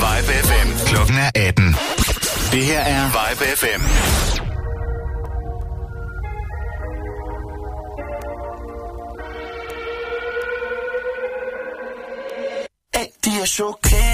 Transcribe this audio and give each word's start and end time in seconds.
Vibe 0.00 0.32
FM. 0.32 0.86
Klokken 0.86 1.16
er 1.18 1.30
18. 1.34 1.76
Det 2.52 2.64
her 2.64 2.80
er 2.80 3.04
Vibe 3.06 3.44
FM. 3.56 3.82
Ey, 12.94 13.06
de 13.24 13.30
er 13.40 13.46
chokeret 13.46 14.09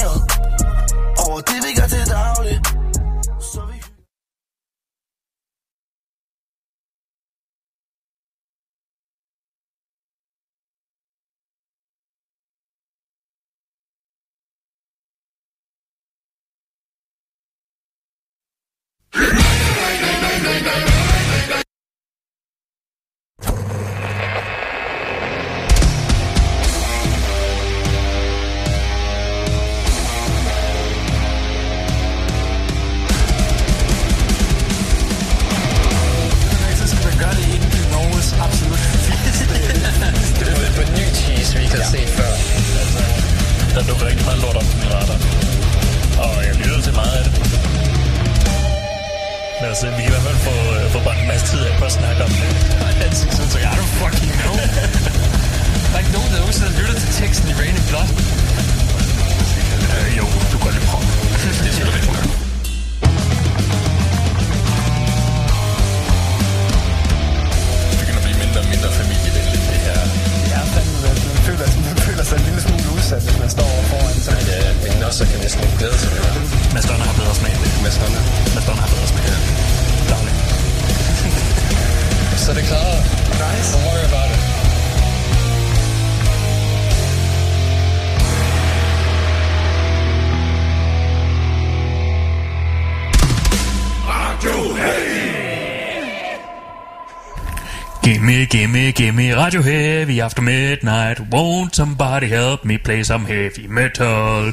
Radio 99.47 99.62
Heavy 99.62 100.19
after 100.20 100.42
midnight. 100.42 101.20
Won't 101.20 101.77
somebody 101.77 102.27
help 102.27 102.64
me 102.64 102.78
play 102.78 103.05
some 103.05 103.27
heavy 103.27 103.66
metal? 103.69 104.53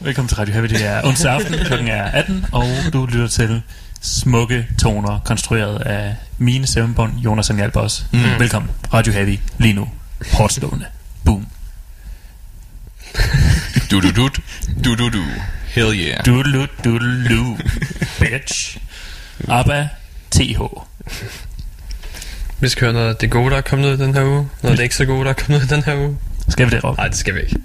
Velkommen 0.00 0.28
til 0.28 0.36
Radio 0.36 0.52
Heavy. 0.52 0.66
Det 0.66 0.84
er 0.84 1.04
onsdag 1.04 1.32
aften. 1.32 1.54
Klokken 1.66 1.88
er 1.88 2.04
18, 2.04 2.46
og 2.52 2.66
du 2.92 3.06
lytter 3.06 3.28
til 3.28 3.62
smukke 4.00 4.66
toner, 4.82 5.18
konstrueret 5.24 5.78
af 5.78 6.16
mine 6.38 6.66
stemmebånd, 6.66 7.18
Jonas 7.18 7.50
og 7.50 7.56
Hjalp 7.56 7.76
også. 7.76 8.02
Mm. 8.12 8.18
Velkommen. 8.38 8.70
Radio 8.92 9.12
Heavy 9.12 9.38
lige 9.58 9.74
nu. 9.74 9.88
Hårdt 10.32 10.52
slående. 10.52 10.86
Boom. 11.24 11.46
Du 13.90 14.00
du 14.00 14.10
du. 14.16 14.28
Du 14.84 14.94
du 14.94 15.08
du. 15.08 15.22
Hell 15.76 15.92
yeah. 15.94 16.24
Doodaloo, 16.26 16.66
doodaloo, 16.84 17.56
bitch. 18.20 18.78
ABBA, 19.48 19.88
TH. 20.30 20.60
Vi 22.60 22.68
skal 22.68 22.84
høre 22.84 22.92
noget 22.92 23.08
af 23.08 23.16
det 23.16 23.30
gode, 23.30 23.50
der 23.50 23.56
er 23.56 23.60
kommet 23.60 23.88
ud 23.88 23.94
i 23.98 24.02
den 24.02 24.14
her 24.14 24.24
uge. 24.24 24.48
Noget 24.62 24.70
af 24.72 24.76
det 24.76 24.82
ikke 24.82 24.94
så 24.94 25.04
gode, 25.04 25.24
der 25.24 25.30
er 25.30 25.34
kommet 25.34 25.58
ud 25.60 25.64
i 25.64 25.68
den 25.68 25.82
her 25.82 25.96
uge. 25.96 26.16
Skal 26.48 26.66
vi 26.66 26.70
det, 26.70 26.84
Rob? 26.84 26.96
Nej, 26.96 27.08
det 27.08 27.16
skal 27.16 27.34
vi 27.34 27.40
ikke. 27.40 27.56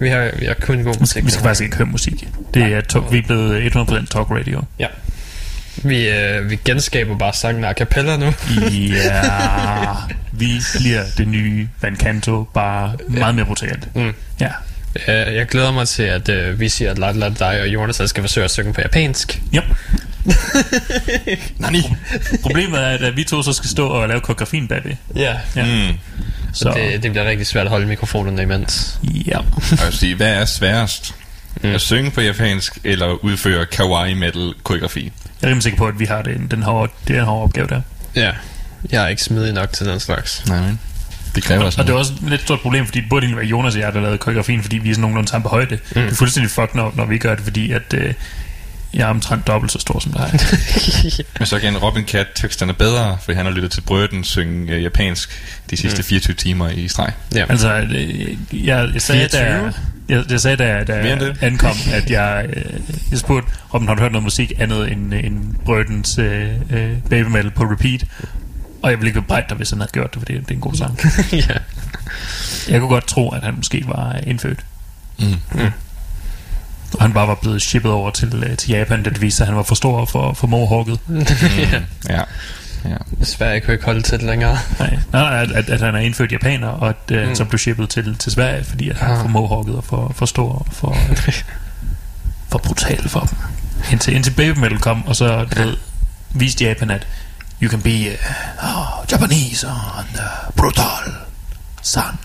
Vi 0.00 0.08
har, 0.08 0.30
vi 0.38 0.46
har 0.46 0.54
kun 0.60 0.82
god 0.82 0.94
musik. 1.00 1.24
Vi 1.24 1.30
skal 1.30 1.42
faktisk 1.42 1.62
ikke 1.64 1.76
høre 1.76 1.86
musik. 1.86 2.28
Det 2.54 2.62
er 2.62 2.80
to- 2.80 2.98
vi 3.10 3.18
er 3.18 3.22
blevet 3.22 3.66
100% 3.76 4.06
talk 4.06 4.30
radio. 4.30 4.62
Ja. 4.78 4.86
Vi, 5.82 6.08
øh, 6.08 6.50
vi 6.50 6.56
genskaber 6.64 7.18
bare 7.18 7.32
sangen 7.32 7.64
a 7.64 7.72
cappella 7.72 8.16
nu. 8.16 8.32
Ja, 8.70 9.22
vi 10.40 10.60
bliver 10.78 11.02
det 11.18 11.28
nye 11.28 11.68
Van 11.82 11.96
Canto, 11.96 12.44
bare 12.54 12.96
meget 13.08 13.34
mere 13.34 13.44
brutalt. 13.46 13.96
Mm. 13.96 14.12
Ja, 14.40 14.50
jeg 15.08 15.46
glæder 15.46 15.70
mig 15.72 15.88
til, 15.88 16.02
at 16.02 16.28
øh, 16.28 16.60
vi 16.60 16.68
siger, 16.68 16.90
at 16.90 16.98
Lad 16.98 17.30
dig 17.38 17.60
og 17.60 17.68
Jonas 17.68 18.00
skal 18.06 18.22
forsøge 18.22 18.44
at 18.44 18.50
synge 18.50 18.72
på 18.72 18.80
japansk. 18.80 19.40
yep. 19.54 19.64
Nani. 21.58 21.82
Problemet 22.42 22.80
er, 22.80 22.86
at 23.08 23.16
vi 23.16 23.24
to 23.24 23.42
så 23.42 23.52
skal 23.52 23.70
stå 23.70 23.88
og 23.88 24.08
lave 24.08 24.20
koreografien 24.20 24.68
bagved. 24.68 24.92
Ja. 25.16 25.34
Ja. 25.56 25.64
Mm. 25.90 25.98
Så, 26.52 26.70
Det, 26.76 27.02
det 27.02 27.10
bliver 27.10 27.24
rigtig 27.24 27.46
svært 27.46 27.64
at 27.66 27.70
holde 27.70 27.86
mikrofonerne 27.86 28.42
imens. 28.42 28.98
ja. 29.26 29.38
Og 29.38 29.44
jeg 29.70 29.78
vil 29.86 29.92
sige, 29.98 30.14
hvad 30.14 30.34
er 30.34 30.44
sværest? 30.44 31.14
Mm. 31.62 31.74
At 31.74 31.80
synge 31.80 32.10
på 32.10 32.20
japansk 32.20 32.78
eller 32.84 33.24
udføre 33.24 33.66
kawaii 33.66 34.14
metal 34.14 34.52
koreografi? 34.62 35.12
Jeg 35.42 35.46
er 35.46 35.50
rimelig 35.50 35.62
sikker 35.62 35.78
på, 35.78 35.86
at 35.86 35.98
vi 36.00 36.04
har 36.04 36.22
den, 36.22 36.46
den 36.50 36.62
hårde, 36.62 36.92
det 37.08 37.16
er 37.16 37.20
en 37.20 37.26
hård 37.26 37.42
opgave 37.44 37.66
der. 37.66 37.80
Ja. 38.14 38.30
Jeg 38.90 39.04
er 39.04 39.08
ikke 39.08 39.22
smidig 39.22 39.52
nok 39.52 39.72
til 39.72 39.86
den 39.86 40.00
slags. 40.00 40.42
Nej, 40.48 40.60
men. 40.60 40.80
Det 41.36 41.44
kræver 41.44 41.64
Og 41.64 41.72
sådan 41.72 41.86
det 41.86 41.92
er 41.92 41.98
også 41.98 42.12
et 42.12 42.30
lidt 42.30 42.40
stort 42.40 42.60
problem, 42.60 42.86
fordi 42.86 43.00
det 43.00 43.08
burde 43.08 43.24
egentlig 43.24 43.36
være 43.36 43.46
Jonas 43.46 43.74
og 43.74 43.80
jeg, 43.80 43.92
der 43.92 44.00
lavede 44.00 44.18
koreografien, 44.18 44.62
fordi 44.62 44.78
vi 44.78 44.90
er 44.90 44.94
sådan 44.94 45.00
nogenlunde 45.00 45.28
samme 45.28 45.42
på 45.42 45.48
højde. 45.48 45.74
Mm. 45.74 46.02
Det 46.02 46.12
er 46.12 46.14
fuldstændig 46.14 46.50
fucked, 46.50 46.74
når, 46.74 46.92
når 46.96 47.04
vi 47.04 47.18
gør 47.18 47.34
det, 47.34 47.44
fordi 47.44 47.72
at, 47.72 47.94
øh, 47.94 48.14
jeg 48.94 49.02
er 49.02 49.10
omtrent 49.10 49.46
dobbelt 49.46 49.72
så 49.72 49.78
stor 49.78 49.98
som 49.98 50.12
dig. 50.12 50.30
Men 51.38 51.46
så 51.46 51.58
kan 51.58 51.78
Robin 51.78 52.04
Cat 52.04 52.26
teksterne 52.34 52.74
bedre, 52.74 53.18
fordi 53.22 53.36
han 53.36 53.46
har 53.46 53.52
lyttet 53.52 53.70
til 53.70 53.80
Brøden 53.80 54.24
synge 54.24 54.72
øh, 54.72 54.82
japansk 54.82 55.30
de 55.70 55.76
sidste 55.76 56.02
24 56.02 56.34
timer 56.34 56.68
i 56.68 56.88
streg. 56.88 57.12
Ja. 57.34 57.44
altså, 57.48 57.74
øh, 57.76 58.66
jeg, 58.66 58.90
jeg 58.94 59.02
sagde, 59.02 59.28
da, 59.28 59.58
24? 59.58 59.72
jeg, 60.08 60.24
jeg 60.30 60.40
sagde, 60.40 60.56
da, 60.56 60.84
da 60.84 60.94
jeg 60.94 61.36
ankom, 61.40 61.76
at 61.92 62.10
jeg, 62.10 62.46
øh, 62.56 62.80
jeg 63.10 63.18
spurgte, 63.18 63.52
Robin, 63.74 63.88
har 63.88 63.94
du 63.94 64.02
hørt 64.02 64.12
noget 64.12 64.24
musik 64.24 64.52
andet 64.58 64.92
end, 64.92 65.14
end 65.14 65.54
Brødens 65.64 66.18
øh, 66.18 66.48
øh, 66.70 66.90
baby 67.10 67.26
metal 67.26 67.50
på 67.50 67.64
repeat? 67.64 68.04
Og 68.82 68.90
jeg 68.90 68.98
ville 68.98 69.08
ikke 69.08 69.20
bebrejde 69.20 69.46
dig, 69.48 69.56
hvis 69.56 69.70
han 69.70 69.78
havde 69.80 69.90
gjort 69.92 70.14
det, 70.14 70.20
for 70.20 70.24
det, 70.26 70.40
det 70.40 70.50
er 70.50 70.54
en 70.54 70.60
god 70.60 70.74
sang. 70.74 70.98
ja. 71.32 71.54
Jeg 72.68 72.80
kunne 72.80 72.88
godt 72.88 73.06
tro, 73.06 73.28
at 73.30 73.42
han 73.42 73.54
måske 73.56 73.84
var 73.86 74.16
indfødt. 74.26 74.60
Mm. 75.18 75.34
Og 76.94 77.02
han 77.02 77.12
bare 77.12 77.28
var 77.28 77.34
blevet 77.34 77.62
shippet 77.62 77.92
over 77.92 78.10
til, 78.10 78.44
øh, 78.46 78.56
til 78.56 78.70
Japan, 78.70 79.02
da 79.02 79.10
det 79.10 79.20
viste 79.22 79.36
sig, 79.36 79.44
at 79.44 79.48
han 79.48 79.56
var 79.56 79.62
for 79.62 79.74
stor 79.74 80.04
for, 80.04 80.32
for 80.32 80.46
mohawket. 80.46 80.98
ja. 81.58 81.80
Ja. 82.08 82.22
ja. 82.84 82.96
Desværre, 83.20 83.50
jeg 83.50 83.62
kunne 83.62 83.74
ikke 83.74 83.84
holde 83.86 84.02
til 84.02 84.18
det 84.18 84.26
længere. 84.26 84.58
Nej, 84.78 84.98
nej, 85.12 85.42
at, 85.42 85.50
at, 85.52 85.68
at 85.70 85.80
han 85.80 85.94
er 85.94 85.98
indfødt 85.98 86.32
japaner, 86.32 86.68
og 86.68 86.88
at 86.88 86.96
øh, 87.10 87.20
Mm. 87.20 87.26
han 87.26 87.36
så 87.36 87.44
blev 87.44 87.58
shippet 87.58 87.88
til, 87.90 88.16
til 88.16 88.32
Sverige, 88.32 88.64
fordi 88.64 88.88
at 88.88 88.96
han 88.96 89.10
Ah. 89.10 89.20
for 89.20 89.28
mohawket 89.28 89.74
og 89.76 89.84
for, 89.84 90.12
for 90.16 90.26
stor 90.26 90.52
og 90.52 90.66
for, 90.72 90.96
for 92.50 92.58
brutal 92.58 93.08
for 93.08 93.20
dem. 93.20 93.38
Indtil, 93.92 94.14
indtil 94.14 94.30
Baby 94.30 94.58
Metal 94.58 94.78
kom, 94.78 95.06
og 95.06 95.16
så 95.16 95.44
du 95.44 95.62
ved, 95.62 95.76
viste 96.30 96.64
Japan, 96.64 96.90
at 96.90 97.06
you 97.62 97.68
can 97.68 97.80
be 97.80 98.10
uh, 98.10 98.16
oh, 98.62 99.04
Japanese 99.10 99.64
and 99.64 100.18
uh, 100.20 100.50
brutal 100.56 101.12
son 101.82 102.18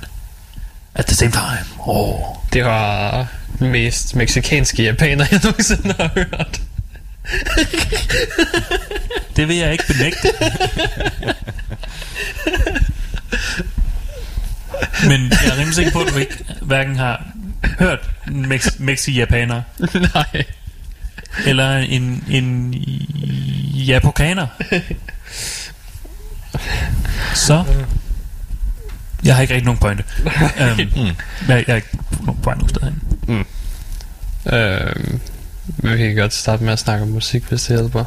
at 0.96 1.06
the 1.08 1.16
same 1.16 1.32
time. 1.32 1.66
Oh. 1.88 2.38
Det 2.54 2.66
var 2.66 3.28
mest 3.60 4.16
meksikanske 4.16 4.84
japaner, 4.84 5.26
jeg 5.32 5.40
nogensinde 5.44 5.94
har 6.00 6.10
hørt. 6.16 6.62
Det 9.36 9.48
vil 9.48 9.56
jeg 9.56 9.72
ikke 9.72 9.84
benægte. 9.88 10.28
Men 15.08 15.22
jeg 15.32 15.48
er 15.52 15.58
rimelig 15.58 15.76
sikker 15.76 15.92
på, 15.92 16.00
at 16.00 16.14
du 16.14 16.18
ikke 16.18 16.44
hverken 16.62 16.96
har 16.96 17.24
hørt 17.80 18.10
en 18.28 18.52
mex- 18.54 18.80
mexi-japaner 18.80 19.62
Nej. 20.14 20.44
eller 21.46 21.78
en, 21.78 22.24
en 22.30 22.74
japokaner. 23.88 24.48
Så 27.36 27.64
jeg 29.24 29.36
har 29.36 29.42
ikke 29.42 29.54
rigtig 29.54 29.66
nogen 29.66 29.80
pointe. 29.80 30.04
um, 30.26 30.80
jeg, 31.00 31.16
jeg 31.48 31.64
er 31.68 31.76
ikke 31.76 31.88
på 32.26 32.36
vej 32.44 32.56
nogen 32.56 32.70
steder 32.70 32.86
hen. 32.86 33.46
Øhm, 34.54 35.20
vi 35.78 35.98
kan 35.98 36.16
godt 36.16 36.34
starte 36.34 36.64
med 36.64 36.74
at 36.74 36.80
snakke 36.80 37.04
om 37.04 37.10
musik, 37.10 37.44
hvis 37.44 37.62
det 37.64 37.78
hjælper. 37.78 38.04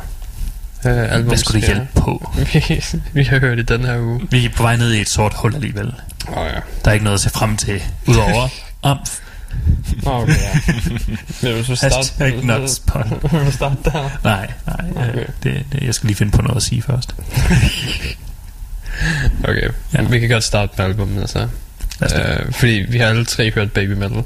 Øh, 0.87 1.13
album, 1.13 1.29
Hvad 1.29 1.39
skulle 1.39 1.61
det 1.61 1.69
hjælpe 1.69 1.89
på? 1.95 2.33
vi, 2.37 2.83
vi 3.21 3.25
har 3.25 3.39
hørt 3.39 3.59
i 3.59 3.63
den 3.63 3.85
her 3.85 3.99
uge. 4.01 4.21
Vi 4.31 4.45
er 4.45 4.49
på 4.57 4.63
vej 4.63 4.77
ned 4.77 4.93
i 4.93 5.01
et 5.01 5.09
sort 5.09 5.35
hul 5.35 5.55
alligevel. 5.55 5.95
Oh, 6.29 6.47
ja. 6.47 6.61
Der 6.85 6.91
er 6.91 6.93
ikke 6.93 7.05
noget 7.05 7.15
at 7.15 7.21
se 7.21 7.31
frem 7.31 7.57
til, 7.57 7.83
udover 8.07 8.49
amf. 8.83 9.19
Okay, 10.07 10.33
ja. 10.33 10.61
Vil 11.43 11.59
du 11.59 11.65
så 11.65 11.77
starte? 11.77 11.95
Hashtag 11.95 12.45
not 12.45 12.71
spun. 12.71 13.03
Vil 13.33 13.47
du 13.47 13.51
starte 13.51 13.77
der? 13.85 14.11
Nej, 14.25 14.51
nej. 14.67 15.09
Okay. 15.09 15.25
Det, 15.43 15.65
det, 15.73 15.83
jeg 15.83 15.95
skal 15.95 16.07
lige 16.07 16.17
finde 16.17 16.33
på 16.33 16.43
noget 16.43 16.57
at 16.57 16.63
sige 16.63 16.83
først. 16.83 17.15
Okay, 19.45 19.63
Ja. 19.95 20.03
ja. 20.03 20.09
vi 20.09 20.19
kan 20.21 20.29
godt 20.29 20.45
starte 20.45 20.73
med 20.79 20.85
albumet, 20.87 21.21
altså. 21.21 21.39
Lad 22.01 22.07
os 22.07 22.13
det. 22.13 22.47
Øh, 22.47 22.53
fordi 22.53 22.85
vi 22.89 22.99
har 22.99 23.07
alle 23.07 23.25
tre 23.25 23.51
hørt 23.51 23.73
Baby 23.73 23.91
Metal. 23.93 24.23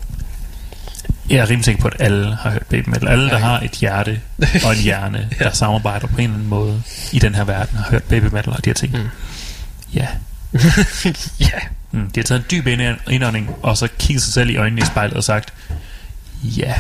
Jeg 1.31 1.37
er 1.39 1.45
rimelig 1.51 1.65
sikker 1.65 1.83
på, 1.83 1.89
at 1.89 1.95
alle 1.99 2.35
har 2.37 2.51
hørt 2.51 2.63
baby 2.67 2.89
metal. 2.89 3.09
Alle, 3.09 3.25
der 3.29 3.39
Ja. 3.39 3.45
har 3.45 3.61
et 3.61 3.71
hjerte 3.71 4.21
og 4.65 4.73
en 4.73 4.79
hjerne, 4.83 5.29
der 5.39 5.51
samarbejder 5.53 6.07
på 6.07 6.17
en 6.17 6.23
eller 6.23 6.35
anden 6.35 6.49
måde 6.49 6.83
i 7.13 7.19
den 7.19 7.35
her 7.35 7.45
verden, 7.45 7.79
har 7.79 7.91
hørt 7.91 8.03
baby 8.03 8.25
metal 8.25 8.49
og 8.53 8.65
de 8.65 8.71
her 8.71 8.75
ting. 8.75 8.93
Mm. 8.93 9.09
Ja. 9.95 10.07
Ja. 11.41 11.59
Mm. 11.93 12.11
De 12.11 12.21
har 12.21 12.25
taget 12.25 12.39
en 12.41 12.45
dyb 12.51 12.67
ind- 12.67 13.11
indånding, 13.11 13.51
og 13.63 13.77
så 13.77 13.89
kigget 13.99 14.23
sig 14.23 14.33
selv 14.33 14.51
i 14.51 14.57
øjnene 14.57 14.83
i 14.83 14.85
spejlet 14.85 15.17
og 15.17 15.25
sagt, 15.25 15.53
ja. 16.43 16.75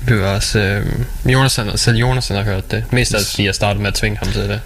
Vi 0.00 0.14
var 0.20 0.26
også... 0.34 0.58
Øh, 0.58 0.86
Jonas, 1.32 1.60
selv 1.76 1.96
Jonas 1.96 2.28
har 2.28 2.42
hørt 2.42 2.70
det. 2.70 2.92
Mest 2.92 3.14
af 3.14 3.18
alt, 3.18 3.26
fordi 3.30 3.44
jeg 3.46 3.54
startede 3.54 3.82
med 3.82 3.88
at 3.88 3.94
tvinge 3.94 4.18
ham 4.22 4.32
til 4.32 4.42
det. 4.42 4.60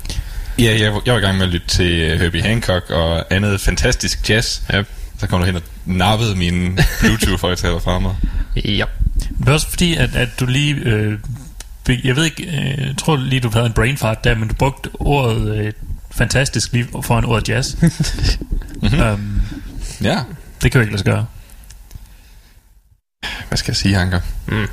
Ja, 0.59 0.65
jeg, 0.65 0.81
jeg 1.06 1.12
var 1.12 1.19
i 1.19 1.23
gang 1.23 1.37
med 1.39 1.47
at 1.47 1.53
lytte 1.53 1.67
til 1.67 2.12
uh, 2.15 2.21
Herbie 2.21 2.43
Hancock 2.43 2.91
og 2.91 3.25
andet 3.35 3.61
fantastisk 3.61 4.31
jazz. 4.31 4.61
Yep. 4.75 4.87
Så 5.19 5.27
kom 5.27 5.41
du 5.41 5.47
hen 5.47 5.56
og 5.56 5.62
nappede 5.85 6.35
mine 6.37 6.79
Bluetooth-højtaler 7.00 7.79
fra 7.79 7.99
mig. 7.99 8.15
Ja. 8.56 8.85
Det 9.39 9.49
er 9.49 9.53
også 9.53 9.69
fordi, 9.69 9.97
at, 9.97 10.17
at 10.17 10.29
du 10.41 10.47
lige... 10.47 10.75
Øh, 10.75 11.19
jeg 12.05 12.17
ved 12.17 12.25
ikke, 12.25 12.43
øh, 12.47 12.87
jeg 12.87 12.95
tror 12.99 13.17
lige, 13.17 13.41
du 13.41 13.50
havde 13.50 13.67
en 13.67 13.73
brain 13.73 13.97
fart 13.97 14.25
der, 14.25 14.35
men 14.35 14.49
du 14.49 14.55
brugte 14.55 14.91
ordet 14.95 15.56
øh, 15.56 15.73
fantastisk 16.19 16.73
lige 16.73 16.88
foran 17.05 17.25
ordet 17.25 17.49
jazz. 17.49 17.75
Mhm. 18.82 19.00
um, 19.00 19.43
Ja, 20.00 20.19
det 20.62 20.73
kan 20.73 20.79
jo 20.79 20.81
ikke 20.81 20.93
lade 20.93 20.99
sig 20.99 21.05
gøre. 21.06 21.26
hvad 23.49 23.59
skal 23.59 23.70
jeg 23.70 23.76
sige, 23.76 23.99
Anker? 23.99 24.20
Mm. 24.47 24.67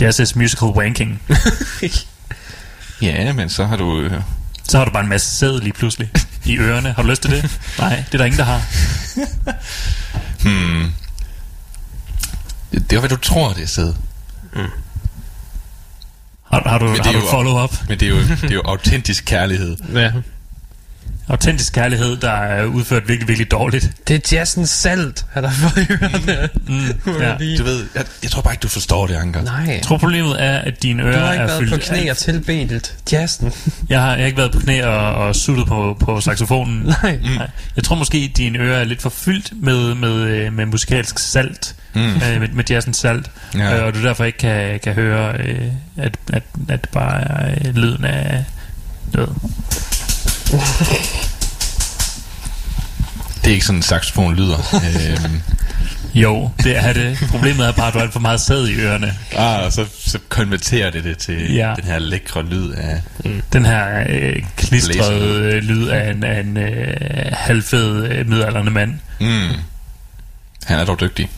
Jazz 0.00 0.18
is 0.18 0.36
musical 0.36 0.68
wanking. 0.68 1.22
Ja, 3.02 3.32
men 3.32 3.48
så 3.50 3.64
har 3.66 3.76
du... 3.76 4.00
Øh, 4.00 4.22
Så 4.68 4.78
har 4.78 4.84
du 4.84 4.90
bare 4.90 5.02
en 5.02 5.08
masse 5.08 5.36
sæd 5.36 5.60
lige 5.60 5.72
pludselig 5.72 6.10
i 6.44 6.58
ørerne. 6.58 6.92
Har 6.92 7.02
du 7.02 7.08
lyst 7.08 7.22
til 7.22 7.30
det? 7.30 7.60
Nej, 7.78 7.96
det 8.06 8.14
er 8.14 8.18
der 8.18 8.24
ingen, 8.24 8.38
der 8.38 8.44
har. 8.44 8.62
hmm, 10.42 10.92
det, 12.72 12.90
det 12.90 12.96
er 12.96 13.00
hvad 13.00 13.08
du 13.10 13.16
tror, 13.16 13.52
det 13.52 13.62
er 13.62 13.66
sæd. 13.66 13.92
Har, 16.52 16.68
har 16.68 16.78
du, 16.78 16.84
Men 16.84 17.04
har 17.04 17.12
du 17.12 17.20
follow-up? 17.30 17.88
Men 17.88 18.00
det 18.00 18.06
er 18.06 18.10
jo, 18.10 18.22
det 18.22 18.44
er 18.50 18.54
jo 18.54 18.62
autentisk 18.64 19.24
kærlighed. 19.24 19.76
ja. 19.94 20.12
Autentisk 21.30 21.72
kærlighed, 21.72 22.16
der 22.16 22.30
er 22.30 22.64
udført 22.64 23.08
virkelig, 23.08 23.28
virkelig 23.28 23.50
dårligt. 23.50 23.90
Det 24.08 24.16
er 24.16 24.36
jazzens 24.36 24.70
salt, 24.70 25.24
har 25.32 25.40
der 25.40 25.50
fået 25.50 25.86
ørerne. 25.90 26.48
Mm, 26.66 27.20
ja. 27.20 27.56
Du 27.58 27.64
ved, 27.64 27.86
jeg, 27.94 28.04
jeg 28.22 28.30
tror 28.30 28.42
bare 28.42 28.52
ikke, 28.52 28.62
du 28.62 28.68
forstår 28.68 29.06
det, 29.06 29.14
Anker. 29.14 29.42
Nej. 29.42 29.64
Jeg 29.68 29.82
tror, 29.82 29.98
problemet 29.98 30.42
er, 30.42 30.58
at 30.58 30.82
dine 30.82 31.02
Du 31.02 31.08
ører 31.08 31.18
har 31.18 31.32
ikke 31.32 31.42
er 31.42 31.46
været 31.46 31.58
fyldt 31.58 31.72
på 31.72 31.80
knæ 31.80 32.10
og 32.10 32.16
tilbedt 32.16 32.94
jazzen. 33.12 33.52
Jeg 33.88 34.00
har, 34.00 34.08
jeg 34.10 34.18
har 34.18 34.26
ikke 34.26 34.38
været 34.38 34.52
på 34.52 34.58
knæ 34.58 34.84
og, 34.84 35.14
og 35.14 35.36
suttet 35.36 35.66
på, 35.66 35.96
på 36.00 36.20
saxofonen. 36.20 36.82
Nej. 37.02 37.18
Nej. 37.36 37.50
Jeg 37.76 37.84
tror 37.84 37.96
måske, 37.96 38.28
at 38.30 38.36
dine 38.36 38.58
ører 38.58 38.80
er 38.80 38.84
lidt 38.84 39.02
for 39.02 39.10
fyldt 39.10 39.52
med, 39.62 39.94
med, 39.94 40.14
øh, 40.14 40.52
med 40.52 40.66
musikalsk 40.66 41.18
salt. 41.18 41.74
Mm. 41.94 42.00
Øh, 42.00 42.40
med, 42.40 42.48
med 42.48 42.64
jazzens 42.70 42.96
salt. 42.96 43.30
Ja. 43.54 43.78
Øh, 43.78 43.86
og 43.86 43.94
du 43.94 44.02
derfor 44.02 44.24
ikke 44.24 44.38
kan, 44.38 44.80
kan 44.80 44.92
høre, 44.92 45.34
øh, 45.38 45.66
at, 45.96 46.16
at, 46.32 46.42
at 46.68 46.82
det 46.82 46.90
bare 46.90 47.20
er 47.20 47.50
øh, 47.50 47.74
lyden 47.74 48.04
af 48.04 48.44
noget. 49.12 49.36
Det 53.44 53.50
er 53.50 53.54
ikke 53.54 53.66
sådan, 53.66 53.78
en 53.78 53.82
saxofon 53.82 54.34
lyder. 54.36 54.74
øhm, 54.74 55.40
Jo, 56.14 56.50
det 56.64 56.76
er 56.76 56.92
det. 56.92 57.18
Problemet 57.30 57.66
er 57.66 57.72
bare, 57.72 57.86
at 57.88 57.94
du 57.94 57.98
har 57.98 58.10
for 58.10 58.20
meget 58.20 58.40
sæd 58.40 58.66
i 58.66 58.74
ørerne. 58.74 59.14
ah, 59.36 59.64
og 59.64 59.72
så, 59.72 59.86
så 59.98 60.18
konverterer 60.28 60.90
det 60.90 61.04
det 61.04 61.18
til 61.18 61.54
Ja. 61.54 61.74
den 61.76 61.84
her 61.84 61.98
lækre 61.98 62.42
lyd 62.46 62.70
af... 62.72 63.02
Den 63.52 63.64
her 63.64 64.04
øh, 64.08 64.42
klistrede 64.56 65.40
øh, 65.54 65.62
lyd 65.62 65.88
af 65.88 66.10
en, 66.10 66.24
af 66.24 66.40
en 66.40 66.56
øh, 66.56 66.96
halvfed 67.32 68.04
øh, 68.04 68.28
midaldrende 68.28 68.70
mand. 68.70 68.94
Mm. 69.20 69.48
Han 70.64 70.78
er 70.78 70.84
dog 70.84 71.00
dygtig. 71.00 71.30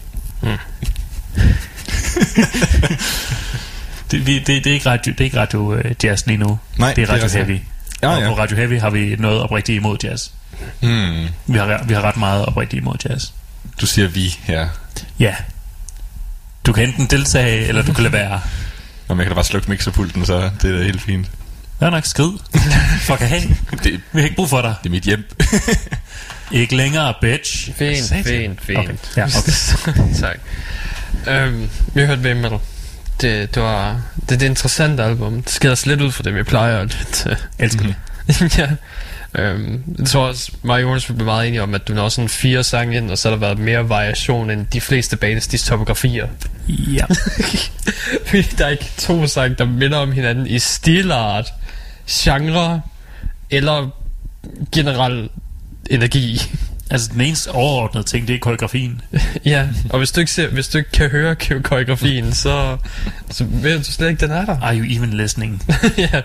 Det, 4.11 4.26
vi, 4.26 4.38
det, 4.38 4.47
det, 4.47 4.67
er 4.67 4.73
ikke 4.75 4.91
radio, 4.91 5.12
det 5.12 5.20
er 5.20 5.25
ikke 5.25 5.41
radio 5.41 5.75
øh, 5.75 5.94
jazz 6.05 6.26
lige 6.26 6.37
nu. 6.37 6.59
Nej, 6.76 6.93
det 6.94 7.03
er 7.03 7.09
radio 7.09 7.23
altså- 7.23 7.38
heavy. 7.38 7.59
Ja, 8.02 8.08
Og 8.16 8.20
ja. 8.22 8.28
på 8.28 8.38
Radio 8.38 8.56
Heavy 8.56 8.81
har 8.81 8.90
vi 8.90 9.16
noget 9.19 9.40
oprigtigt 9.40 9.76
imod 9.76 9.96
jazz. 10.04 10.28
Mm. 10.81 11.28
Vi 11.46 11.58
har, 11.58 11.84
vi 11.87 11.94
har 11.94 12.02
ret 12.02 12.16
meget 12.16 12.46
oprigtigt 12.46 12.81
imod 12.81 12.96
jazz. 13.08 13.25
Du 13.81 13.87
siger 13.87 14.08
vi 14.08 14.37
her. 14.43 14.69
Ja. 15.19 15.34
Du 16.66 16.72
kan 16.72 16.88
enten 16.88 17.06
deltage, 17.06 17.66
eller 17.66 17.82
du 17.82 17.93
kan 17.93 18.02
lade 18.02 18.12
være. 18.12 18.40
Om 19.08 19.19
jeg 19.19 19.25
kan 19.25 19.31
da 19.31 19.34
bare 19.34 19.44
slukke 19.44 19.70
mixerpulten, 19.70 20.26
så 20.26 20.50
det 20.62 20.70
er 20.75 20.78
da 20.78 20.84
helt 20.84 21.02
fint. 21.02 21.31
Hør 21.81 21.90
nok, 21.90 22.04
skrid. 22.06 22.32
Fuck 23.06 23.20
af 23.20 23.56
Det, 23.82 23.93
Vi 24.12 24.20
har 24.20 24.22
ikke 24.22 24.37
brug 24.37 24.49
for 24.49 24.60
dig. 24.62 24.75
det 24.82 24.88
er 24.88 24.90
mit 24.90 25.02
hjem. 25.04 25.25
Ikke 26.52 26.76
længere, 26.76 27.14
bitch. 27.20 27.72
Fint, 27.75 28.26
fint, 28.26 28.60
fint. 28.64 28.78
Okay. 28.78 28.94
Ja, 29.16 29.25
okay. 29.25 29.93
tak. 30.20 30.38
Øhm, 31.28 31.70
vi 31.94 32.00
har 32.00 32.06
hørt 32.06 32.19
Metal. 32.19 32.58
Det, 33.20 33.55
det 33.55 33.62
var 33.62 34.03
det, 34.17 34.31
det 34.31 34.43
er 34.43 34.47
et 34.47 34.50
interessant 34.50 35.00
album. 35.00 35.43
Det 35.43 35.50
skiller 35.50 35.75
sig 35.75 35.88
lidt 35.88 36.00
ud 36.00 36.12
fra 36.12 36.23
det, 36.23 36.35
vi 36.35 36.43
plejer 36.43 36.79
at 36.79 36.85
lytte. 36.85 37.37
Elsker 37.59 37.85
det. 37.87 37.97
ja. 38.59 38.69
Øhm, 39.35 39.82
jeg 39.99 40.06
tror 40.06 40.26
også, 40.26 40.53
mig 40.62 40.75
og 40.75 40.82
Jonas 40.82 41.06
blev 41.06 41.25
meget 41.25 41.49
enige 41.49 41.62
om, 41.62 41.75
at 41.75 41.88
du 41.88 41.94
når 41.94 42.09
sådan 42.09 42.29
fire 42.29 42.64
sange 42.64 42.97
ind, 42.97 43.11
og 43.11 43.19
så 43.19 43.29
har 43.29 43.37
der 43.37 43.41
været 43.41 43.59
mere 43.59 43.88
variation 43.88 44.50
end 44.50 44.67
de 44.67 44.81
fleste 44.81 45.17
bands, 45.17 45.47
de 45.47 45.59
topografier. 45.59 46.29
Ja. 46.69 47.05
Fordi 48.26 48.43
der 48.43 48.64
er 48.64 48.69
ikke 48.69 48.91
to 48.99 49.26
sange, 49.26 49.56
der 49.59 49.64
minder 49.64 49.99
om 49.99 50.12
hinanden 50.12 50.47
i 50.47 50.59
stilart, 50.59 51.53
genre 52.11 52.82
eller 53.50 53.88
generel 54.73 55.29
energi. 55.91 56.43
Altså, 56.92 57.10
den 57.12 57.20
eneste 57.20 57.48
overordnede 57.50 58.06
ting, 58.06 58.28
det 58.28 58.34
er 58.34 58.38
koreografien. 58.38 59.00
ja, 59.44 59.66
og 59.90 59.98
hvis 59.98 60.12
du 60.12 60.20
ikke, 60.20 60.32
ser, 60.32 60.48
hvis 60.48 60.68
du 60.68 60.78
ikke 60.78 60.90
kan 60.90 61.10
høre 61.10 61.34
koreografien, 61.62 62.32
så, 62.32 62.76
så 63.30 63.44
ved 63.48 63.78
du 63.78 63.84
slet 63.84 64.08
ikke, 64.08 64.20
den 64.20 64.30
er 64.30 64.44
der. 64.44 64.56
Are 64.62 64.76
you 64.76 64.84
even 64.96 65.12
listening? 65.12 65.62
ja. 65.99 66.20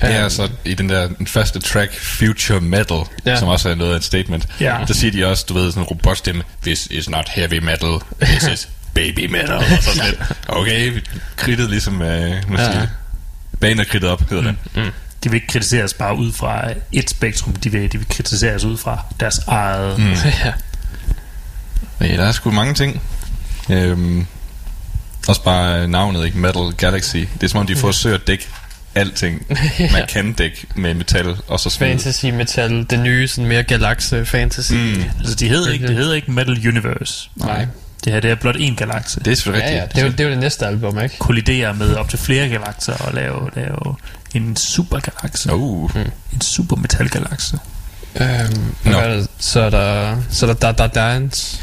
Er 0.00 0.28
så 0.28 0.48
i 0.64 0.74
den 0.74 0.88
der 0.88 1.08
den 1.08 1.26
første 1.26 1.60
track, 1.60 1.94
Future 2.00 2.60
Metal, 2.60 2.96
Ja. 3.26 3.30
ja. 3.30 3.38
som 3.38 3.48
også 3.48 3.68
er 3.68 3.74
noget 3.74 3.92
af 3.92 3.96
et 3.96 4.04
statement. 4.04 4.48
Ja. 4.60 4.76
Der 4.88 4.94
siger 4.94 5.10
de 5.12 5.26
også, 5.26 5.44
du 5.48 5.54
ved, 5.54 5.70
sådan 5.70 5.82
en 5.82 5.86
robotstemme, 5.86 6.42
This 6.62 6.86
is 6.90 7.08
not 7.10 7.28
heavy 7.28 7.58
metal, 7.58 7.98
this 8.22 8.46
is 8.52 8.68
baby 8.94 9.26
metal. 9.30 9.52
Og 9.52 9.64
så 9.64 9.82
sådan 9.94 10.10
lidt, 10.10 10.22
okay, 10.48 11.00
kridtet 11.36 11.70
ligesom, 11.70 12.02
øh, 12.02 12.30
man 12.48 12.58
Ja. 12.58 12.64
siger, 12.72 12.86
banen 13.60 13.80
er 13.80 13.84
kridtet 13.84 14.10
op, 14.10 14.30
hedder 14.30 14.44
det. 14.74 14.92
De 15.24 15.30
vil 15.30 15.34
ikke 15.36 15.46
kritiseres 15.46 15.94
bare 15.94 16.16
ud 16.16 16.32
fra 16.32 16.70
et 16.92 17.10
spektrum. 17.10 17.52
De 17.52 17.72
vil, 17.72 17.92
de 17.92 17.98
vil 17.98 18.08
kritiseres 18.08 18.64
ud 18.64 18.76
fra 18.76 19.04
deres 19.20 19.38
eget... 19.46 19.98
Mm. 19.98 20.10
ja. 20.44 20.52
Ja, 22.00 22.16
der 22.16 22.24
er 22.24 22.32
sgu 22.32 22.50
mange 22.50 22.74
ting. 22.74 23.02
Øhm, 23.70 24.26
også 25.28 25.42
bare 25.42 25.88
navnet, 25.88 26.24
ikke? 26.26 26.38
Metal 26.38 26.72
Galaxy. 26.76 27.16
Det 27.16 27.42
er 27.42 27.46
som 27.46 27.60
om, 27.60 27.66
de 27.66 27.76
forsøger 27.76 28.16
at 28.16 28.26
dække 28.26 28.48
alting, 28.94 29.46
man 29.92 30.06
kan 30.08 30.32
dække 30.32 30.66
med 30.74 30.94
metal, 30.94 31.36
og 31.48 31.60
så 31.60 31.70
smide. 31.70 31.90
Fantasy 31.90 32.26
Metal, 32.26 32.86
det 32.90 33.00
nye, 33.00 33.28
sådan 33.28 33.46
mere 33.48 33.62
galakse 33.62 34.26
fantasy. 34.26 34.72
Mm, 34.72 35.04
Altså, 35.18 35.34
de 35.34 35.48
hedder 35.48 35.72
ikke, 35.72 35.86
det 35.86 35.96
hedder 35.96 36.14
ikke 36.14 36.32
Metal 36.32 36.68
Universe. 36.68 37.30
Nej. 37.36 37.66
Det 38.04 38.12
her 38.12 38.20
det 38.20 38.30
er 38.30 38.34
blot 38.34 38.56
én 38.56 38.74
galakse. 38.74 39.20
det 39.20 39.30
er 39.30 39.34
selvfølgelig 39.34 39.68
Ja, 39.68 39.76
ja, 39.76 39.82
rigtigt. 39.82 39.96
det 39.96 40.02
er, 40.02 40.06
jo, 40.06 40.12
det 40.12 40.20
er 40.20 40.24
jo 40.24 40.30
det 40.30 40.38
næste 40.38 40.66
album, 40.66 40.98
ikke? 41.00 41.18
Kollidere 41.18 41.74
med 41.74 41.94
op 41.94 42.08
til 42.08 42.18
flere 42.18 42.48
galakser 42.48 42.92
og 42.92 43.14
lave, 43.14 43.50
lave 43.56 43.96
en 44.34 44.56
supergalakse. 44.56 45.52
Uh, 45.54 45.90
En 46.34 46.40
super 46.40 46.76
metalgalakse. 46.76 47.58
Øhm, 48.20 48.74
det? 48.84 49.28
Så 49.38 49.60
er 49.60 49.70
der, 49.70 50.16
så 50.30 50.46
er 50.46 50.54
der 50.54 50.72
Da 50.72 50.84
Da 50.84 50.86
Dance, 50.86 51.58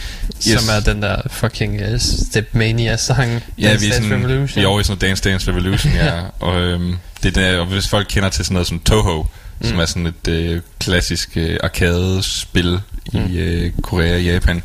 yes. 0.47 0.59
Som 0.59 0.69
er 0.75 0.79
den 0.93 1.01
der 1.01 1.21
fucking 1.29 1.81
uh, 1.93 1.99
Stepmania-sang. 1.99 3.43
Ja, 3.57 3.67
Dance 3.69 3.79
vi 3.85 3.87
er, 3.87 3.91
Dance 3.93 4.09
sådan, 4.09 4.11
Revolution. 4.25 4.55
vi 4.55 4.63
er 4.63 4.67
over 4.67 4.79
i 4.79 4.83
sådan 4.83 4.99
Dance 4.99 5.23
Dance 5.23 5.51
Revolution, 5.51 5.93
ja. 6.03 6.11
og, 6.39 6.59
øhm, 6.59 6.95
det 7.23 7.37
er 7.37 7.41
der, 7.41 7.59
og 7.59 7.65
hvis 7.65 7.87
folk 7.87 8.07
kender 8.09 8.29
til 8.29 8.45
sådan 8.45 8.53
noget 8.53 8.67
som 8.67 8.79
Toho, 8.79 9.27
mm. 9.59 9.67
som 9.67 9.79
er 9.79 9.85
sådan 9.85 10.05
et 10.05 10.27
øh, 10.27 10.61
klassisk 10.79 11.29
øh, 11.37 11.57
arcade-spil 11.63 12.79
mm. 13.13 13.25
i 13.33 13.37
øh, 13.37 13.71
Korea 13.81 14.13
og 14.13 14.23
Japan, 14.23 14.63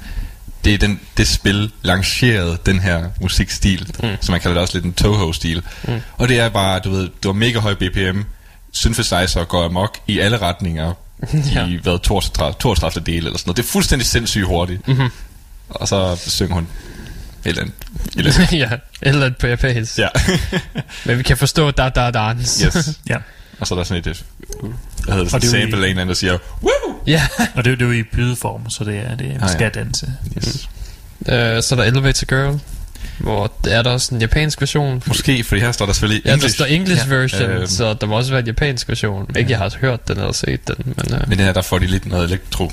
det 0.65 0.75
er 0.75 0.79
den, 0.79 1.01
det 1.17 1.29
spil 1.29 1.73
lancerede 1.83 2.59
den 2.67 2.81
her 2.81 3.05
musikstil, 3.21 3.91
mm. 4.03 4.09
så 4.21 4.33
man 4.33 4.41
kalder 4.41 4.55
det 4.55 4.63
også 4.63 4.75
lidt 4.75 4.85
en 4.85 4.93
Toho-stil. 4.93 5.63
Mm. 5.89 6.01
Og 6.19 6.29
det 6.29 6.39
er 6.41 6.49
bare, 6.49 6.81
du 6.81 6.91
ved, 6.91 7.09
du 7.23 7.29
har 7.29 7.33
mega 7.33 7.59
høj 7.59 7.75
BPM, 7.75 8.21
synthesizer 8.73 9.45
går 9.45 9.65
amok 9.65 9.99
i 10.07 10.19
alle 10.19 10.39
retninger, 10.39 10.93
Ja. 11.55 11.67
i 11.67 11.79
hvad, 11.83 11.99
32, 11.99 12.55
32 12.61 13.05
dele 13.07 13.17
eller 13.27 13.39
sådan 13.39 13.49
noget. 13.49 13.57
Det 13.57 13.63
er 13.63 13.67
fuldstændig 13.69 14.07
sindssygt 14.07 14.47
hurtigt. 14.47 14.89
Mm-hmm. 14.89 15.09
Og 15.69 15.89
så 15.89 16.17
synger 16.27 16.55
hun 16.55 16.69
Eller, 17.45 17.65
eller 18.17 18.33
ja, 18.53 18.71
eller 19.03 19.27
et 19.27 19.37
på 19.37 19.47
japansk. 19.47 19.99
ja. 19.99 20.09
Men 21.05 21.19
vi 21.19 21.23
kan 21.23 21.37
forstå 21.37 21.71
da 21.71 21.89
da 21.89 22.11
dans. 22.11 22.61
yes. 22.67 22.91
Ja. 23.11 23.17
Og 23.63 23.67
så 23.69 23.75
er 23.75 23.79
der 23.79 23.85
sådan 23.85 24.01
et, 24.01 24.07
et 24.07 24.25
hvad 25.05 25.15
hedder 25.15 25.23
det, 25.23 25.31
sådan 25.31 25.49
sample 25.51 25.81
i- 25.81 25.85
af 25.85 25.91
en 25.91 25.91
anden, 25.99 26.09
der 26.09 26.15
siger, 26.15 26.39
Woo! 26.63 26.95
ja. 27.07 27.23
Og 27.55 27.65
det, 27.65 27.67
er 27.67 27.71
jo- 27.71 27.77
det 27.77 27.83
er 27.83 27.87
jo 27.87 27.93
i 27.93 28.03
bydeform, 28.03 28.71
så 28.71 28.85
det 28.85 28.97
er, 28.99 29.15
det 29.17 29.27
er, 29.27 29.47
ja. 29.47 29.53
skal 29.53 29.71
danse. 29.71 30.13
Yes. 30.39 30.69
Øh, 31.29 31.63
så 31.63 31.75
er 31.75 31.77
der 31.77 31.83
Elevator 31.83 32.27
Girl, 32.27 32.61
hvor 33.19 33.53
er 33.69 33.83
der 33.83 33.91
også 33.91 34.15
en 34.15 34.21
japansk 34.21 34.61
version. 34.61 35.03
Måske, 35.07 35.45
fordi 35.45 35.61
her 35.61 35.73
står 35.73 35.87
der 35.87 35.93
selvfølgelig 35.93 36.23
Ja, 36.25 36.31
der 36.31 36.35
English. 36.37 36.55
står 36.55 36.65
English 36.65 37.09
Ja. 37.11 37.15
version, 37.15 37.51
Øhm. 37.51 37.67
så 37.67 37.95
der 37.95 38.07
må 38.07 38.17
også 38.17 38.31
være 38.31 38.41
en 38.41 38.47
japansk 38.47 38.89
version. 38.89 39.27
Ikke, 39.37 39.51
jeg 39.51 39.59
har 39.59 39.73
hørt 39.81 40.09
den 40.09 40.19
eller 40.19 40.33
set 40.33 40.69
den, 40.69 40.77
men... 40.85 41.15
Øh, 41.15 41.29
Men 41.29 41.39
det 41.39 41.47
her, 41.47 41.53
der 41.53 41.63
får 41.63 41.79
de 41.79 41.87
lidt 41.87 42.07
noget 42.07 42.25
elektro 42.25 42.73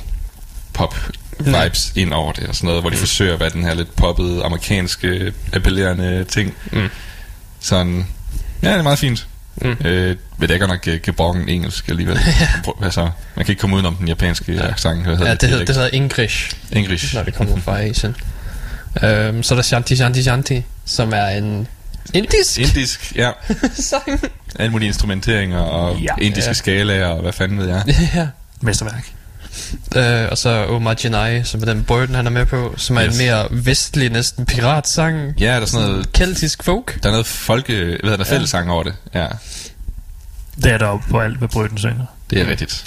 pop 0.73 0.95
vibes 1.39 1.91
ind 1.95 2.13
over 2.13 2.31
det 2.31 2.47
og 2.47 2.55
sådan 2.55 2.67
noget, 2.67 2.83
hvor 2.83 2.89
de 2.89 2.97
forsøger 2.97 3.33
at 3.33 3.39
være 3.39 3.49
den 3.49 3.63
her 3.63 3.73
lidt 3.73 3.95
poppede, 3.95 4.43
amerikanske, 4.43 5.33
appellerende 5.53 6.23
ting. 6.23 6.53
Mm. 6.71 6.89
Sådan, 7.59 8.07
ja, 8.63 8.69
det 8.71 8.77
er 8.77 8.81
meget 8.81 8.99
fint. 8.99 9.27
Mm. 9.61 9.75
Øh, 9.85 10.15
men 10.37 10.49
det 10.49 10.55
er 10.55 10.59
godt 10.59 10.69
nok 10.69 10.87
øh, 10.87 10.99
gebrokken 11.03 11.49
engelsk 11.49 11.89
alligevel. 11.89 12.19
Prøv- 12.65 12.83
altså, 12.83 13.01
man 13.35 13.45
kan 13.45 13.51
ikke 13.51 13.59
komme 13.59 13.75
udenom 13.75 13.95
den 13.95 14.07
japanske 14.07 14.53
ja. 14.53 14.67
accent. 14.71 15.03
Hvad 15.03 15.13
ja, 15.13 15.17
hedder 15.17 15.35
det 15.35 15.49
hedder, 15.49 15.65
det 15.65 15.75
hedder 15.75 15.89
English, 15.93 16.55
English. 16.71 17.15
når 17.15 17.23
det 17.23 17.33
kommer 17.33 17.57
fra 17.57 17.81
Asien. 17.81 18.15
Øhm, 19.03 19.43
så 19.43 19.53
er 19.53 19.55
der 19.55 19.63
Shanti 19.63 19.95
Shanti 19.95 20.23
Shanti, 20.23 20.63
som 20.85 21.13
er 21.15 21.25
en 21.27 21.67
indisk 22.13 22.59
Indisk, 22.59 23.15
ja. 23.15 23.31
sang. 23.89 24.21
Alle 24.59 24.71
mulige 24.71 24.87
instrumenteringer 24.87 25.59
og 25.59 25.97
Ja. 25.99 26.13
indiske 26.21 26.49
Ja. 26.49 26.53
skalaer 26.53 27.05
og 27.07 27.21
hvad 27.21 27.33
fanden 27.33 27.57
ved 27.57 27.67
jeg. 27.67 27.83
ja. 28.15 28.27
Mesterværk. 28.61 29.11
Øh, 29.95 30.27
og 30.31 30.37
så 30.37 30.65
Omar 30.65 30.95
Janai, 31.03 31.43
som 31.43 31.61
er 31.61 31.65
den 31.65 31.83
Burden, 31.83 32.15
han 32.15 32.25
er 32.25 32.31
med 32.31 32.45
på, 32.45 32.73
som 32.77 32.97
er 32.97 33.05
Yes. 33.05 33.19
en 33.19 33.25
mere 33.25 33.47
vestlig, 33.51 34.09
næsten 34.09 34.45
piratsang. 34.45 35.33
Ja, 35.39 35.45
der 35.55 35.61
er 35.61 35.65
sådan 35.65 35.87
noget, 35.87 36.11
Keltisk 36.13 36.63
folk. 36.63 37.03
der 37.03 37.09
er 37.09 37.13
noget 37.13 37.25
folke, 37.27 37.97
hvad 38.03 38.17
der, 38.17 38.23
fællesang 38.23 38.71
over 38.71 38.83
det. 38.83 38.93
Ja, 39.13 39.27
Det 40.63 40.71
er 40.71 40.77
der 40.77 41.03
på 41.09 41.19
alt, 41.19 41.37
hvad 41.37 41.47
Brøden 41.47 41.77
synger. 41.77 42.05
det 42.29 42.41
er 42.41 42.47
rigtigt. 42.47 42.85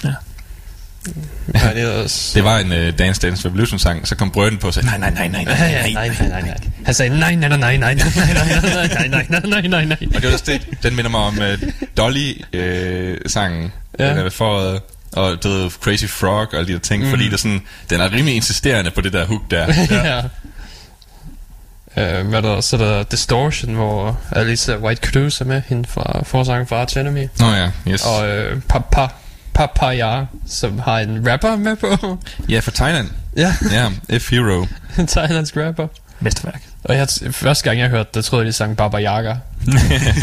Ja, 1.53 1.69
det 1.73 1.81
er 1.83 2.03
også... 2.03 2.31
Det 2.35 2.43
var 2.43 2.57
en 2.57 2.71
uh, 2.71 2.97
Dance 2.99 3.21
Dance 3.21 3.47
Revolution 3.47 3.79
sang, 3.79 4.07
så 4.07 4.15
kom 4.15 4.31
Brøden 4.31 4.57
på 4.57 4.67
og 4.67 4.73
sagde, 4.73 4.87
nej, 4.87 4.97
nej, 4.97 5.09
nej, 5.09 5.27
nej, 5.27 5.43
nej, 5.43 5.53
Ja, 5.59 5.65
ja, 5.87 5.93
nej, 5.93 6.07
nej, 6.19 6.27
nej, 6.29 6.41
nej. 6.41 6.57
Han 6.85 6.93
sagde 6.93 7.19
nej, 7.19 7.35
nej, 7.35 7.49
nej, 7.49 7.57
nej, 7.57 7.77
nej, 7.77 7.93
nej, 7.93 8.05
nej, 8.15 8.33
nej, 8.33 9.07
nej, 9.07 9.25
nej, 9.29 9.41
nej, 9.45 9.61
nej, 9.61 9.67
nej, 9.67 9.85
nej. 9.85 9.97
Og 10.15 10.21
det 10.21 10.23
var 10.27 10.31
også 10.33 10.43
det, 10.47 10.61
den 10.83 10.95
minder 10.95 11.11
mig 11.11 11.19
om 11.19 11.37
uh, 11.37 11.69
Dolly-sangen, 11.97 13.71
Ja. 13.99 14.05
ja. 14.05 14.09
den 14.17 14.25
er 14.25 14.29
for, 14.29 14.83
og 15.13 15.43
du 15.43 15.49
ved, 15.49 15.69
Crazy 15.69 16.05
Frog 16.05 16.31
og 16.39 16.53
alle 16.53 16.67
de 16.67 16.73
der 16.73 16.79
ting, 16.79 17.03
mm. 17.03 17.09
fordi 17.09 17.29
der 17.29 17.37
sådan, 17.37 17.61
den 17.89 18.01
er 18.01 18.11
rimelig 18.11 18.35
insisterende 18.35 18.91
på 18.91 19.01
det 19.01 19.13
der 19.13 19.25
hook 19.25 19.41
der. 19.51 19.73
Ja. 19.91 20.21
Øh, 21.97 22.27
hvad 22.27 22.37
er 22.37 22.41
der, 22.41 22.61
så 22.61 22.75
er 22.75 22.79
der 22.79 23.03
Distortion, 23.03 23.73
hvor 23.75 24.19
Alicia 24.31 24.77
White 24.77 25.07
Cruz 25.09 25.41
er 25.41 25.45
med, 25.45 25.61
hende 25.67 25.89
fra 25.89 26.23
forsangen 26.23 26.67
fra 26.67 26.75
Arch 26.75 26.97
Enemy. 26.97 27.27
Nå 27.39 27.45
ja, 27.51 27.71
yes. 27.87 28.05
Og 28.05 28.27
øh, 28.27 28.61
Papa, 28.61 29.07
Papaya, 29.53 30.25
som 30.47 30.79
har 30.79 30.99
en 30.99 31.31
rapper 31.31 31.55
med 31.55 31.75
på. 31.75 32.17
Ja, 32.49 32.59
fra 32.59 32.71
Thailand. 32.75 33.09
ja, 33.37 33.55
Ja, 33.71 33.89
F-Hero. 34.17 34.65
en 34.99 35.07
thailandsk 35.15 35.57
rapper. 35.57 35.87
Mesterværk. 36.19 36.61
Og 36.83 36.95
jeg, 36.95 37.07
første 37.31 37.63
gang 37.63 37.79
jeg 37.79 37.89
hørte 37.89 38.09
det, 38.13 38.25
troede 38.25 38.43
jeg, 38.43 38.47
de 38.47 38.53
sang 38.53 38.77
Baba 38.77 38.97
Yaga. 38.97 39.35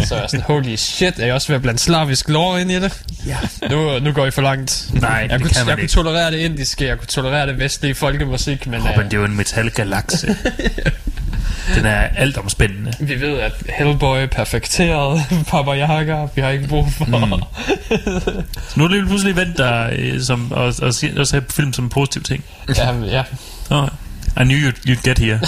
så 0.04 0.14
jeg 0.14 0.24
er 0.24 0.26
sådan, 0.26 0.40
holy 0.40 0.76
shit, 0.76 1.18
er 1.18 1.26
jeg 1.26 1.34
også 1.34 1.48
ved 1.48 1.56
at 1.56 1.62
blande 1.62 1.78
slavisk 1.80 2.28
lore 2.28 2.60
ind 2.60 2.70
i 2.70 2.74
det? 2.80 3.02
Ja. 3.26 3.36
Nu, 3.70 3.98
nu 3.98 4.12
går 4.12 4.26
I 4.26 4.30
for 4.30 4.42
langt. 4.42 4.86
Nej, 4.92 5.10
Jeg, 5.10 5.30
det 5.30 5.40
kunne, 5.40 5.48
kan 5.50 5.56
jeg 5.58 5.66
man 5.66 5.74
kunne 5.74 5.82
ikke. 5.82 5.92
tolerere 5.92 6.30
det 6.30 6.38
indiske, 6.38 6.86
jeg 6.86 6.98
kunne 6.98 7.06
tolerere 7.06 7.46
det 7.46 7.58
vestlige 7.58 7.94
folkemusik, 7.94 8.66
men 8.66 8.80
Robin, 8.82 8.98
uh, 8.98 9.04
det 9.04 9.12
er 9.14 9.18
jo 9.18 9.24
en 9.24 9.36
metalgalakse. 9.36 10.36
Den 11.74 11.86
er 11.86 12.00
altomspændende. 12.16 12.92
vi 13.00 13.20
ved, 13.20 13.38
at 13.40 13.52
Hellboy 13.68 14.16
er 14.22 14.26
perfekteret, 14.26 15.22
Baba 15.50 15.70
Yaga, 15.70 16.26
vi 16.34 16.40
har 16.42 16.48
ikke 16.50 16.68
brug 16.68 16.92
for... 16.92 17.04
Mm. 17.04 17.12
Nu 18.76 18.84
er 18.84 18.88
det 18.88 18.96
lige 18.96 19.06
pludselig 19.06 19.36
vendt 19.36 19.58
der, 19.58 19.88
øh, 19.92 20.22
som, 20.22 20.52
og, 20.52 20.74
og, 20.82 20.94
se- 20.94 21.12
og 21.16 21.26
se 21.26 21.42
film 21.50 21.72
som 21.72 21.84
en 21.84 21.90
positiv 21.90 22.22
ting. 22.22 22.44
ja, 22.76 22.92
ja. 23.04 23.22
Oh, 23.70 23.88
I 24.36 24.44
knew 24.44 24.56
you'd, 24.56 24.78
you'd 24.88 25.02
get 25.02 25.18
here. 25.18 25.40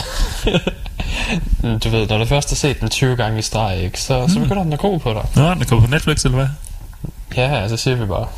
Mm, 1.63 1.79
Du 1.85 1.89
ved, 1.89 2.09
når 2.09 2.19
du 2.19 2.25
først 2.25 2.51
har 2.51 2.57
set 2.57 2.81
den 2.81 2.89
20 2.91 3.17
gange 3.17 3.39
i 3.39 3.43
streg, 3.43 3.79
ikke, 3.83 4.01
så, 4.01 4.29
så 4.29 4.41
begynder 4.41 4.63
den 4.63 4.73
at 4.73 4.79
gro 4.79 4.97
på 4.97 5.13
dig. 5.13 5.23
Nå, 5.37 5.55
den 5.55 5.65
kommer 5.65 5.87
på 5.87 5.91
Netflix, 5.91 6.25
eller 6.25 6.37
hvad? 6.39 6.49
Ja, 7.37 7.69
så 7.69 7.77
siger 7.77 7.97
vi 7.97 8.07
bare. 8.07 8.27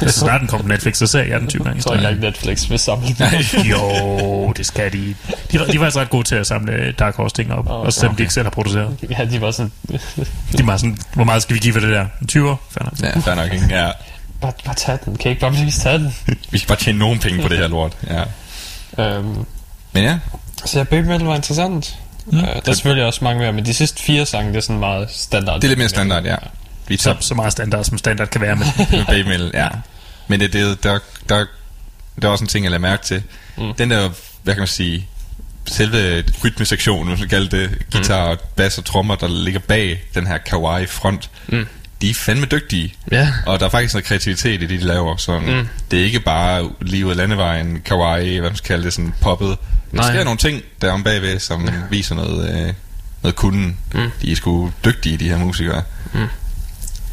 Så 0.00 0.08
snart 0.08 0.40
den 0.40 0.48
kom 0.48 0.60
på 0.60 0.68
Netflix, 0.68 0.96
så 0.96 1.06
ser 1.06 1.22
jeg 1.22 1.40
den 1.40 1.48
20 1.48 1.64
gange. 1.64 1.76
Jeg 1.76 1.84
tror 1.84 1.94
ikke 1.94 2.04
engang 2.08 2.20
Netflix 2.20 2.70
vil 2.70 2.78
samle 2.78 3.08
den. 3.18 3.62
Jo, 3.64 4.52
det 4.56 4.66
skal 4.66 4.92
de. 4.92 5.14
De, 5.52 5.58
de 5.72 5.80
var 5.80 5.84
faktisk 5.86 5.96
ret 5.96 6.10
gode 6.10 6.24
til 6.24 6.34
at 6.34 6.46
samle 6.46 6.92
Dark 6.98 7.16
Horse 7.16 7.34
ting 7.34 7.52
op, 7.52 7.70
oh, 7.70 7.80
og 7.80 7.92
selvom 7.92 8.16
de 8.16 8.22
ikke 8.22 8.34
selv 8.34 8.44
har 8.44 8.50
produceret. 8.50 8.96
Ja, 9.18 9.24
de 9.24 9.40
var 9.40 9.50
sådan, 9.50 9.72
De 10.58 10.66
var 10.66 10.76
sådan, 10.76 10.98
hvor 11.14 11.24
meget 11.24 11.42
skal 11.42 11.54
vi 11.54 11.60
give 11.60 11.72
for 11.72 11.80
det 11.80 11.88
der? 11.90 12.06
20 12.28 12.50
år? 12.50 12.62
Fair 12.70 12.84
nok. 12.84 13.00
Ja, 13.02 13.20
fair 13.20 13.34
nok, 13.34 13.52
ikke? 13.52 13.66
Ja. 13.70 13.90
Bare, 14.40 14.52
bare 14.64 14.74
tag 14.74 14.98
den. 15.04 15.16
Kan 15.16 15.28
I 15.28 15.30
ikke 15.30 15.40
bare 15.40 15.52
please 15.52 15.80
tage 15.80 15.98
den? 15.98 16.14
Vi 16.50 16.58
skal 16.58 16.68
bare 16.68 16.78
tjene 16.78 16.98
nogen 16.98 17.18
penge 17.18 17.42
på 17.42 17.48
det 17.48 17.58
her 17.58 17.68
lort. 17.68 17.96
Ja. 18.06 18.22
Øhm, 19.04 19.44
Men 19.92 20.04
ja, 20.04 20.18
så 20.64 20.78
ja, 20.78 20.84
Baby 20.84 21.06
Metal 21.06 21.26
var 21.26 21.34
interessant. 21.36 21.96
Mm. 22.26 22.38
Øh, 22.38 22.44
der 22.44 22.60
er 22.66 22.72
selvfølgelig 22.72 23.04
også 23.04 23.24
mange 23.24 23.40
mere, 23.40 23.52
men 23.52 23.66
de 23.66 23.74
sidste 23.74 24.02
fire 24.02 24.26
sange, 24.26 24.50
det 24.50 24.56
er 24.56 24.60
sådan 24.60 24.78
meget 24.80 25.08
standard. 25.10 25.56
det 25.56 25.64
er 25.64 25.68
lidt 25.68 25.78
mere 25.78 25.88
standard, 25.88 26.24
ja. 26.24 26.36
Vi 26.88 26.96
Så, 26.96 27.02
tager 27.04 27.16
så 27.20 27.34
meget 27.34 27.52
standard, 27.52 27.84
som 27.84 27.98
standard 27.98 28.28
kan 28.28 28.40
være 28.40 28.56
med. 28.62 28.66
med 28.90 29.04
baby 29.06 29.28
metal, 29.28 29.50
ja. 29.54 29.68
Men 30.28 30.40
det, 30.40 30.52
det, 30.52 30.82
der, 30.82 30.98
der, 31.28 31.44
der 32.22 32.28
er 32.28 32.32
også 32.32 32.44
en 32.44 32.48
ting, 32.48 32.64
jeg 32.64 32.70
lader 32.70 32.80
mærke 32.80 33.04
til. 33.04 33.22
Mm. 33.56 33.74
Den 33.78 33.90
der, 33.90 34.10
hvad 34.42 34.54
kan 34.54 34.60
man 34.60 34.68
sige, 34.68 35.06
selve 35.66 36.24
rytmesektionen, 36.44 37.08
hvis 37.08 37.20
man 37.20 37.28
kalder 37.28 37.48
det, 37.48 37.78
guitar, 37.92 38.36
bass 38.56 38.78
og 38.78 38.84
trommer, 38.84 39.14
der 39.14 39.28
ligger 39.28 39.60
bag 39.60 40.02
den 40.14 40.26
her 40.26 40.38
kawaii 40.38 40.86
front, 40.86 41.30
mm. 41.48 41.66
De 42.02 42.10
er 42.10 42.14
fandme 42.14 42.46
dygtige. 42.46 42.94
Ja. 43.12 43.28
Og 43.46 43.60
der 43.60 43.66
er 43.66 43.70
faktisk 43.70 43.94
noget 43.94 44.04
kreativitet 44.04 44.62
i 44.62 44.66
det, 44.66 44.80
de 44.80 44.86
laver. 44.86 45.16
Sådan, 45.16 45.56
mm. 45.58 45.68
Det 45.90 46.00
er 46.00 46.04
ikke 46.04 46.20
bare 46.20 46.70
lige 46.80 47.06
ud 47.06 47.10
af 47.10 47.16
landevejen, 47.16 47.80
kawaii, 47.84 48.38
hvad 48.38 48.50
man 48.50 48.56
skal 48.56 48.68
kalde 48.68 48.84
det, 48.84 48.92
sådan 48.92 49.14
poppet. 49.20 49.56
Der 49.96 50.02
sker 50.02 50.24
nogle 50.24 50.38
ting 50.38 50.62
der 50.82 50.92
om 50.92 51.02
bagved, 51.04 51.38
som 51.38 51.68
viser 51.90 52.14
noget, 52.14 52.66
øh, 52.66 52.72
noget 53.22 53.36
kunden. 53.36 53.76
Mm. 53.94 54.10
De 54.22 54.32
er 54.32 54.36
sgu 54.36 54.72
dygtige, 54.84 55.16
de 55.16 55.28
her 55.28 55.38
musikere. 55.38 55.82
Mm. 56.12 56.20
Ja, 56.20 56.26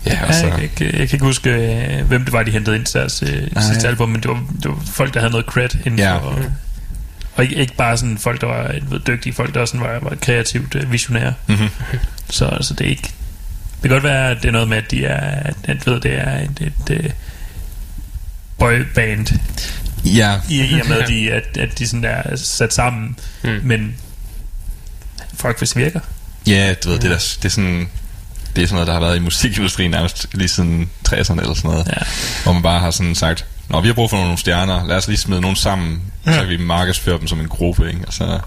Ja, 0.06 0.26
altså, 0.26 0.46
jeg, 0.46 0.54
kan 0.54 0.64
ikke, 0.64 0.84
jeg 0.86 1.10
kan 1.10 1.16
ikke 1.16 1.26
huske, 1.26 1.50
øh, 1.50 2.06
hvem 2.08 2.24
det 2.24 2.34
var, 2.34 2.44
de 2.44 2.52
hentede 2.52 2.76
ind 2.76 2.86
til 2.86 3.00
deres 3.00 3.24
øh, 3.24 3.62
sidste 3.62 3.88
album, 3.88 4.10
men 4.10 4.22
det 4.22 4.30
var, 4.32 4.44
det 4.64 4.72
var 4.72 4.78
folk, 4.92 5.14
der 5.14 5.20
havde 5.20 5.32
noget 5.32 5.46
cred 5.46 5.70
inden 5.86 6.00
Ja. 6.00 6.18
for... 6.18 6.40
Og 7.36 7.44
ikke, 7.44 7.56
ikke 7.56 7.76
bare 7.76 7.98
sådan 7.98 8.18
folk, 8.18 8.42
der 8.42 8.48
var 8.48 8.76
ved, 8.90 9.00
dygtige, 9.08 9.34
folk, 9.34 9.54
der 9.54 9.66
sådan 9.66 9.82
var, 9.82 10.00
var 10.02 10.16
kreativt 10.22 10.76
øh, 10.76 10.92
visionære. 10.92 11.34
Mhm. 11.48 11.70
Så 12.30 12.46
altså, 12.46 12.74
det 12.74 12.86
er 12.86 12.90
ikke... 12.90 13.10
Det 13.82 13.90
kan 13.90 13.92
godt 13.92 14.04
være, 14.04 14.32
at 14.32 14.38
det 14.42 14.48
er 14.48 14.52
noget 14.52 14.68
med, 14.68 14.78
at 14.78 14.92
de 14.92 15.06
er... 15.06 15.54
At, 15.64 15.88
ved, 15.88 16.00
det 16.00 16.14
er 16.14 16.40
et, 16.40 16.62
et, 16.62 17.06
et 17.06 17.14
boyband, 18.58 19.28
ja, 20.06 20.40
i, 20.50 20.62
i 20.62 20.80
og 20.80 20.88
med, 20.88 20.98
at 20.98 21.08
de, 21.08 21.32
at, 21.32 21.58
at 21.58 21.80
de 21.80 21.88
sådan 21.88 22.06
er 22.06 22.36
sat 22.36 22.74
sammen. 22.74 23.20
Mm. 23.44 23.60
Men 23.64 23.96
folk 25.34 25.58
hvis 25.58 25.76
virker. 25.76 26.00
Ja, 26.48 26.74
du 26.84 26.90
ved, 26.90 27.00
det, 27.00 27.10
der, 27.10 27.36
det 27.42 27.46
er 27.46 27.50
sådan... 27.50 27.90
Det 28.56 28.64
er 28.64 28.68
sådan 28.68 28.76
noget, 28.76 28.88
der 28.88 28.94
har 28.94 29.00
været 29.00 29.16
i 29.16 29.20
musikindustrien 29.20 29.92
nærmest 29.92 30.28
lige 30.34 30.48
siden 30.48 30.90
60'erne 31.08 31.40
eller 31.40 31.54
sådan 31.54 31.72
noget. 31.72 31.88
Ja. 31.88 32.02
Hvor 32.44 32.54
man 32.54 32.62
bare 32.62 32.80
har 32.80 32.92
sådan 32.92 33.16
sagt, 33.16 33.46
Nå, 33.70 33.82
vi 33.82 33.88
har 33.88 33.94
brug 33.94 34.10
for 34.10 34.18
nogle 34.18 34.38
stjerner, 34.38 34.88
lad 34.88 34.98
os 34.98 35.08
lige 35.08 35.18
smide 35.18 35.42
nogen 35.42 35.56
sammen, 35.56 36.02
ja. 36.26 36.34
så 36.34 36.40
kan 36.40 36.50
vi 36.50 36.58
markedsføre 36.58 37.20
dem 37.20 37.28
som 37.28 37.40
en 37.40 37.48
gruppe, 37.48 37.88
ikke? 37.88 38.02
Og 38.08 38.14
så 38.14 38.40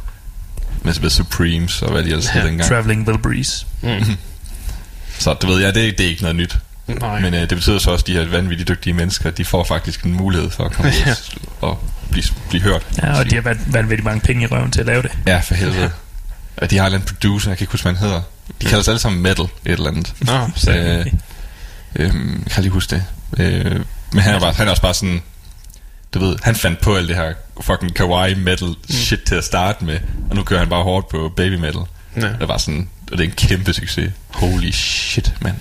med, 0.83 1.11
Supremes 1.11 1.83
og 1.83 1.93
hvad 1.93 2.03
de 2.03 2.09
ellers 2.09 2.27
hed 2.27 2.47
dengang. 2.47 2.69
Traveling 2.69 3.09
Wilburys. 3.09 3.67
Så 5.21 5.35
du 5.35 5.47
ved, 5.47 5.61
ja, 5.61 5.67
det, 5.67 5.99
det 5.99 6.00
er 6.07 6.09
ikke 6.11 6.23
noget 6.23 6.37
nyt. 6.37 6.59
Nej. 6.87 7.21
Men 7.21 7.35
øh, 7.35 7.41
det 7.41 7.49
betyder 7.49 7.79
så 7.79 7.91
også, 7.91 8.03
at 8.03 8.07
de 8.07 8.12
her 8.12 8.25
vanvittigt 8.29 8.69
dygtige 8.69 8.95
mennesker, 8.95 9.31
de 9.31 9.45
får 9.45 9.65
faktisk 9.65 10.03
en 10.03 10.12
mulighed 10.15 10.50
for 10.50 10.65
at 10.65 10.73
komme 10.73 10.91
ud 11.07 11.15
og 11.61 11.79
blive, 12.11 12.25
blive 12.49 12.62
hørt. 12.62 12.87
Ja, 13.03 13.19
og 13.19 13.31
de 13.31 13.35
har 13.35 13.57
vanvittigt 13.67 14.05
mange 14.05 14.21
penge 14.21 14.43
i 14.43 14.47
røven 14.47 14.71
til 14.71 14.81
at 14.81 14.87
lave 14.87 15.03
det. 15.03 15.11
Ja, 15.27 15.41
for 15.41 15.55
helvede. 15.55 15.91
Og 16.57 16.71
de 16.71 16.79
har 16.79 16.87
en 16.87 17.03
producer, 17.03 17.50
jeg 17.50 17.59
kan 17.59 17.65
ikke 17.65 17.73
huske, 17.73 17.85
hvad 17.85 17.95
han 17.95 18.07
hedder. 18.07 18.23
De 18.62 18.67
kalder 18.67 18.83
sig 18.83 18.93
alle 18.93 19.00
sammen 19.00 19.23
metal, 19.23 19.45
et 19.45 19.50
eller 19.65 19.89
andet. 19.89 20.15
Nå, 20.21 20.50
Så, 20.57 20.71
øh, 20.77 21.07
øh, 21.97 22.05
jeg 22.45 22.50
kan 22.50 22.62
lige 22.62 22.71
huske 22.73 22.97
det. 22.97 23.05
Øh, 23.39 23.81
men 24.12 24.23
han 24.23 24.35
er, 24.35 24.41
bare, 24.41 24.53
han 24.53 24.67
er 24.67 24.71
også 24.71 24.83
bare 24.83 24.95
sådan, 24.95 25.23
du 26.15 26.19
ved, 26.19 26.37
han 26.43 26.55
fandt 26.55 26.81
på 26.81 26.97
alt 26.97 27.09
det 27.09 27.17
her 27.17 27.33
fucking 27.61 27.95
kawaii 27.95 28.35
metal 28.35 28.69
shit 28.91 29.21
til 29.23 29.35
at 29.35 29.45
starte 29.45 29.85
med, 29.85 29.99
og 30.31 30.37
nu 30.37 30.43
kører 30.43 30.61
han 30.61 30.69
bare 30.69 30.83
hårdt 30.83 31.09
på 31.09 31.33
baby 31.37 31.55
metal. 31.55 31.81
Ja. 32.17 32.21
Det 32.41 32.49
var 32.49 32.59
sådan, 32.59 32.89
og 33.12 33.19
det 33.19 33.25
er 33.25 33.29
en 33.29 33.35
kæmpe 33.37 33.73
succes. 33.73 34.12
Holy 34.29 34.71
shit, 34.71 35.35
mand. 35.40 35.57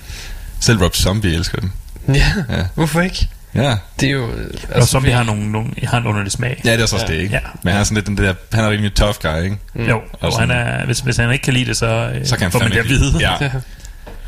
Selv 0.60 0.82
Rob 0.82 0.94
Zombie 0.94 1.34
elsker 1.34 1.58
dem. 1.60 1.70
Ja, 2.14 2.32
Ja. 2.50 2.64
hvorfor 2.74 3.00
ikke? 3.00 3.28
Ja. 3.54 3.76
Det 4.00 4.06
er 4.06 4.12
jo... 4.12 4.28
Og 4.74 4.88
som 4.88 5.04
vi 5.04 5.10
har 5.10 5.22
nogle, 5.22 5.52
nogle, 5.52 5.70
har 5.84 5.98
en 5.98 6.06
underlig 6.06 6.32
smag. 6.32 6.60
Ja, 6.64 6.72
det 6.72 6.80
er 6.82 6.86
så 6.86 6.96
også 6.96 7.06
Ja. 7.08 7.12
det, 7.14 7.18
ikke? 7.22 7.34
Ja. 7.34 7.40
Men 7.62 7.72
han 7.72 7.80
er 7.80 7.84
sådan 7.84 7.94
lidt 7.94 8.06
den 8.06 8.16
der, 8.18 8.34
han 8.52 8.64
er 8.64 8.70
rimelig 8.70 8.94
tough 8.94 9.14
guy, 9.22 9.42
ikke? 9.44 9.56
Mm. 9.74 9.88
Jo, 9.88 10.00
og 10.20 10.32
sådan- 10.32 10.48
han 10.50 10.58
er, 10.80 10.84
hvis, 10.86 11.00
hvis 11.00 11.16
han 11.16 11.32
ikke 11.32 11.42
kan 11.42 11.54
lide 11.54 11.64
det, 11.64 11.76
så, 11.76 11.86
øh, 12.14 12.26
Så 12.26 12.36
kan 12.36 12.42
han 12.42 12.52
får 12.52 12.58
man 12.58 12.70
det 12.70 12.76
at 12.78 12.88
vide. 12.88 13.18
Ja. 13.20 13.32
Ja. 13.40 13.50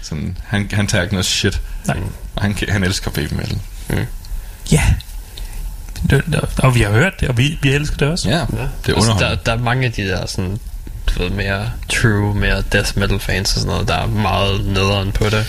Sådan, 0.03 0.39
han, 0.47 0.71
han 0.73 0.87
tager 0.87 1.03
ikke 1.03 1.15
noget 1.15 1.27
shit. 1.27 1.61
Nej. 1.87 1.97
Og 2.37 2.43
han, 2.43 2.57
han 2.69 2.85
elsker 2.85 3.11
baby 3.11 3.33
metal. 3.35 3.59
Ja. 4.73 4.83
Det, 6.11 6.23
det, 6.27 6.41
og 6.59 6.75
vi 6.75 6.81
har 6.81 6.91
hørt 6.91 7.13
det, 7.21 7.29
og 7.29 7.39
vi, 7.39 7.59
vi 7.63 7.73
elsker 7.73 7.97
det 7.97 8.09
også. 8.09 8.29
Ja, 8.31 8.35
det 8.35 8.43
er 8.53 8.63
Altså, 8.63 8.79
der, 8.87 8.95
underholdende. 8.95 9.41
der 9.47 9.53
er 9.53 9.59
mange 9.59 9.87
af 9.87 9.93
de 9.93 10.03
der 10.03 10.27
sådan, 10.27 10.59
ved, 11.23 11.31
mere 11.31 11.71
true, 11.89 12.35
mere 12.35 12.63
death 12.73 12.99
metal 12.99 13.19
fans 13.21 13.55
og 13.55 13.61
sådan 13.61 13.73
noget, 13.73 13.89
der 13.89 13.95
er 13.97 14.07
meget 14.07 14.65
nederen 14.67 15.13
på 15.13 15.25
det. 15.25 15.47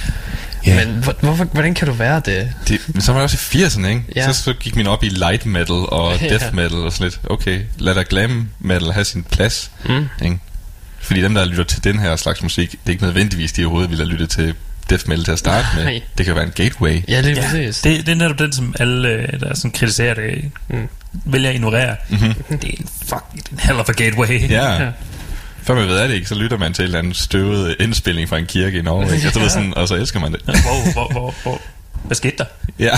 Ja. 0.65 0.85
Men 0.85 1.03
hvor, 1.03 1.15
hvorfor, 1.19 1.43
hvordan 1.43 1.73
kan 1.73 1.87
du 1.87 1.93
være 1.93 2.21
det? 2.25 2.53
Det, 2.67 2.79
men 2.87 3.01
så 3.01 3.11
var 3.11 3.19
det 3.19 3.23
også 3.23 3.57
i 3.57 3.63
80'erne, 3.63 3.87
ikke? 3.87 4.03
Ja. 4.15 4.31
Så, 4.33 4.43
så 4.43 4.53
gik 4.53 4.75
min 4.75 4.87
op 4.87 5.03
i 5.03 5.09
light 5.09 5.45
metal 5.45 5.75
og 5.75 6.13
Ja. 6.21 6.29
death 6.29 6.53
metal 6.55 6.77
og 6.77 6.91
sådan 6.91 7.03
lidt. 7.05 7.19
Okay, 7.29 7.61
lad 7.77 7.95
da 7.95 8.03
glam 8.09 8.49
metal 8.59 8.91
have 8.91 9.05
sin 9.05 9.23
plads. 9.23 9.71
Mm. 9.85 10.07
Ikke? 10.21 10.37
Fordi 10.99 11.21
dem, 11.21 11.33
der 11.33 11.45
lytter 11.45 11.63
til 11.63 11.83
den 11.83 11.99
her 11.99 12.15
slags 12.15 12.43
musik, 12.43 12.71
det 12.71 12.77
er 12.85 12.89
ikke 12.91 13.03
nødvendigvis, 13.03 13.51
de 13.51 13.61
overhovedet 13.63 13.89
ville 13.89 14.03
have 14.03 14.11
lyttet 14.11 14.29
til 14.29 14.53
death 14.89 15.09
metal 15.09 15.23
til 15.25 15.31
at 15.31 15.39
starte 15.39 15.67
med. 15.75 15.83
Nej. 15.83 16.01
Det 16.17 16.25
kan 16.25 16.35
være 16.35 16.43
en 16.43 16.51
gateway. 16.55 17.01
Ja, 17.07 17.21
lige 17.21 17.35
Ja, 17.35 17.41
præcis. 17.41 17.81
det, 17.81 18.05
det 18.05 18.11
er 18.11 18.15
netop 18.15 18.39
den, 18.39 18.51
som 18.53 18.75
alle, 18.79 19.09
øh, 19.09 19.39
der 19.39 19.55
sådan 19.55 19.71
kritiserer 19.71 20.13
det, 20.13 20.51
Mm. 20.67 20.87
vælger 21.13 21.49
at 21.49 21.55
ignorere. 21.55 21.95
Mm-hmm. 22.09 22.33
Det 22.57 22.69
er 22.69 22.73
en 22.79 22.87
fucking 23.05 23.43
en 23.51 23.59
hell 23.59 23.79
of 23.79 23.89
a 23.89 23.91
gateway. 23.91 24.49
Ja. 24.49 24.89
Før 25.63 25.75
man 25.75 25.87
ved 25.87 25.97
af 25.97 26.07
det 26.07 26.15
ikke, 26.15 26.27
så 26.27 26.35
lytter 26.35 26.57
man 26.57 26.73
til 26.73 26.81
en 26.81 26.85
eller 26.85 26.99
anden 26.99 27.13
støvet 27.13 27.75
indspilning 27.79 28.29
fra 28.29 28.37
en 28.37 28.45
kirke 28.45 28.79
i 28.79 28.81
Norge, 28.81 29.15
ikke? 29.15 29.27
Og, 29.27 29.33
så, 29.33 29.39
ved 29.39 29.49
sådan, 29.49 29.73
og 29.77 29.87
så 29.87 29.95
elsker 29.95 30.19
man 30.19 30.31
det. 30.31 30.41
Hvor, 30.45 30.91
hvor, 30.93 31.11
hvor, 31.11 31.33
hvor, 31.43 31.61
hvad 32.03 32.15
skete 32.15 32.37
der? 32.37 32.45
Ja. 32.79 32.97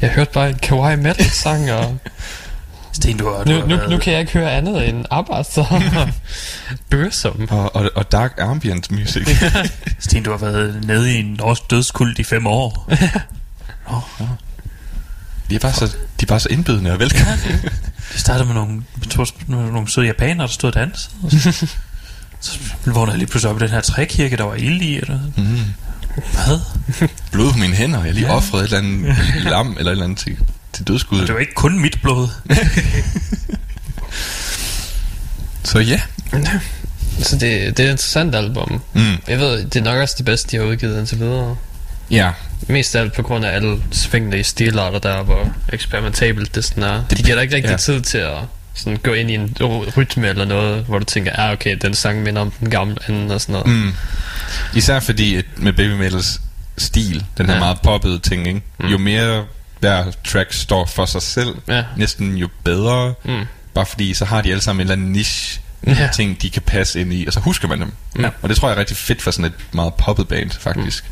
Jeg 0.00 0.10
hørte 0.10 0.30
bare 0.32 0.48
en 0.48 0.58
kawaii 0.58 0.96
metal 0.96 1.30
sang, 1.30 1.72
og 1.72 1.98
Sten, 2.92 3.16
du 3.16 3.28
har, 3.28 3.44
du 3.44 3.50
nu, 3.50 3.66
nu, 3.66 3.88
nu 3.90 3.98
kan 3.98 4.12
jeg 4.12 4.20
ikke 4.20 4.32
høre 4.32 4.52
andet 4.52 4.88
end 4.88 5.04
arbejdssom 5.10 5.82
og 6.00 6.08
bøsom. 6.90 7.48
og, 7.50 7.76
og, 7.76 7.90
og 7.94 8.12
dark 8.12 8.34
ambient 8.38 8.90
music. 8.90 9.28
Sten, 9.98 10.22
du 10.22 10.30
har 10.30 10.38
været 10.38 10.84
nede 10.86 11.14
i 11.14 11.18
en 11.18 11.26
norsk 11.26 11.70
dødskult 11.70 12.18
i 12.18 12.24
fem 12.24 12.46
år. 12.46 12.92
De 15.50 15.54
er 15.54 15.58
bare 15.58 15.72
så, 15.72 15.96
de 16.20 16.24
er 16.24 16.26
bare 16.26 16.40
så 16.40 16.48
indbydende 16.50 16.92
og 16.92 16.98
velkomne. 16.98 17.38
Det 18.12 18.20
startede 18.20 18.44
med 18.46 18.54
nogle, 18.54 18.72
med 18.74 19.06
to, 19.10 19.24
med 19.46 19.58
nogle 19.72 19.88
søde 19.90 20.06
japanere, 20.06 20.46
der 20.46 20.52
stod 20.52 20.70
og 20.70 20.74
dansede. 20.74 21.14
Og 21.22 21.30
så, 21.30 21.52
så 22.40 22.58
vågnede 22.86 23.10
jeg 23.10 23.18
lige 23.18 23.28
pludselig 23.28 23.50
op 23.54 23.60
i 23.60 23.64
den 23.64 23.70
her 23.72 23.80
trækirke, 23.80 24.36
der 24.36 24.44
var 24.44 24.54
ild 24.54 24.82
i. 24.82 24.96
Eller, 24.96 25.18
Mm. 25.36 25.58
hvad? 26.32 26.60
Blod 27.32 27.52
på 27.52 27.58
mine 27.58 27.74
hænder. 27.74 27.98
Jeg 27.98 28.06
har 28.06 28.12
lige 28.12 28.26
Ja. 28.26 28.34
offret 28.36 28.60
et 28.60 28.64
eller 28.64 28.78
andet 28.78 29.16
lam 29.52 29.76
eller 29.78 29.90
et 29.90 29.92
eller 29.92 30.04
andet 30.04 30.18
til, 30.18 30.36
til 30.72 30.88
dødskud. 30.88 31.20
Det 31.20 31.34
var 31.34 31.40
ikke 31.40 31.54
kun 31.54 31.78
mit 31.78 31.98
blod. 32.02 32.28
Så 35.64 35.78
ja. 35.78 36.00
Så 37.22 37.36
det, 37.36 37.40
det 37.76 37.84
er 37.84 37.88
et 37.88 37.90
interessant 37.90 38.34
album. 38.34 38.80
Mm. 38.92 39.02
Jeg 39.28 39.38
ved, 39.38 39.64
det 39.64 39.76
er 39.76 39.84
nok 39.84 39.96
også 39.98 40.14
det 40.18 40.24
bedste, 40.26 40.50
de 40.50 40.56
har 40.56 40.64
udgivet 40.70 40.98
indtil 40.98 41.18
videre. 41.18 41.56
Ja. 42.10 42.30
Mest 42.66 42.96
af 42.96 43.00
alt 43.00 43.12
på 43.12 43.22
grund 43.22 43.44
af 43.44 43.54
alle 43.54 43.82
svingende 43.92 44.38
i 44.38 44.42
stilarter 44.42 44.98
der, 44.98 45.22
hvor 45.22 45.52
eksperimentabelt 45.72 46.54
det 46.54 46.64
sådan 46.64 46.82
er. 46.82 47.04
De 47.10 47.22
giver 47.22 47.34
dig 47.34 47.42
ikke 47.42 47.56
rigtig 47.56 47.70
ja. 47.70 47.76
tid 47.76 48.00
til 48.00 48.18
at 48.18 48.36
sådan 48.74 48.96
gå 48.96 49.12
ind 49.12 49.30
i 49.30 49.34
en 49.34 49.56
ry- 49.60 49.96
rytme 49.96 50.28
eller 50.28 50.44
noget, 50.44 50.84
hvor 50.84 50.98
du 50.98 51.04
tænker, 51.04 51.32
ah 51.34 51.52
okay, 51.52 51.76
den 51.82 51.94
sang 51.94 52.22
minder 52.22 52.40
om 52.42 52.50
den 52.50 52.70
gamle 52.70 52.96
anden 53.08 53.30
og 53.30 53.40
sådan 53.40 53.52
noget. 53.52 53.66
Mm. 53.66 53.92
Især 54.74 55.00
fordi 55.00 55.42
med 55.56 55.72
Baby 55.72 55.92
Metals 55.92 56.40
stil, 56.78 57.24
den 57.38 57.46
her 57.46 57.52
ja. 57.54 57.58
Meget 57.60 57.80
poppede 57.80 58.18
ting, 58.18 58.46
ikke? 58.48 58.62
Mm. 58.78 58.86
jo 58.88 58.98
mere 58.98 59.44
hver 59.80 60.04
track 60.24 60.52
står 60.52 60.86
for 60.86 61.06
sig 61.06 61.22
selv, 61.22 61.54
Ja. 61.68 61.84
næsten 61.96 62.36
jo 62.36 62.48
bedre. 62.64 63.14
Mm. 63.24 63.44
Bare 63.74 63.86
fordi 63.86 64.14
så 64.14 64.24
har 64.24 64.42
de 64.42 64.50
alle 64.50 64.62
sammen 64.62 64.80
en 64.80 64.90
eller 64.90 64.92
anden 65.02 65.12
niche 65.12 65.60
Ja. 65.86 66.08
ting, 66.14 66.42
de 66.42 66.50
kan 66.50 66.62
passe 66.62 67.00
ind 67.00 67.12
i, 67.12 67.26
og 67.26 67.32
så 67.32 67.40
husker 67.40 67.68
man 67.68 67.80
dem. 67.80 67.92
Ja. 68.18 68.28
Og 68.42 68.48
det 68.48 68.56
tror 68.56 68.68
jeg 68.68 68.74
er 68.76 68.80
rigtig 68.80 68.96
fedt 68.96 69.22
for 69.22 69.30
sådan 69.30 69.44
et 69.44 69.52
meget 69.72 69.94
poppet 69.94 70.28
band, 70.28 70.50
faktisk. 70.50 71.04
Mm. 71.04 71.10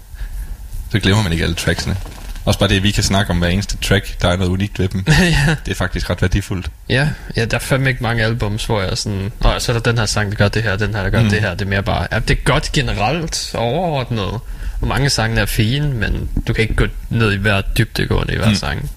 Så 0.93 0.99
glemmer 1.01 1.23
man 1.23 1.33
ikke 1.33 1.45
alle 1.45 1.55
tracksene. 1.57 1.97
Også 2.45 2.59
bare 2.59 2.69
det, 2.69 2.77
at 2.77 2.83
vi 2.83 2.91
kan 2.91 3.03
snakke 3.03 3.31
om 3.31 3.39
hver 3.39 3.49
eneste 3.49 3.77
track, 3.77 4.23
der 4.23 4.29
er 4.29 4.37
noget 4.37 4.51
unikt 4.51 4.79
ved 4.79 4.89
dem. 4.89 5.05
ja. 5.09 5.57
Det 5.65 5.71
er 5.71 5.75
faktisk 5.75 6.11
ret 6.11 6.23
værdifuldt. 6.23 6.71
ja, 6.89 7.09
ja, 7.37 7.45
der 7.45 7.57
er 7.57 7.61
fandme 7.61 7.89
ikke 7.89 8.03
mange 8.03 8.25
albums, 8.25 8.65
hvor 8.67 8.81
jeg 8.81 8.91
er 8.91 8.95
sådan, 8.95 9.33
Nå, 9.41 9.59
så 9.59 9.73
er 9.73 9.77
der 9.79 9.91
den 9.91 9.99
her 9.99 10.07
sang, 10.07 10.31
der 10.31 10.37
gør 10.37 10.49
det 10.49 10.63
her, 10.63 10.77
den 10.77 10.95
her, 10.95 11.03
der 11.03 11.11
gør 11.11 11.23
Mm. 11.23 11.29
det 11.31 11.41
her. 11.41 11.51
Det 11.55 11.63
er 11.63 11.69
mere 11.69 11.83
bare, 11.83 12.07
ja, 12.13 12.19
det 12.19 12.31
er 12.39 12.43
godt 12.45 12.73
generelt 12.73 13.51
overordnet. 13.55 14.41
Og 14.81 14.89
mange 14.89 15.11
sange 15.11 15.41
er 15.41 15.47
fine, 15.47 15.89
men 15.89 16.29
du 16.49 16.53
kan 16.53 16.63
ikke 16.63 16.75
gå 16.75 16.87
ned 17.11 17.33
i 17.33 17.37
hver 17.37 17.61
dybdegående 17.61 18.33
i 18.35 18.37
hver 18.37 18.49
Mm. 18.49 18.55
sang. 18.55 18.91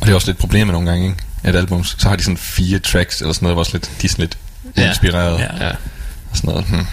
Og 0.00 0.06
det 0.06 0.10
er 0.10 0.14
også 0.14 0.26
lidt 0.28 0.38
problemet 0.38 0.72
nogle 0.72 0.90
gange, 0.90 1.06
ikke? 1.06 1.18
At 1.44 1.56
albums, 1.56 1.96
så 1.98 2.08
har 2.08 2.16
de 2.16 2.22
sådan 2.22 2.36
fire 2.36 2.78
tracks, 2.78 3.20
eller 3.20 3.32
sådan 3.32 3.44
noget, 3.46 3.56
hvor 3.56 3.66
lidt, 3.72 3.90
de 4.02 4.06
er 4.06 4.10
sådan 4.10 4.22
lidt 4.22 4.38
Ja. 4.76 4.88
inspireret. 4.88 5.38
Ja. 5.38 5.64
Ja. 5.66 5.70
Og 6.30 6.36
sådan 6.36 6.50
noget. 6.50 6.64
Hmm. 6.66 6.86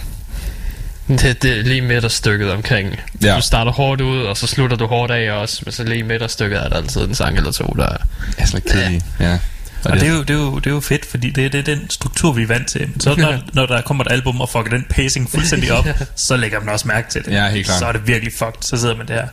Det, 1.08 1.42
det 1.42 1.58
er 1.58 1.62
lige 1.62 1.80
midterstykket 1.80 2.50
omkring. 2.50 2.90
Ja. 3.22 3.28
Ja. 3.28 3.36
Du 3.36 3.42
starter 3.42 3.72
hårdt 3.72 4.00
ud, 4.00 4.22
og 4.22 4.36
så 4.36 4.46
slutter 4.46 4.76
du 4.76 4.86
hårdt 4.86 5.12
af 5.12 5.32
også. 5.32 5.62
Men 5.64 5.72
så 5.72 5.84
lige 5.84 6.02
midterstykket 6.02 6.64
er 6.64 6.68
der 6.68 6.76
altid 6.76 7.00
en 7.00 7.14
sang 7.14 7.36
eller 7.36 7.52
to, 7.52 7.74
der 7.76 7.88
er... 7.88 7.96
er 8.38 8.46
sådan 8.46 8.62
kedelig. 8.70 9.02
Ja. 9.20 9.38
Og 9.84 9.92
det 9.92 10.02
er, 10.02 10.12
jo, 10.12 10.20
det, 10.22 10.30
er 10.30 10.34
jo, 10.34 10.58
det 10.58 10.66
er 10.66 10.74
jo 10.74 10.80
fedt, 10.80 11.06
fordi 11.06 11.30
det, 11.30 11.52
det 11.52 11.58
er 11.68 11.74
den 11.74 11.90
struktur, 11.90 12.32
vi 12.32 12.42
er 12.42 12.46
vant 12.46 12.68
til. 12.68 12.88
Så 13.00 13.14
når, 13.18 13.38
når 13.52 13.66
der 13.66 13.80
kommer 13.80 14.04
et 14.04 14.12
album 14.12 14.40
og 14.40 14.48
fucker 14.48 14.70
den 14.70 14.86
pacing 14.90 15.30
fuldstændig 15.30 15.72
op, 15.72 15.86
så 16.16 16.36
lægger 16.36 16.60
man 16.60 16.68
også 16.68 16.88
mærke 16.88 17.10
til 17.10 17.24
det. 17.24 17.32
Ja, 17.32 17.50
helt 17.50 17.66
klart. 17.66 17.78
Så 17.78 17.86
er 17.86 17.92
det 17.92 18.06
virkelig 18.06 18.32
fucked. 18.32 18.60
Så 18.60 18.76
sidder 18.76 18.96
man 18.96 19.08
der. 19.08 19.26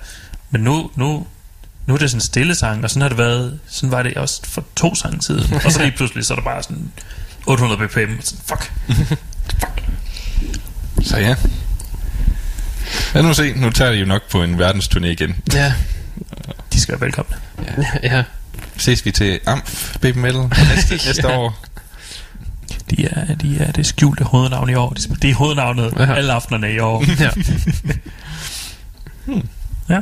Men 0.52 0.62
nu, 0.62 0.92
nu, 0.96 1.28
nu 1.86 1.94
er 1.94 1.98
det 1.98 2.10
sådan 2.10 2.18
en 2.18 2.22
stille 2.22 2.56
sang, 2.56 2.84
og 2.84 2.90
sådan 2.90 3.02
har 3.02 3.10
det 3.10 3.18
været, 3.18 3.60
sådan 3.68 3.92
var 3.92 4.04
det 4.04 4.14
også 4.14 4.42
for 4.46 4.64
to 4.76 4.96
sange 4.96 5.22
siden. 5.22 5.54
Og 5.66 5.72
så 5.72 5.82
lige 5.82 5.94
pludselig, 5.98 6.26
så 6.26 6.34
er 6.34 6.36
der 6.36 6.44
bare 6.44 6.64
sådan 6.64 6.92
800 7.46 7.88
bpm. 7.88 8.00
og 8.18 8.24
Sådan, 8.24 8.44
fuck. 8.48 8.72
Så 11.04 11.18
ja. 11.18 11.36
Lad 13.14 13.24
nu 13.24 13.34
se, 13.34 13.54
nu 13.54 13.70
tager 13.70 13.92
de 13.92 13.98
jo 13.98 14.06
nok 14.06 14.30
på 14.32 14.44
en 14.44 14.60
verdensturné 14.62 15.06
igen. 15.06 15.36
Ja, 15.54 15.74
De 16.74 16.80
skal 16.82 16.92
være 16.92 17.02
velkomne. 17.02 17.36
ja. 18.04 18.24
Ses 18.78 19.06
vi 19.06 19.12
til 19.12 19.40
Amf 19.46 19.96
Baby 20.02 20.18
Metal 20.18 20.42
næste, 20.76 20.94
næste 21.08 21.28
år. 21.28 21.66
De 22.90 23.06
er, 23.06 23.36
de 23.36 23.58
er 23.60 23.72
det 23.72 23.86
skjulte 23.86 24.24
hovednavn 24.24 24.70
i 24.70 24.74
år. 24.76 24.90
De, 24.90 25.16
det 25.22 25.30
er 25.30 25.34
hovednavnet 25.36 25.94
Ja. 26.00 26.14
alle 26.16 26.34
aftenerne 26.34 26.74
i 26.74 26.80
år. 26.80 27.06
ja. 27.24 27.30
Ja. 29.90 30.02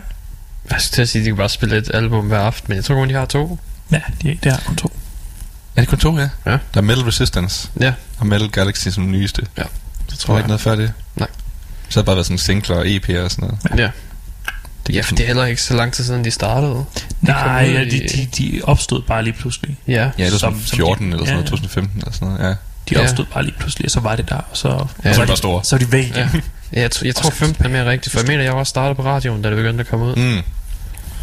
Jeg 0.72 0.82
skulle 0.82 0.94
til 0.96 1.02
at 1.02 1.10
sige, 1.10 1.22
at 1.22 1.26
de 1.26 1.30
kan 1.30 1.38
bare 1.38 1.50
spille 1.50 1.78
et 1.78 1.92
album 1.94 2.28
hver 2.28 2.40
aften, 2.40 2.66
men 2.68 2.76
jeg 2.76 2.86
tror 2.86 2.96
kun, 2.96 3.10
de 3.10 3.14
har 3.14 3.26
to. 3.26 3.60
Ja, 3.92 4.02
de, 4.22 4.38
det 4.44 4.52
er 4.52 4.58
kun 4.66 4.76
to. 4.76 4.92
Er 5.76 5.82
det 5.82 5.90
kun 5.90 5.98
to, 5.98 6.18
ja? 6.20 6.30
Ja. 6.46 6.52
Der 6.52 6.58
er 6.76 6.82
Metal 6.82 7.04
Resistance 7.04 7.70
Ja, 7.80 7.94
og 8.18 8.28
Metal 8.28 8.50
Galaxy 8.50 8.88
som 8.88 9.12
nyeste. 9.12 9.46
Det 10.10 10.20
Tror 10.20 10.34
jeg 10.34 10.39
ikke 10.39 10.48
noget 10.48 10.62
før 10.62 10.76
det? 10.76 10.93
Nej. 11.15 11.28
Så 11.89 12.00
har 12.00 12.02
det 12.02 12.06
bare 12.06 12.15
været 12.15 12.26
sådan 12.26 12.38
singler 12.38 12.76
og 12.76 12.86
EP'er 12.86 13.20
og 13.20 13.32
sådan 13.32 13.50
noget. 13.65 13.80
Ja. 13.80 13.89
Ja, 14.93 15.02
for 15.02 15.15
det 15.15 15.24
er 15.24 15.28
heller 15.28 15.46
ikke 15.46 15.62
så 15.62 15.74
lang 15.76 15.93
tid 15.93 16.04
siden, 16.04 16.26
de 16.26 16.32
startede. 16.32 16.86
Nej, 17.22 17.67
ud 17.70 17.74
ja, 17.74 17.84
de, 17.84 17.89
de, 17.89 18.28
de 18.38 18.62
opstod 18.63 19.02
bare 19.02 19.24
lige 19.24 19.34
pludselig. 19.34 19.78
Ja. 19.88 20.10
Ja, 20.17 20.24
det 20.26 20.32
var 20.32 20.38
Som- 20.38 20.54
som, 20.54 20.62
som 20.65 20.76
14 20.76 21.06
de- 21.06 21.12
eller 21.12 21.26
sådan 21.26 21.28
ja, 21.28 21.34
noget, 21.34 21.46
ja. 21.46 21.50
2015 21.52 22.00
eller 22.00 22.12
sådan 22.12 22.28
noget, 22.28 22.43
ja. 22.43 22.50
De 22.50 22.56
Ja. 22.91 23.02
opstod 23.02 23.26
bare 23.34 23.43
lige 23.43 23.56
pludselig, 23.60 23.86
og 23.86 23.91
så 23.91 24.00
var 24.00 24.15
det 24.15 24.30
der, 24.30 24.36
og 24.36 24.43
så, 24.58 24.67
Ja. 24.67 24.74
og 24.74 24.88
Så 25.04 25.22
det 25.22 25.28
bare 25.28 25.38
store. 25.38 25.63
så 25.63 25.76
er 25.76 25.80
de 25.80 25.91
væk. 25.91 26.15
Ja. 26.15 26.30
Ja, 26.74 26.82
jeg, 26.82 26.89
jeg 27.06 27.15
tror 27.15 27.30
15 27.30 27.65
er 27.65 27.70
mere 27.70 27.89
rigtigt, 27.89 28.13
for 28.13 28.20
jeg 28.20 28.28
mener, 28.28 28.43
jeg 28.43 28.54
var 28.54 28.60
også 28.60 28.70
startet 28.70 28.98
på 28.98 29.04
radioen, 29.04 29.41
da 29.41 29.50
det 29.50 29.58
begyndte 29.58 29.82
at 29.82 29.88
komme 29.88 30.06
ud. 30.06 30.15
Mm. 30.15 30.41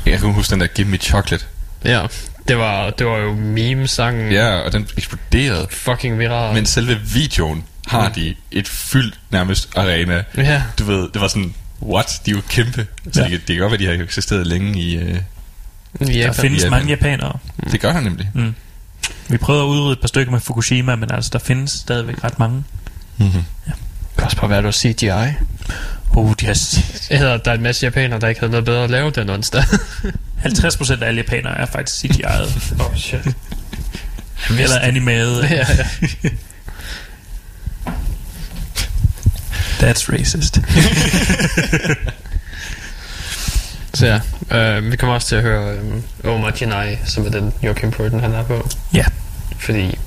Jeg 0.07 0.18
kan 0.18 0.33
huske 0.33 0.51
den 0.51 0.61
der 0.61 0.66
Give 0.66 0.88
Me 0.88 0.97
Chocolate. 0.97 1.44
Ja, 1.85 2.07
det 2.49 2.59
var, 2.59 2.90
det 2.90 3.07
var 3.07 3.16
jo 3.16 3.35
meme-sangen. 3.35 4.33
Ja, 4.33 4.57
og 4.57 4.73
den 4.73 4.87
eksploderede. 4.97 5.66
Fucking 5.70 6.18
viral. 6.18 6.55
Men 6.55 6.66
selve 6.66 6.97
videoen 7.14 7.64
har 7.94 8.09
de 8.09 8.35
et 8.50 8.68
fyldt 8.68 9.20
nærmest 9.30 9.68
arena. 9.76 10.22
Ja, 10.37 10.62
Du 10.78 10.85
ved, 10.85 11.09
det 11.14 11.20
var 11.22 11.28
sådan, 11.28 11.54
what? 11.83 12.20
De 12.26 12.30
er 12.30 12.35
jo 12.35 12.40
kæmpe. 12.48 12.87
Så 13.12 13.22
Ja. 13.22 13.28
det, 13.28 13.48
det 13.48 13.57
kan 13.57 13.59
godt 13.59 13.70
være, 13.80 13.90
de 13.92 13.96
har 13.98 14.04
eksisteret 14.04 14.46
længe 14.46 14.80
i... 14.80 14.96
Uh, 14.98 15.02
i 15.04 15.09
Der 16.04 16.12
Japan. 16.12 16.35
findes 16.35 16.62
Japan. 16.62 16.70
mange 16.70 16.88
japanere. 16.88 17.38
det 17.72 17.80
gør 17.80 17.92
han 17.92 18.02
nemlig. 18.02 18.30
Mm. 18.35 18.54
Vi 19.28 19.37
prøvede 19.37 19.64
at 19.64 19.68
udrydde 19.68 19.92
et 19.92 20.00
par 20.00 20.09
stykker 20.09 20.33
med 20.33 20.40
Fukushima, 20.40 20.96
men 20.96 21.11
altså, 21.12 21.30
der 21.33 21.38
findes 21.38 21.70
stadigvæk 21.70 22.24
ret 22.24 22.38
mange. 22.38 22.64
Mm-hmm. 23.18 23.33
Det 23.64 23.74
kan 24.16 24.24
også 24.24 24.37
bare 24.37 24.50
være, 24.50 24.59
at 24.59 24.64
det 24.64 24.66
var 25.11 25.28
CGI. 25.28 25.35
Oh, 26.16 26.33
de 26.40 26.46
har 26.46 26.78
Eller 27.11 27.37
der 27.37 27.50
er 27.50 27.54
en 27.54 27.62
masse 27.62 27.85
japanere, 27.87 28.20
der 28.20 28.28
ikke 28.28 28.40
havde 28.40 28.50
noget 28.50 28.64
bedre 28.64 28.85
at 28.85 28.90
lave 28.90 29.11
den 29.11 29.30
onsdag. 29.30 29.62
50% 30.44 31.02
af 31.02 31.07
alle 31.09 31.20
japanere 31.20 31.59
er 31.59 31.66
faktisk 31.66 32.04
CGI'et. 32.04 32.74
oh 32.85 32.96
shit. 32.96 33.20
Eller 34.50 34.78
animeret. 34.80 35.42
ja, 35.50 35.66
ja. 36.24 36.28
That's 39.85 40.12
racist. 40.12 40.61
Så 43.94 44.07
ja, 44.07 44.20
øh, 44.59 44.90
vi 44.90 44.97
kommer 44.97 45.14
også 45.14 45.29
til 45.29 45.37
at 45.37 45.42
høre 45.42 45.75
øh, 46.25 46.33
Omar 46.35 46.53
Jinai, 46.61 46.97
som 47.05 47.27
er 47.27 47.31
den 47.31 47.53
Joachim 47.62 47.90
Purden, 47.90 48.20
han 48.20 48.33
er 48.33 48.44
på. 48.44 48.68
Ja. 48.94 49.05
Fordi 49.59 49.99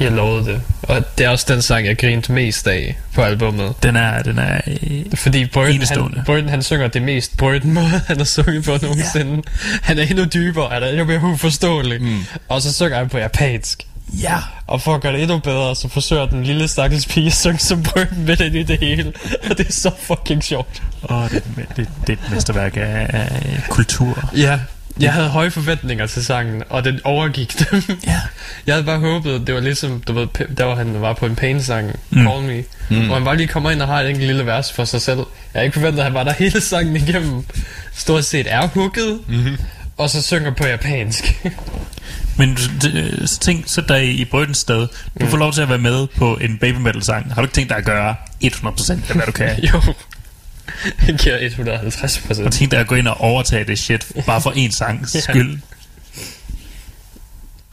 jeg 0.00 0.12
lovede 0.12 0.44
det. 0.44 0.60
Og 0.82 1.18
det 1.18 1.26
er 1.26 1.30
også 1.30 1.46
den 1.48 1.62
sang, 1.62 1.86
jeg 1.86 1.98
grinte 1.98 2.32
mest 2.32 2.68
af 2.68 2.98
på 3.14 3.22
albummet. 3.22 3.74
Den 3.82 3.96
er, 3.96 4.22
den 4.22 4.38
er 4.38 4.60
øh, 4.66 5.04
Fordi 5.14 5.48
Enestående. 5.56 6.16
han, 6.16 6.24
Burden, 6.26 6.48
han 6.48 6.62
synger 6.62 6.88
det 6.88 7.02
mest 7.02 7.36
Burden 7.36 7.72
måde, 7.72 8.00
han 8.06 8.16
har 8.16 8.24
sunget 8.24 8.64
på 8.64 8.78
nogensinde. 8.82 9.42
Han 9.82 9.98
er 9.98 10.02
endnu 10.02 10.24
dybere, 10.24 10.68
han 10.72 10.82
er 10.82 10.88
endnu 10.88 11.04
mere 11.04 11.20
uforståelig. 11.22 12.02
Mm. 12.02 12.24
Og 12.48 12.62
så 12.62 12.72
synger 12.72 12.96
han 12.96 13.08
på 13.08 13.18
japansk. 13.18 13.86
Ja. 14.22 14.36
Og 14.66 14.82
for 14.82 14.94
at 14.94 15.00
gøre 15.00 15.12
det 15.12 15.22
endnu 15.22 15.38
bedre, 15.38 15.76
så 15.76 15.88
forsøger 15.88 16.26
den 16.26 16.42
lille 16.44 16.68
stakkels 16.68 17.06
pige 17.06 17.26
at 17.26 17.32
synge 17.34 17.58
som 17.58 17.82
brøden 17.82 18.24
med 18.26 18.40
ind 18.40 18.54
i 18.56 18.62
det 18.62 18.78
hele. 18.80 19.12
Og 19.50 19.58
det 19.58 19.68
er 19.68 19.72
så 19.72 19.90
fucking 20.00 20.44
sjovt. 20.44 20.82
Åh, 21.10 21.30
det, 21.30 21.32
er 21.56 21.60
et- 21.62 21.68
det, 21.76 21.88
det 22.06 22.18
er 22.18 22.26
et 22.26 22.30
mesterværk 22.32 22.76
af, 22.76 23.06
af 23.12 23.62
kultur. 23.70 24.30
Ja, 24.36 24.60
jeg 25.00 25.12
havde 25.12 25.28
høje 25.28 25.50
forventninger 25.50 26.06
til 26.06 26.24
sangen, 26.24 26.62
og 26.70 26.84
den 26.84 27.00
overgik 27.04 27.58
dem. 27.70 27.82
Ja. 28.06 28.20
Jeg 28.66 28.74
havde 28.74 28.84
bare 28.86 28.98
håbet, 28.98 29.46
det 29.46 29.54
var 29.54 29.60
ligesom, 29.60 30.00
du 30.00 30.12
ved, 30.12 30.26
der 30.56 30.64
var 30.64 30.74
han 30.74 31.00
var 31.00 31.12
på 31.12 31.26
en 31.26 31.36
Pain-sang, 31.36 31.98
mm. 32.10 32.26
Call 32.26 32.42
Me, 32.42 32.64
mm. 32.90 33.06
hvor 33.06 33.14
han 33.14 33.24
bare 33.24 33.36
lige 33.36 33.46
kommer 33.48 33.70
ind 33.70 33.82
og 33.82 33.88
har 33.88 34.00
et 34.00 34.08
enkelt 34.10 34.26
lille 34.26 34.46
vers 34.46 34.72
for 34.72 34.84
sig 34.84 35.00
selv. 35.02 35.18
Jeg 35.18 35.24
havde 35.54 35.64
ikke 35.66 35.74
forventet, 35.74 35.98
at 35.98 36.04
han 36.04 36.14
var 36.14 36.24
der 36.24 36.32
hele 36.32 36.60
sangen 36.60 36.96
igennem. 36.96 37.44
Stort 37.94 38.24
set 38.24 38.46
er 38.52 38.66
hooket, 38.66 39.20
mm-hmm. 39.28 39.56
og 39.96 40.10
så 40.10 40.22
synger 40.22 40.50
på 40.50 40.66
japansk. 40.66 41.46
Men 42.38 42.54
du- 42.54 43.26
så 43.26 43.38
tænk, 43.40 43.64
sæt 43.66 43.88
dig 43.88 44.18
i 44.18 44.24
Brødens 44.24 44.58
sted. 44.58 44.88
Du 45.20 45.26
får 45.26 45.36
lov 45.36 45.52
til 45.52 45.60
at 45.62 45.68
være 45.68 45.78
med 45.78 46.06
på 46.06 46.36
en 46.36 46.58
baby 46.58 46.76
metal 46.76 47.02
sang. 47.02 47.28
Har 47.28 47.34
du 47.34 47.42
ikke 47.42 47.54
tænkt 47.54 47.68
dig 47.70 47.78
at 47.78 47.84
gøre 47.84 48.14
100% 48.44 48.90
af 49.08 49.14
hvad 49.14 49.26
du 49.26 49.32
kan? 49.32 49.60
jo, 49.72 49.82
det 51.06 51.20
giver 51.20 51.38
150 51.40 52.16
Og 52.16 52.22
procent. 52.26 52.52
tænk 52.54 52.70
dig 52.70 52.80
at 52.80 52.86
gå 52.86 52.94
ind 52.94 53.08
og 53.08 53.20
overtage 53.20 53.64
det 53.64 53.78
shit, 53.78 54.06
bare 54.26 54.40
for 54.40 54.52
en 54.56 54.70
sangs 54.72 55.14
Ja. 55.14 55.20
skyld. 55.20 55.58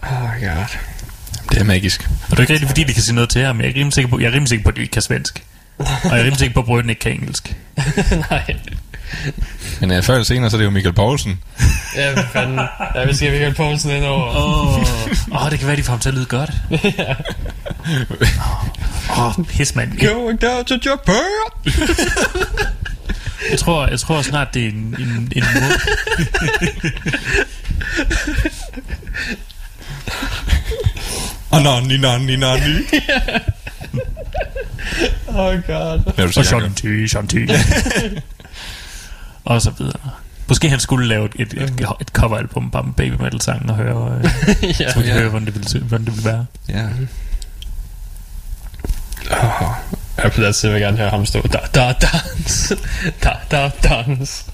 Oh 0.03 0.09
god. 0.41 0.65
Det 1.51 1.57
er 1.59 1.63
magisk. 1.63 2.09
Og 2.23 2.29
det 2.31 2.37
er 2.37 2.41
ikke 2.41 2.53
rigtig, 2.53 2.67
fordi 2.69 2.83
de 2.83 2.93
kan 2.93 3.03
sige 3.03 3.15
noget 3.15 3.29
til 3.29 3.41
ham. 3.45 3.59
Jeg 3.61 3.65
er 3.69 3.73
rimelig 3.75 3.93
sikker 3.93 4.09
på, 4.09 4.19
jeg 4.19 4.27
er 4.27 4.31
rimelig 4.31 4.49
sikker 4.49 4.63
på 4.63 4.69
at 4.69 4.75
de 4.75 4.81
ikke 4.81 4.91
kan 4.91 5.01
svensk. 5.01 5.43
Og 5.77 5.85
jeg 6.03 6.11
er 6.11 6.17
rimelig 6.19 6.37
sikker 6.39 6.53
på, 6.53 6.59
at 6.59 6.65
Brøden 6.65 6.89
ikke 6.89 6.99
kan 6.99 7.11
engelsk. 7.11 7.55
Nej. 8.29 8.55
Men 9.79 9.91
uh, 9.91 10.03
før 10.03 10.13
eller 10.13 10.25
senere, 10.25 10.49
så 10.49 10.55
er 10.55 10.57
det 10.57 10.65
jo 10.65 10.69
Michael 10.69 10.95
Poulsen. 10.95 11.39
Ja, 11.95 12.13
hvad 12.13 12.23
fanden. 12.33 12.59
Ja, 12.95 13.05
vi 13.05 13.15
skal 13.15 13.31
Michael 13.31 13.53
Poulsen 13.53 13.91
ind 13.91 14.05
over. 14.05 14.27
Åh, 14.27 14.77
oh, 14.77 15.45
oh, 15.45 15.51
det 15.51 15.59
kan 15.59 15.67
være, 15.67 15.77
de 15.77 15.83
får 15.83 15.93
ham 15.93 15.99
til 15.99 16.09
at 16.09 16.15
lyde 16.15 16.25
godt. 16.25 16.51
Åh, 19.09 19.39
oh, 19.39 19.45
pis, 19.45 19.75
mand. 19.75 20.01
Jeg, 20.01 20.09
Going 20.09 20.41
down 20.41 20.65
to 20.65 20.75
Japan! 20.85 21.13
jeg, 23.51 23.59
tror, 23.59 23.87
jeg 23.87 23.99
tror 23.99 24.21
snart, 24.21 24.53
det 24.53 24.63
er 24.63 24.69
en, 24.69 24.95
en, 24.99 25.31
en 25.35 25.43
måde. 25.53 25.79
Anani, 31.51 31.97
nani, 31.97 32.35
nani. 32.35 32.75
Oh 35.27 35.61
god. 35.67 36.01
Og? 36.37 36.45
Shanti, 36.45 37.07
Shanti. 37.07 37.47
Og 39.45 39.61
så 39.61 39.71
videre. 39.77 40.09
Måske 40.47 40.69
han 40.69 40.79
skulle 40.79 41.07
lave 41.07 41.29
et, 41.35 41.53
et, 41.53 41.81
et 42.01 42.07
coveralbum 42.13 42.71
bare 42.71 42.83
med 42.83 42.93
baby 42.93 43.13
metal 43.21 43.41
sangen 43.41 43.69
og 43.69 43.75
høre, 43.75 44.17
øh, 44.17 44.23
ja, 44.81 44.91
så 44.91 44.99
vi 44.99 45.05
kan 45.05 45.13
ja. 45.13 45.19
høre, 45.19 45.29
hvordan 45.29 45.45
det 45.45 45.55
ville, 45.55 45.79
hvordan 45.87 46.05
det 46.05 46.13
ville 46.15 46.29
være. 46.31 46.45
Ja. 46.69 46.85
Oh, 49.31 49.67
jeg 50.23 50.31
på 50.31 50.41
den 50.41 50.53
side 50.53 50.71
vil 50.71 50.79
jeg 50.81 50.87
gerne 50.87 50.97
høre 50.97 51.09
ham 51.09 51.25
stå. 51.25 51.41
Da, 51.41 51.59
da, 51.75 51.93
dans. 52.01 52.73
Da, 53.23 53.29
da, 53.51 53.71
dans. 53.83 54.45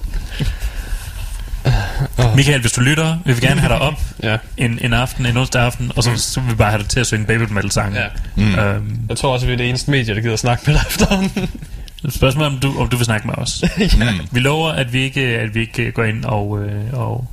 Michael, 2.35 2.61
hvis 2.61 2.71
du 2.71 2.81
lytter, 2.81 3.17
vil 3.25 3.35
vi 3.35 3.41
gerne 3.41 3.61
have 3.61 3.73
dig 3.73 3.81
op 3.81 3.93
Ja, 4.23 4.37
en, 4.57 4.79
en 4.81 4.93
aften, 4.93 5.25
en 5.25 5.37
onsdag 5.37 5.61
aften, 5.61 5.91
og 5.95 6.03
så, 6.03 6.17
så 6.17 6.39
vil 6.39 6.49
vi 6.49 6.55
bare 6.55 6.69
have 6.71 6.81
dig 6.81 6.89
til 6.89 6.99
at 6.99 7.07
synge 7.07 7.25
baby 7.25 7.41
metal 7.51 7.71
sangen. 7.71 7.95
ja. 7.95 8.07
Mm. 8.35 8.55
Øhm, 8.59 8.99
Jeg 9.09 9.17
tror 9.17 9.33
også, 9.33 9.45
at 9.45 9.47
vi 9.47 9.53
er 9.53 9.57
det 9.57 9.69
eneste 9.69 9.91
medie, 9.91 10.15
der 10.15 10.21
gider 10.21 10.35
snakke 10.35 10.63
med 10.67 10.73
dig 10.75 10.83
efterhånden. 10.89 11.49
Spørgsmålet 12.09 12.47
er, 12.49 12.53
om 12.53 12.59
du, 12.59 12.79
om 12.79 12.89
du 12.89 12.97
vil 12.97 13.05
snakke 13.05 13.27
med 13.27 13.35
os. 13.37 13.63
Mm. 13.97 14.27
Vi 14.31 14.39
lover, 14.39 14.69
at 14.71 14.93
vi 14.93 14.99
ikke, 15.01 15.21
at 15.21 15.55
vi 15.55 15.59
ikke 15.59 15.91
går 15.91 16.03
ind 16.03 16.25
og, 16.25 16.59
øh, 16.63 16.93
og 16.93 17.27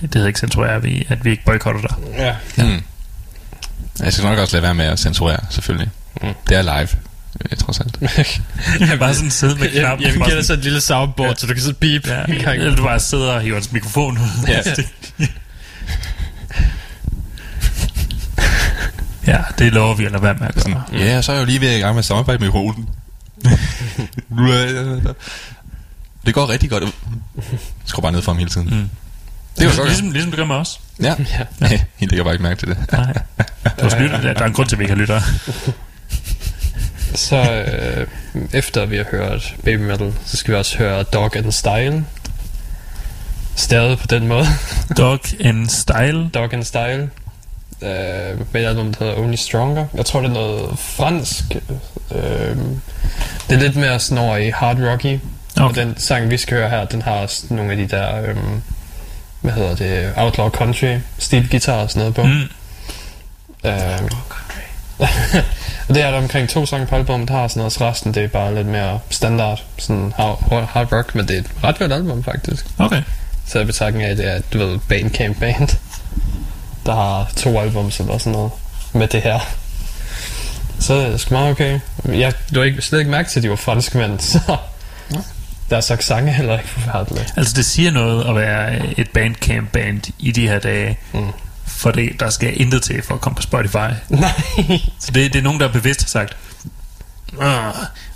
det 0.00 0.14
hedder 0.14 0.26
ikke 0.28 0.40
censurerer, 0.40 0.78
vi, 0.78 1.06
at 1.08 1.24
vi 1.24 1.30
ikke 1.30 1.44
boykotter 1.44 1.80
dig. 1.80 1.94
Ja. 2.18 2.36
Mm. 2.64 2.82
Jeg 4.04 4.12
skal 4.12 4.24
nok 4.28 4.38
også 4.38 4.56
lade 4.56 4.62
være 4.62 4.74
med 4.74 4.84
at 4.84 4.98
censurere, 4.98 5.40
selvfølgelig. 5.50 5.90
Mm. 6.22 6.28
Det 6.48 6.56
er 6.56 6.62
live, 6.62 6.88
øh, 7.50 7.56
trods 7.58 7.80
alt. 7.80 7.98
Jeg 8.80 8.88
vil 8.88 8.98
bare 8.98 9.14
sådan 9.14 9.30
sidde 9.30 9.54
med 9.54 9.62
Jeg, 9.62 9.80
knappen. 9.80 10.06
jeg 10.06 10.12
vil 10.14 10.22
og 10.22 10.26
give 10.28 10.36
dig 10.36 10.44
så 10.46 10.52
et 10.52 10.58
lille 10.58 10.80
soundboard, 10.80 11.28
Ja. 11.28 11.30
ja. 11.30 11.36
så 11.36 11.46
du 11.46 11.52
kan 11.52 11.62
så 11.62 11.74
beep. 11.80 12.06
Ja, 12.06 12.14
gang. 12.34 12.58
eller 12.58 12.76
du 12.76 12.82
bare 12.82 13.00
sidder 13.00 13.32
og 13.32 13.40
hiver 13.40 13.54
hans 13.56 13.72
mikrofon 13.72 14.18
ud. 14.18 14.48
Ja. 14.48 14.60
ja, 19.32 19.38
det 19.58 19.72
lover 19.72 19.94
vi 19.94 20.04
at 20.04 20.12
lade 20.12 20.22
være 20.22 20.34
med 20.40 20.48
at 20.48 20.64
gøre. 20.64 20.82
Ja, 20.92 21.22
så 21.22 21.32
er 21.32 21.36
jeg 21.36 21.40
jo 21.42 21.46
lige 21.46 21.60
ved 21.60 21.68
at 21.68 21.76
i 21.76 21.80
gang 21.80 21.94
med 21.94 21.98
at 21.98 22.04
samarbejde 22.04 22.38
med 22.44 22.48
Holen. 22.52 22.88
Det 26.26 26.34
går 26.34 26.48
rigtig 26.48 26.70
godt. 26.70 26.84
Skru 27.84 28.02
bare 28.02 28.12
ned 28.12 28.22
for 28.22 28.32
ham 28.32 28.38
hele 28.38 28.50
tiden. 28.50 28.68
Mm. 28.68 28.90
Det 29.58 29.66
var 29.66 29.76
godt. 29.76 29.88
ligesom, 29.88 30.10
ligesom 30.10 30.30
det 30.30 30.38
gør 30.38 30.44
med 30.44 30.56
os. 30.56 30.80
Ja. 31.02 31.14
Ja. 31.38 31.44
Nej, 31.58 31.70
hende 31.96 32.10
lægger 32.12 32.24
bare 32.24 32.34
ikke 32.34 32.42
mærke 32.42 32.58
til 32.58 32.68
det. 32.68 32.92
Nej. 32.92 33.22
Vores 33.80 33.94
lytter, 33.98 34.20
der, 34.20 34.32
der 34.34 34.40
er 34.40 34.46
en 34.46 34.52
grund 34.52 34.68
til, 34.68 34.76
at 34.76 34.78
vi 34.78 34.84
ikke 34.84 34.94
har 34.94 35.00
lyttere. 35.00 35.22
Så 37.14 37.36
øh, 37.52 38.06
efter 38.52 38.86
vi 38.86 38.96
har 38.96 39.04
hørt 39.10 39.54
Baby 39.64 39.80
Metal, 39.80 40.14
så 40.24 40.36
skal 40.36 40.54
vi 40.54 40.58
også 40.58 40.78
høre 40.78 41.02
Dog 41.02 41.36
and 41.36 41.52
Style. 41.52 42.04
Stadig 43.56 43.98
på 43.98 44.06
den 44.06 44.26
måde. 44.26 44.46
Dog 44.98 45.20
and 45.40 45.68
Style. 45.68 46.28
Dog 46.34 46.54
and 46.54 46.64
Style. 46.64 47.10
Øh, 47.82 48.38
med 48.52 48.62
et 48.62 48.66
album, 48.66 48.94
der 48.94 49.04
hedder 49.04 49.20
Only 49.20 49.34
Stronger. 49.34 49.86
Jeg 49.94 50.06
tror, 50.06 50.20
det 50.20 50.28
er 50.28 50.34
noget 50.34 50.78
fransk. 50.78 51.44
Øh, 52.14 52.56
det 53.48 53.56
er 53.56 53.60
lidt 53.60 53.76
mere 53.76 54.00
sådan 54.00 54.24
over 54.24 54.36
i 54.36 54.50
hard 54.50 54.76
rocky. 54.76 55.18
Okay. 55.56 55.68
Og 55.68 55.74
den 55.74 55.94
sang, 55.98 56.30
vi 56.30 56.36
skal 56.36 56.56
høre 56.56 56.68
her, 56.70 56.84
den 56.84 57.02
har 57.02 57.12
også 57.12 57.46
nogle 57.50 57.70
af 57.70 57.76
de 57.76 57.88
der, 57.88 58.22
øh, 58.22 58.36
hvad 59.40 59.52
hedder 59.52 59.74
det, 59.74 60.12
Outlaw 60.16 60.48
Country, 60.50 60.98
stil 61.18 61.48
guitar 61.50 61.82
og 61.82 61.90
sådan 61.90 62.00
noget 62.00 62.14
på. 62.14 62.22
Mm. 62.22 62.30
Mm. 62.30 63.70
Øh, 63.70 64.10
og 64.98 65.08
det 65.94 66.02
er 66.02 66.10
der 66.10 66.18
omkring 66.18 66.48
to 66.48 66.66
sange 66.66 66.86
på 66.86 66.94
albumet, 66.94 67.28
der 67.28 67.34
har 67.34 67.48
sådan 67.48 67.60
noget, 67.60 67.72
så 67.72 67.88
resten 67.88 68.14
det 68.14 68.24
er 68.24 68.28
bare 68.28 68.54
lidt 68.54 68.66
mere 68.66 69.00
standard, 69.10 69.62
sådan 69.78 70.12
hard, 70.16 70.68
hard 70.72 70.92
rock, 70.92 71.14
men 71.14 71.28
det 71.28 71.36
er 71.36 71.40
et 71.40 71.50
ret 71.64 71.78
godt 71.78 71.92
album 71.92 72.24
faktisk. 72.24 72.66
Okay. 72.78 73.02
Så 73.46 73.58
jeg 73.58 73.66
betragtning 73.66 74.04
af, 74.04 74.10
at 74.10 74.16
det 74.16 74.26
er, 74.26 74.40
du 74.52 74.58
ved, 74.58 74.78
Bandcamp 74.88 75.40
Band, 75.40 75.68
der 76.86 76.94
har 76.94 77.30
to 77.36 77.60
albums 77.60 78.00
eller 78.00 78.18
sådan 78.18 78.32
noget 78.32 78.50
med 78.92 79.08
det 79.08 79.22
her. 79.22 79.40
Så 80.80 80.94
er 80.94 81.10
det 81.10 81.20
sgu 81.20 81.34
meget 81.34 81.50
okay. 81.50 81.80
Jeg 82.08 82.32
du 82.54 82.58
har 82.58 82.64
ikke, 82.64 82.82
slet 82.82 82.98
ikke 82.98 83.10
mærke 83.10 83.30
til, 83.30 83.38
at 83.38 83.42
de 83.42 83.50
var 83.50 83.56
franske 83.56 83.98
mænd, 83.98 84.20
så 84.32 84.56
deres 85.70 85.90
accent 85.90 86.28
er 86.28 86.32
heller 86.32 86.58
ikke 86.58 86.68
forfærdelig. 86.68 87.26
Altså, 87.36 87.54
det 87.56 87.64
siger 87.64 87.90
noget 87.90 88.28
at 88.28 88.34
være 88.36 88.98
et 88.98 89.10
bandcamp-band 89.10 90.02
i 90.18 90.30
de 90.30 90.48
her 90.48 90.58
dage. 90.58 90.98
Mm. 91.12 91.28
For 91.66 91.90
det, 91.90 92.20
der 92.20 92.30
skal 92.30 92.60
intet 92.60 92.82
til 92.82 93.02
for 93.02 93.14
at 93.14 93.20
komme 93.20 93.36
på 93.36 93.42
Spotify. 93.42 93.76
Nej. 94.08 94.30
Så 95.00 95.10
det, 95.14 95.32
det 95.32 95.38
er 95.38 95.42
nogen, 95.42 95.60
der 95.60 95.72
bevidst 95.72 96.02
har 96.02 96.08
sagt, 96.08 96.36
Uh, 97.32 97.42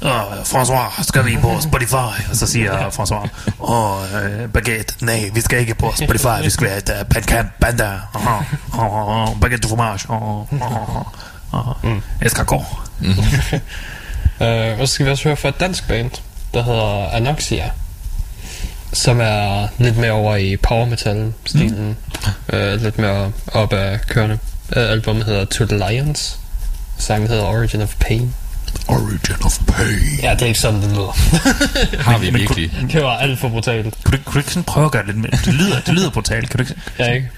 uh, 0.02 0.42
François, 0.44 1.02
skal 1.02 1.24
vi 1.24 1.36
på 1.42 1.60
Spotify? 1.60 2.30
Og 2.30 2.36
så 2.36 2.46
siger 2.46 2.90
François, 2.90 3.28
åh, 3.60 3.70
oh, 3.70 4.02
uh, 4.02 4.50
Baguette, 4.50 4.94
nej, 5.00 5.30
vi 5.34 5.40
skal 5.40 5.58
ikke 5.58 5.74
på 5.74 5.92
Spotify, 5.96 6.42
vi 6.42 6.50
skal 6.50 6.66
være 6.66 6.78
et 6.78 6.90
uh, 7.00 7.06
Bandcamp 7.08 7.50
Banda. 7.60 7.98
Uh, 8.14 8.26
uh, 8.78 9.30
uh, 9.30 9.40
baguette 9.40 9.62
du 9.62 9.68
fromage. 9.68 10.10
Uh, 10.10 10.52
uh, 10.52 11.06
uh, 11.52 11.84
uh, 11.84 12.02
escargot. 12.22 12.64
Øh, 14.42 14.80
og 14.80 14.88
så 14.88 14.94
skal 14.94 15.06
vi 15.06 15.10
også 15.10 15.24
høre 15.24 15.36
fra 15.36 15.48
et 15.48 15.60
dansk 15.60 15.88
band, 15.88 16.10
der 16.54 16.62
hedder 16.62 17.08
Anoxia, 17.10 17.70
som 18.92 19.20
er 19.20 19.68
lidt 19.78 19.96
mere 19.96 20.12
over 20.12 20.36
i 20.36 20.56
power 20.56 20.84
metal 20.84 21.32
stilen. 21.46 21.96
Mm. 22.50 22.56
Øh, 22.56 22.82
lidt 22.82 22.98
mere 22.98 23.32
op 23.52 23.72
ad 23.72 23.98
kørende. 23.98 24.38
Øh, 24.76 24.90
albumet 24.90 25.24
hedder 25.24 25.44
To 25.44 25.64
the 25.64 25.76
Lions. 25.76 26.38
Sangen 26.98 27.28
hedder 27.28 27.44
Origin 27.44 27.82
of 27.82 27.94
Pain. 28.00 28.34
Origin 28.88 29.44
of 29.44 29.58
Pain. 29.66 30.18
Ja, 30.22 30.30
det 30.34 30.42
er 30.42 30.46
ikke 30.46 30.58
sådan, 30.60 30.82
det 30.82 30.90
lyder. 30.90 31.16
Har 32.10 32.18
vi 32.18 32.30
men 32.30 32.40
virkelig... 32.40 32.72
det 32.92 33.02
var 33.02 33.16
alt 33.18 33.38
for 33.38 33.48
brutalt. 33.48 33.94
Kunne 34.04 34.16
du, 34.18 34.22
kunne 34.24 34.34
du 34.34 34.38
ikke 34.38 34.50
sådan 34.50 34.64
prøve 34.64 34.86
at 34.86 34.92
gøre 34.92 35.02
det 35.06 35.14
lidt 35.14 35.18
mere? 35.18 35.30
Det 35.44 35.54
lyder, 35.54 35.80
det 35.80 35.94
lyder 35.94 36.10
brutalt. 36.10 36.50
Kan 36.50 36.58
du 36.58 36.62
ikke? 36.62 36.74
Ja, 36.98 37.12
ikke? 37.12 37.28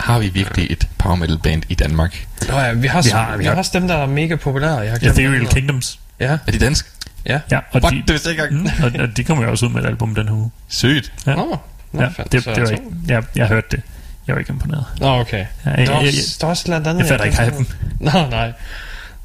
Har 0.00 0.18
vi 0.18 0.28
virkelig 0.28 0.66
et 0.70 0.88
power 0.98 1.14
metal 1.16 1.38
band 1.38 1.62
i 1.68 1.74
Danmark? 1.74 2.26
Nå 2.48 2.58
ja, 2.58 2.72
vi 2.72 2.86
har, 2.86 3.02
Vi 3.02 3.06
vi 3.08 3.10
har- 3.12 3.36
vi 3.36 3.44
har- 3.44 3.54
også 3.54 3.70
dem, 3.74 3.88
der 3.88 3.94
er 3.94 4.06
mega 4.06 4.36
populære. 4.36 4.76
Jeg 4.78 4.90
har 4.90 4.98
glemt, 4.98 5.18
Ethereal 5.18 5.46
Kingdoms. 5.46 5.98
hedder. 6.20 6.38
Er 6.46 6.52
de 6.52 6.58
dansk? 6.58 6.86
Ja. 7.26 7.40
Ja, 7.50 7.58
og 7.70 7.80
What? 7.82 7.92
de, 7.92 7.98
Det 7.98 8.08
vidste 8.10 8.28
jeg 8.28 8.32
ikke 8.44 8.56
engang. 8.56 8.76
mm, 8.94 9.00
og, 9.00 9.08
og 9.08 9.16
de 9.16 9.24
kommer 9.24 9.44
jo 9.44 9.50
også 9.50 9.66
ud 9.66 9.70
med 9.70 9.82
et 9.82 9.86
album 9.86 10.14
den 10.14 10.28
her 10.28 10.34
uge. 10.34 10.50
Sygt. 10.68 11.12
Ja. 11.26 11.30
Ja. 11.30 11.36
Nå, 11.36 11.58
nå 11.92 12.02
Ja, 12.02 12.08
fandt, 12.08 12.32
det, 12.32 12.44
det 12.44 12.62
var 12.62 12.68
ikke, 12.68 12.82
jeg, 13.08 13.22
jeg 13.36 13.46
hørte 13.46 13.66
det. 13.70 13.80
Jeg 14.26 14.34
var 14.34 14.38
ikke 14.38 14.52
imponeret. 14.52 14.84
Nå, 15.00 15.06
okay. 15.20 15.36
Ja, 15.66 15.70
Der 15.70 15.76
jeg, 15.76 15.86
er 15.86 16.00
jeg, 16.00 16.12
der 16.40 16.46
er 16.46 16.50
også 16.50 16.62
et 16.62 16.64
eller 16.74 16.90
andet... 16.90 16.98
jeg 16.98 17.08
fatter 17.08 17.24
ikke 17.26 17.42
hypen. 17.42 17.68
Nå, 18.00 18.10
nej. 18.30 18.52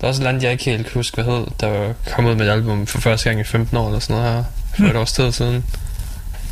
Der 0.06 0.10
er 0.10 0.12
også 0.14 0.24
et 0.24 0.28
andet, 0.28 0.44
jeg 0.44 0.52
ikke 0.52 0.64
helt 0.66 0.84
kan 0.86 0.92
huske, 0.94 1.16
hvad 1.24 1.26
hed, 1.36 1.46
der 1.60 1.68
var 1.68 1.94
kommet 2.16 2.32
ud 2.32 2.36
med 2.36 2.48
et 2.48 2.52
album 2.52 2.88
for 2.88 3.02
første 3.02 3.30
gang 3.30 3.42
i 3.42 3.44
15 3.44 3.78
år 3.78 3.88
eller 3.88 4.00
sådan 4.00 4.16
noget 4.16 4.34
her. 4.36 4.44
For 4.70 4.78
Hmm. 4.78 4.86
et 4.86 4.96
års 4.96 5.12
tid 5.12 5.32
siden. 5.32 5.54
Jeg 5.54 5.62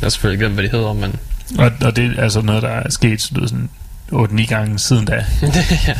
har 0.02 0.08
selvfølgelig 0.08 0.38
glemt, 0.38 0.54
hvad 0.54 0.64
de 0.64 0.68
hedder, 0.70 0.92
men... 0.92 1.16
Og, 1.58 1.70
og 1.84 1.96
det 1.96 2.18
er 2.18 2.22
altså 2.22 2.40
noget, 2.40 2.62
der 2.62 2.68
er 2.68 2.90
sket 2.90 3.22
så 3.22 3.30
det 3.34 3.42
er 3.42 3.46
sådan 3.46 3.68
8-9 4.12 4.46
gange 4.46 4.78
siden 4.78 5.04
da. 5.04 5.24
ja. 5.88 5.94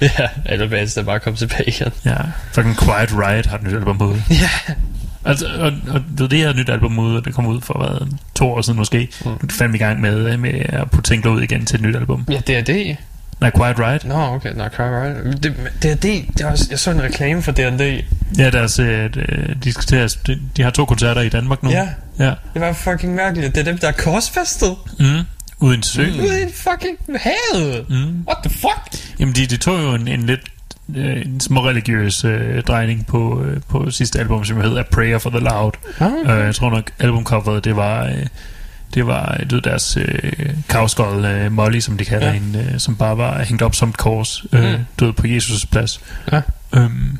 ja, 0.00 0.28
eller 0.46 0.68
bands, 0.68 0.94
der 0.94 1.02
bare 1.02 1.20
kom 1.20 1.34
tilbage 1.36 1.68
igen. 1.68 1.92
Ja, 2.04 2.16
fucking 2.52 2.76
Quiet 2.78 3.12
Riot 3.12 3.46
har 3.46 3.56
et 3.56 3.62
nyt 3.62 3.72
album 3.74 4.02
ude. 4.02 4.22
Ja. 4.30 4.74
Altså, 5.24 5.46
og, 5.58 5.72
og 5.94 6.00
det, 6.18 6.30
det 6.30 6.38
her 6.38 6.52
nyt 6.52 6.68
album 6.68 6.98
ude, 6.98 7.16
og 7.16 7.24
det 7.24 7.34
kom 7.34 7.46
ud 7.46 7.60
for 7.60 7.78
hvad, 7.78 8.08
to 8.34 8.48
år 8.52 8.60
siden 8.62 8.78
måske. 8.78 8.98
Mm. 9.24 9.30
Mm. 9.30 9.30
Nu 9.30 9.38
er 9.42 9.46
de 9.46 9.54
fandme 9.54 9.76
i 9.76 9.80
gang 9.80 10.00
med, 10.00 10.36
med 10.36 10.50
at 10.68 10.90
putte 10.90 11.10
ting 11.10 11.26
ud 11.26 11.42
igen 11.42 11.66
til 11.66 11.76
et 11.76 11.82
nyt 11.82 11.96
album. 11.96 12.26
Ja, 12.30 12.38
D&D. 12.40 12.96
Nej, 13.40 13.50
Quiet 13.56 13.78
Right. 13.78 14.04
Nå, 14.04 14.14
okay, 14.14 14.52
nå, 14.54 14.64
okay, 14.64 14.84
right. 14.84 15.42
Det, 15.42 15.54
D&D, 15.82 16.02
det 16.02 16.40
er 16.40 16.50
også, 16.50 16.66
jeg 16.70 16.78
så 16.78 16.90
en 16.90 17.02
reklame 17.02 17.42
for 17.42 17.52
D&D. 17.52 18.04
Ja, 18.38 18.50
deres, 18.50 18.78
øh, 18.78 19.14
de, 19.64 19.72
at, 19.96 20.18
de, 20.26 20.40
de 20.56 20.62
har 20.62 20.70
to 20.70 20.84
koncerter 20.84 21.20
i 21.20 21.28
Danmark 21.28 21.62
nu. 21.62 21.70
Ja. 21.70 21.88
Ja. 22.18 22.32
Det 22.54 22.62
var 22.62 22.72
fucking 22.72 23.14
mærkeligt. 23.14 23.54
Det 23.54 23.60
er 23.60 23.64
dem, 23.64 23.78
der 23.78 23.88
er 23.88 23.92
korsfæstet. 23.92 24.76
Mm. 24.98 25.06
Uden 25.58 25.82
sø. 25.82 26.06
Mm. 26.06 26.20
Ude 26.20 26.42
i 26.42 26.52
fucking 26.54 26.98
havet. 27.16 27.86
Mm. 27.88 28.24
What 28.26 28.38
the 28.44 28.50
fuck? 28.50 29.02
Jamen, 29.18 29.34
de, 29.34 29.46
de 29.46 29.56
tog 29.56 29.82
jo 29.82 29.94
en, 29.94 30.08
en 30.08 30.22
lidt 30.22 30.40
øh, 30.96 31.16
en 31.26 31.40
småreligiøs 31.40 32.24
øh, 32.24 32.62
drejning 32.62 33.06
på, 33.06 33.42
øh, 33.44 33.60
på 33.68 33.90
sidste 33.90 34.18
album, 34.20 34.44
som 34.44 34.60
hedder 34.60 34.80
A 34.80 34.84
Prayer 34.92 35.18
for 35.18 35.30
the 35.30 35.38
Loud. 35.40 35.72
Ah, 36.00 36.38
Øh, 36.38 36.44
jeg 36.46 36.54
tror 36.54 36.70
nok, 36.70 36.90
albumcoveret, 36.98 37.64
det 37.64 37.76
var... 37.76 38.04
Øh, 38.04 38.26
det 38.94 39.06
var 39.06 39.36
øh, 39.40 39.50
du 39.50 39.58
deres 39.58 39.96
øh, 39.96 40.32
kavskold 40.68 41.24
øh, 41.26 41.52
Molly, 41.52 41.80
som 41.80 41.98
de 41.98 42.04
kalder 42.04 42.26
Ja. 42.26 42.32
hende, 42.32 42.70
øh, 42.74 42.78
som 42.80 42.96
bare 42.96 43.18
var 43.18 43.42
hængt 43.42 43.62
op 43.62 43.74
som 43.74 43.88
et 43.88 43.96
kors, 43.96 44.44
øh, 44.52 44.72
Mm. 44.72 44.78
ved, 45.00 45.12
på 45.12 45.22
Jesus' 45.26 45.66
plads. 45.70 46.00
Ja. 46.32 46.40
Øhm, 46.74 47.18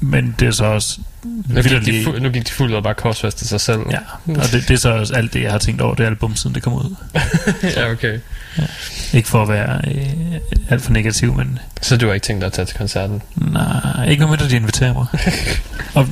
men 0.00 0.34
det 0.40 0.48
er 0.48 0.52
så 0.52 0.64
også... 0.64 1.00
nu, 1.24 1.62
gik 1.62 1.86
de, 1.86 2.04
fu- 2.04 2.18
nu 2.18 2.28
gik 2.30 2.46
de 2.46 2.52
fuldt 2.52 2.74
og 2.74 2.82
bare 2.82 2.94
korsfæstet 2.94 3.48
sig 3.48 3.60
selv. 3.60 3.80
Ja, 3.90 3.98
og 4.26 4.52
det, 4.52 4.68
det 4.68 4.70
er 4.70 4.76
så 4.78 4.90
også 4.90 5.14
alt 5.14 5.32
det, 5.34 5.42
jeg 5.42 5.50
har 5.52 5.58
tænkt 5.58 5.80
over 5.80 5.94
det 5.94 6.04
album, 6.04 6.36
siden 6.36 6.54
det 6.54 6.62
kom 6.62 6.72
ud. 6.72 6.94
ja, 7.76 7.90
okay. 7.90 8.18
Ikke 9.12 9.28
for 9.28 9.42
at 9.42 9.48
være 9.48 9.80
øh, 9.94 10.40
alt 10.70 10.82
for 10.82 10.92
negativ, 10.92 11.34
men 11.36 11.58
Så 11.82 11.96
du 11.96 12.06
har 12.06 12.14
ikke 12.14 12.24
tænkt 12.24 12.40
dig 12.40 12.46
at 12.46 12.52
tage 12.52 12.66
til 12.66 12.76
koncerten? 12.76 13.22
nej, 13.34 14.08
ikke 14.08 14.20
noget 14.20 14.38
med, 14.38 14.46
at 14.46 14.50
de 14.50 14.56
inviterer 14.56 14.92
mig. 14.94 15.06
og, 15.94 16.06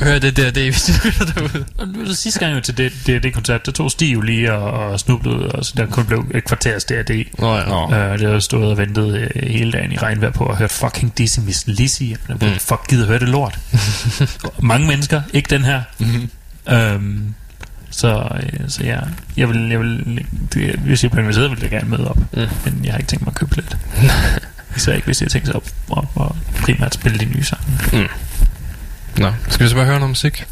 Hør 0.00 0.18
det 0.18 0.36
der, 0.36 0.50
det 0.50 0.66
er, 0.66 1.32
derude. 1.34 1.64
og 1.78 1.88
nu 1.88 2.04
det 2.04 2.18
sidste 2.18 2.40
gang 2.40 2.54
jo 2.54 2.60
til 2.60 2.76
det, 2.76 2.92
det, 3.06 3.22
det 3.22 3.34
koncert, 3.34 3.66
der 3.66 3.72
tog 3.72 3.90
Stig 3.90 4.14
jo 4.14 4.20
lige 4.20 4.52
og, 4.52 4.70
og 4.90 5.00
snublede, 5.00 5.52
og 5.52 5.64
så 5.64 5.72
der 5.76 5.86
kun 5.86 6.04
blev 6.06 6.24
et 6.34 6.44
kvarters 6.44 6.84
D&D. 6.84 7.26
Nå 7.38 7.56
ja. 7.56 7.64
Nå. 7.64 7.94
Øh, 7.94 8.18
det 8.18 8.30
har 8.32 8.38
stået 8.40 8.70
og 8.70 8.78
ventet 8.78 9.14
øh, 9.34 9.48
hele 9.50 9.72
dagen 9.72 9.92
i 9.92 9.96
regnvejr 9.96 10.30
på 10.30 10.46
at 10.46 10.56
høre 10.56 10.68
fucking 10.68 11.18
Dizzy 11.18 11.38
Miss 11.40 11.64
Lizzy. 11.66 12.02
Men 12.02 12.36
mm. 12.40 12.46
fuck 12.58 12.88
gider 12.88 13.06
høre 13.06 13.18
det 13.18 13.28
lort. 13.28 13.58
Mange 14.60 14.86
mennesker, 14.86 15.22
ikke 15.32 15.50
den 15.50 15.64
her. 15.64 15.82
Mhm. 15.98 16.30
Øhm, 16.68 17.34
så, 17.90 18.28
øh, 18.42 18.68
så 18.68 18.84
ja, 18.84 18.98
jeg 19.36 19.48
vil, 19.48 19.68
jeg 19.68 19.80
vil, 19.80 20.24
det, 20.54 20.78
hvis 20.78 21.04
jeg 21.04 21.18
inviteret, 21.18 21.50
ville 21.50 21.62
jeg 21.62 21.70
gerne 21.70 21.88
møde 21.88 22.10
op. 22.10 22.18
Mm. 22.18 22.48
Men 22.64 22.80
jeg 22.84 22.92
har 22.92 22.98
ikke 22.98 23.08
tænkt 23.08 23.24
mig 23.24 23.30
at 23.30 23.34
købe 23.34 23.54
lidt. 23.56 23.76
Især 24.76 24.92
ikke, 24.92 25.06
hvis 25.06 25.22
jeg 25.22 25.30
tænkt 25.30 25.46
sig 25.46 25.56
op 25.56 25.64
og, 25.88 26.08
og 26.14 26.36
primært 26.62 26.94
spille 26.94 27.18
de 27.18 27.24
nye 27.24 27.44
sange. 27.44 28.08
Nå, 29.18 29.32
skal 29.48 29.64
vi 29.64 29.68
så 29.68 29.74
bare 29.74 29.84
høre 29.84 29.98
noget 29.98 30.10
musik? 30.10 30.44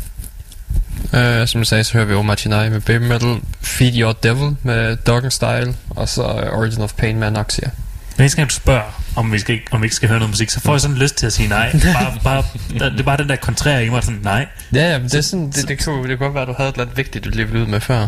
Uh, 1.05 1.47
som 1.47 1.59
jeg 1.59 1.67
sagde, 1.67 1.85
så 1.85 1.93
hører 1.93 2.05
vi 2.05 2.15
Omar 2.15 2.35
Chinai 2.35 2.69
med 2.71 2.81
Baby 2.81 3.03
Metal, 3.03 3.37
Feed 3.61 3.93
Your 3.97 4.13
Devil 4.13 4.57
med 4.63 4.97
Dog 4.97 5.33
Style, 5.33 5.75
og 5.91 6.09
så 6.09 6.23
Origin 6.53 6.83
of 6.83 6.93
Pain 6.93 7.19
med 7.19 7.27
Anoxia. 7.27 7.71
Hver 8.17 8.29
gang 8.37 8.51
du 8.51 8.55
spørger, 8.55 9.04
om 9.17 9.33
vi, 9.33 9.39
skal, 9.39 9.61
om 9.71 9.83
vi 9.83 9.87
ikke 9.87 9.97
skal 9.97 10.09
høre 10.09 10.19
noget 10.19 10.31
musik, 10.31 10.51
så 10.51 10.61
får 10.61 10.73
jeg 10.73 10.81
sådan 10.81 10.97
lyst 10.97 11.15
til 11.15 11.27
at 11.27 11.33
sige 11.33 11.49
nej. 11.49 11.73
Bare, 11.73 12.19
bare, 12.25 12.45
der, 12.79 12.91
det 12.91 13.01
er 13.01 13.05
bare 13.05 13.17
den 13.17 13.29
der 13.29 13.37
kontrære 13.37 13.87
i 13.87 13.89
mig, 13.89 14.03
sådan 14.03 14.21
nej. 14.23 14.47
Ja, 14.75 14.93
ja, 14.93 14.99
men 14.99 15.09
det, 15.09 15.15
er 15.15 15.21
sådan, 15.21 15.51
det, 15.51 15.69
det, 15.69 15.85
kunne, 15.85 16.09
det 16.09 16.19
kunne 16.19 16.27
godt 16.27 16.35
være, 16.35 16.43
at 16.43 16.49
du 16.49 16.55
havde 16.57 16.69
et 16.69 16.75
eller 16.75 16.85
andet 16.85 16.97
vigtigt, 16.97 17.25
du 17.25 17.31
lige 17.31 17.47
ville 17.47 17.63
ud 17.63 17.67
med 17.67 17.81
før. 17.81 18.07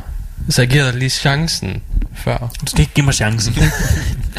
Så 0.50 0.62
jeg 0.62 0.68
giver 0.68 0.84
dig 0.84 0.94
lige 0.94 1.10
chancen 1.10 1.82
før. 2.16 2.38
Du 2.38 2.66
skal 2.66 2.80
ikke 2.80 2.94
give 2.94 3.04
mig 3.04 3.14
chancen. 3.14 3.54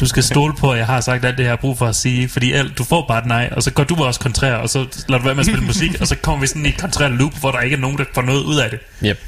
Du 0.00 0.06
skal 0.06 0.22
stole 0.22 0.54
på, 0.54 0.72
at 0.72 0.78
jeg 0.78 0.86
har 0.86 1.00
sagt 1.00 1.24
alt 1.24 1.38
det, 1.38 1.44
jeg 1.44 1.52
har 1.52 1.56
brug 1.56 1.78
for 1.78 1.86
at 1.86 1.96
sige. 1.96 2.28
Fordi 2.28 2.52
alt, 2.52 2.78
du 2.78 2.84
får 2.84 3.04
bare 3.08 3.18
et 3.18 3.26
nej, 3.26 3.48
og 3.52 3.62
så 3.62 3.70
går 3.70 3.84
du 3.84 3.94
også 4.04 4.20
kontrær, 4.20 4.54
og 4.54 4.68
så 4.68 4.78
lader 5.08 5.18
du 5.18 5.24
være 5.24 5.34
med 5.34 5.40
at 5.40 5.46
spille 5.46 5.64
musik, 5.64 6.00
og 6.00 6.06
så 6.06 6.16
kommer 6.22 6.40
vi 6.40 6.46
sådan 6.46 6.66
i 6.66 6.68
et 6.68 6.78
kontrær 6.80 7.08
loop, 7.08 7.38
hvor 7.40 7.50
der 7.50 7.60
ikke 7.60 7.76
er 7.76 7.80
nogen, 7.80 7.98
der 7.98 8.04
får 8.14 8.22
noget 8.22 8.42
ud 8.42 8.56
af 8.56 8.70
det. 8.70 8.78
Yep. 9.08 9.20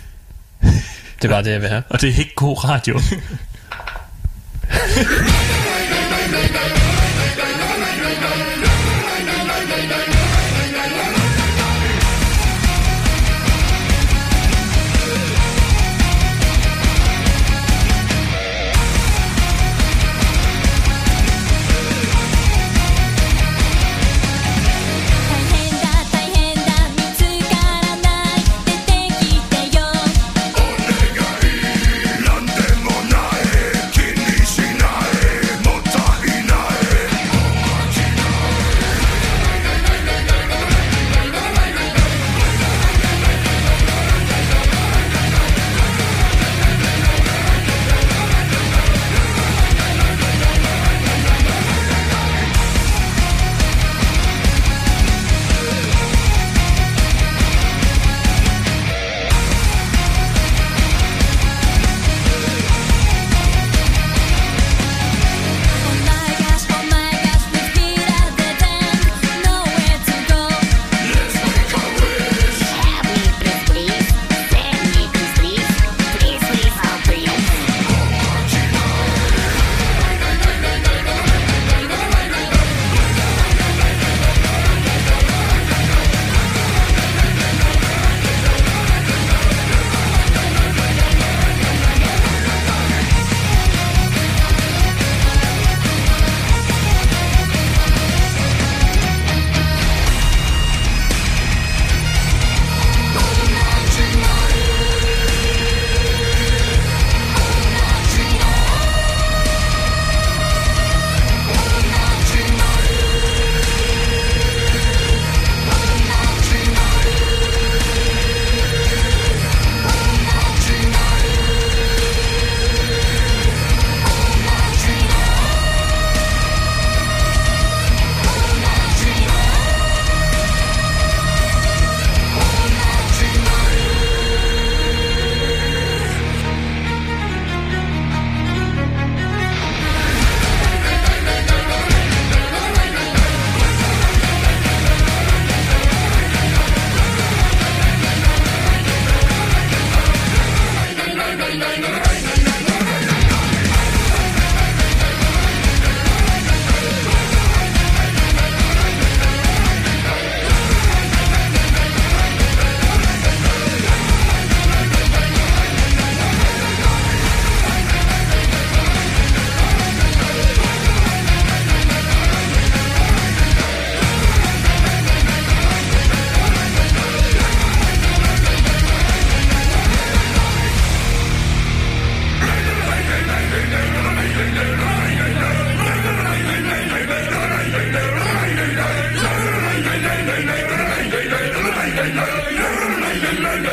Det 1.22 1.24
er 1.24 1.28
bare 1.28 1.42
det, 1.42 1.50
jeg 1.50 1.60
vil 1.60 1.68
have. 1.68 1.82
Og 1.90 2.00
det 2.00 2.10
er 2.10 2.18
ikke 2.18 2.34
god 2.34 2.64
radio.「 2.64 3.00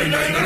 nine, 0.09 0.21
nine, 0.21 0.31
nine. 0.31 0.36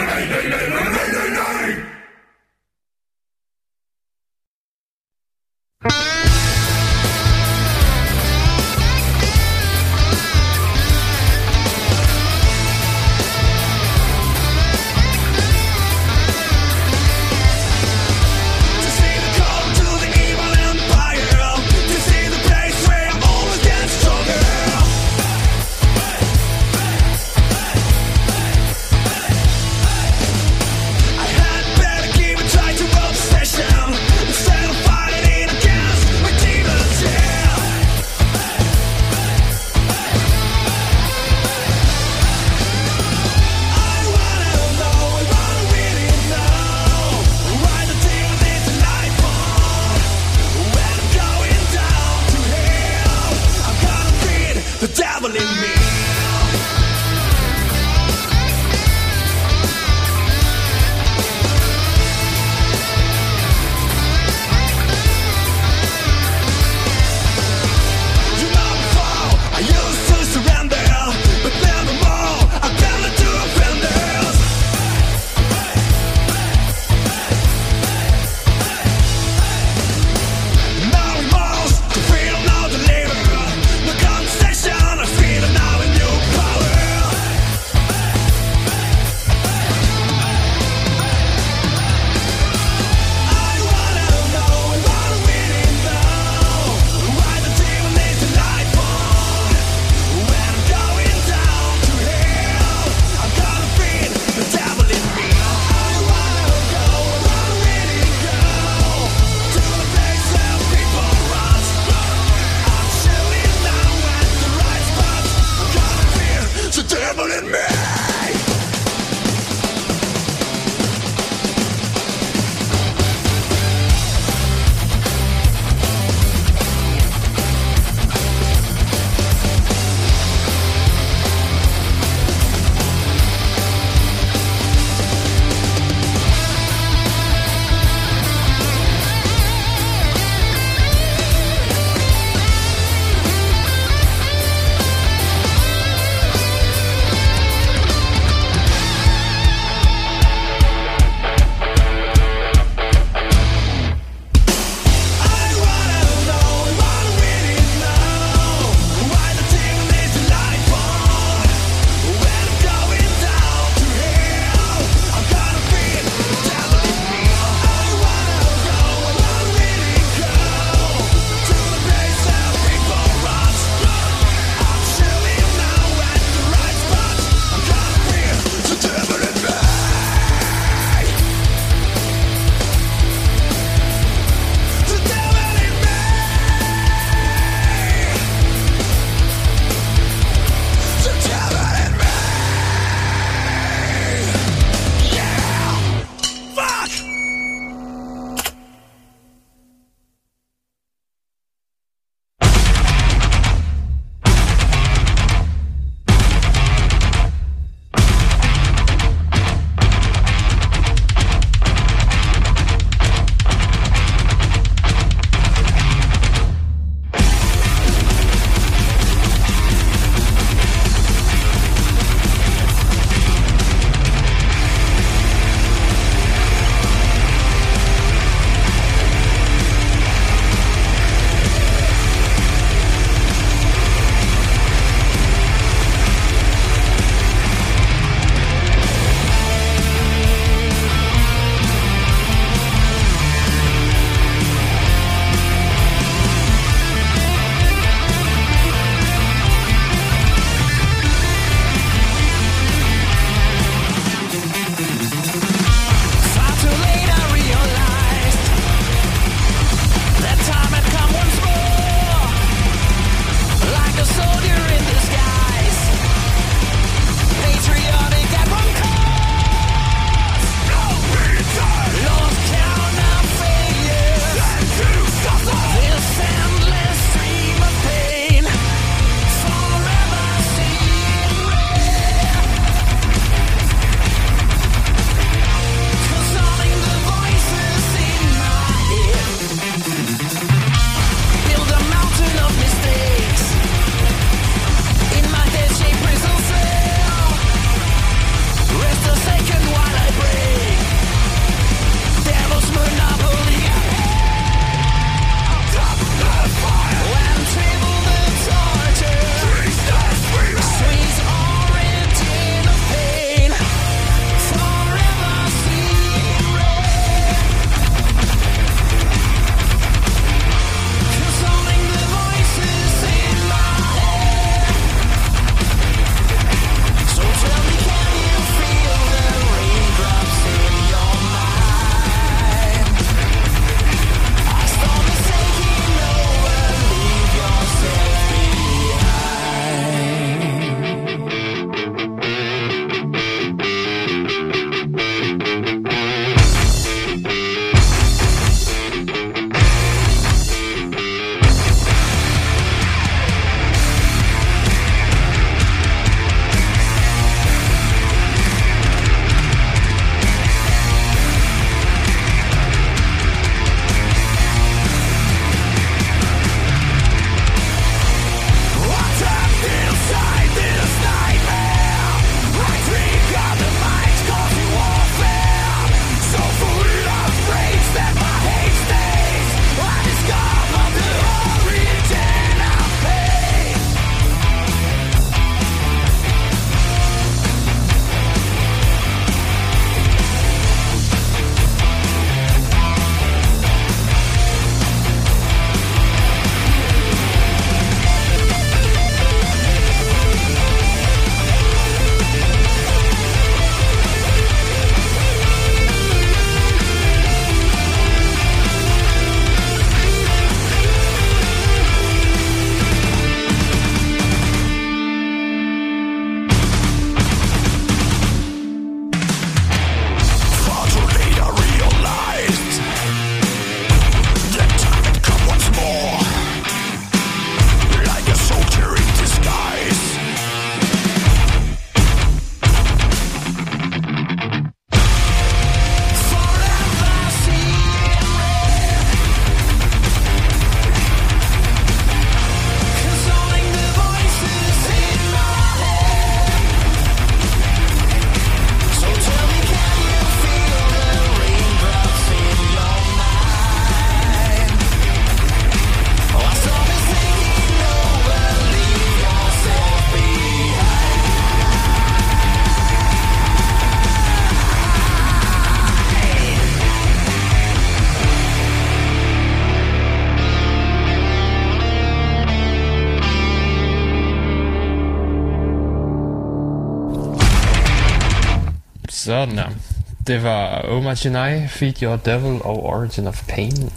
Det 480.31 480.43
var 480.43 480.85
Oh 480.87 481.03
My 481.03 481.15
Genai, 481.17 481.67
Feed 481.67 482.03
Your 482.03 482.15
Devil 482.15 482.61
og 482.61 482.85
Origin 482.85 483.27
of 483.27 483.43
Pain. 483.47 483.91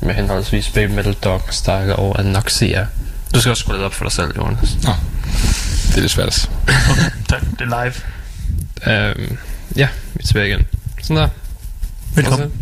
Med 0.00 0.14
henholdsvis 0.14 0.68
Baby 0.68 0.90
Metal 0.90 1.12
Dog, 1.12 1.42
Style 1.50 1.96
og 1.96 2.20
Anoxia. 2.20 2.86
Du 3.34 3.40
skal 3.40 3.50
også 3.50 3.60
skrue 3.60 3.74
lidt 3.74 3.84
op 3.84 3.94
for 3.94 4.04
dig 4.04 4.12
selv, 4.12 4.36
Jonas. 4.36 4.76
Nå, 4.82 4.92
det 5.88 5.96
er 5.96 6.00
lidt 6.00 6.12
svært. 6.12 6.50
Tak, 7.28 7.42
det 7.58 7.72
er 7.72 7.84
live. 7.84 7.94
Øhm, 8.94 9.38
ja, 9.76 9.88
vi 10.14 10.20
er 10.22 10.26
tilbage 10.26 10.48
igen. 10.48 10.66
Sådan 11.02 11.16
der. 11.16 11.28
Velkommen 12.14 12.52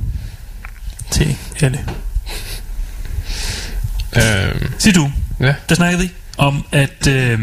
til 1.11 1.36
alle. 1.61 1.78
Øhm, 4.16 4.72
Sig 4.78 4.95
du, 4.95 5.11
ja. 5.40 5.55
der 5.68 5.74
snakkede 5.74 6.03
vi 6.03 6.11
om, 6.38 6.66
at, 6.72 7.07
øh, 7.07 7.38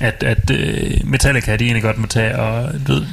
at, 0.00 0.22
at 0.22 0.50
øh, 0.50 1.00
Metallica, 1.04 1.56
de 1.56 1.64
egentlig 1.64 1.82
godt 1.82 1.98
må 1.98 2.06
tage, 2.06 2.38
og 2.38 2.72
du 2.86 2.92
ved, 2.92 3.06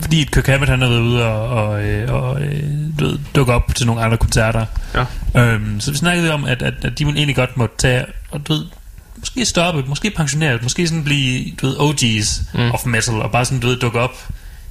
fordi 0.00 0.24
Kirk 0.32 0.46
Hammett, 0.46 0.70
han 0.70 0.80
har 0.82 0.88
været 0.88 1.00
ude 1.00 1.24
og, 1.26 1.48
og, 1.48 1.82
øh, 1.84 2.14
og 2.14 2.42
øh, 2.42 2.62
du 2.98 3.04
ved, 3.04 3.18
dukke 3.34 3.52
op 3.52 3.74
til 3.74 3.86
nogle 3.86 4.02
andre 4.02 4.16
koncerter. 4.16 4.66
Ja. 5.34 5.40
Øhm, 5.40 5.80
så 5.80 5.90
vi 5.90 5.96
snakkede 5.96 6.32
om, 6.32 6.44
at, 6.44 6.62
at, 6.62 6.74
at 6.84 6.98
de 6.98 7.04
egentlig 7.04 7.36
godt 7.36 7.56
må 7.56 7.68
tage, 7.78 8.04
og 8.30 8.46
du 8.48 8.52
ved, 8.52 8.64
måske 9.18 9.44
stoppe, 9.44 9.84
måske 9.86 10.10
pensionere, 10.10 10.58
måske 10.62 10.88
sådan 10.88 11.04
blive, 11.04 11.52
du 11.62 11.66
ved, 11.66 11.76
OG's 11.76 12.42
Mm. 12.54 12.60
mm. 12.60 12.70
of 12.70 12.86
metal, 12.86 13.14
og 13.14 13.32
bare 13.32 13.44
sådan, 13.44 13.60
du 13.60 13.66
ved, 13.66 13.76
dukke 13.76 14.00
op, 14.00 14.28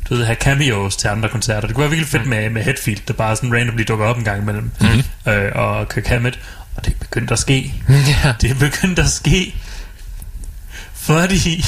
du 0.10 0.16
ved, 0.16 0.26
have 0.26 0.36
cameos 0.36 0.96
til 0.96 1.08
andre 1.08 1.30
koncerter. 1.30 1.68
Det 1.68 1.76
kunne 1.76 1.82
være 1.82 1.90
virkelig 1.90 2.08
fedt 2.10 2.24
Mm. 2.24 2.30
med, 2.30 2.50
med 2.50 2.64
Hetfield, 2.64 3.00
der 3.08 3.14
bare 3.14 3.36
sådan 3.36 3.54
randomly 3.54 3.84
dukker 3.88 4.06
op 4.06 4.18
en 4.18 4.24
gang 4.24 4.42
imellem, 4.42 4.72
Mhm. 4.82 5.04
øh, 5.34 5.52
og 5.56 5.90
Kirk 5.90 6.08
Hammett, 6.08 6.40
og 6.76 6.86
det 6.86 6.94
er 6.94 6.98
begyndt 7.00 7.32
at 7.32 7.40
ske. 7.40 7.74
ja. 8.24 8.34
Det 8.42 8.52
er 8.52 8.56
begyndt 8.56 9.00
at 9.00 9.10
ske, 9.10 9.56
fordi 10.94 11.66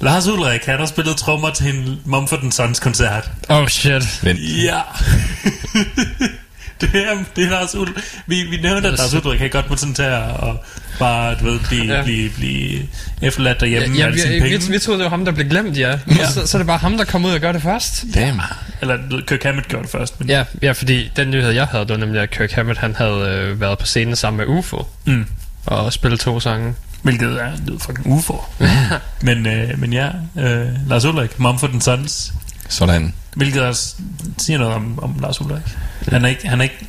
Lars 0.00 0.26
Ulrik, 0.26 0.64
han 0.66 0.78
har 0.78 0.86
spillet 0.86 1.16
trommer 1.16 1.50
til 1.50 1.74
en 1.74 2.00
Mumford 2.04 2.50
Sons 2.50 2.80
koncert. 2.80 3.30
Oh 3.48 3.66
shit. 3.68 4.20
Men 4.22 4.36
Ja. 4.36 4.80
det, 6.80 6.90
er, 6.94 7.24
det 7.36 7.44
er 7.44 7.50
Lars 7.50 7.74
Ulrik. 7.74 7.94
Vi, 8.26 8.42
vi 8.42 8.56
nævnte, 8.56 8.88
at 8.88 8.98
Lars 8.98 9.14
Ulrik 9.14 9.38
kan 9.38 9.50
godt 9.50 9.70
må 9.70 9.76
sådan 9.76 9.94
tage 9.94 10.16
og 10.16 10.64
bare, 10.98 11.34
du 11.34 11.44
ved, 11.44 11.60
blive, 11.68 11.84
Ja. 11.84 11.96
ja. 11.96 12.02
blive, 12.02 12.30
blive 12.30 12.82
efterladt 13.22 13.60
derhjemme 13.60 13.86
Ja, 13.86 13.92
med 13.92 14.04
alle 14.04 14.20
sine 14.20 14.34
vi, 14.34 14.40
penge. 14.40 14.58
vi, 14.66 14.72
vi 14.72 14.78
troede, 14.78 14.98
det 14.98 15.04
var 15.04 15.10
ham, 15.10 15.24
der 15.24 15.32
blev 15.32 15.48
glemt, 15.48 15.78
ja. 15.78 15.98
ja. 16.18 16.30
Så, 16.30 16.46
så 16.46 16.56
er 16.56 16.58
det 16.58 16.66
bare 16.66 16.78
ham, 16.78 16.96
der 16.96 17.04
kom 17.04 17.24
ud 17.24 17.30
og 17.30 17.40
gør 17.40 17.52
det 17.52 17.62
først. 17.62 18.04
damn. 18.14 18.40
Eller 18.80 18.98
Kirk 19.26 19.42
Hammett 19.42 19.68
gjorde 19.68 19.82
det 19.82 19.92
først. 19.92 20.20
Men, 20.20 20.28
Ja, 20.28 20.44
ja, 20.62 20.72
fordi 20.72 21.10
den 21.16 21.30
nyhed, 21.30 21.50
jeg 21.50 21.66
havde, 21.66 21.82
det 21.84 21.90
var 21.90 21.96
nemlig, 21.96 22.22
at 22.22 22.30
Kirk 22.30 22.52
Hammett, 22.52 22.78
han 22.78 22.94
havde 22.96 23.28
øh, 23.50 23.60
været 23.60 23.78
på 23.78 23.86
scenen 23.86 24.16
sammen 24.16 24.36
med 24.36 24.46
UFO 24.58 24.86
mm, 25.04 25.26
og 25.66 25.92
spillet 25.92 26.20
to 26.20 26.40
sange. 26.40 26.74
Hvilket 27.02 27.42
er 27.42 27.56
det 27.56 27.74
er 27.74 27.78
fucking 27.78 28.06
ufo. 28.06 28.36
men, 29.22 29.46
øh, 29.46 29.78
men 29.78 29.92
ja, 29.92 30.08
øh, 30.36 30.88
Lars 30.88 31.04
Ulrik, 31.04 31.38
Mumford 31.38 31.80
Sons, 31.80 32.32
Sådan. 32.68 33.14
Hvilket 33.36 33.62
også 33.62 33.94
siger 34.38 34.58
noget 34.58 34.74
om, 34.74 34.98
om 35.02 35.18
Lars 35.20 35.40
Ulrik. 35.40 35.62
Han 36.08 36.24
er 36.24 36.28
ikke, 36.28 36.48
han 36.48 36.60
er 36.60 36.62
ikke 36.62 36.86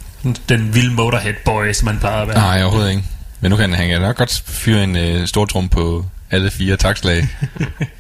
den 0.49 0.76
vilde 0.76 0.93
Motorhead 0.93 1.34
boy, 1.45 1.72
som 1.74 1.88
han 1.88 1.99
plejede 1.99 2.22
at 2.22 2.28
være. 2.28 2.38
Nej, 2.38 2.64
overhovedet 2.64 2.89
ikke. 2.89 3.03
Men 3.41 3.51
nu 3.51 3.57
kan 3.57 3.74
han, 3.74 3.89
han 3.89 4.01
nok 4.01 4.16
godt 4.16 4.43
fyre 4.45 4.84
en 4.84 4.95
øh, 4.95 5.28
stor 5.28 5.45
trum 5.45 5.70
på 5.70 6.05
alle 6.32 6.51
fire 6.51 6.78
takslag. 6.78 7.28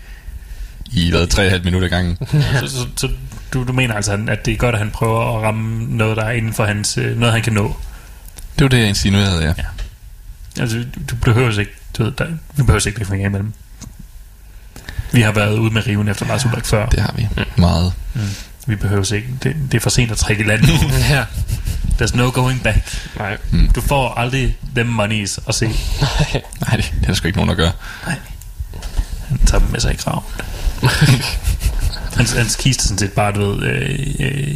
I 0.91 1.09
hvad, 1.09 1.27
3,5 1.33 1.63
minutter 1.63 1.87
i 1.87 1.89
gangen. 1.89 2.17
Så, 2.59 2.67
så, 2.67 2.87
så 2.95 3.09
du, 3.53 3.63
du 3.63 3.73
mener 3.73 3.95
altså, 3.95 4.25
at 4.27 4.45
det 4.45 4.53
er 4.53 4.57
godt, 4.57 4.75
at 4.75 4.79
han 4.79 4.91
prøver 4.91 5.37
at 5.37 5.43
ramme 5.43 5.97
noget, 5.97 6.17
der 6.17 6.23
er 6.23 6.31
inden 6.31 6.53
for 6.53 6.65
hans, 6.65 6.97
øh, 6.97 7.19
noget, 7.19 7.33
han 7.33 7.41
kan 7.41 7.53
nå. 7.53 7.75
Det 8.55 8.63
var 8.63 8.69
det, 8.69 8.79
jeg 8.79 8.87
insinuerede, 8.87 9.43
ja. 9.45 9.53
Altså, 10.59 10.77
du, 10.77 10.99
du 11.09 11.15
behøver 11.15 11.59
ikke, 11.59 11.71
du 11.97 12.03
ved, 12.03 12.11
der, 12.11 12.25
vi 12.55 12.63
behøver 12.63 12.87
ikke 12.87 13.05
blive 13.05 13.25
imellem. 13.25 13.53
Vi 15.11 15.21
har 15.21 15.31
været 15.31 15.57
ude 15.57 15.73
med 15.73 15.87
riven 15.87 16.07
efter 16.07 16.25
Lars 16.25 16.45
Ulrik 16.45 16.65
før. 16.65 16.85
Det 16.85 16.99
har 16.99 17.13
vi. 17.17 17.27
Meget. 17.55 17.93
Vi 18.67 18.75
behøver 18.75 19.13
ikke. 19.13 19.27
Det, 19.43 19.55
det 19.71 19.77
er 19.77 19.81
for 19.81 19.89
sent 19.89 20.11
at 20.11 20.17
trække 20.17 20.43
i 20.43 20.47
land 20.47 20.61
nu. 20.61 20.73
ja. 21.15 21.25
There's 22.01 22.17
no 22.17 22.29
going 22.33 22.63
back. 22.63 23.09
Nej. 23.17 23.37
Du 23.75 23.81
får 23.81 24.13
aldrig 24.13 24.57
dem 24.75 24.87
monies 24.87 25.39
at 25.47 25.55
se. 25.55 25.65
Nej, 26.61 26.75
det, 26.75 26.93
det 26.95 27.01
er 27.01 27.07
der 27.07 27.13
sgu 27.13 27.27
ikke 27.27 27.37
nogen, 27.37 27.49
der 27.49 27.55
gør. 27.55 27.71
Han 29.27 29.37
tager 29.45 29.59
dem 29.59 29.71
med 29.71 29.79
sig 29.79 29.93
i 29.93 29.97
graven. 29.97 30.23
hans, 32.17 32.31
hans 32.31 32.55
kiste 32.55 32.83
sådan 32.83 32.97
set 32.97 33.11
bare, 33.11 33.31
du 33.31 33.51
ved, 33.51 33.63
øh, 33.63 33.99
øh, 34.19 34.55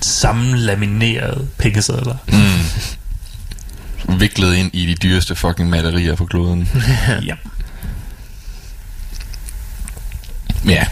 sammenlaminerede 0.00 1.48
pengesedler. 1.58 2.16
Mm. 2.28 2.34
Viklet 4.08 4.54
ind 4.54 4.70
i 4.72 4.86
de 4.86 4.94
dyreste 4.94 5.34
fucking 5.34 5.70
malerier 5.70 6.14
på 6.14 6.26
kloden. 6.26 6.68
ja. 7.26 7.34
Ja. 10.66 10.86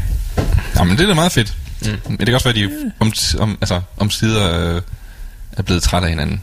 Ja, 0.76 0.84
men 0.84 0.96
det 0.96 1.02
er 1.02 1.06
da 1.08 1.14
meget 1.14 1.32
fedt. 1.32 1.56
Mm. 1.82 1.88
Men 2.08 2.18
det 2.18 2.26
kan 2.26 2.34
også 2.34 2.52
være, 2.52 2.62
at 2.64 2.70
de 2.70 2.92
om, 3.00 3.12
om, 3.38 3.58
altså, 3.60 3.80
om 3.96 4.10
sider 4.10 4.74
øh, 4.76 4.82
er 5.52 5.62
blevet 5.62 5.82
trætte 5.82 6.06
af 6.06 6.10
hinanden. 6.10 6.40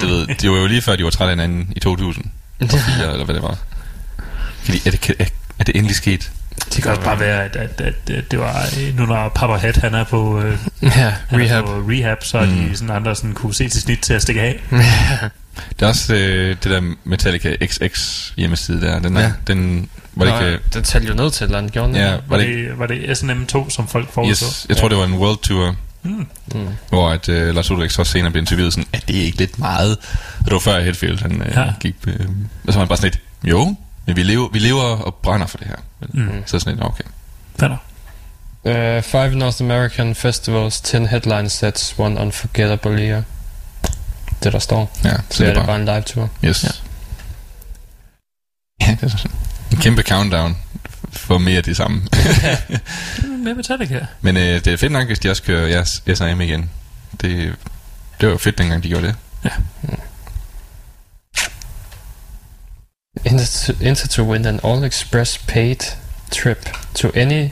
Du 0.00 0.06
ved, 0.06 0.26
det 0.26 0.50
var 0.50 0.56
jo 0.56 0.66
lige 0.66 0.82
før, 0.82 0.96
de 0.96 1.04
var 1.04 1.10
trætte 1.10 1.30
af 1.30 1.36
hinanden 1.36 1.72
i 1.76 1.80
2000. 1.80 2.24
Og 2.60 2.68
4, 2.70 3.12
eller 3.12 3.24
hvad 3.24 3.34
det 3.34 3.42
var. 3.42 3.58
Fordi, 4.62 4.82
er 4.86 4.90
det, 4.90 5.10
er, 5.18 5.24
er 5.58 5.64
det 5.64 5.76
endelig 5.76 5.96
sket? 5.96 6.30
Det 6.74 6.82
kan 6.82 6.90
også 6.90 7.02
bare 7.02 7.20
være, 7.20 7.44
at, 7.44 7.56
at, 7.56 7.80
at, 7.80 8.10
at 8.10 8.30
det 8.30 8.38
var, 8.38 8.68
øh, 8.80 8.96
nu 8.96 9.06
når 9.06 9.28
Papa 9.28 9.52
Hat, 9.52 9.76
han 9.76 9.94
er 9.94 10.04
på, 10.04 10.40
øh, 10.40 10.58
Ja, 10.82 11.14
han 11.28 11.40
rehab. 11.40 11.64
Er 11.64 11.66
på 11.66 11.82
rehab, 11.90 12.24
så 12.24 12.38
er 12.38 12.46
de 12.46 12.70
sådan 12.74 12.96
andre 12.96 13.16
sådan 13.16 13.34
kunne 13.34 13.54
se 13.54 13.68
til 13.68 13.80
snit 13.80 13.98
til 13.98 14.14
at 14.14 14.22
stikke 14.22 14.40
af. 14.42 14.60
Det 15.70 15.82
er 15.82 15.86
også 15.86 16.14
øh, 16.14 16.48
det 16.48 16.64
der 16.64 16.94
Metallica 17.04 17.56
XX 17.66 18.32
hjemmeside 18.36 18.80
der. 18.80 18.98
Den, 18.98 19.16
er, 19.16 19.20
Ja. 19.20 19.32
den 19.46 19.88
var 20.14 20.24
det 20.24 20.50
ikke... 20.52 20.62
Den 20.74 20.82
talte 20.82 21.08
jo 21.08 21.14
ned 21.14 21.30
til, 21.30 21.44
eller 21.44 21.60
den 21.60 21.70
gjorde 21.70 21.88
den 21.88 21.96
Ja, 21.96 22.10
var 22.10 22.20
Var 22.28 22.36
det 22.36 22.46
det, 22.48 22.78
var 22.78 22.86
det 22.86 22.96
SNM2, 22.98 23.70
som 23.70 23.88
folk 23.88 24.12
forudså? 24.12 24.44
Yes, 24.46 24.66
jeg 24.68 24.76
tror, 24.76 24.88
det 24.88 24.98
var 24.98 25.04
en 25.04 25.14
world 25.14 25.38
tour, 25.38 25.76
Mm. 26.02 26.26
Mm. 26.54 26.66
hvor 26.88 27.10
at, 27.10 27.28
øh, 27.28 27.54
Lars 27.54 27.70
Ulrik 27.70 27.90
så 27.90 28.04
senere 28.04 28.30
blev 28.30 28.40
interviewet 28.40 28.72
sådan, 28.72 28.86
at 28.92 29.08
det 29.08 29.16
er 29.18 29.22
ikke 29.22 29.38
lidt 29.38 29.58
meget. 29.58 29.96
Og 30.38 30.44
det 30.44 30.52
var 30.52 30.58
før 30.58 30.80
Hetfield, 30.80 31.18
han 31.22 31.42
øh, 31.42 31.52
Ja. 31.56 31.72
gik... 31.80 31.94
Øh, 32.06 32.14
og 32.66 32.72
så 32.72 32.72
var 32.72 32.78
han 32.78 32.88
bare 32.88 32.96
sådan 32.98 33.10
lidt, 33.10 33.50
jo, 33.50 33.76
men 34.06 34.16
vi 34.16 34.22
lever, 34.22 34.48
vi 34.52 34.58
lever 34.58 34.82
og 34.82 35.14
brænder 35.14 35.46
for 35.46 35.58
det 35.58 35.66
her. 35.66 35.76
Mm. 36.12 36.30
Så 36.46 36.58
sådan 36.58 36.74
lidt, 36.74 36.84
okay. 36.86 37.04
Fatter. 37.60 37.76
Uh, 38.64 39.02
five 39.04 39.34
North 39.34 39.56
American 39.62 40.14
festivals, 40.14 40.80
10 40.80 40.96
headline 40.96 41.48
sets, 41.48 41.94
one 41.98 42.20
unforgettable 42.20 42.98
year. 43.02 43.22
Det 44.42 44.52
der 44.52 44.58
står. 44.58 44.96
Ja, 45.04 45.12
Så 45.30 45.44
er 45.44 45.54
det 45.54 45.66
bare 45.66 45.76
en 45.76 45.84
live 45.84 46.02
tour. 46.02 46.30
Yes. 46.44 46.64
Ja. 46.64 46.68
ja, 48.86 48.96
det 49.00 49.02
er 49.02 49.16
sådan 49.16 49.30
en 49.72 49.78
kæmpe 49.78 50.02
countdown 50.02 50.56
for 51.12 51.38
mere 51.38 51.56
af 51.56 51.62
det 51.62 51.76
samme. 51.76 52.02
Med 53.44 53.54
Metallica. 53.54 54.06
Men 54.20 54.36
øh, 54.36 54.42
det 54.42 54.66
er 54.66 54.76
fedt 54.76 54.92
nok, 54.92 55.06
hvis 55.06 55.18
de 55.18 55.30
også 55.30 55.42
kører 55.42 55.66
jeres 55.66 56.02
S&M 56.14 56.40
igen. 56.40 56.70
Det, 57.12 57.54
det 58.20 58.26
var 58.26 58.28
jo 58.28 58.38
fedt, 58.38 58.58
dengang 58.58 58.82
de 58.82 58.88
gjorde 58.88 59.06
det. 59.06 59.14
Enter 63.24 63.46
to, 63.66 63.72
enter 63.84 64.08
to 64.08 64.22
win 64.22 64.46
an 64.46 64.60
all-express 64.64 65.44
paid 65.48 65.76
trip 66.30 66.68
to 66.94 67.10
any 67.14 67.48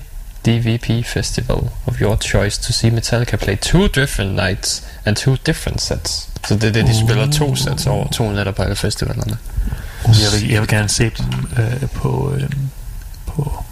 DVP 0.47 1.05
festival 1.05 1.71
of 1.87 2.01
your 2.01 2.17
choice 2.17 2.59
to 2.59 2.73
see 2.73 2.91
Metallica 2.91 3.37
play 3.37 3.57
two 3.57 3.89
different 3.89 4.35
nights 4.35 4.87
and 5.05 5.17
two 5.17 5.37
different 5.47 5.81
sets. 5.81 6.29
Så 6.49 6.55
det 6.55 6.65
er 6.65 6.73
det, 6.73 6.87
de 6.87 6.99
spiller 7.07 7.31
to 7.31 7.57
sets 7.57 7.87
over 7.87 8.09
to 8.09 8.31
nætter 8.31 8.53
på 8.53 8.63
alle 8.63 8.77
festivalerne. 8.77 9.39
Jeg 10.05 10.41
vil, 10.41 10.51
jeg 10.51 10.61
vil 10.61 10.69
gerne 10.69 10.89
se 10.89 11.05
dem 11.05 11.27
øh, 11.59 11.89
på, 11.89 12.35
øh, 12.37 12.51
på 13.27 13.65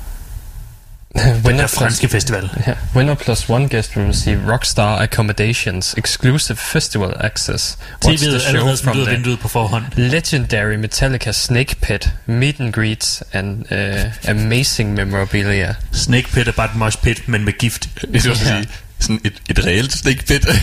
winner, 1.17 1.61
der 1.61 1.67
franske 1.67 2.09
festival. 2.09 2.51
Yeah. 2.69 2.77
Winner 2.97 3.15
plus 3.15 3.49
one 3.49 3.69
guest 3.69 3.97
will 3.97 4.07
receive 4.07 4.53
Rockstar 4.53 5.01
Accommodations, 5.01 5.95
exclusive 5.99 6.57
festival 6.57 7.13
access. 7.21 7.79
Watch 8.05 8.23
TV'et 8.23 8.29
the 8.29 8.37
er 8.37 8.61
show 8.61 8.77
from 8.77 8.97
the 8.97 9.11
vinduet 9.11 9.41
på 9.41 9.49
forhånd. 9.49 9.85
legendary 9.97 10.77
Metallica 10.77 11.33
Snake 11.33 11.77
Pit, 11.81 12.11
meet 12.27 12.61
and 12.61 12.73
greets, 12.73 13.23
and 13.33 13.65
uh, 13.73 14.31
amazing 14.31 14.95
memorabilia. 14.95 15.75
Snake 15.93 16.29
Pit 16.29 16.49
er 16.49 16.53
bare 16.53 16.71
et 16.71 16.77
mosh 16.77 16.99
pit, 16.99 17.29
men 17.29 17.45
med 17.45 17.53
gift. 17.53 17.89
Jeg 18.13 18.23
skulle 18.23 18.39
sige, 18.39 18.69
sådan 18.99 19.21
et, 19.25 19.33
et 19.51 19.67
reelt 19.67 19.93
snake 19.93 20.25
pit. 20.27 20.47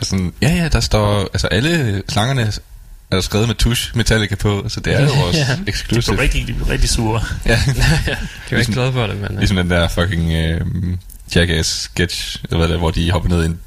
Sådan, 0.02 0.32
ja, 0.42 0.48
ja, 0.48 0.68
der 0.68 0.80
står, 0.80 1.20
altså 1.22 1.46
alle 1.46 2.02
slangerne 2.08 2.52
er 3.10 3.16
der 3.16 3.20
skrevet 3.20 3.46
med 3.46 3.54
tusch 3.54 3.96
Metallica 3.96 4.34
på, 4.34 4.64
så 4.68 4.80
det 4.80 4.94
er 4.94 5.00
jo 5.00 5.14
vores 5.22 5.36
Ja. 5.36 5.56
De 5.66 5.72
blev 5.88 6.18
rigtig, 6.18 6.46
de 6.48 6.52
blev 6.52 6.66
rigtig 6.66 6.90
sure. 6.90 7.22
Ja, 7.46 7.60
De 7.66 8.16
var 8.50 8.58
ikke 8.58 8.72
glade 8.72 8.92
for 8.92 9.06
det, 9.06 9.16
men... 9.20 9.36
Ligesom 9.38 9.56
den 9.56 9.70
der 9.70 9.88
fucking 9.88 10.32
øh, 10.32 10.60
Jackass 11.34 11.70
sketch, 11.82 12.38
eller 12.44 12.56
hvad 12.56 12.68
det 12.68 12.74
er, 12.74 12.78
hvor 12.78 12.90
de 12.90 13.10
hopper 13.10 13.28
ned 13.28 13.42
i 13.42 13.46
en, 13.46 13.58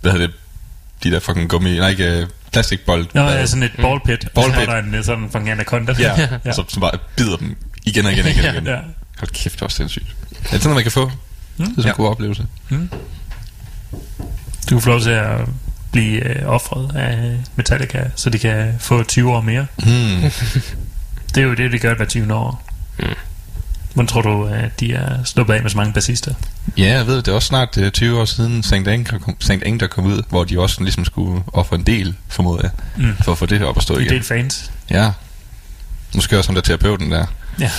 hvad 0.00 0.12
hedder 0.12 0.26
det, 0.26 0.36
de 1.04 1.10
der 1.10 1.20
fucking 1.20 1.48
gummi, 1.50 1.78
nej 1.78 1.88
ikke, 1.88 2.20
øh, 2.20 2.26
plastikbold. 2.52 3.06
Nå, 3.14 3.20
ja, 3.22 3.46
sådan 3.46 3.62
et 3.62 3.72
ballpit. 3.76 4.24
Mm. 4.24 4.30
Ball 4.34 4.48
Og 4.48 4.54
så 4.54 4.60
er 4.60 4.66
der 4.66 4.76
en 4.76 4.94
øh, 4.94 5.04
sådan 5.04 5.24
fucking 5.24 5.50
anaconda. 5.50 5.94
Ja, 5.98 6.20
ja. 6.20 6.28
ja. 6.44 6.52
Så, 6.52 6.64
som 6.68 6.80
bare 6.80 6.98
bider 7.16 7.36
dem 7.36 7.56
igen 7.84 8.06
og 8.06 8.12
igen 8.12 8.24
og 8.24 8.30
igen. 8.30 8.44
og 8.44 8.52
igen. 8.54 8.66
ja. 8.66 8.76
Hold 9.18 9.30
kæft, 9.30 9.54
det 9.54 9.60
var 9.60 9.68
sindssygt. 9.68 10.06
Er 10.08 10.34
det 10.36 10.46
sådan 10.50 10.60
noget, 10.64 10.74
man 10.74 10.82
kan 10.82 10.92
få? 10.92 11.06
Mm. 11.06 11.12
Det 11.56 11.60
er 11.64 11.64
sådan 11.66 11.82
en 11.84 11.86
Ja. 11.88 11.92
god 12.02 12.08
oplevelse. 12.08 12.46
Du 14.70 14.74
kan 14.76 14.80
få 14.80 14.88
lov 14.88 15.00
til 15.00 15.10
at 15.10 15.38
blive 15.92 16.24
øh, 16.28 16.46
offret 16.46 16.96
af 16.96 17.36
Metallica, 17.56 18.04
så 18.16 18.30
de 18.30 18.38
kan 18.38 18.74
få 18.78 19.02
20 19.02 19.32
år 19.32 19.40
mere. 19.40 19.66
Hmm. 19.76 20.30
Det 21.34 21.40
er 21.40 21.42
jo 21.46 21.54
det, 21.54 21.72
de 21.72 21.78
gør 21.78 21.94
hver 21.94 22.04
20 22.04 22.34
år. 22.34 22.62
Mm. 22.98 23.04
Hvordan 23.94 24.06
tror 24.08 24.22
du, 24.22 24.44
at 24.44 24.80
de 24.80 24.92
er 24.92 25.24
sluppet 25.24 25.54
af 25.54 25.62
med 25.62 25.70
så 25.70 25.76
mange 25.76 25.92
bassister? 25.92 26.34
Ja, 26.78 26.84
jeg 26.92 27.06
ved, 27.06 27.16
det 27.16 27.28
er 27.28 27.32
også 27.32 27.46
snart 27.46 27.76
øh, 27.78 27.90
20 27.90 28.20
år 28.20 28.24
siden 28.24 28.62
St. 28.62 28.72
Anger 28.72 29.18
kom, 29.18 29.36
St. 29.40 29.50
Anger 29.50 29.86
kom 29.86 30.04
ud, 30.06 30.22
hvor 30.28 30.44
de 30.44 30.58
også 30.60 30.82
ligesom 30.82 31.04
skulle 31.04 31.42
ofre 31.52 31.76
en 31.76 31.82
del, 31.86 32.14
formoder 32.28 32.60
jeg, 32.62 32.70
Mm. 32.96 33.16
for 33.24 33.32
at 33.32 33.38
få 33.38 33.46
det 33.46 33.62
op 33.62 33.76
at 33.76 33.82
stå 33.82 33.94
En 33.94 34.00
igen. 34.00 34.12
del 34.12 34.22
fans. 34.22 34.70
Ja. 34.90 35.10
Måske 36.14 36.38
også 36.38 36.48
ham 36.48 36.54
der 36.54 36.62
terapeuten 36.62 37.10
der. 37.10 37.26
Ja. 37.60 37.70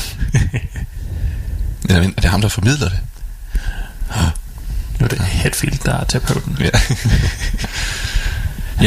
Eller 1.89 2.01
er 2.03 2.21
det 2.21 2.25
ham, 2.25 2.41
der 2.41 2.47
formidler 2.47 2.89
det? 2.89 2.99
Nu 5.01 5.05
er 5.05 5.09
det 5.09 5.19
Hetfield, 5.21 5.77
der 5.85 5.99
er 5.99 6.03
terapeuten. 6.03 6.57
Ja. 6.59 6.69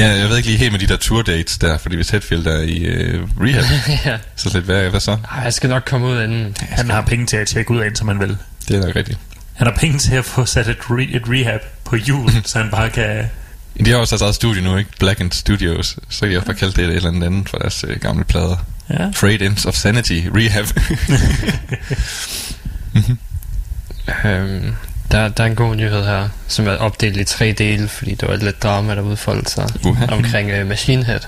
ja, 0.01 0.19
jeg 0.19 0.29
ved 0.29 0.37
ikke 0.37 0.49
lige 0.49 0.59
helt 0.59 0.73
med 0.73 0.81
de 0.81 0.87
der 0.87 0.97
tour 0.97 1.23
dates 1.23 1.59
der, 1.59 1.79
fordi 1.79 1.97
hvis 1.97 2.11
Hetfield 2.11 2.47
er 2.47 2.61
i 2.61 2.79
øh, 2.79 3.23
rehab, 3.41 3.65
ja. 4.07 4.19
så 4.37 4.51
slet 4.51 4.63
hvad, 4.65 4.91
hvad 4.91 5.01
så? 5.01 5.11
Ej, 5.11 5.41
jeg 5.45 5.55
skal 5.55 5.71
nok 5.71 5.83
komme 5.87 6.07
ud 6.07 6.23
inden. 6.23 6.57
Han 6.61 6.91
har 6.91 7.01
penge 7.01 7.27
til 7.27 7.37
at 7.37 7.47
tjekke 7.49 7.71
ud 7.71 7.79
af 7.81 7.91
som 7.95 8.09
han 8.09 8.21
vil. 8.21 8.37
Det 8.69 8.77
er 8.77 8.87
nok 8.87 8.97
rigtigt. 8.97 9.19
Han 9.55 9.67
har 9.67 9.75
penge 9.75 9.99
til 9.99 10.15
at 10.15 10.25
få 10.25 10.45
sat 10.45 10.69
et, 10.69 10.77
re- 10.77 11.17
et 11.17 11.23
rehab 11.29 11.61
på 11.85 11.97
jul, 11.97 12.31
så 12.45 12.59
han 12.59 12.71
bare 12.71 12.91
kan... 12.91 13.25
De 13.85 13.91
har 13.91 13.99
også 13.99 14.13
deres 14.13 14.23
eget 14.23 14.35
studie 14.35 14.63
nu, 14.63 14.77
ikke? 14.77 14.91
Black 14.99 15.21
and 15.21 15.33
Studios. 15.33 15.97
Så 16.09 16.21
kan 16.21 16.31
de 16.31 16.37
også 16.37 16.47
bare 16.47 16.57
kalde 16.57 16.73
det 16.73 16.85
et 16.85 16.97
eller 16.97 17.09
andet 17.09 17.27
andet 17.27 17.49
for 17.49 17.59
deres 17.59 17.85
øh, 17.89 18.01
gamle 18.01 18.25
plader. 18.25 18.57
Ja. 18.91 19.37
Ends 19.45 19.67
of 19.67 19.75
Sanity 19.75 20.21
Rehab. 20.35 20.67
Øhm, 24.25 24.75
der, 25.13 25.29
der 25.29 25.43
er 25.45 25.49
en 25.49 25.55
god 25.55 25.77
nyhed 25.77 26.05
her, 26.05 26.29
som 26.49 26.67
er 26.67 26.73
opdelt 26.77 27.17
i 27.17 27.25
tre 27.25 27.53
dele, 27.53 27.89
fordi 27.89 28.15
der 28.15 28.27
var 28.27 28.37
lidt 28.37 28.63
drama, 28.63 28.95
der 28.95 29.01
udfoldede 29.03 29.51
sig 29.51 29.69
Uha. 29.85 30.07
omkring 30.15 30.61
uh, 30.61 30.67
Machine 30.67 31.05
Head. 31.05 31.21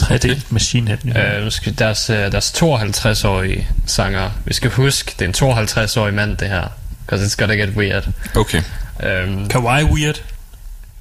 3D 0.00 0.38
Machine 0.50 0.88
Head. 0.88 0.98
Ja. 1.14 1.36
Øh, 1.38 1.44
nu 1.44 1.50
skal 1.50 1.78
deres, 1.78 2.10
uh, 2.10 2.16
deres 2.16 2.52
52-årige 2.62 3.68
sanger, 3.86 4.30
vi 4.44 4.54
skal 4.54 4.70
huske, 4.70 5.14
det 5.18 5.40
er 5.40 5.46
en 5.46 5.58
52-årig 5.58 6.14
mand, 6.14 6.36
det 6.36 6.48
her. 6.48 6.68
Because 7.06 7.26
it's 7.26 7.36
gonna 7.38 7.54
get 7.54 7.68
weird. 7.68 8.08
okay. 8.36 8.62
Øhm, 9.02 9.48
Kawaii 9.48 9.84
Weird. 9.84 10.22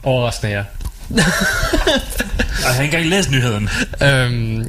overraskende, 0.04 0.54
ja. 0.54 0.64
Jeg 1.16 2.76
har 2.76 2.82
ikke 2.82 2.84
engang 2.98 3.06
læst 3.06 3.32
nyheden. 3.32 3.70
Øhm, 4.04 4.68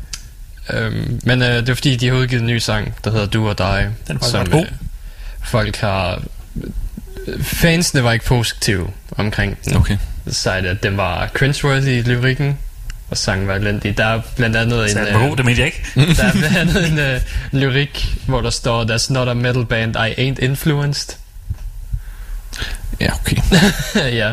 øhm, 0.70 1.20
men 1.24 1.42
øh, 1.42 1.48
det 1.48 1.68
er 1.68 1.74
fordi, 1.74 1.96
de 1.96 2.08
har 2.08 2.14
udgivet 2.14 2.40
en 2.40 2.46
ny 2.46 2.58
sang, 2.58 2.94
der 3.04 3.10
hedder 3.10 3.26
Do 3.26 3.48
or 3.48 3.52
Die. 3.52 3.90
Den 4.08 4.18
var 4.20 4.26
som, 4.26 4.52
øh, 4.54 4.64
folk 5.44 5.76
har... 5.76 6.22
Fansene 7.42 8.04
var 8.04 8.12
ikke 8.12 8.24
positive 8.24 8.90
omkring 9.16 9.58
den. 9.64 9.76
Okay. 9.76 9.96
Sagde, 10.30 10.68
at 10.68 10.82
den 10.82 10.96
var 10.96 11.28
cringeworthy 11.34 11.88
i 11.88 12.02
lyrikken, 12.02 12.58
og 13.10 13.16
sangen 13.16 13.48
var 13.48 13.54
elendig. 13.54 13.98
Der 13.98 14.06
er 14.06 14.20
blandt 14.36 14.56
andet 14.56 14.82
en... 14.82 14.90
Så 14.90 15.06
god, 15.12 15.36
det 15.36 15.44
mente 15.44 15.60
jeg 15.60 15.66
ikke. 15.66 15.82
der 16.16 16.24
er 16.24 16.32
blandt 16.32 16.56
andet 16.56 16.92
en 16.92 16.98
øh, 16.98 17.20
lyrik, 17.52 18.16
hvor 18.26 18.40
der 18.40 18.50
står, 18.50 18.84
That's 18.84 19.12
not 19.12 19.28
a 19.28 19.34
metal 19.34 19.64
band 19.64 19.96
I 19.96 20.30
ain't 20.30 20.44
influenced. 20.44 21.16
Ja, 23.00 23.10
okay. 23.14 23.36
ja. 24.20 24.32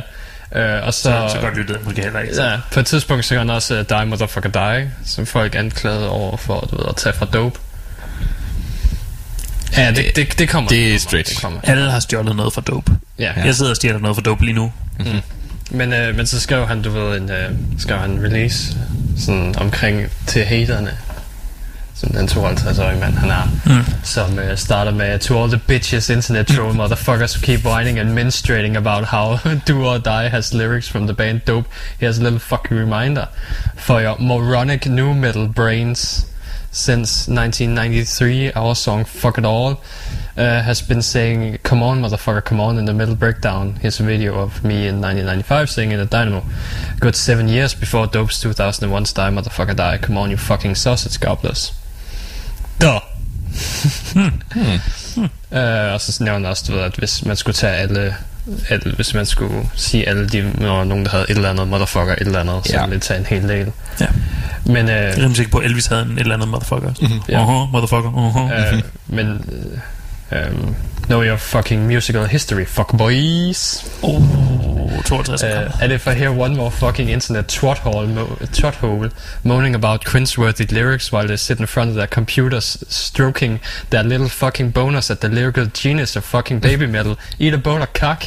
Øh, 0.56 0.86
og 0.88 0.94
så... 0.94 1.02
Så, 1.02 1.30
så 1.32 1.40
godt 1.42 1.58
lyttede 1.58 1.80
måske 1.84 2.02
heller 2.02 2.20
ikke. 2.20 2.44
Ja, 2.44 2.60
på 2.74 2.80
et 2.80 2.86
tidspunkt 2.86 3.26
så 3.26 3.38
han 3.38 3.50
også 3.50 3.80
uh, 3.80 3.98
Die 3.98 4.06
Motherfucker 4.06 4.50
Die, 4.50 4.92
som 5.06 5.26
folk 5.26 5.56
anklagede 5.56 6.10
over 6.10 6.38
for 6.38 6.60
du 6.60 6.78
ved, 6.78 6.86
at 6.90 6.96
tage 6.96 7.14
fra 7.14 7.26
dope. 7.26 7.60
Ja, 9.78 9.92
det, 9.92 10.16
det, 10.16 10.40
det 10.40 10.50
kommer. 10.50 10.70
Det 10.70 10.94
er 10.96 11.00
stretch. 11.00 11.34
Det 11.34 11.42
kommer. 11.42 11.60
Alle 11.64 11.92
har 11.92 12.00
stjålet 12.00 12.36
noget 12.36 12.54
fra 12.54 12.62
dope. 12.62 12.92
Ja. 13.20 13.32
Jeg 13.46 13.56
sidder 13.56 13.72
og 13.72 13.76
stjæler 13.76 14.00
noget 14.00 14.18
fra 14.18 14.22
dope 14.22 14.46
lige 14.46 14.56
nu. 14.56 14.72
Men, 15.72 15.94
øh, 15.94 16.16
men 16.16 16.28
så 16.28 16.40
skrev 16.40 16.68
han, 16.68 16.82
du 16.82 16.90
ved, 16.90 17.18
en, 17.18 17.32
øh, 17.32 17.52
skrev 17.78 17.98
han 17.98 18.12
en 18.12 18.24
release 18.24 18.78
sådan 19.18 19.56
omkring 19.58 20.08
til 20.28 20.44
haterne. 20.46 20.92
Som 21.96 22.10
den 22.10 22.28
52-årige 22.28 23.00
mand, 23.00 23.14
han 23.18 23.30
er. 23.30 23.50
Mm. 23.66 23.94
Som 24.04 24.40
øh, 24.40 24.58
starter 24.58 24.92
med 24.92 25.20
To 25.20 25.44
all 25.44 25.52
the 25.52 25.62
bitches, 25.68 26.10
internet 26.10 26.48
troll 26.48 26.74
motherfuckers 26.76 27.36
who 27.36 27.46
keep 27.46 27.66
whining 27.66 28.00
and 28.00 28.10
menstruating 28.10 28.78
about 28.78 29.06
how 29.06 29.38
Do 29.68 29.86
or 29.86 29.98
Die 29.98 30.30
has 30.30 30.54
lyrics 30.54 30.90
from 30.90 31.08
the 31.08 31.14
band 31.14 31.40
Dope. 31.48 31.68
Here's 32.02 32.20
a 32.20 32.24
little 32.24 32.40
fucking 32.40 32.80
reminder. 32.80 33.26
For 33.76 34.02
your 34.02 34.16
moronic 34.20 34.86
new 34.90 35.14
metal 35.14 35.48
brains. 35.48 36.26
Since 36.72 37.28
1993, 37.28 38.52
our 38.54 38.76
song 38.76 39.06
Fuck 39.06 39.38
It 39.38 39.46
All 39.46 39.82
uh, 40.38 40.62
has 40.62 40.82
been 40.82 41.02
saying, 41.02 41.58
Come 41.64 41.82
on, 41.82 42.02
motherfucker, 42.02 42.44
come 42.44 42.60
on, 42.60 42.78
in 42.78 42.86
the 42.86 42.94
middle 42.94 43.16
breakdown. 43.16 43.76
Here's 43.76 44.00
a 44.00 44.04
video 44.04 44.36
of 44.36 44.64
me 44.64 44.88
in 44.88 45.02
1995 45.02 45.70
singing 45.70 46.00
at 46.00 46.10
Dynamo. 46.10 46.44
Good 47.00 47.16
seven 47.16 47.48
years 47.48 47.74
before 47.74 48.08
Dope's 48.08 48.44
2001's 48.44 49.14
Die, 49.14 49.30
motherfucker, 49.30 49.76
die. 49.76 49.98
Come 49.98 50.18
on, 50.18 50.30
you 50.30 50.38
fucking 50.38 50.76
sausage 50.76 51.20
gobblers. 51.20 51.72
Duh. 52.80 53.02
Uh, 55.52 55.94
og 55.94 56.02
så 56.02 56.24
nævner 56.24 56.50
også, 56.50 56.64
du 56.68 56.74
ved, 56.74 56.82
at 56.82 56.96
hvis 56.96 57.26
man 57.26 57.36
skulle 57.36 57.56
tage 57.56 57.76
alle, 57.76 58.16
alle 58.70 58.94
hvis 58.96 59.14
man 59.14 59.26
skulle 59.26 59.70
sige 59.76 60.10
alle 60.10 60.28
de, 60.30 60.52
når 60.58 60.84
nogen, 60.84 61.06
der 61.06 61.12
havde 61.12 61.26
et 61.30 61.36
eller 61.36 61.50
andet, 61.50 61.68
motherfucker, 61.68 62.14
et 62.14 62.20
eller 62.22 62.40
andet, 62.40 62.56
så 62.68 62.74
Ja. 62.74 62.82
ville 62.82 62.96
det 62.96 63.02
tage 63.04 63.20
en 63.20 63.26
hel 63.26 63.50
del. 63.50 63.72
Ja. 64.02 64.06
Men, 64.66 64.88
Jeg 64.88 65.04
er 65.04 65.08
øh, 65.08 65.18
rimelig 65.18 65.36
sikker 65.36 65.52
på, 65.52 65.58
at 65.58 65.66
Elvis 65.66 65.86
havde 65.86 66.02
en 66.02 66.12
et 66.12 66.20
eller 66.20 66.34
andet 66.34 66.50
motherfucker. 66.50 66.94
Mm-hmm. 67.02 67.20
Ja. 67.30 67.44
Uh-huh, 67.46 67.72
motherfucker, 67.72 68.12
uh-huh. 68.12 68.76
øh, 68.76 68.82
men 69.08 69.28
øh, 69.28 69.78
um, 70.32 70.76
know 71.10 71.22
your 71.22 71.38
fucking 71.38 71.88
musical 71.88 72.26
history, 72.26 72.66
fuck 72.66 72.92
boys. 72.94 73.84
Oh, 74.04 74.90
62 75.06 75.32
Uh, 75.32 75.50
uh, 75.50 75.72
and 75.82 75.92
if 75.92 76.08
I 76.08 76.14
hear 76.16 76.34
one 76.34 76.56
more 76.56 76.72
fucking 76.72 77.10
internet 77.10 77.48
twat 77.48 77.78
hole, 77.78 78.06
mo- 78.08 78.26
twat 78.26 78.76
hole 78.76 79.10
moaning 79.44 79.74
about 79.76 80.04
cringeworthy 80.04 80.70
lyrics 80.72 81.12
while 81.12 81.28
they 81.28 81.38
sit 81.38 81.60
in 81.60 81.66
front 81.66 81.90
of 81.90 81.96
their 81.96 82.08
computers 82.08 82.84
stroking 82.90 83.60
their 83.90 84.04
little 84.04 84.30
fucking 84.30 84.72
boners 84.74 85.10
at 85.10 85.22
the 85.22 85.30
lyrical 85.30 85.66
genius 85.68 86.16
of 86.16 86.26
fucking 86.26 86.60
baby 86.60 86.88
metal, 86.88 87.18
eat 87.40 87.54
a 87.54 87.58
boner 87.58 87.88
cock. 87.88 88.24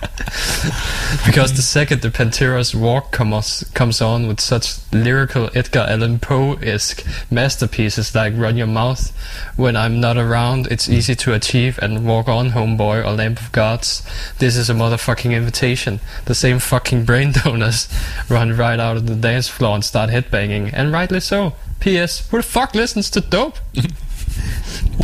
because 1.26 1.54
the 1.54 1.62
second 1.62 2.02
the 2.02 2.10
Pantera's 2.10 2.74
walk 2.74 3.12
comes 3.12 3.64
comes 3.74 4.00
on 4.00 4.26
with 4.28 4.40
such 4.40 4.78
lyrical 4.92 5.50
Edgar 5.54 5.86
Allan 5.88 6.18
Poe-esque 6.18 7.04
masterpieces 7.30 8.14
like 8.14 8.34
"Run 8.36 8.56
Your 8.56 8.66
Mouth," 8.66 9.10
when 9.56 9.76
I'm 9.76 10.00
not 10.00 10.16
around, 10.16 10.66
it's 10.68 10.88
easy 10.88 11.14
to 11.16 11.34
achieve 11.34 11.78
and 11.80 12.06
walk 12.06 12.28
on, 12.28 12.50
homeboy 12.50 13.04
or 13.04 13.12
lamp 13.12 13.40
of 13.40 13.52
gods. 13.52 14.02
This 14.38 14.56
is 14.56 14.70
a 14.70 14.74
motherfucking 14.74 15.32
invitation. 15.32 16.00
The 16.26 16.34
same 16.34 16.58
fucking 16.58 17.04
brain 17.04 17.32
donors 17.44 17.88
run 18.28 18.56
right 18.56 18.78
out 18.78 18.96
of 18.96 19.06
the 19.06 19.14
dance 19.14 19.48
floor 19.48 19.74
and 19.74 19.84
start 19.84 20.10
headbanging, 20.10 20.70
and 20.72 20.92
rightly 20.92 21.20
so. 21.20 21.54
P.S. 21.80 22.28
Who 22.30 22.38
the 22.38 22.42
fuck 22.42 22.74
listens 22.74 23.10
to 23.10 23.20
dope? 23.20 23.58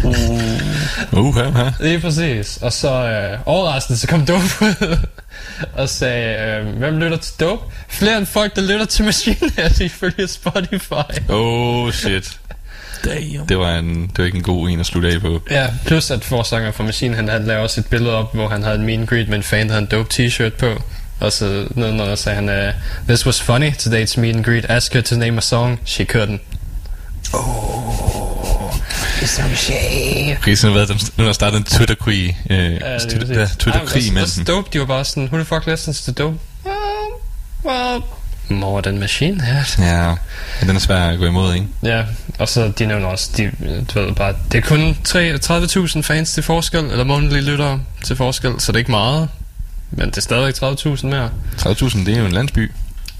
Uh, 1.12 1.34
ha, 1.36 1.50
ha. 1.50 1.70
Lige 1.80 2.00
præcis. 2.00 2.56
Og 2.62 2.72
så 2.72 2.92
øh, 2.92 3.38
overraskende, 3.46 3.98
så 3.98 4.06
kom 4.06 4.26
Dope 4.26 4.44
ud 4.60 4.96
og 5.74 5.88
sagde, 5.88 6.60
øh, 6.60 6.76
hvem 6.78 6.98
lytter 6.98 7.16
til 7.16 7.34
Dope? 7.40 7.62
Flere 7.88 8.18
end 8.18 8.26
folk, 8.26 8.56
der 8.56 8.62
lytter 8.62 8.84
til 8.86 9.04
Machine 9.04 9.50
Head 9.56 9.80
ifølge 9.90 10.28
Spotify. 10.28 11.30
Oh, 11.30 11.92
shit. 11.92 12.38
Damn. 13.04 13.46
Det 13.48 13.58
var, 13.58 13.74
en, 13.78 14.02
det 14.06 14.18
var 14.18 14.24
ikke 14.24 14.36
en 14.36 14.42
god 14.42 14.68
en 14.68 14.80
at 14.80 14.86
slutte 14.86 15.08
af 15.08 15.20
på. 15.20 15.42
Ja, 15.50 15.66
plus 15.86 16.10
at 16.10 16.24
forsanger 16.24 16.70
for 16.70 16.82
Machine 16.82 17.14
Head, 17.14 17.28
han 17.28 17.44
lavede 17.44 17.62
også 17.62 17.80
et 17.80 17.86
billede 17.86 18.14
op, 18.14 18.34
hvor 18.34 18.48
han 18.48 18.62
havde 18.62 18.76
en 18.76 18.86
meet 18.86 18.98
and 18.98 19.08
greet 19.08 19.28
med 19.28 19.36
en 19.36 19.42
fan, 19.42 19.66
der 19.66 19.72
havde 19.72 19.82
en 19.82 19.90
Dope 19.90 20.08
t-shirt 20.14 20.56
på. 20.58 20.82
Og 21.20 21.32
så 21.32 21.66
nedenunder 21.74 22.14
sagde 22.14 22.36
han, 22.36 22.48
øh, 22.48 22.72
This 23.08 23.26
was 23.26 23.42
funny, 23.42 23.70
today's 23.70 24.20
meet 24.20 24.36
and 24.36 24.44
greet. 24.44 24.64
Ask 24.68 24.94
her 24.94 25.00
to 25.00 25.16
name 25.16 25.38
a 25.38 25.40
song. 25.40 25.80
She 25.84 26.06
couldn't. 26.12 26.40
Okay, 30.38 30.54
så 30.54 30.66
nu 30.66 30.72
har 30.72 30.84
den- 30.84 30.96
nu 31.16 31.24
har 31.24 31.24
der 31.24 31.32
startet 31.32 31.58
en 31.58 31.64
Twitter-krig. 31.64 32.38
Øh, 32.50 32.56
Ja, 32.58 32.68
det 32.68 32.82
er 32.82 33.46
Twitter-krig 33.58 34.02
Ej, 34.08 34.12
mellem 34.12 34.22
og, 34.22 34.28
dem. 34.36 34.40
og 34.40 34.46
Dope, 34.46 34.68
de 34.72 34.78
var 34.80 34.86
bare 34.86 35.04
sådan, 35.04 35.24
who 35.24 35.36
the 35.36 35.44
fuck 35.44 35.66
listens 35.66 36.02
to 36.02 36.12
Dope? 36.12 36.38
Well, 36.66 36.74
well, 37.64 38.02
more 38.60 38.82
than 38.82 38.98
Machine 38.98 39.42
Head. 39.44 39.64
Ja, 39.78 40.08
ja, 40.08 40.14
den 40.66 40.76
er 40.76 40.80
svær 40.80 40.96
at 40.96 41.18
gå 41.18 41.26
imod, 41.26 41.54
ikke? 41.54 41.66
Ja, 41.82 42.02
og 42.38 42.48
så 42.48 42.72
de 42.78 42.86
nævner 42.86 43.06
også, 43.06 43.30
de, 43.36 43.50
du 43.94 44.00
ved 44.00 44.12
bare, 44.14 44.34
det 44.52 44.58
er 44.58 44.62
kun 44.62 44.96
33.000 45.08 46.02
fans 46.02 46.32
til 46.32 46.42
forskel, 46.42 46.84
eller 46.84 47.04
månedlige 47.04 47.42
lyttere 47.42 47.80
til 48.04 48.16
forskel, 48.16 48.52
så 48.58 48.72
det 48.72 48.76
er 48.76 48.78
ikke 48.78 48.90
meget. 48.90 49.28
Men 49.90 50.06
det 50.10 50.16
er 50.16 50.20
stadigvæk 50.20 50.54
30.000 50.54 51.06
mere. 51.06 51.30
30.000, 51.58 51.98
det 52.06 52.14
er 52.14 52.18
jo 52.18 52.26
en 52.26 52.32
landsby. 52.32 52.70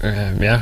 Øh, 0.03 0.13
ja, 0.41 0.59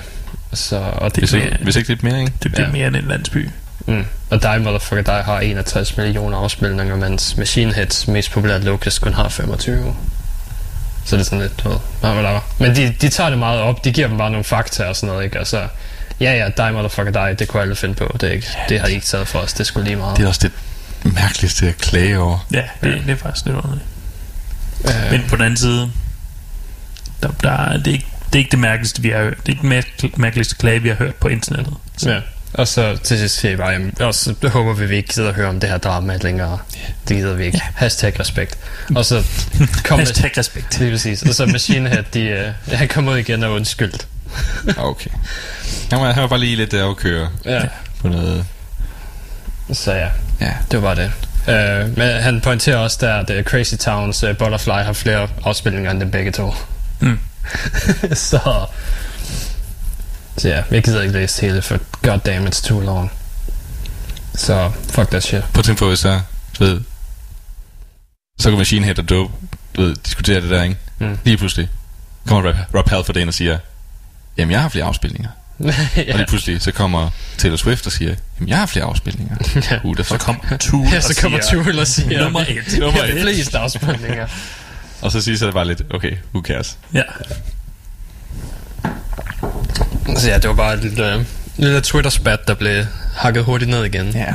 så, 0.54 0.78
og, 0.78 1.12
det, 1.16 1.22
Hvis 1.22 1.34
ikke, 1.34 1.46
mere- 1.48 1.58
hvis 1.64 1.76
ikke 1.76 1.90
lidt 1.90 2.04
mere, 2.04 2.20
ikke? 2.20 2.34
Det 2.44 2.52
bliver 2.52 2.66
Ja. 2.68 2.72
mere 2.72 2.88
end 2.88 2.96
en 2.96 3.08
landsby. 3.08 3.50
Mm, 3.86 4.06
og 4.30 4.42
Die 4.44 4.60
Motherfucker 4.60 5.02
Die 5.14 5.24
har 5.24 5.40
61 5.40 5.98
millioner 5.98 6.38
afspilninger, 6.38 6.96
mens 6.96 7.38
Machine 7.38 7.74
Heads 7.74 8.08
mest 8.08 8.32
populære 8.32 8.60
Locust 8.60 9.02
kun 9.02 9.14
har 9.14 9.30
25. 9.30 9.96
Så 11.06 11.16
det 11.16 11.22
er 11.22 11.26
sådan 11.26 11.40
lidt, 11.42 11.64
du 11.64 11.70
ved. 11.70 11.78
Men 12.60 12.76
de, 12.76 12.96
de 13.02 13.10
tager 13.10 13.30
det 13.30 13.40
meget 13.40 13.60
op, 13.62 13.86
de 13.86 13.92
giver 13.92 14.08
dem 14.08 14.18
bare 14.18 14.30
nogle 14.32 14.44
fakta 14.44 14.84
og 14.86 14.96
sådan 14.96 15.08
noget, 15.14 15.24
ikke? 15.26 15.38
Altså, 15.40 15.68
ja 16.20 16.34
ja, 16.34 16.64
Die 16.64 16.72
Motherfucker 16.74 17.26
Die, 17.26 17.36
det 17.36 17.48
kunne 17.48 17.62
alle 17.62 17.76
finde 17.76 17.96
på, 17.96 18.18
det, 18.22 18.30
er 18.30 18.34
ikke, 18.34 18.48
det 18.70 18.80
har 18.80 18.88
de 18.88 18.94
ikke 18.94 19.06
taget 19.06 19.28
for 19.28 19.40
os, 19.40 19.54
det 19.54 19.66
skulle 19.66 19.86
lige 19.86 19.96
meget. 19.96 20.18
Det 20.18 20.24
er 20.24 20.28
også 20.28 20.40
det 20.44 20.52
mærkeligste 21.14 21.68
at 21.68 21.78
klage 21.78 22.20
over. 22.20 22.46
Ja, 22.54 22.64
det, 22.84 23.02
det 23.06 23.12
er 23.12 23.16
faktisk 23.16 23.46
lidt 23.46 23.56
underligt. 23.58 23.86
Øh, 24.88 25.12
Men 25.12 25.24
på 25.30 25.36
den 25.36 25.44
anden 25.44 25.58
side, 25.58 25.92
der, 27.24 27.30
der, 27.44 27.52
er- 27.52 27.78
det, 27.78 27.88
er 27.88 27.92
ikke, 27.92 28.08
det 28.28 28.36
er 28.36 28.40
ikke 28.40 28.52
det 28.52 28.60
mærkeligste, 28.60 29.02
vi 29.02 29.10
har 29.10 29.18
hørt. 29.18 29.38
Det 29.38 29.46
er 29.46 29.50
ikke 29.50 29.62
det 29.62 29.70
mærk- 30.04 30.18
mærkeligste 30.18 30.56
klage, 30.56 30.82
vi 30.82 30.90
har 30.90 30.96
hørt 30.96 31.16
på 31.16 31.28
internettet. 31.28 31.74
Så 31.98 32.10
Ja. 32.12 32.20
Og 32.54 32.68
så 32.68 32.98
til 33.04 33.20
sidst 33.20 33.36
siger 33.40 33.52
jeg 33.52 33.58
bare, 33.58 33.70
jamen, 33.70 33.94
og 34.00 34.16
så 34.16 34.36
håber 34.44 34.74
vi, 34.74 34.86
vi 34.86 34.96
ikke 34.96 35.14
gider 35.14 35.30
at 35.30 35.36
høre 35.36 35.48
om 35.50 35.60
det 35.60 35.70
her 35.70 35.78
drama 35.78 36.18
længere. 36.22 36.60
Det 37.08 37.18
gider 37.18 37.34
vi 37.34 37.46
ikke. 37.46 37.62
Hashtag 37.76 38.20
respekt. 38.20 38.58
Og 38.96 39.06
så 39.06 39.24
kom 39.84 40.00
Hashtag 40.00 40.38
respekt. 40.38 40.80
Lige 40.80 40.92
præcis. 40.92 41.24
Og 41.24 41.34
så 41.36 41.46
Machine 41.46 41.90
Head, 41.90 42.04
de, 42.14 42.54
uh, 42.70 42.74
han 42.80 42.88
kom 42.88 43.08
ud 43.08 43.18
igen 43.18 43.44
og 43.44 43.52
undskyldt. 43.52 44.08
Okay. 44.78 45.10
Han 45.92 46.02
var, 46.02 46.12
han 46.12 46.22
var 46.22 46.28
bare 46.30 46.40
lige 46.40 46.56
lidt 46.56 46.72
der 46.72 46.90
at 46.90 46.98
køre 46.98 47.30
Ja. 47.46 47.62
på 48.02 48.08
noget... 48.08 48.46
Så 49.74 49.94
ja, 49.94 50.08
Ja. 50.42 50.54
det 50.72 50.82
var 50.82 50.94
det. 50.94 51.12
Uh, 51.48 51.98
men 51.98 52.22
han 52.22 52.42
pointerer 52.42 52.78
også 52.78 52.98
der, 53.02 53.14
at 53.14 53.30
uh, 53.30 53.44
Crazy 53.44 53.76
Towns 53.76 54.24
uh, 54.24 54.38
Butterfly 54.38 54.72
har 54.72 54.94
flere 54.94 55.28
afspilninger 55.46 55.92
end 55.92 56.00
dem 56.00 56.12
begge 56.12 56.32
to. 56.32 56.54
Mm. 57.00 57.20
så... 58.14 58.40
Så 60.38 60.50
ja, 60.50 60.64
jeg 60.72 60.84
gider 60.84 61.02
ikke 61.02 61.14
læse 61.14 61.42
hele, 61.42 61.62
for 61.62 61.80
god 62.02 62.20
damn, 62.26 62.48
it's 62.48 62.68
too 62.68 62.80
long. 62.80 63.12
Så 64.36 64.72
fuck 64.90 65.10
that 65.10 65.24
shit. 65.24 65.44
Prøv 65.54 65.60
at 65.60 65.66
tænke 65.66 65.80
på, 65.80 65.88
hvis 65.88 66.00
så, 66.00 66.22
du 66.60 66.64
ved, 66.64 66.82
så 68.40 68.50
kan 68.50 68.58
Machine 68.58 68.86
Head 68.86 69.00
og 69.00 69.10
Dope, 69.10 69.34
du 69.76 69.82
ved, 69.82 69.96
diskutere 69.96 70.42
det 70.42 70.50
der, 70.50 70.64
ikke? 70.64 70.78
Mm. 71.00 71.18
Lige 71.24 71.38
pludselig 71.38 71.70
kommer 72.28 72.50
Rob, 72.50 72.56
Rob 72.76 72.90
Halford 72.90 73.18
ind 73.18 73.30
og 73.30 73.34
siger, 73.34 73.58
jamen 74.38 74.52
jeg 74.52 74.62
har 74.62 74.70
flere 74.70 74.86
afspilninger. 74.86 75.30
Ja. 75.98 76.12
Og 76.12 76.18
lige 76.18 76.26
pludselig 76.28 76.62
så 76.62 76.72
kommer 76.72 77.10
Taylor 77.38 77.58
Swift 77.58 77.86
og 77.86 77.92
siger, 77.92 78.16
jamen 78.40 78.50
jeg 78.50 78.58
har 78.58 78.66
flere 78.66 78.86
afspilninger. 78.86 79.36
Ja. 79.72 79.80
Uh, 79.84 79.98
der 79.98 80.04
Så 80.04 80.18
kom 80.18 80.42
Tool 80.60 80.88
ja, 80.88 81.02
så 81.02 81.22
kommer 81.22 81.40
Tool 81.52 81.80
og 81.80 81.88
siger, 81.88 82.24
Nummer 82.24 82.40
et. 82.40 82.80
Nummer 82.80 83.04
et. 83.04 83.22
fleste 83.22 83.58
afspilninger. 83.58 84.28
Og 85.02 85.12
så 85.12 85.22
siger 85.22 85.38
så 85.38 85.46
det 85.46 85.54
bare 85.54 85.68
lidt, 85.68 85.82
okay, 85.94 86.18
who 86.34 86.42
cares? 86.42 86.78
Ja. 86.94 87.02
Så 90.18 90.30
ja, 90.30 90.38
det 90.38 90.48
var 90.50 90.56
bare 90.56 90.74
et 90.74 90.80
lille, 90.84 91.18
uh, 91.20 91.26
lille 91.58 91.82
Twitter-spat, 91.82 92.48
der 92.48 92.54
blev 92.54 92.84
hakket 93.16 93.44
hurtigt 93.44 93.72
ned 93.72 93.84
igen. 93.86 94.08
Ja. 94.10 94.26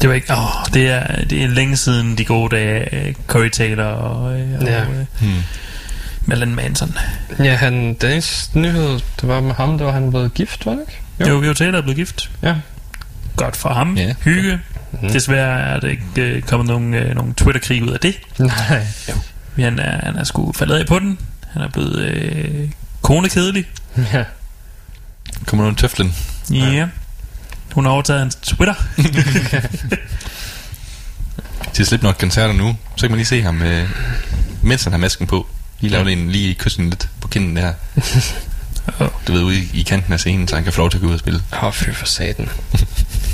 Det 0.00 0.08
var 0.08 0.14
ikke... 0.14 0.32
Åh, 0.32 0.74
det 0.74 0.88
er, 0.88 1.24
det 1.24 1.44
er 1.44 1.48
længe 1.48 1.76
siden 1.76 2.18
de 2.18 2.24
gode 2.24 2.56
dage 2.56 2.94
af 2.94 3.14
Corey 3.26 3.50
Taylor 3.50 3.84
og, 3.84 4.40
øh, 4.40 4.60
og 4.60 4.66
Ja. 4.66 4.80
øh, 4.82 4.88
Hmm. 5.20 6.54
Manson. 6.54 6.96
Ja, 7.38 7.54
han, 7.54 7.94
den 7.94 8.10
eneste 8.12 8.58
nyhed, 8.58 9.00
det 9.20 9.28
var 9.28 9.40
med 9.40 9.54
ham, 9.54 9.78
det 9.78 9.86
var 9.86 9.92
han 9.92 10.10
blevet 10.10 10.34
gift, 10.34 10.66
var 10.66 10.72
det 10.72 10.80
ikke? 10.80 11.30
Jo, 11.30 11.36
jo, 11.36 11.42
jo 11.42 11.54
Taylor 11.54 11.78
er 11.78 11.82
blevet 11.82 11.96
gift. 11.96 12.30
Ja. 12.42 12.54
Godt 13.36 13.56
for 13.56 13.68
ham. 13.68 13.96
Ja. 13.96 14.14
Hygge. 14.24 14.60
Mhm. 14.92 15.12
Desværre 15.12 15.60
er 15.60 15.80
der 15.80 15.88
ikke 15.88 16.02
øh, 16.16 16.42
kommet 16.42 16.66
nogen, 16.68 16.94
øh, 16.94 17.14
nogen 17.14 17.34
Twitter-krig 17.34 17.82
ud 17.82 17.88
af 17.88 18.00
det. 18.00 18.14
Nej. 18.38 18.86
Han 19.58 19.78
er, 19.78 20.04
han 20.06 20.16
er 20.16 20.24
sgu 20.24 20.52
faldet 20.52 20.74
af 20.74 20.86
på 20.86 20.98
den. 20.98 21.18
Han 21.52 21.62
er 21.62 21.68
blevet 21.68 21.98
øh, 21.98 22.68
konekedelig. 23.06 23.64
Ja. 24.12 24.24
Kommer 25.46 25.64
nogen 25.64 25.76
tøflen? 25.76 26.14
Ja. 26.50 26.56
ja. 26.56 26.88
Hun 27.74 27.84
har 27.84 27.92
overtaget 27.92 28.20
hans 28.20 28.34
Twitter. 28.34 28.74
Til 31.74 31.86
Slipknot 31.86 32.18
koncerter 32.18 32.54
nu, 32.54 32.76
så 32.96 33.00
kan 33.00 33.10
man 33.10 33.16
lige 33.16 33.26
se 33.26 33.42
ham, 33.42 33.62
øh, 33.62 33.90
mens 34.62 34.84
han 34.84 34.92
har 34.92 34.98
masken 34.98 35.26
på. 35.26 35.46
Lige 35.80 35.90
lave 35.90 36.12
en, 36.12 36.30
lige 36.30 36.54
kysse 36.54 36.82
lidt 36.82 37.08
på 37.20 37.28
kinden 37.28 37.56
der. 37.56 37.72
Du 39.26 39.32
ved, 39.32 39.42
ude 39.42 39.56
i, 39.58 39.70
i 39.74 39.82
kanten 39.82 40.12
af 40.12 40.18
scenen, 40.20 40.48
så 40.48 40.54
han 40.54 40.64
kan 40.64 40.72
få 40.72 40.80
lov 40.80 40.90
til 40.90 40.98
at 40.98 41.02
gå 41.02 41.08
ud 41.08 41.12
og 41.12 41.18
spille. 41.18 41.40
Åh, 41.52 41.64
oh, 41.64 41.72
fy 41.72 41.90
for 41.90 42.06
satan. 42.06 42.48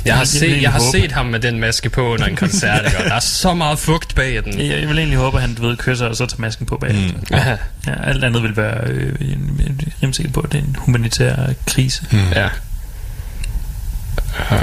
Jeg 0.05 0.17
har, 0.17 0.25
set, 0.25 0.63
jeg 0.63 0.73
har 0.73 0.81
håbe- 0.81 0.99
set 0.99 1.13
ham 1.13 1.27
med 1.27 1.41
den 1.41 1.61
maske 1.61 1.91
på 1.91 2.13
under 2.13 2.27
en 2.27 2.37
koncert? 2.37 2.85
Og 2.85 3.05
der 3.05 3.15
er 3.15 3.21
så 3.21 3.55
meget 3.55 3.79
fugt 3.79 4.15
bag 4.15 4.45
den. 4.45 4.59
Jeg, 4.59 4.81
jeg 4.81 4.89
vil 4.89 4.99
egentlig 4.99 5.19
håbe, 5.19 5.37
at 5.37 5.41
han 5.43 5.55
du 5.55 5.63
ved, 5.63 5.77
kysser 5.77 6.07
og 6.07 6.17
så 6.17 6.27
tager 6.27 6.41
masken 6.41 6.67
på 6.67 6.77
bagefter. 6.77 7.19
Mm. 7.19 7.25
Ja. 7.31 7.57
Ja, 7.87 8.05
alt 8.05 8.25
andet 8.25 8.43
vil 8.43 8.57
være 8.57 8.85
øh, 8.87 9.15
en, 9.21 9.29
en, 9.29 9.81
rimelig 10.03 10.15
sikker 10.15 10.33
på, 10.33 10.41
at 10.41 10.53
det 10.53 10.59
er 10.59 10.63
en 10.65 10.77
humanitær 10.79 11.37
krise. 11.67 12.03
Mm. 12.11 12.19
ja. 12.35 12.49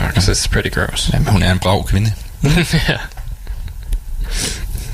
Because 0.07 0.31
it's 0.31 0.49
pretty 0.51 0.69
gross. 0.79 1.09
Jamen, 1.13 1.27
hun 1.27 1.43
er 1.43 1.51
en 1.51 1.59
brav 1.59 1.87
kvinde. 1.87 2.11
ja. 2.89 2.97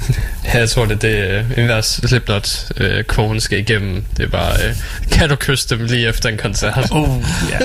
Ja, 0.45 0.57
jeg 0.59 0.69
tror, 0.69 0.85
det 0.85 0.91
er 0.93 0.97
det, 0.97 1.17
øh, 1.51 1.57
enhver 1.57 1.81
Slipknot 1.81 2.71
øh, 2.77 3.03
kone 3.03 3.41
skal 3.41 3.59
igennem. 3.59 4.05
Det 4.17 4.25
er 4.25 4.29
bare, 4.29 4.67
øh, 4.67 4.75
kan 5.11 5.29
du 5.29 5.35
kysse 5.35 5.69
dem 5.69 5.85
lige 5.85 6.07
efter 6.07 6.29
en 6.29 6.37
koncert? 6.37 6.87
Oh, 6.91 7.23
ja. 7.49 7.59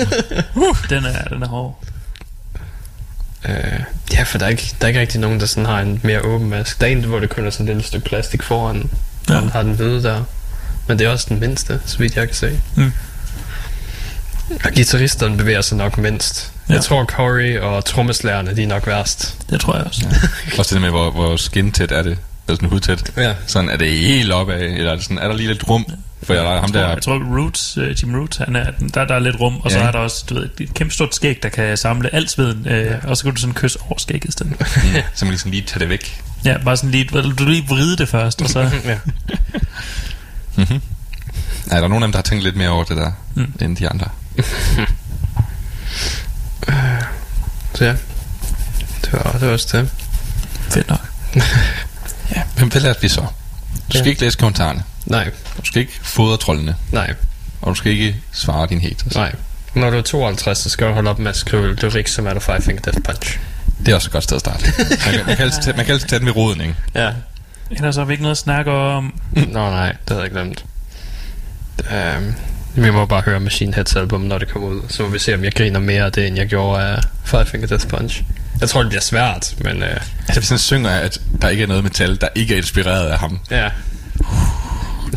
Uh, 0.55 0.77
den 0.89 1.05
er, 1.05 1.23
den 1.23 1.43
er 1.43 1.47
hård. 1.47 1.83
Øh, 3.49 3.55
ja, 4.13 4.23
for 4.23 4.37
der 4.37 4.45
er, 4.45 4.49
ikke, 4.49 4.75
der 4.81 4.85
er 4.85 4.87
ikke 4.87 4.99
rigtig 4.99 5.19
nogen, 5.19 5.39
der 5.39 5.45
sådan 5.45 5.65
har 5.65 5.79
en 5.79 5.99
mere 6.03 6.21
åben 6.21 6.49
maske. 6.49 6.77
Der 6.81 6.87
er 6.87 6.91
en, 6.91 7.03
hvor 7.03 7.19
det 7.19 7.29
kun 7.29 7.45
er 7.45 7.49
sådan 7.49 7.65
et 7.65 7.67
lille 7.75 7.83
stykke 7.87 8.05
plastik 8.09 8.43
foran, 8.43 8.89
Ja. 9.29 9.33
ja. 9.35 9.41
har 9.53 9.63
den 9.63 9.73
hvide 9.73 10.03
der. 10.03 10.23
Men 10.87 10.99
det 10.99 11.07
er 11.07 11.11
også 11.11 11.25
den 11.29 11.39
mindste, 11.39 11.79
så 11.85 11.97
vidt 11.97 12.15
jeg 12.15 12.27
kan 12.27 12.35
se. 12.35 12.59
Mm. 12.75 12.91
Og 14.63 14.71
guitaristerne 14.75 15.37
bevæger 15.37 15.61
sig 15.61 15.77
nok 15.77 15.97
mindst. 15.97 16.51
Ja. 16.69 16.73
Ja. 16.73 16.77
Jeg 16.77 16.83
tror, 16.83 17.05
Corey 17.05 17.59
og 17.59 17.85
trommeslærerne, 17.85 18.55
de 18.55 18.63
er 18.63 18.67
nok 18.67 18.87
værst. 18.87 19.35
Det 19.49 19.61
tror 19.61 19.75
jeg 19.75 19.85
også. 19.85 20.05
Også 20.59 20.75
det 20.75 20.81
med, 20.81 20.89
hvor, 20.89 21.11
hvor 21.11 21.37
skintæt 21.37 21.91
er 21.91 22.01
det. 22.03 22.17
Eller 22.51 22.57
sådan 22.57 22.69
hudtæt. 22.69 23.11
Ja. 23.17 23.33
Sådan, 23.47 23.69
er 23.69 23.77
det 23.77 23.91
helt 23.91 24.31
opad, 24.31 24.61
eller 24.61 24.91
er, 24.91 24.95
det 24.95 25.03
sådan, 25.03 25.17
er 25.19 25.27
der 25.27 25.35
lige 25.35 25.47
lidt 25.47 25.69
rum? 25.69 25.85
For 26.23 26.33
jeg, 26.33 26.43
der 26.43 26.49
er 26.51 26.59
ham 26.61 26.63
jeg, 26.63 26.73
tror, 26.73 26.81
der... 26.81 26.89
jeg 26.89 27.01
tror, 27.01 27.37
Roots, 27.41 27.77
uh, 27.77 28.03
Jim 28.03 28.15
Roots, 28.15 28.37
han 28.37 28.55
er, 28.55 28.71
der, 28.93 29.05
der 29.05 29.15
er 29.15 29.19
lidt 29.19 29.39
rum, 29.39 29.57
og 29.63 29.71
så 29.71 29.77
Ja. 29.79 29.83
er 29.85 29.91
der 29.91 29.99
også 29.99 30.25
du 30.29 30.33
ved, 30.33 30.49
et 30.59 30.73
kæmpe 30.73 30.93
stort 30.93 31.15
skæg, 31.15 31.39
der 31.43 31.49
kan 31.49 31.77
samle 31.77 32.15
alt 32.15 32.31
sveden, 32.31 32.67
øh, 32.67 32.85
ja. 32.85 32.95
og 33.07 33.17
så 33.17 33.23
kan 33.23 33.33
du 33.33 33.41
sådan 33.41 33.53
kysse 33.53 33.79
over 33.81 33.97
skægget 33.99 34.29
i 34.29 34.31
stedet. 34.31 34.51
Mm, 34.59 34.65
så 35.13 35.25
man 35.25 35.29
lige 35.31 35.39
sådan 35.39 35.51
lige 35.51 35.63
tage 35.67 35.79
det 35.79 35.89
væk. 35.89 36.21
Ja, 36.45 36.57
bare 36.65 36.77
sådan 36.77 36.91
lige, 36.91 37.03
du 37.13 37.31
du 37.31 37.45
lige 37.45 37.65
vride 37.67 37.97
det 37.97 38.09
først, 38.09 38.41
og 38.41 38.49
så... 38.49 38.59
ja. 38.85 38.97
Mm-hmm. 40.55 40.81
Ja, 41.71 41.75
der 41.77 41.83
er 41.83 41.87
nogen 41.87 42.03
af 42.03 42.07
dem, 42.07 42.11
der 42.11 42.17
har 42.17 42.23
tænkt 42.23 42.43
lidt 42.43 42.55
mere 42.55 42.69
over 42.69 42.83
det 42.83 42.97
der, 42.97 43.11
Mm. 43.35 43.41
mm. 43.41 43.53
end 43.65 43.77
de 43.77 43.89
andre. 43.89 44.07
Så 47.75 47.85
ja. 47.85 47.91
Det 49.05 49.13
var, 49.13 49.31
det 49.31 49.41
var 49.41 49.53
også 49.53 49.77
det. 49.77 49.89
Fedt 50.69 50.89
nok. 50.89 50.99
Ja, 52.35 52.41
men 52.59 52.71
hvad 52.71 52.81
lærte 52.81 53.01
vi 53.01 53.07
så? 53.07 53.21
Du 53.21 53.27
skal 53.89 54.03
Ja. 54.03 54.09
ikke 54.09 54.21
læse 54.21 54.37
kommentarerne. 54.37 54.83
Nej, 55.05 55.23
Du 55.57 55.65
skal 55.65 55.81
ikke 55.81 55.99
fodre 56.03 56.37
trollene. 56.37 56.75
nej, 56.91 57.13
Og 57.61 57.69
du 57.69 57.75
skal 57.75 57.91
ikke 57.91 58.15
svare 58.31 58.67
din 58.67 58.81
haters. 58.81 59.15
nej. 59.15 59.35
Når 59.75 59.89
du 59.89 59.97
er 59.97 60.01
52, 60.01 60.57
så 60.57 60.69
skal 60.69 60.87
du 60.87 60.93
holde 60.93 61.09
op 61.09 61.19
med 61.19 61.29
at 61.31 61.37
skrive 61.37 61.75
lyrik, 61.75 62.07
som 62.07 62.27
er 62.27 62.33
du 62.33 62.39
Five 62.39 62.61
Finger 62.61 62.81
Death 62.81 62.99
Punch. 63.03 63.39
Det 63.85 63.87
er 63.91 63.95
også 63.95 64.07
et 64.07 64.11
godt 64.11 64.23
sted 64.23 64.35
at 64.35 64.39
starte. 64.39 64.63
Man 64.77 64.97
kan, 65.15 65.25
man 65.25 65.35
kan, 65.35 65.45
altid, 65.45 65.61
tage, 65.61 65.77
man 65.77 65.85
kan 65.85 65.93
altid 65.93 66.07
tage 66.07 66.19
den 66.19 66.25
ved 66.27 66.35
roden, 66.35 66.61
ikke? 66.61 66.75
Ja. 66.95 67.11
Ellers 67.71 67.95
har 67.95 68.05
vi 68.05 68.13
ikke 68.13 68.21
noget 68.23 68.31
at 68.35 68.37
snakke 68.37 68.71
om. 68.71 69.13
Nå 69.35 69.43
nej, 69.69 69.87
det 69.91 69.97
havde 70.09 70.21
jeg 70.21 70.31
glemt. 70.31 70.65
Um, 71.79 72.35
vi 72.75 72.91
må 72.91 73.05
bare 73.05 73.21
høre 73.21 73.39
Machine 73.39 73.73
Heads 73.73 73.95
album, 73.95 74.21
når 74.21 74.37
det 74.37 74.47
kommer 74.47 74.69
ud. 74.69 74.81
Så 74.89 75.03
må 75.03 75.09
vi 75.09 75.19
se, 75.19 75.33
om 75.33 75.43
jeg 75.43 75.53
griner 75.53 75.79
mere 75.79 76.03
af 76.05 76.11
det, 76.11 76.27
end 76.27 76.37
jeg 76.37 76.47
gjorde 76.47 76.83
af 76.83 77.01
Five 77.23 77.45
Finger 77.45 77.67
Death 77.67 77.87
Punch. 77.87 78.23
Jeg 78.61 78.69
tror, 78.69 78.81
det 78.81 78.89
bliver 78.89 79.01
svært, 79.01 79.55
men 79.59 79.77
uh, 79.83 79.89
Altså, 80.27 80.39
hvis 80.39 80.49
han 80.49 80.59
synger, 80.59 80.89
at 80.89 81.21
der 81.41 81.49
ikke 81.49 81.63
er 81.63 81.67
noget 81.67 81.83
metal, 81.83 82.21
der 82.21 82.27
ikke 82.35 82.53
er 82.53 82.57
inspireret 82.57 83.07
af 83.07 83.19
ham. 83.19 83.39
ja, 83.51 83.69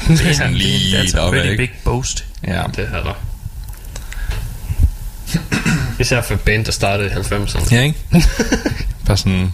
Det 0.08 0.26
er 0.26 0.32
sådan 0.34 0.54
lige 0.54 0.98
That's 1.00 1.12
deroppe, 1.16 1.38
pretty 1.38 1.50
ikke? 1.50 1.62
big 1.66 1.70
boast. 1.84 2.24
Ja. 2.46 2.62
det 2.76 2.88
havde 2.88 3.04
der. 3.04 3.14
Især 6.00 6.22
for 6.22 6.34
et 6.34 6.40
band, 6.40 6.64
der 6.64 6.72
startede 6.72 7.08
i 7.08 7.12
90'erne. 7.12 7.74
Ja, 7.74 7.80
ikke? 7.82 7.98
Bare 9.06 9.16
sådan... 9.16 9.52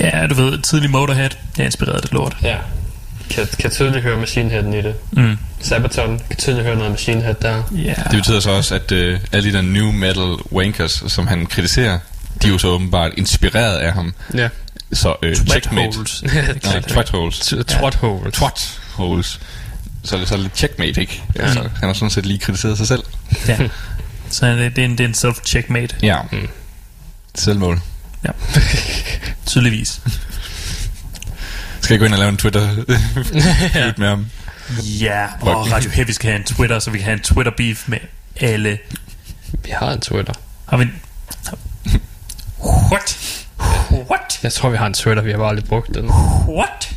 Ja, 0.00 0.26
du 0.26 0.34
ved, 0.34 0.58
tidlig 0.58 0.90
Motorhead, 0.90 1.30
jeg 1.56 1.62
er 1.62 1.66
inspireret 1.66 1.94
af 1.96 2.02
det 2.02 2.12
lort. 2.12 2.36
Ja. 2.42 2.56
Kan, 3.30 3.46
kan 3.58 3.70
tydeligt 3.70 4.02
høre 4.02 4.16
Machine 4.20 4.50
Head 4.50 4.64
i 4.74 4.82
det. 4.82 4.94
Mm. 5.12 5.36
Sabaton 5.60 6.20
kan 6.28 6.36
tydeligt 6.36 6.66
høre 6.66 6.76
noget 6.76 6.90
Machine 6.90 7.22
Head 7.22 7.34
der. 7.42 7.62
Ja, 7.72 7.94
Det 7.94 8.10
betyder 8.10 8.40
så 8.40 8.50
også, 8.50 8.74
at 8.74 8.92
øh, 8.92 9.20
alle 9.32 9.48
de 9.50 9.56
der 9.56 9.62
new 9.62 9.90
metal 9.92 10.36
wankers, 10.52 11.04
som 11.06 11.26
han 11.26 11.46
kritiserer, 11.46 11.98
de 12.42 12.46
er 12.48 12.52
jo 12.52 12.58
så 12.58 12.68
åbenbart 12.68 13.12
inspireret 13.16 13.76
af 13.78 13.92
ham. 13.92 14.14
Ja. 14.34 14.48
Så 14.92 15.14
øh, 15.22 15.36
checkmate. 15.36 15.96
holes. 15.96 16.24
Nej, 16.64 16.80
twat 16.80 17.10
holes. 17.10 17.54
Twat 17.68 17.94
hole. 17.94 18.30
Twat 18.30 18.80
holes. 18.92 19.40
Så 20.04 20.14
er 20.16 20.20
det 20.20 20.28
så 20.28 20.36
lidt 20.36 20.56
checkmate, 20.58 21.00
ikke? 21.00 21.22
Ja. 21.36 21.42
Altså, 21.42 21.60
han 21.60 21.88
har 21.88 21.92
sådan 21.92 22.10
set 22.10 22.26
lige 22.26 22.38
kritiseret 22.38 22.76
sig 22.78 22.86
selv. 22.88 23.02
ja. 23.48 23.58
Så 24.30 24.46
det, 24.46 24.76
det, 24.76 24.82
er 24.82 24.86
en, 24.88 24.98
det 24.98 25.04
er 25.04 25.08
en 25.08 25.14
self-checkmate, 25.14 25.96
Ja. 26.02 26.16
Mm. 26.32 26.48
Selvmål. 27.34 27.80
tydeligvis. 29.46 30.00
Skal 31.88 31.94
jeg 31.94 32.00
gå 32.00 32.04
ind 32.06 32.12
og 32.14 32.18
lave 32.18 32.28
en 32.28 32.36
twitter 32.36 32.68
feud 33.72 33.92
med 33.98 34.08
ham? 34.08 34.26
Ja, 35.00 35.26
og 35.40 35.72
Radio 35.72 35.90
Heavy 35.90 36.10
skal 36.10 36.30
have 36.30 36.38
en 36.40 36.44
Twitter, 36.44 36.78
så 36.78 36.90
vi 36.90 36.98
kan 36.98 37.04
have 37.04 37.14
en 37.14 37.20
Twitter-beef 37.22 37.88
med 37.88 37.98
alle. 38.40 38.78
Vi 39.64 39.70
har 39.70 39.92
en 39.92 40.00
Twitter. 40.00 40.32
Har 40.68 40.76
vi 40.76 40.82
en... 40.82 40.92
What? 42.92 43.18
What? 44.10 44.38
Jeg 44.42 44.52
tror, 44.52 44.68
vi 44.70 44.76
har 44.76 44.86
en 44.86 44.94
Twitter, 44.94 45.22
vi 45.22 45.30
har 45.30 45.38
bare 45.38 45.48
aldrig 45.48 45.64
brugt 45.64 45.94
den. 45.94 46.10
What? 46.48 46.90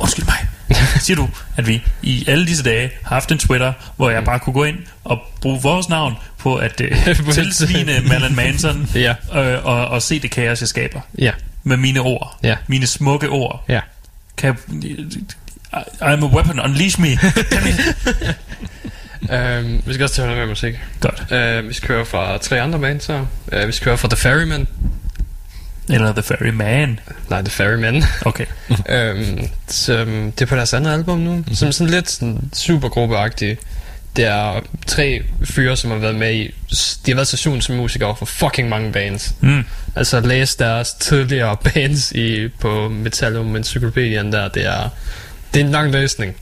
Undskyld 0.00 0.24
mig. 0.26 0.46
Siger 1.00 1.16
du, 1.16 1.28
at 1.56 1.66
vi 1.66 1.82
i 2.02 2.24
alle 2.28 2.46
disse 2.46 2.62
dage 2.64 2.90
har 3.02 3.14
haft 3.16 3.32
en 3.32 3.38
Twitter, 3.38 3.72
hvor 3.96 4.10
jeg 4.10 4.24
bare 4.24 4.38
kunne 4.38 4.52
gå 4.54 4.64
ind 4.64 4.78
og 5.04 5.18
bruge 5.40 5.62
vores 5.62 5.88
navn 5.88 6.14
på 6.38 6.56
at 6.56 6.80
uh, 7.26 7.32
tilsvine 7.32 8.00
Marilyn 8.08 8.34
Manson 8.34 8.90
Ja. 8.94 9.14
øh, 9.34 9.64
og, 9.64 9.88
og 9.88 10.02
se 10.02 10.20
det 10.20 10.30
kaos, 10.30 10.60
jeg 10.60 10.68
skaber 10.68 11.00
Ja. 11.18 11.30
Med 11.64 11.76
mine 11.76 12.00
ord. 12.00 12.38
Ja. 12.42 12.56
Mine 12.66 12.86
smukke 12.86 13.28
ord. 13.28 13.64
Ja. 13.68 13.80
Kan 14.36 14.56
jeg, 14.70 14.84
I- 14.84 15.16
I'm 16.02 16.24
a 16.24 16.26
weapon, 16.26 16.60
unleash 16.60 17.00
me. 17.00 17.08
Øhm, 19.32 19.82
vi 19.86 19.92
skal 19.94 20.02
også 20.04 20.14
til 20.14 20.22
at 20.22 20.26
høre 20.28 20.36
noget 20.36 20.36
mere 20.36 20.46
musik. 20.46 20.74
Godt. 21.00 21.32
Øh, 21.32 21.68
vi 21.68 21.74
skal 21.74 21.88
høre 21.94 22.04
fra 22.06 22.38
tre 22.38 22.60
andre 22.60 22.78
bands 22.78 23.06
her. 23.06 23.26
Øh, 23.52 23.66
vi 23.66 23.72
skal 23.72 23.84
høre 23.88 23.98
fra 23.98 24.08
The 24.08 24.16
Ferryman. 24.16 24.66
Eller 25.88 26.12
The 26.12 26.22
Ferryman. 26.22 27.00
Nej, 27.30 27.40
The 27.42 27.50
Ferryman. 27.50 28.02
Okay. 28.24 28.46
øhm, 28.88 29.48
som, 29.68 30.08
det 30.32 30.42
er 30.42 30.46
på 30.46 30.56
deres 30.56 30.74
andet 30.74 30.92
album 30.92 31.18
nu. 31.18 31.34
Mm-hmm. 31.36 31.54
Som 31.54 31.68
er 31.68 31.72
sådan 31.72 31.90
lidt 31.90 32.10
sådan 32.10 32.50
supergruppeagtigt. 32.52 33.60
Det 34.16 34.24
er 34.24 34.60
tre 34.86 35.22
fyre, 35.44 35.76
som 35.76 35.90
har 35.90 35.98
været 35.98 36.14
med 36.14 36.34
i... 36.34 36.54
De 37.06 37.10
har 37.10 37.14
været 37.14 37.28
sessionsmusikere 37.28 38.16
for 38.16 38.26
fucking 38.26 38.68
mange 38.68 38.92
bands. 38.92 39.34
Mm. 39.40 39.64
Altså 39.96 40.20
læs 40.20 40.56
deres 40.56 40.92
tidligere 40.92 41.56
bands 41.74 42.12
i, 42.12 42.48
på 42.48 42.88
Metallum 42.88 43.56
Encyclopædien 43.56 44.32
der. 44.32 44.48
Det 44.48 44.66
er, 44.66 44.88
det 45.54 45.60
er 45.60 45.64
en 45.64 45.70
lang 45.70 45.90
læsning. 45.90 46.36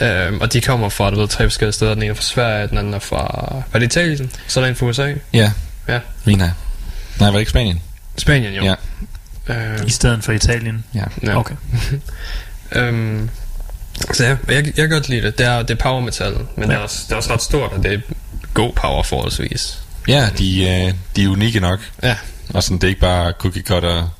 Øhm, 0.00 0.40
og 0.40 0.52
de 0.52 0.60
kommer 0.60 0.88
fra, 0.88 1.10
du 1.10 1.20
ved, 1.20 1.28
tre 1.28 1.44
forskellige 1.44 1.72
steder. 1.72 1.94
Den 1.94 2.02
ene 2.02 2.10
er 2.10 2.14
fra 2.14 2.22
Sverige, 2.22 2.68
den 2.68 2.78
anden 2.78 2.94
er 2.94 2.98
fra... 2.98 3.54
Var 3.72 3.78
det 3.78 3.86
Italien? 3.86 4.30
Så 4.46 4.60
er 4.60 4.64
der 4.64 4.68
en 4.68 4.76
fra 4.76 4.86
USA. 4.86 5.14
Ja. 5.32 5.52
Ja. 5.88 6.00
Vina. 6.24 6.44
Nej, 6.44 7.28
var 7.28 7.32
det 7.32 7.38
ikke 7.38 7.50
Spanien? 7.50 7.82
Spanien 8.16 8.54
jo. 8.54 8.64
Ja. 8.64 8.74
Øhm, 9.48 9.86
I 9.86 9.90
stedet 9.90 10.24
for 10.24 10.32
Italien. 10.32 10.84
Ja. 10.94 11.04
ja. 11.22 11.38
Okay. 11.38 11.54
Øhm, 12.72 13.30
så 14.12 14.24
ja, 14.24 14.36
jeg, 14.48 14.64
jeg 14.64 14.74
kan 14.74 14.90
godt 14.90 15.08
lide 15.08 15.22
det. 15.22 15.38
Det 15.38 15.46
er, 15.46 15.62
det 15.62 15.70
er 15.70 15.82
power 15.82 16.00
metal, 16.00 16.32
men 16.32 16.44
Ja. 16.58 16.66
det, 16.66 16.74
er 16.74 16.78
også, 16.78 16.98
det 17.06 17.12
er 17.12 17.16
også 17.16 17.32
ret 17.32 17.42
stort, 17.42 17.72
og 17.72 17.82
det 17.82 17.92
er 17.94 17.98
god 18.54 18.72
power 18.72 19.02
forholdsvis. 19.02 19.78
Ja, 20.08 20.28
de, 20.38 20.62
øh, 20.68 20.94
de 21.16 21.24
er 21.24 21.28
unikke 21.28 21.60
nok. 21.60 21.80
Ja. 22.02 22.16
Og 22.54 22.62
sådan, 22.62 22.76
det 22.78 22.84
er 22.84 22.88
ikke 22.88 23.00
bare 23.00 23.32
cookie 23.38 23.62
cutter, 23.62 24.16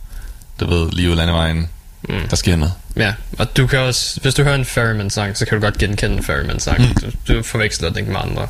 du 0.60 0.66
ved, 0.70 0.90
lige 0.92 1.06
ud 1.08 1.10
af 1.12 1.16
landevejen. 1.16 1.68
Mm. 2.08 2.28
Der 2.30 2.36
sker 2.36 2.56
noget. 2.56 2.72
Ja, 2.96 3.14
og 3.38 3.56
du 3.56 3.66
kan 3.66 3.78
også, 3.78 4.20
hvis 4.20 4.34
du 4.34 4.42
hører 4.42 4.54
en 4.54 4.64
Ferryman-sang, 4.64 5.36
så 5.36 5.46
kan 5.46 5.58
du 5.60 5.64
godt 5.64 5.78
genkende 5.78 6.16
en 6.16 6.22
Ferryman-sang. 6.24 6.80
Mm. 6.80 6.94
Du, 7.28 7.34
du 7.34 7.42
forveksler 7.42 7.88
den 7.88 7.98
ikke 7.98 8.10
med 8.12 8.20
andre. 8.20 8.42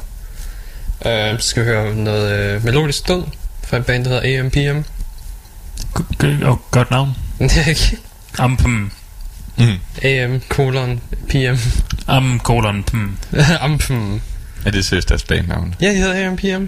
Øh, 1.06 1.40
så 1.40 1.48
skal 1.48 1.62
vi 1.62 1.68
høre 1.68 1.94
noget 1.94 2.32
øh, 2.32 2.64
melodisk 2.64 3.08
død 3.08 3.22
fra 3.64 3.76
et 3.76 3.86
band, 3.86 4.04
der 4.04 4.10
hedder 4.20 4.38
AMPM. 4.40 4.84
G- 6.22 6.44
oh, 6.46 6.56
godt 6.70 6.90
navn. 6.90 7.16
Det 7.38 7.56
er 7.56 7.68
ikke 7.68 7.96
Ampem. 8.38 8.90
Mm. 9.60 10.04
AM, 10.04 10.40
kolon, 10.48 11.00
PM. 11.28 11.54
Am, 12.16 12.38
kolon, 12.38 12.82
pm. 12.82 13.16
Ampm. 13.60 14.20
Er 14.66 14.70
det 14.70 14.84
seriøst 14.84 15.08
deres 15.08 15.22
bandnavn? 15.22 15.74
Ja, 15.80 15.88
det 15.88 15.96
hedder 15.96 16.26
AMPM. 16.28 16.64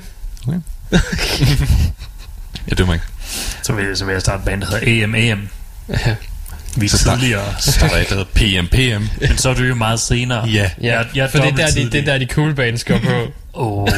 Jeg 2.69 2.79
dømmer 2.79 2.95
ikke. 2.95 3.07
Så 3.63 3.73
vil, 3.73 3.97
så 3.97 4.05
vil 4.05 4.13
jeg 4.13 4.21
starte 4.21 4.39
et 4.41 4.45
band, 4.45 4.61
der 4.61 4.67
hedder 4.67 5.05
AM 5.05 5.15
AM. 5.15 5.49
Ja. 5.89 6.15
Vi 6.77 6.87
er 6.87 6.91
Så 6.91 6.99
start- 6.99 7.19
tidligere. 7.19 7.55
Så 7.61 7.73
starter 7.73 7.97
jeg, 7.97 8.07
der 8.09 8.15
hedder 8.15 8.31
PMPM. 8.35 9.05
Men 9.29 9.39
så 9.39 9.51
er 9.51 9.55
du 9.55 9.63
jo 9.63 9.75
meget 9.75 10.01
senere. 10.01 10.49
Ja. 10.49 10.71
Ja, 10.83 10.99
Jeg- 10.99 11.07
jeg 11.15 11.25
er 11.25 11.31
for 11.31 11.39
det 11.39 11.53
er, 11.53 11.57
der, 11.57 11.67
de, 11.71 11.85
det 11.91 11.95
er 11.95 12.05
der, 12.05 12.19
de 12.19 12.27
cool 12.27 12.55
bands 12.55 12.85
går 12.85 12.99
på. 12.99 13.33
Oh, 13.55 13.89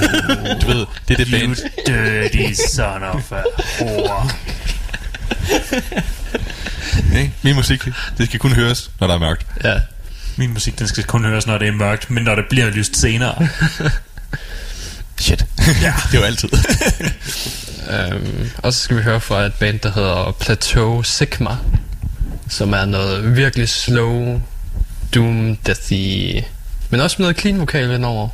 Du 0.62 0.66
ved, 0.66 0.86
det 1.08 1.20
er 1.20 1.24
det 1.24 1.28
you 1.28 1.38
band. 1.48 1.56
dirty 1.86 2.60
son 2.74 3.02
of 3.02 3.32
a 3.32 3.42
whore. 3.80 4.30
Ikke? 7.20 7.32
Min 7.42 7.54
musik, 7.54 7.84
det 8.18 8.26
skal 8.26 8.40
kun 8.40 8.52
høres, 8.52 8.90
når 9.00 9.06
der 9.06 9.14
er 9.14 9.18
mørkt. 9.18 9.46
ja. 9.64 9.74
Min 10.36 10.52
musik, 10.52 10.78
den 10.78 10.88
skal 10.88 11.04
kun 11.04 11.24
høres, 11.24 11.46
når 11.46 11.58
det 11.58 11.68
er 11.68 11.72
mørkt, 11.72 12.10
men 12.10 12.22
når 12.24 12.34
det 12.34 12.44
bliver 12.50 12.70
lyst 12.70 12.96
senere. 12.96 13.48
Shit. 15.20 15.46
Ja. 15.82 15.94
det 16.12 16.14
er 16.14 16.18
jo 16.18 16.22
altid. 16.22 16.48
Um, 18.12 18.50
og 18.58 18.72
så 18.72 18.80
skal 18.80 18.96
vi 18.96 19.02
høre 19.02 19.20
fra 19.20 19.42
et 19.42 19.54
band, 19.54 19.80
der 19.80 19.92
hedder 19.92 20.36
Plateau 20.40 21.02
Sigma, 21.02 21.56
som 22.48 22.72
er 22.72 22.84
noget 22.84 23.36
virkelig 23.36 23.68
slow, 23.68 24.40
doom, 25.14 25.56
deathy, 25.56 26.42
men 26.90 27.00
også 27.00 27.16
med 27.18 27.24
noget 27.24 27.40
clean 27.40 27.60
vokal 27.60 27.90
indover. 27.90 28.28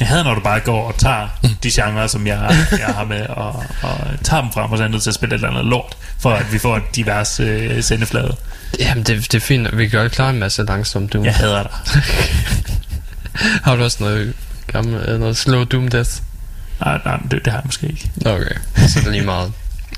Jeg 0.00 0.08
havde, 0.08 0.24
når 0.24 0.34
du 0.34 0.40
bare 0.40 0.60
går 0.60 0.86
og 0.88 0.98
tager 0.98 1.28
de 1.62 1.70
genrer, 1.72 2.06
som 2.06 2.26
jeg, 2.26 2.56
jeg 2.70 2.94
har 2.94 3.04
med, 3.04 3.26
og, 3.26 3.64
og 3.82 3.98
tager 4.22 4.42
dem 4.42 4.52
frem, 4.52 4.72
og 4.72 4.78
så 4.78 4.82
er 4.82 4.86
jeg 4.86 4.90
nødt 4.92 5.02
til 5.02 5.10
at 5.10 5.14
spille 5.14 5.34
et 5.34 5.38
eller 5.38 5.50
andet 5.50 5.64
lort, 5.64 5.96
for 6.18 6.30
at 6.30 6.52
vi 6.52 6.58
får 6.58 6.76
en 6.76 6.82
divers 6.96 7.40
øh, 7.40 7.82
sendeflade. 7.82 8.36
Jamen, 8.78 9.04
det, 9.04 9.32
det 9.32 9.34
er 9.34 9.40
fint, 9.40 9.78
vi 9.78 9.88
godt 9.88 10.12
klare 10.12 10.30
en 10.30 10.38
masse 10.38 10.62
langsom 10.62 11.08
doom. 11.08 11.24
Jeg 11.24 11.34
hader 11.34 11.62
dig. 11.62 11.72
Har 13.64 13.76
du 13.76 13.82
også 13.82 13.96
noget, 14.00 14.34
gammel, 14.66 14.94
øh, 15.08 15.20
noget 15.20 15.36
slow 15.36 15.64
doom 15.64 15.88
death? 15.88 16.10
Nej, 16.84 17.00
nej, 17.04 17.16
det, 17.30 17.30
det 17.44 17.46
har 17.46 17.58
jeg 17.58 17.62
måske 17.64 17.86
ikke. 17.86 18.10
Okay, 18.26 18.54
så 18.88 19.00
det 19.00 19.06
er 19.06 19.10
lige 19.10 19.24
meget. 19.24 19.52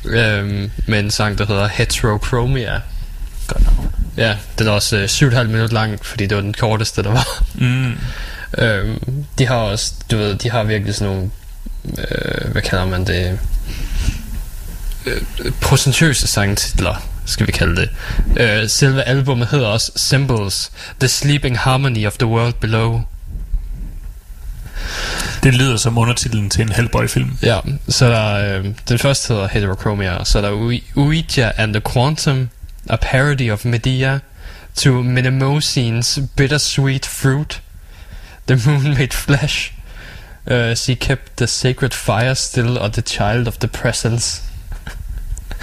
um, 0.04 0.70
med 0.86 1.00
en 1.00 1.10
sang, 1.10 1.38
der 1.38 1.46
hedder 1.46 1.68
Heterochromia. 1.68 2.80
Godt 3.46 3.64
navn. 3.64 3.88
Ja, 4.16 4.36
den 4.58 4.66
er 4.66 4.70
også 4.70 4.96
øh, 4.96 5.04
7,5 5.04 5.42
minutter 5.42 5.74
lang, 5.74 5.98
fordi 6.04 6.26
det 6.26 6.36
var 6.36 6.42
den 6.42 6.54
korteste, 6.54 7.02
der 7.02 7.10
var. 7.10 7.44
Mm. 7.54 7.98
Øhm, 8.58 9.24
de 9.38 9.46
har 9.46 9.54
også, 9.56 9.94
du 10.10 10.16
ved, 10.16 10.34
de 10.34 10.50
har 10.50 10.62
virkelig 10.62 10.94
sådan 10.94 11.14
nogle, 11.14 11.30
øh, 11.98 12.52
hvad 12.52 12.62
kalder 12.62 12.86
man 12.86 13.06
det, 13.06 13.38
øh, 15.06 15.22
procentøse 15.60 16.26
sangtitler, 16.26 16.94
skal 17.26 17.46
vi 17.46 17.52
kalde 17.52 17.76
det. 17.76 17.90
Øh, 18.36 18.68
selve 18.68 19.02
albumet 19.02 19.48
hedder 19.48 19.66
også 19.66 19.92
Symbols, 19.96 20.70
The 21.00 21.08
Sleeping 21.08 21.58
Harmony 21.58 22.06
of 22.06 22.12
the 22.12 22.26
World 22.26 22.52
Below. 22.60 23.02
Det 25.42 25.54
lyder 25.54 25.76
som 25.76 25.98
undertitlen 25.98 26.50
til 26.50 26.62
en 26.62 26.72
Hellboy-film. 26.72 27.38
Ja, 27.42 27.58
så 27.88 28.08
der, 28.08 28.58
øh, 28.58 28.64
den 28.88 28.98
første 28.98 29.34
hedder 29.34 29.48
Heterochromia, 29.48 30.24
så 30.24 30.40
der 30.40 30.48
er 30.48 30.52
Ui- 30.70 30.92
Ouija 30.96 31.50
and 31.56 31.74
the 31.74 31.82
Quantum, 31.92 32.48
a 32.90 32.96
parody 32.96 33.50
of 33.50 33.64
Medea, 33.64 34.18
to 34.76 35.02
Minimosine's 35.02 36.20
Bittersweet 36.36 37.06
Fruit, 37.06 37.62
The 38.48 38.70
Moon 38.70 38.82
Made 38.94 39.08
Flesh, 39.12 39.72
uh, 40.50 40.74
She 40.74 40.94
Kept 40.94 41.36
the 41.36 41.46
Sacred 41.46 41.90
Fire 41.90 42.34
Still, 42.34 42.78
og 42.78 42.92
The 42.92 43.02
Child 43.02 43.48
of 43.48 43.56
the 43.56 43.68
Presence. 43.68 44.42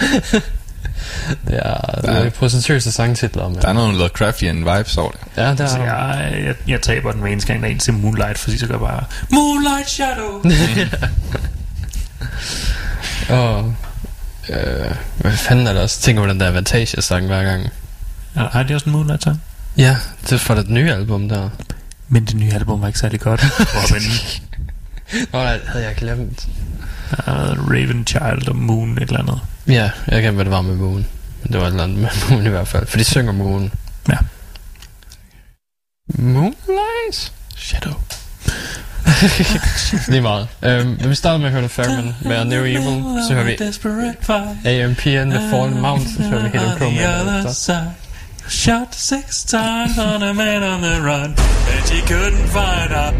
det 1.46 1.56
er 1.66 1.76
Der 2.00 2.08
er- 2.08 2.14
nogle 2.14 2.30
procentøse 2.30 2.92
sangtitler, 2.92 3.48
men... 3.48 3.58
Der 3.62 3.68
er 3.68 3.72
noget 3.72 3.94
Lovecraftian 3.94 4.56
vibes 4.58 4.96
over 4.96 5.10
det. 5.10 5.20
Ja, 5.36 5.54
der 5.54 5.64
er 5.78 5.84
jeg, 5.84 6.44
jeg, 6.44 6.54
jeg 6.66 6.80
taber 6.82 7.12
den 7.12 7.26
eneste 7.26 7.46
gang, 7.48 7.62
der 7.62 7.68
er 7.68 7.72
en 7.72 7.78
til 7.78 7.92
Moonlight, 7.94 8.38
fordi 8.38 8.58
så 8.58 8.66
gør 8.66 8.74
jeg 8.74 8.80
bare 8.80 9.04
Moonlight 9.30 9.90
Shadow. 9.90 10.42
Og, 13.30 13.74
øh, 14.48 14.90
hvad 15.16 15.32
fanden 15.32 15.66
er 15.66 15.72
der 15.72 15.82
også? 15.82 16.00
Tænker 16.00 16.22
på 16.22 16.28
den 16.28 16.40
der 16.40 16.46
Avantage-sang 16.48 17.26
hver 17.26 17.44
gang. 17.44 17.68
Ja, 18.36 18.46
har 18.52 18.62
de 18.62 18.74
også 18.74 18.86
en 18.86 18.92
Moonlight 18.92 19.22
sang? 19.22 19.42
Ja, 19.76 19.96
det 20.22 20.32
er 20.32 20.36
fra 20.38 20.54
det 20.56 20.68
nye 20.70 20.92
album 20.92 21.28
der. 21.28 21.48
Men 22.12 22.24
det 22.24 22.34
nye 22.36 22.52
album 22.52 22.80
var 22.80 22.86
ikke 22.86 22.98
særlig 22.98 23.20
godt. 23.20 23.40
Robin, 23.60 24.02
Nå, 25.32 25.38
nej, 25.38 25.60
havde 25.66 25.84
jeg 25.84 25.94
glemt. 25.96 26.48
uh, 27.12 27.70
Raven 27.70 28.06
Child 28.06 28.48
og 28.48 28.56
Moon, 28.56 28.92
et 28.98 29.02
eller 29.02 29.18
andet. 29.18 29.40
Ja, 29.66 29.90
jeg 30.06 30.22
kan 30.22 30.34
hvad 30.34 30.44
det 30.44 30.50
var 30.50 30.62
med 30.62 30.76
Moon. 30.76 31.06
Men 31.42 31.52
det 31.52 31.60
var 31.60 31.66
et 31.66 31.70
eller 31.70 31.82
andet 31.84 31.98
med 31.98 32.08
Moon 32.30 32.46
i 32.46 32.48
hvert 32.48 32.68
fald. 32.68 32.86
For 32.86 32.96
de 32.98 33.04
synger 33.04 33.32
Moon. 33.32 33.72
Ja. 34.08 34.16
Moonlight? 36.18 37.32
Shadow. 37.56 37.94
Lige 40.08 40.20
meget. 40.20 40.48
Um, 40.62 40.68
men 41.00 41.10
vi 41.10 41.14
starter 41.14 41.38
med 41.38 41.46
at 41.46 41.52
høre 41.52 41.62
The 41.62 41.68
Fairman 41.68 42.14
med 42.22 42.44
Neo 42.44 42.64
Evil. 42.64 43.04
Så 43.28 43.34
hører 43.34 43.44
vi 43.44 43.56
AMPN 44.68 45.28
med 45.28 45.50
Fallen 45.50 45.80
Mountain. 45.80 46.16
Så 46.16 46.22
hører 46.22 46.42
vi 46.42 46.48
Hidden 46.58 46.76
Chrome 46.76 46.96
efter. 47.38 47.84
Shot 48.50 48.92
six 48.94 49.44
times 49.44 49.96
on 49.96 50.24
a 50.24 50.34
man 50.34 50.64
on 50.64 50.80
the 50.80 51.00
run, 51.00 51.34
and 51.38 51.88
she 51.88 52.02
couldn't 52.02 52.48
find 52.48 52.92
out. 52.92 53.14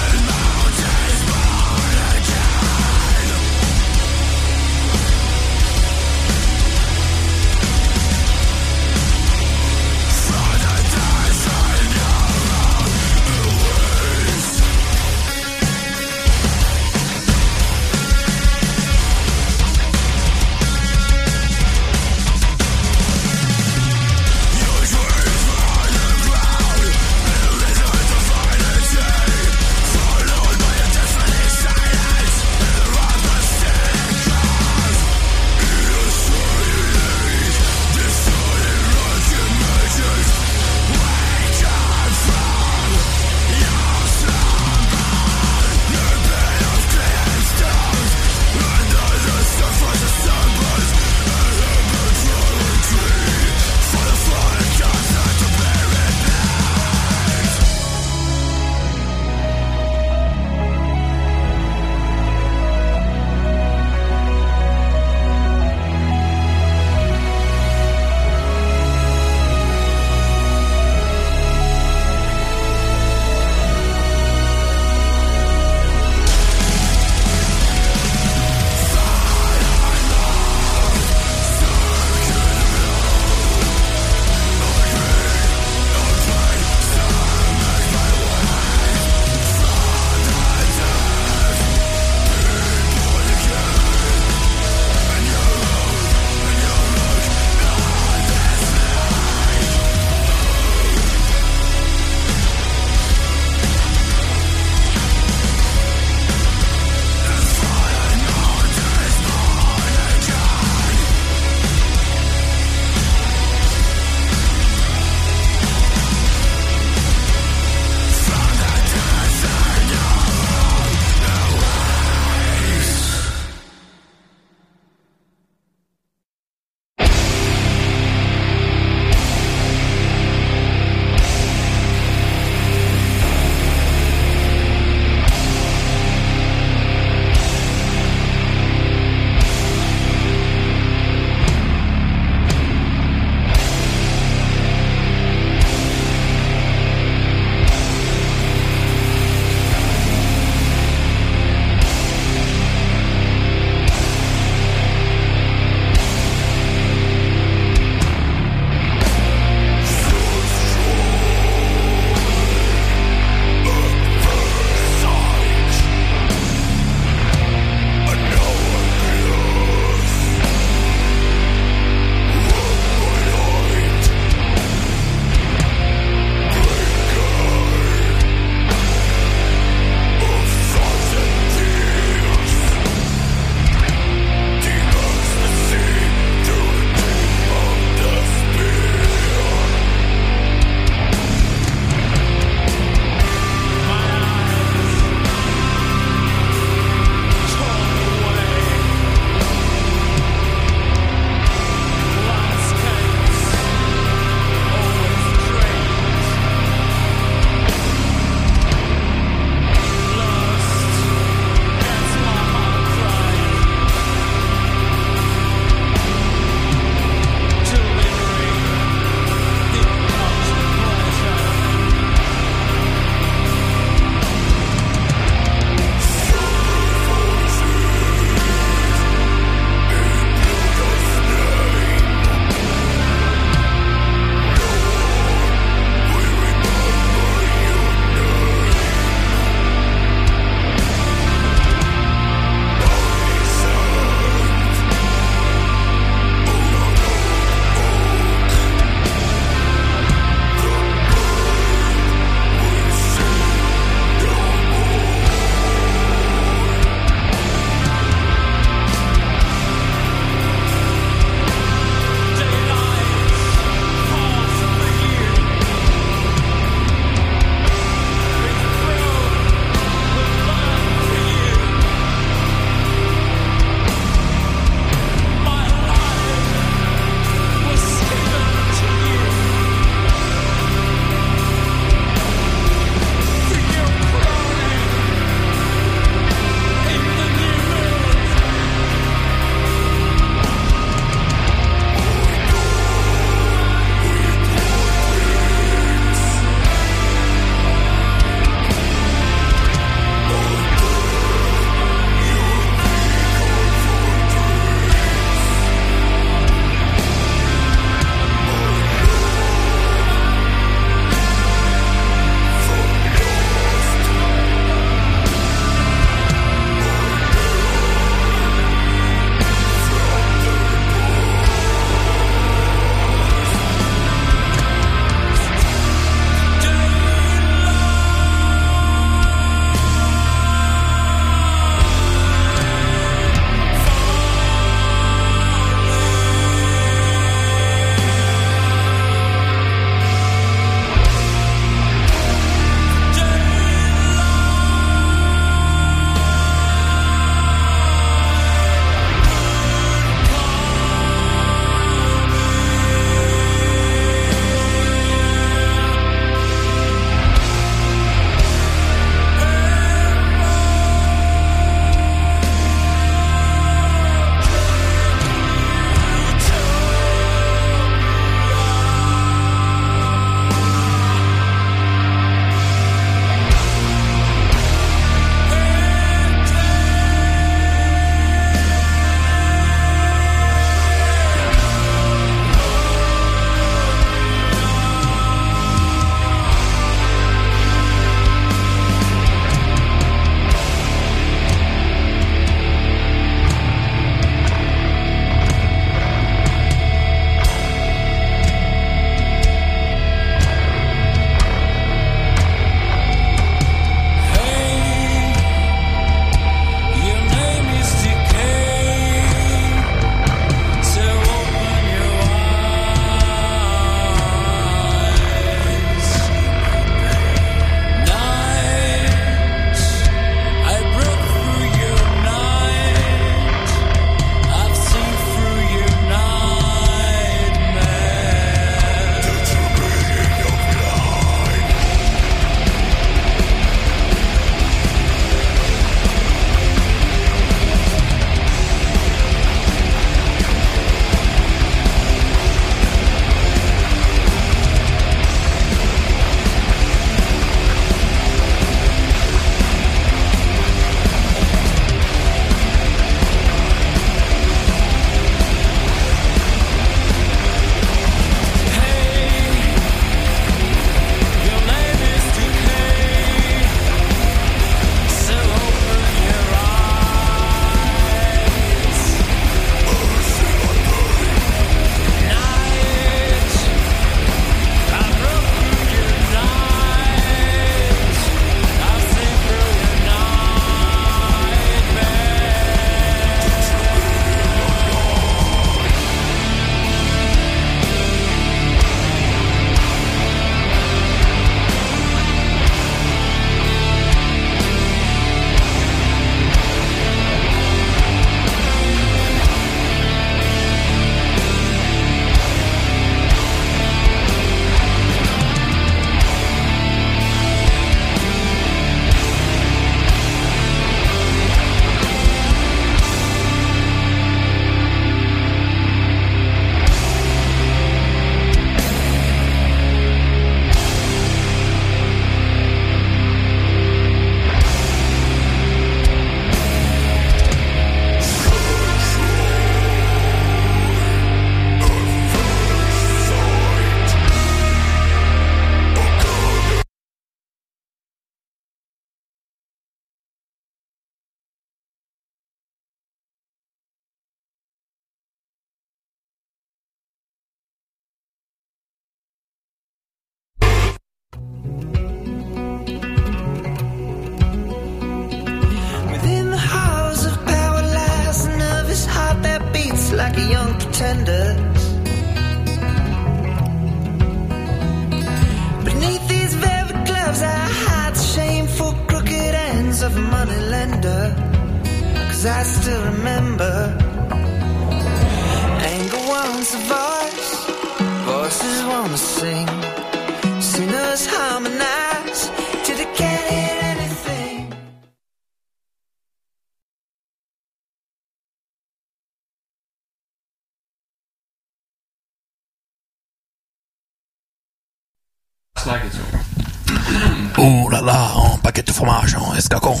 Baguette 598.70 598.92
de 598.92 598.96
fromage, 598.96 599.36
en 599.36 599.58
escargot. 599.58 600.00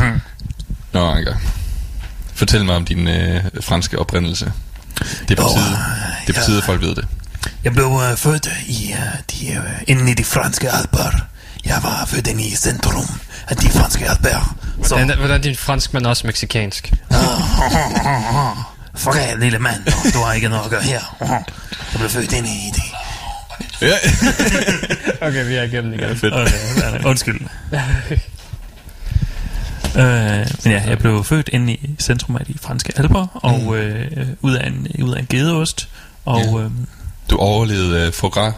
Nå, 0.92 1.10
Anker. 1.10 1.34
Fortæl 2.34 2.64
mig 2.64 2.76
om 2.76 2.84
din 2.84 3.08
øh, 3.08 3.44
franske 3.60 3.98
oprindelse. 3.98 4.52
Det 5.28 5.38
er 5.38 5.42
på 5.42 5.48
tide, 5.56 5.78
det 6.26 6.36
er 6.36 6.40
på 6.40 6.46
tide, 6.46 6.58
at 6.58 6.64
folk 6.64 6.80
ved 6.80 6.94
det. 6.94 7.06
Jeg 7.64 7.72
blev 7.72 7.86
uh, 7.86 8.16
født 8.16 8.48
i, 8.66 8.92
uh, 8.92 9.20
de, 9.30 9.58
uh, 9.58 9.82
inde 9.86 10.10
i 10.10 10.14
de 10.14 10.24
franske 10.24 10.70
alper. 10.70 11.26
Jeg 11.64 11.78
var 11.82 12.04
født 12.06 12.26
inde 12.26 12.42
i 12.42 12.54
centrum 12.54 13.20
af 13.48 13.56
de 13.56 13.70
franske 13.70 14.10
alper. 14.10 14.56
Så, 14.82 14.96
Hvordan, 14.96 15.18
hvordan 15.18 15.36
er 15.36 15.42
din 15.42 15.56
fransk, 15.56 15.94
men 15.94 16.06
også 16.06 16.26
meksikansk? 16.26 16.92
fuck 19.02 19.16
af, 19.16 19.34
lille 19.40 19.58
mand, 19.58 20.12
du 20.14 20.18
har 20.18 20.32
ikke 20.32 20.48
noget 20.48 20.64
at 20.64 20.70
gøre 20.70 20.82
her. 20.82 21.00
Jeg 21.92 21.98
blev 21.98 22.10
født 22.10 22.32
inde 22.32 22.48
i 22.48 22.70
de... 22.76 22.82
Ja. 23.82 23.92
Okay, 25.26 25.46
vi 25.48 25.54
er 25.54 25.62
igennem 25.62 25.92
igen. 25.92 26.16
Fedt. 26.16 26.34
Okay, 26.34 27.04
undskyld. 27.04 27.40
Øh, 29.96 30.46
men 30.64 30.72
ja, 30.72 30.82
jeg 30.86 30.98
blev 30.98 31.24
født 31.24 31.48
inde 31.52 31.72
i 31.74 31.90
centrum 31.98 32.36
af 32.36 32.46
de 32.46 32.54
franske 32.62 32.92
alper, 32.96 33.26
og 33.34 33.60
Mm. 33.60 33.74
øh, 33.74 34.26
ud, 34.42 34.54
af 34.54 34.66
en, 34.66 34.86
ud 35.02 35.14
af 35.14 35.20
en 35.20 35.26
gedeost. 35.30 35.88
Og 36.24 36.40
Ja. 36.60 36.64
øh, 36.64 36.70
Du 37.30 37.36
overlevede 37.36 38.06
øh, 38.06 38.12
foie 38.12 38.30
gras 38.30 38.54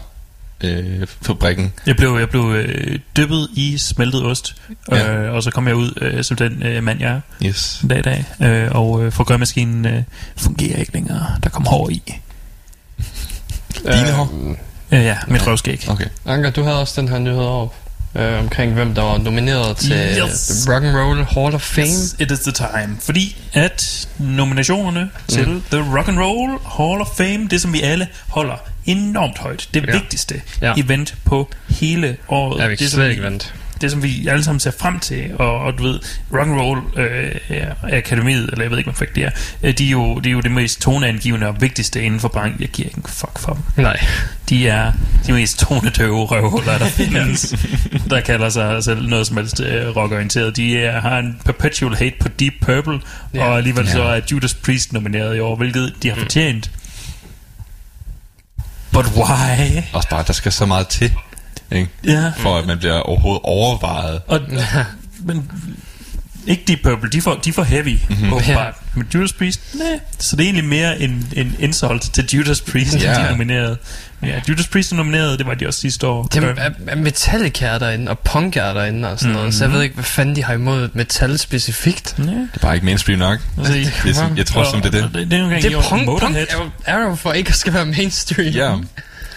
øh, 0.63 1.07
fabrikken. 1.21 1.73
jeg 1.87 1.95
blev, 1.97 2.17
jeg 2.19 2.29
blev 2.29 2.41
øh, 2.55 2.99
dyppet 3.17 3.47
i 3.53 3.77
smeltet 3.77 4.25
ost, 4.25 4.55
øh, 4.91 4.97
Ja. 4.97 5.29
og 5.29 5.43
så 5.43 5.51
kom 5.51 5.67
jeg 5.67 5.75
ud 5.75 5.93
øh, 6.01 6.23
som 6.23 6.37
den 6.37 6.63
øh, 6.63 6.83
mand, 6.83 6.99
jeg 6.99 7.11
er 7.11 7.21
Yes. 7.45 7.81
dag 7.89 7.99
i 7.99 8.01
dag. 8.01 8.25
Øh, 8.41 8.71
og 8.71 9.05
øh, 9.05 9.11
forgørmaskinen 9.11 9.85
øh, 9.85 10.03
fungerer 10.37 10.77
ikke 10.77 10.93
længere. 10.93 11.25
Der 11.43 11.49
kommer 11.49 11.69
hår 11.69 11.89
i. 11.89 12.01
Dine 13.83 14.11
hår? 14.11 14.55
Øh, 14.93 15.03
ja, 15.03 15.17
mit 15.27 15.47
røvskæg. 15.47 15.89
Okay. 15.89 16.05
Anker, 16.25 16.49
du 16.49 16.63
havde 16.63 16.79
også 16.79 17.01
den 17.01 17.09
her 17.09 17.19
nyhed 17.19 17.39
op 17.41 17.75
øh, 18.15 18.39
omkring, 18.39 18.73
hvem 18.73 18.95
der 18.95 19.01
var 19.01 19.17
nomineret 19.17 19.77
til 19.77 19.91
Yes. 20.29 20.67
Rock 20.69 20.83
and 20.83 20.95
Roll 20.97 21.23
Hall 21.25 21.55
of 21.55 21.61
Fame. 21.61 21.87
Yes, 21.87 22.15
it 22.19 22.31
is 22.31 22.39
the 22.39 22.51
time. 22.51 22.97
Fordi 23.01 23.37
at 23.53 24.07
nominationerne 24.19 25.09
til 25.27 25.47
Mm. 25.49 25.63
The 25.71 25.97
Rock 25.97 26.07
and 26.07 26.19
Roll 26.19 26.49
Hall 26.77 27.01
of 27.01 27.07
Fame, 27.17 27.47
det 27.51 27.61
som 27.61 27.73
vi 27.73 27.81
alle 27.81 28.07
holder 28.27 28.55
enormt 28.85 29.37
højt, 29.37 29.67
det 29.73 29.85
Ja. 29.87 29.91
vigtigste 29.91 30.41
Ja. 30.61 30.73
event 30.77 31.15
på 31.25 31.49
hele 31.69 32.17
året. 32.29 32.59
Ja, 32.61 32.65
vi 32.65 32.71
det, 32.71 32.79
kan 32.79 32.87
som 32.89 32.97
slet 32.97 33.09
ikke 33.09 33.23
vente. 33.23 33.45
Det 33.81 33.91
som 33.91 34.03
vi 34.03 34.27
alle 34.27 34.43
sammen 34.43 34.59
ser 34.59 34.71
frem 34.79 34.99
til, 34.99 35.31
og, 35.39 35.59
og 35.59 35.77
du 35.77 35.83
ved, 35.83 35.99
Rock 36.33 36.47
and 36.47 36.59
Roll 36.59 36.81
øh, 36.97 37.95
Akademiet, 37.97 38.49
eller 38.51 38.63
jeg 38.63 38.71
ved 38.71 38.77
ikke, 38.77 38.91
hvad 38.91 39.07
det 39.15 39.23
er, 39.23 39.29
øh, 39.63 39.77
de 39.77 39.85
er, 39.87 39.89
jo, 39.89 40.19
de 40.19 40.29
er 40.29 40.33
jo 40.33 40.39
det 40.41 40.51
mest 40.51 40.81
toneangivende 40.81 41.47
og 41.47 41.61
vigtigste 41.61 42.03
inden 42.03 42.19
for 42.19 42.27
branchen. 42.27 42.61
Jeg 42.61 42.69
giver 42.69 42.87
ikke 42.87 42.97
en 42.97 43.03
fuck 43.07 43.39
for 43.39 43.53
dem. 43.53 43.83
Nej. 43.83 44.05
De 44.49 44.67
er 44.67 44.91
de 45.27 45.33
mest 45.33 45.59
tonedøve 45.59 46.25
røvhuller, 46.25 46.77
der 46.77 46.85
findes, 46.85 47.55
der 48.09 48.21
kalder 48.21 48.49
sig 48.49 48.83
selv 48.83 49.07
noget 49.09 49.27
som 49.27 49.37
helst 49.37 49.59
øh, 49.59 49.95
rockorienteret. 49.95 50.55
De 50.55 50.77
er, 50.79 51.01
har 51.01 51.17
en 51.19 51.39
perpetual 51.45 51.95
hate 51.95 52.15
på 52.19 52.27
Deep 52.27 52.53
Purple, 52.61 52.99
Ja. 53.33 53.45
og 53.45 53.57
alligevel 53.57 53.87
så 53.89 54.01
Ja. 54.03 54.17
er 54.17 54.21
Judas 54.31 54.53
Priest 54.53 54.93
nomineret 54.93 55.35
i 55.35 55.39
år, 55.39 55.55
hvilket 55.55 55.93
de 56.03 56.09
har 56.09 56.15
fortjent. 56.15 56.71
But 58.91 59.05
why? 59.15 59.81
Også 59.93 60.09
bare, 60.09 60.23
der 60.27 60.33
skal 60.33 60.51
så 60.51 60.65
meget 60.65 60.87
til, 60.87 61.13
ikke? 61.73 61.89
Ja. 62.05 62.31
For 62.37 62.57
at 62.57 62.65
man 62.67 62.77
bliver 62.77 62.99
overhovedet 62.99 63.41
overvejet. 63.43 64.21
Og, 64.27 64.39
men 65.25 65.51
ikke 66.47 66.63
Deep 66.67 66.79
Purple, 66.83 67.09
de 67.09 67.21
får, 67.21 67.35
de 67.35 67.53
får 67.53 67.63
heavy, 67.63 67.97
mm-hmm. 68.09 68.33
åbenbart. 68.33 68.73
Men 68.95 69.07
Judas 69.15 69.33
Priest, 69.33 69.59
nej. 69.75 69.99
Så 70.19 70.35
det 70.35 70.43
er 70.43 70.47
egentlig 70.47 70.65
mere 70.65 70.99
en, 71.01 71.27
en 71.35 71.55
insult 71.59 72.01
til 72.13 72.25
Judas 72.33 72.61
Priest, 72.61 72.93
Ja. 72.93 72.99
de 72.99 73.05
er 73.19 73.29
nomineret. 73.31 73.77
Men 74.19 74.29
ja, 74.29 74.41
Judas 74.49 74.67
Priest 74.67 74.91
er 74.91 74.95
nomineret, 74.95 75.39
det 75.39 75.47
var 75.47 75.53
de 75.53 75.67
også 75.67 75.79
sidste 75.79 76.07
år. 76.07 76.23
Det 76.23 76.43
er 76.87 76.95
Metallica 76.95 77.65
er 77.65 77.77
derinde, 77.77 78.11
og 78.11 78.19
punk 78.19 78.57
er 78.57 78.73
derinde 78.73 79.11
og 79.11 79.19
sådan 79.19 79.29
mm-hmm. 79.29 79.39
noget, 79.39 79.53
så 79.53 79.63
jeg 79.63 79.73
ved 79.73 79.81
ikke, 79.81 79.95
hvad 79.95 80.03
fanden 80.03 80.35
de 80.35 80.43
har 80.43 80.53
imod 80.53 80.89
metal 80.93 81.37
specifikt. 81.39 82.15
ja. 82.17 82.23
Det 82.23 82.49
er 82.53 82.59
bare 82.61 82.73
ikke 82.75 82.85
mainstream 82.85 83.19
nok. 83.19 83.39
Altså, 83.57 83.73
Det 83.73 84.09
er, 84.09 84.13
sådan- 84.13 84.37
jeg 84.37 84.45
tror 84.45 84.63
simpelthen, 84.71 85.03
det 85.03 85.03
er 85.03 85.19
det. 85.19 85.31
det, 85.31 85.31
det 85.31 85.39
gange 85.39 85.61
Det 85.61 85.73
er 85.73 85.81
punk, 85.81 85.89
punk 85.89 86.05
Motorhead. 86.05 86.47
er 86.49 86.55
jo, 86.63 86.69
er 86.85 86.99
jo 87.09 87.15
for 87.15 87.33
ikke 87.33 87.49
at 87.49 87.55
skal 87.55 87.73
være 87.73 87.85
mainstream. 87.85 88.53
Ja. 88.53 88.65
Det 88.71 88.87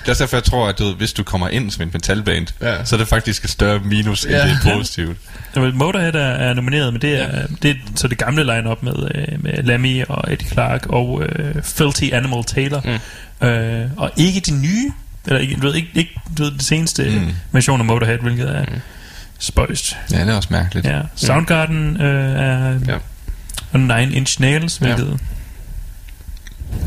er 0.09 0.12
også 0.12 0.24
derfor, 0.24 0.37
jeg 0.37 0.45
tror, 0.45 0.69
at 0.69 0.78
du, 0.78 0.85
ved, 0.85 0.95
hvis 0.95 1.12
du 1.12 1.23
kommer 1.23 1.49
ind 1.49 1.70
som 1.70 1.83
en 1.83 1.91
metalband, 1.93 2.47
Ja. 2.61 2.74
ja. 2.74 2.85
så 2.85 2.97
er 2.97 2.99
det 2.99 3.09
faktisk 3.09 3.45
et 3.45 3.51
større 3.51 3.78
minus, 3.85 4.24
end 4.24 4.33
Ja. 4.33 4.43
det 4.45 4.51
er 4.65 4.74
positivt. 4.77 5.16
Jamen, 5.57 5.78
Motorhead 5.78 6.15
er, 6.15 6.19
er 6.20 6.55
nomineret, 6.55 6.93
men 6.93 7.03
det 7.03 7.20
er, 7.23 7.39
ja. 7.39 7.43
det 7.62 7.70
er 7.70 7.74
så 7.97 8.09
det 8.09 8.19
gamle 8.19 8.45
line-up 8.45 8.83
med, 8.83 8.95
øh, 9.15 9.45
med 9.45 9.62
Lemmy 9.62 10.05
og 10.09 10.33
Eddie 10.33 10.49
Clark 10.49 10.87
og 10.87 11.23
øh, 11.28 11.62
Filthy 11.62 12.12
Animal 12.12 12.45
Taylor. 12.45 12.99
Mm. 13.41 13.47
Øh, 13.47 13.87
og 13.97 14.11
ikke 14.16 14.41
de 14.41 14.55
nye, 14.62 14.93
eller 15.27 15.41
ikke, 15.41 15.55
du 15.55 15.66
ved, 15.66 15.74
ikke, 15.74 15.89
ikke 15.95 16.20
du 16.39 16.43
ved, 16.43 16.51
det 16.53 16.62
seneste 16.62 17.05
mm. 17.05 17.24
Mm. 17.24 17.33
version 17.53 17.81
af 17.81 17.85
Motorhead, 17.87 18.19
hvilket 18.19 18.57
er 18.57 18.62
mm. 18.65 18.81
spøjst. 19.39 19.97
Ja, 20.12 20.20
det 20.20 20.28
er 20.28 20.35
også 20.37 20.49
mærkeligt. 20.51 20.87
Ja. 20.87 21.01
Soundgarden 21.16 22.01
øh, 22.01 22.33
er 22.41 22.70
Ja. 22.70 22.78
ja. 22.89 22.99
og 23.73 23.81
Nine 23.81 24.12
Inch 24.12 24.41
Nails, 24.41 24.77
hvilket... 24.77 25.07
Ja. 25.11 25.36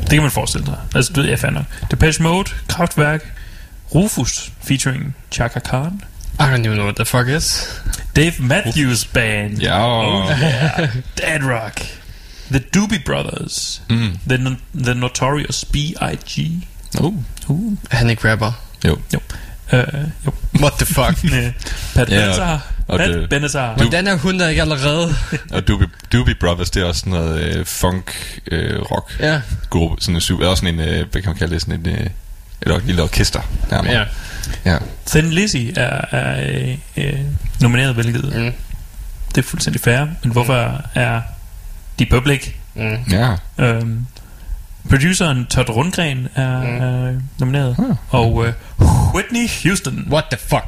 Det 0.01 0.09
kan 0.09 0.21
man 0.21 0.31
forestille 0.31 0.65
sig. 0.65 0.77
Altså, 0.95 1.13
du 1.13 1.21
ved, 1.21 1.29
jeg 1.29 1.39
fandt 1.39 1.59
Depeche 1.91 2.23
Mode, 2.23 2.49
Kraftwerk, 2.67 3.33
Rufus 3.95 4.51
featuring 4.63 5.15
Chaka 5.31 5.59
Khan, 5.59 6.01
I 6.39 6.41
don't 6.41 6.65
even 6.65 6.73
know 6.73 6.83
what 6.85 6.95
the 6.95 7.05
fuck 7.05 7.27
is. 7.27 7.67
Dave 8.15 8.33
Matthews 8.39 9.05
Band, 9.05 9.57
Ja. 9.61 9.79
Oh, 9.81 10.29
yeah. 10.29 10.89
Dead 11.17 11.43
Rock, 11.43 11.81
The 12.51 12.59
Doobie 12.75 13.03
Brothers, 13.05 13.81
Mm. 13.89 14.17
The, 14.27 14.37
no- 14.37 14.55
the 14.83 14.93
Notorious 14.95 15.65
B.I.G. 15.65 16.51
Uh. 16.99 17.13
Uh, 17.49 17.77
han 17.91 18.09
ikke 18.09 18.31
rapper? 18.31 18.51
Jo. 18.85 18.93
uh, 19.73 19.79
jo. 20.25 20.31
What 20.59 20.73
the 20.79 20.85
fuck? 20.85 21.15
Pat 21.95 21.99
og- 21.99 22.07
Benatar. 22.07 22.59
Og 22.89 22.99
Pat 22.99 23.09
det- 23.09 23.29
Benatar. 23.29 23.75
Hvordan 23.75 24.07
er 24.07 24.15
hun 24.17 24.39
der 24.39 24.47
ikke 24.47 24.61
allerede? 24.61 25.15
Og 25.53 25.67
Doobie, 25.67 25.87
Doobie 26.13 26.35
Brothers, 26.35 26.69
det 26.69 26.81
er 26.83 26.85
også 26.87 26.99
sådan 26.99 27.13
noget 27.13 27.55
øh, 27.55 27.65
funk 27.65 28.39
øh, 28.51 28.81
rock 28.81 29.15
ja. 29.19 29.41
gruppe, 29.69 30.01
sådan 30.01 30.15
en 30.15 30.21
super, 30.21 30.47
også 30.47 30.61
sådan 30.61 30.79
en, 30.79 30.87
øh, 30.89 31.05
hvad 31.11 31.21
kan 31.21 31.29
man 31.29 31.35
kalde 31.37 31.53
det, 31.53 31.61
sådan 31.61 31.79
en, 31.79 31.87
øh, 32.67 32.75
et 32.77 32.85
lille 32.85 33.03
orkester. 33.03 33.41
nærmere. 33.71 33.93
Ja. 34.65 34.71
ja. 34.71 34.77
Thin 35.05 35.29
Lizzy 35.29 35.57
er, 35.75 36.05
er 36.11 36.49
øh, 36.49 36.77
øh, 36.97 37.19
nomineret, 37.61 37.93
hvilket 37.93 38.23
Mm. 38.35 38.51
det 39.35 39.37
er 39.37 39.41
fuldstændig 39.47 39.81
fair. 39.81 39.99
Men 40.23 40.31
hvorfor 40.31 40.81
er 40.95 41.21
de 41.99 42.05
public? 42.11 42.47
Mm. 42.75 42.97
Ja. 43.11 43.35
Øhm, 43.57 44.05
produceren 44.89 45.45
Todd 45.45 45.69
Rundgren 45.69 46.27
er, 46.35 46.59
Mm. 46.63 46.67
mm. 46.69 46.81
er 46.81 47.21
nomineret. 47.39 47.75
Ah. 47.79 47.95
Og 48.21 48.45
øh, 48.47 48.53
Whitney 49.15 49.47
Houston. 49.63 50.07
What 50.11 50.23
the 50.31 50.39
fuck? 50.47 50.63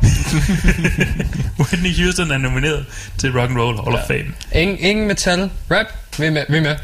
Whitney 1.60 2.04
Houston 2.04 2.32
er 2.32 2.38
nomineret 2.38 2.86
til 3.18 3.32
Rock 3.40 3.50
and 3.50 3.58
Roll 3.60 3.78
Hall 3.84 3.96
of 3.96 4.08
Fame. 4.08 4.34
Ingen, 4.62 4.78
ingen 4.80 5.08
metal. 5.08 5.50
Rap. 5.72 5.86
Vi 6.20 6.26
er 6.26 6.32
med. 6.32 6.44
Vi 6.50 6.58
er 6.58 6.62
med. 6.62 6.76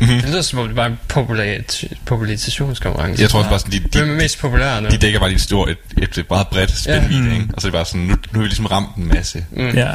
det 0.00 0.24
lyder 0.24 0.42
som 0.42 0.58
om 0.58 0.66
det 0.66 0.76
var 0.76 0.86
en 0.86 0.98
populari- 1.12 1.94
popularisationskonkurrence. 2.06 3.22
Jeg 3.22 3.30
tror 3.30 3.38
også 3.38 3.50
bare 3.50 3.58
sådan, 3.58 3.72
de, 3.72 3.88
Hvem 3.98 4.08
er 4.08 4.12
de, 4.12 4.18
mest 4.18 4.38
populær 4.38 4.80
nu? 4.80 4.88
de 4.88 4.96
dækker 4.96 5.18
bare 5.18 5.28
lige 5.28 5.36
et 5.36 5.42
stort, 5.42 5.68
et, 5.70 5.78
et 6.18 6.24
meget 6.30 6.48
bredt 6.48 6.78
spændvidde, 6.78 7.28
Ja. 7.28 7.34
ikke? 7.34 7.46
Og 7.54 7.62
så 7.62 7.66
er 7.68 7.70
det 7.70 7.76
bare 7.76 7.84
sådan, 7.84 8.00
nu, 8.00 8.08
nu 8.08 8.16
har 8.32 8.38
vi 8.40 8.44
ligesom 8.46 8.66
ramt 8.66 8.96
en 8.96 9.08
masse. 9.08 9.44
Mm. 9.50 9.68
Ja. 9.68 9.90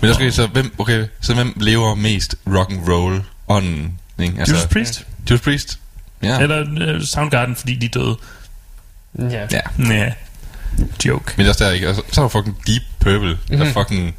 Men 0.00 0.08
der 0.08 0.14
skal 0.14 0.32
så, 0.32 0.46
hvem, 0.46 0.74
okay, 0.78 1.04
så 1.20 1.34
hvem 1.34 1.52
lever 1.60 1.94
mest 1.94 2.34
rock 2.46 2.72
and 2.72 2.88
roll 2.88 3.22
ånden, 3.48 3.92
ikke? 4.18 4.34
Altså, 4.38 4.54
Judas 4.54 4.68
Priest. 4.68 5.06
Judas 5.30 5.40
Priest? 5.40 5.78
Ja. 6.22 6.38
Eller 6.40 6.66
øh, 6.80 7.02
Soundgarden, 7.02 7.56
fordi 7.56 7.74
de 7.74 7.88
døde. 7.88 8.16
Ja. 9.18 9.46
ja. 9.52 9.60
Ja. 9.94 10.12
Joke. 11.06 11.32
Men 11.36 11.38
det 11.38 11.44
er 11.46 11.48
også 11.48 11.64
der, 11.64 11.70
ikke? 11.70 11.88
Og 11.88 11.94
så, 11.94 12.02
der 12.22 12.28
fucking 12.28 12.56
Deep 12.66 12.82
Purple, 13.00 13.38
der 13.58 13.64
Mhm. 13.64 13.72
fucking 13.72 14.14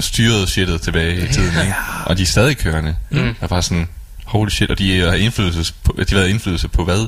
styrede 0.00 0.46
shitet 0.46 0.82
tilbage 0.82 1.16
i 1.28 1.32
tiden, 1.32 1.60
ikke? 1.60 1.74
Og 2.06 2.16
de 2.18 2.22
er 2.22 2.26
stadig 2.26 2.58
kørende. 2.58 2.96
Mm. 3.10 3.18
Der 3.18 3.32
er 3.40 3.46
bare 3.46 3.62
sådan, 3.62 3.88
holy 4.24 4.48
shit, 4.50 4.70
og 4.70 4.78
de 4.78 5.00
har 5.00 5.12
indflydelse 5.12 5.74
på, 5.84 5.94
de 5.98 6.04
har 6.08 6.16
været 6.16 6.28
indflydelse 6.28 6.68
på 6.68 6.84
hvad? 6.84 7.06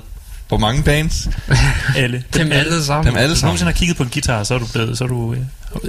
Hvor 0.49 0.59
mange 0.59 0.83
bands? 0.83 1.29
Alle. 1.97 2.25
Dem 2.35 2.53
alle 2.53 2.85
sammen. 2.85 3.07
Dem 3.07 3.17
alle 3.17 3.29
Hvis 3.29 3.37
du 3.37 3.41
sammen. 3.41 3.49
nogensinde 3.49 3.73
har 3.73 3.79
kigget 3.79 3.97
på 3.97 4.03
en 4.03 4.09
guitar, 4.09 4.43
så 4.45 4.55
er 4.55 4.59
du 4.59 4.67
blevet, 4.73 4.99
så 4.99 5.05
er 5.05 5.09
du 5.09 5.33
øh, 5.35 5.41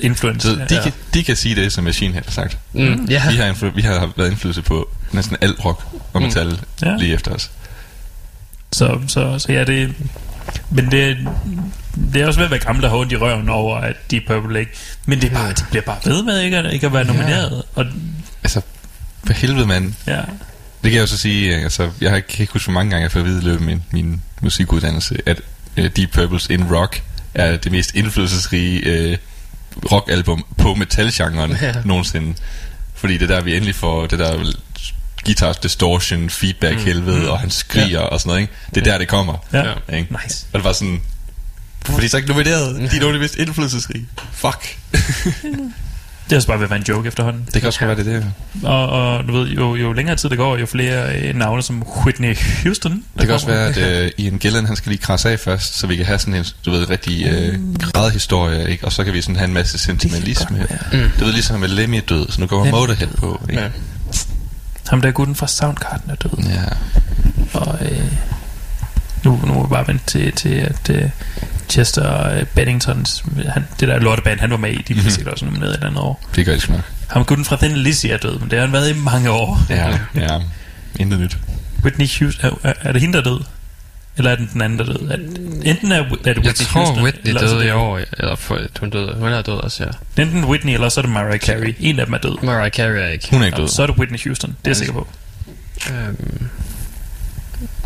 influencer. 0.01 0.49
Så 0.49 0.75
de, 0.75 0.79
kan, 0.83 0.93
de 1.13 1.23
kan 1.23 1.35
sige 1.35 1.55
det, 1.55 1.73
som 1.73 1.83
Machine 1.83 2.13
Head 2.13 2.23
har 2.25 2.31
sagt. 2.31 2.57
Mm. 2.73 3.05
Ja. 3.09 3.29
Vi 3.29 3.35
har, 3.37 3.69
vi 3.75 3.81
har 3.81 4.11
været 4.17 4.29
indflydelse 4.29 4.61
på 4.61 4.89
næsten 5.11 5.37
alt 5.41 5.65
rock 5.65 5.83
og 6.13 6.21
Mm. 6.21 6.27
metal 6.27 6.59
Ja. 6.81 6.95
lige 6.97 7.13
efter 7.13 7.31
os. 7.31 7.51
Så, 8.75 8.99
så, 9.07 9.39
så 9.39 9.51
ja, 9.53 9.63
det... 9.63 9.93
Men 10.69 10.91
det, 10.91 11.17
det 12.13 12.21
er 12.21 12.27
også 12.27 12.39
ved 12.39 12.45
at 12.45 12.51
være 12.51 12.59
gamle, 12.59 12.81
der 12.81 12.89
har 12.89 12.97
ondt 12.97 13.11
i 13.11 13.15
røven 13.17 13.49
over, 13.49 13.77
at 13.77 13.95
de 14.11 14.21
Purple 14.27 14.59
ikke... 14.59 14.71
Men 15.05 15.21
det 15.21 15.31
er 15.31 15.33
bare, 15.35 15.49
de 15.53 15.63
bliver 15.69 15.81
bare 15.83 15.97
ved 16.05 16.23
med 16.23 16.39
ikke 16.41 16.57
at, 16.57 16.73
ikke 16.73 16.85
at 16.85 16.93
være 16.93 17.05
nomineret. 17.05 17.63
Og 17.75 17.85
Altså, 18.43 18.61
for 19.25 19.33
helvede, 19.33 19.67
mand. 19.67 19.93
ja, 20.07 20.15
Det 20.83 20.91
kan 20.91 20.93
jeg 20.93 21.01
jo 21.01 21.07
så 21.07 21.17
sige, 21.17 21.55
øh, 21.57 21.63
altså, 21.63 21.89
jeg 22.01 22.09
har 22.09 22.15
ikke, 22.17 22.27
kan 22.27 22.43
ikke 22.43 22.53
huske, 22.53 22.65
hvor 22.65 22.73
mange 22.73 22.89
gange 22.91 23.03
jeg 23.03 23.11
fået 23.11 23.21
at 23.23 23.27
vide 23.29 23.41
i 23.41 23.45
løbet 23.45 23.59
af 23.59 23.65
min, 23.65 23.83
min 23.91 24.21
musikuddannelse, 24.41 25.17
at 25.25 25.41
uh, 25.77 25.85
Deep 25.85 26.17
Purple's 26.17 26.47
In 26.49 26.63
Rock 26.75 27.03
er 27.33 27.57
det 27.57 27.71
mest 27.71 27.95
indflydelsesrige 27.95 29.09
uh, 29.11 29.17
rockalbum 29.91 30.45
på 30.57 30.73
metalgenren 30.73 31.51
Ja. 31.61 31.65
ja. 31.67 31.73
nogensinde. 31.85 32.33
Fordi 32.95 33.13
det 33.17 33.31
er 33.31 33.35
der, 33.35 33.41
vi 33.43 33.55
endelig 33.55 33.75
får 33.75 34.05
det 34.05 34.19
der 34.19 34.53
guitar 35.25 35.53
distortion, 35.53 36.29
feedback 36.29 36.79
helvede, 36.79 37.19
mm. 37.19 37.27
og 37.27 37.39
han 37.39 37.49
skriger 37.49 37.99
ja. 37.99 38.05
og 38.05 38.19
sådan 38.19 38.29
noget, 38.29 38.41
ikke? 38.41 38.53
Det 38.75 38.87
er 38.87 38.91
der, 38.91 38.97
det 38.97 39.07
kommer. 39.07 39.37
ja. 39.53 39.63
Ja. 39.89 39.97
Ikke? 39.97 40.17
Nice. 40.23 40.45
Og 40.53 40.59
det 40.59 40.63
var 40.63 40.73
sådan, 40.73 41.01
er 41.89 41.99
de 41.99 42.09
så 42.09 42.17
ikke 42.17 42.29
nomineret? 42.29 42.75
De 42.91 42.97
er 42.97 42.99
nogle 42.99 43.07
af 43.07 43.13
de 43.13 43.19
mest 43.19 43.35
indflydelsesrige. 43.35 44.05
Fuck. 44.33 44.77
Det 46.25 46.31
er 46.31 46.35
også 46.35 46.47
bare 46.47 46.59
være 46.59 46.75
en 46.75 46.85
joke 46.89 47.07
efterhånden. 47.07 47.47
Det 47.53 47.61
kan 47.61 47.67
også 47.67 47.79
godt 47.79 47.97
være 47.97 48.15
det, 48.15 48.23
der. 48.63 48.69
Og, 48.69 48.89
og 48.89 49.27
du 49.27 49.33
ved, 49.33 49.47
jo, 49.47 49.75
jo 49.75 49.93
længere 49.93 50.15
tid 50.15 50.29
det 50.29 50.37
går, 50.37 50.57
jo 50.57 50.65
flere 50.65 51.15
øh, 51.15 51.35
navne 51.35 51.61
som 51.61 51.83
Whitney 52.05 52.37
Houston. 52.63 53.03
Det 53.17 53.25
kan 53.25 53.33
også 53.33 53.45
kommer. 53.45 53.71
være, 53.71 54.03
at 54.03 54.11
uh, 54.17 54.25
Ian 54.25 54.37
Gillan, 54.37 54.65
han 54.65 54.75
skal 54.75 54.89
lige 54.89 55.01
krasse 55.01 55.29
af 55.29 55.39
først, 55.39 55.79
så 55.79 55.87
vi 55.87 55.95
kan 55.95 56.05
have 56.05 56.19
sådan 56.19 56.33
en, 56.33 56.45
du 56.65 56.71
ved, 56.71 56.89
rigtig 56.89 57.27
uh, 57.53 57.75
gradhistorie, 57.79 58.69
ikke? 58.69 58.85
Og 58.85 58.91
så 58.91 59.03
kan 59.03 59.13
vi 59.13 59.21
sådan 59.21 59.35
have 59.35 59.47
en 59.47 59.53
masse 59.53 59.77
sentimentalisme. 59.77 60.59
Det 60.59 60.79
Mm. 60.93 61.11
Du 61.19 61.25
ved, 61.25 61.33
ligesom 61.33 61.59
med 61.59 61.67
Lemmy 61.67 62.01
død, 62.09 62.27
så 62.29 62.41
nu 62.41 62.47
går 62.47 62.63
Lemmy. 62.63 62.71
Motorhead 62.79 63.09
på, 63.17 63.41
ikke? 63.49 63.61
Ja. 63.61 63.69
Ham 64.89 65.01
der 65.01 65.11
gutten 65.11 65.35
fra 65.35 65.47
Soundgarden 65.47 66.09
er 66.11 66.15
død. 66.15 66.43
Ja. 66.43 66.63
Og 67.59 67.77
øh, 67.81 68.11
nu, 69.23 69.39
nu 69.45 69.53
må 69.53 69.63
vi 69.63 69.69
bare 69.69 69.87
vente 69.87 70.03
til, 70.07 70.31
til 70.31 70.49
at 70.49 70.89
øh, 70.89 71.09
Chester 71.69 72.27
øh, 72.29 72.45
Benningtons, 72.45 73.23
han, 73.49 73.65
det 73.79 73.87
der 73.87 73.99
lorteband, 73.99 74.39
han 74.39 74.51
var 74.51 74.57
med 74.57 74.71
i, 74.71 74.77
de 74.77 74.83
blev 74.83 74.97
Mhm. 75.03 75.09
sikkert 75.09 75.33
også 75.33 75.45
nomineret 75.45 75.69
et 75.69 75.75
eller 75.75 75.87
andet 75.87 76.01
år. 76.01 76.23
Det 76.35 76.45
gør 76.45 76.53
det 76.53 76.61
sgu 76.61 76.73
nok. 76.73 76.81
Ham 77.09 77.25
gutten 77.25 77.45
fra 77.45 77.55
Thin 77.55 77.77
Lizzy 77.77 78.05
er 78.07 78.17
død, 78.17 78.39
men 78.39 78.49
det 78.49 78.59
har 78.59 78.65
han 78.65 78.73
været 78.73 78.89
i 78.89 78.99
mange 78.99 79.29
år. 79.31 79.59
Ja, 79.69 79.99
ja. 80.15 80.39
Intet 80.99 81.19
nyt. 81.19 81.37
Whitney 81.83 82.07
Houston, 82.19 82.51
er, 82.63 82.69
er, 82.69 82.73
er 82.81 82.91
det 82.91 83.01
hende, 83.01 83.13
der 83.13 83.19
er 83.19 83.23
død? 83.23 83.39
Eller 84.17 84.31
er 84.31 84.35
det 84.35 84.49
den 84.53 84.61
anden, 84.61 84.79
der 84.79 84.85
er 84.85 84.89
død? 84.93 85.09
Er, 85.09 85.15
enten 85.69 85.91
er, 85.91 85.95
er 85.99 86.03
det 86.03 86.25
Whitney 86.25 86.45
Jeg 86.45 86.55
tror, 86.55 86.85
Houston, 86.85 87.03
Whitney 87.03 87.27
eller 87.29 87.41
er 87.41 87.47
døde 87.47 87.67
i 87.67 87.71
år, 87.71 87.99
eller 88.19 88.35
for, 88.35 88.59
hun 88.79 88.89
døde. 88.89 89.15
Hun 89.19 89.27
er 89.27 89.41
død 89.41 89.53
også, 89.53 89.83
ja. 90.17 90.21
Enten 90.21 90.43
Whitney, 90.45 90.73
eller 90.73 90.89
så 90.89 90.99
er 90.99 91.01
det 91.01 91.11
Mariah 91.11 91.39
Carey. 91.39 91.75
En 91.79 91.99
af 91.99 92.05
dem 92.05 92.13
er 92.13 92.17
død. 92.17 92.43
Mariah 92.43 92.71
Carey 92.71 92.99
er 93.01 93.07
ikke. 93.07 93.27
Hun 93.31 93.41
er 93.41 93.45
ikke 93.45 93.57
død. 93.57 93.67
så 93.67 93.81
er 93.83 93.87
det 93.87 93.95
Whitney 93.97 94.19
Houston, 94.23 94.49
det 94.49 94.55
er 94.65 94.69
jeg 94.69 94.75
sikker 94.77 94.93
på. 94.93 95.07
Øhm, 95.91 96.49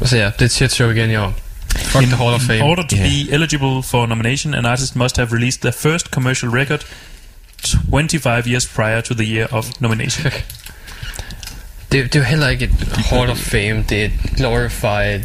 så 0.06 0.18
ja, 0.18 0.26
det 0.26 0.41
er 0.41 0.45
et 0.45 0.51
shit 0.51 0.72
show 0.72 0.89
igen 0.89 1.10
i 1.11 1.15
år. 1.15 1.34
Fuck 1.77 2.03
the 2.06 2.15
Hall 2.15 2.34
of 2.34 2.41
Fame. 2.41 2.57
In 2.57 2.64
order 2.64 2.84
to 2.84 2.95
Yeah. 2.95 3.10
be 3.10 3.31
eligible 3.34 3.84
for 3.84 4.06
nomination, 4.06 4.53
an 4.53 4.65
artist 4.65 4.95
must 4.95 5.18
have 5.18 5.34
released 5.34 5.61
their 5.61 5.73
first 5.73 6.06
commercial 6.07 6.51
record 6.51 6.80
25 7.91 8.47
years 8.47 8.68
prior 8.68 9.01
to 9.01 9.14
the 9.14 9.26
year 9.35 9.47
of 9.51 9.65
nomination. 9.80 10.31
Det, 11.91 12.03
det 12.14 12.15
er 12.15 12.19
jo 12.19 12.26
heller 12.26 12.47
ikke 12.47 12.65
et 12.65 12.88
Hall 13.06 13.30
of 13.30 13.38
Fame, 13.38 13.84
det 13.89 14.01
er 14.01 14.06
et 14.06 14.11
glorified 14.38 15.22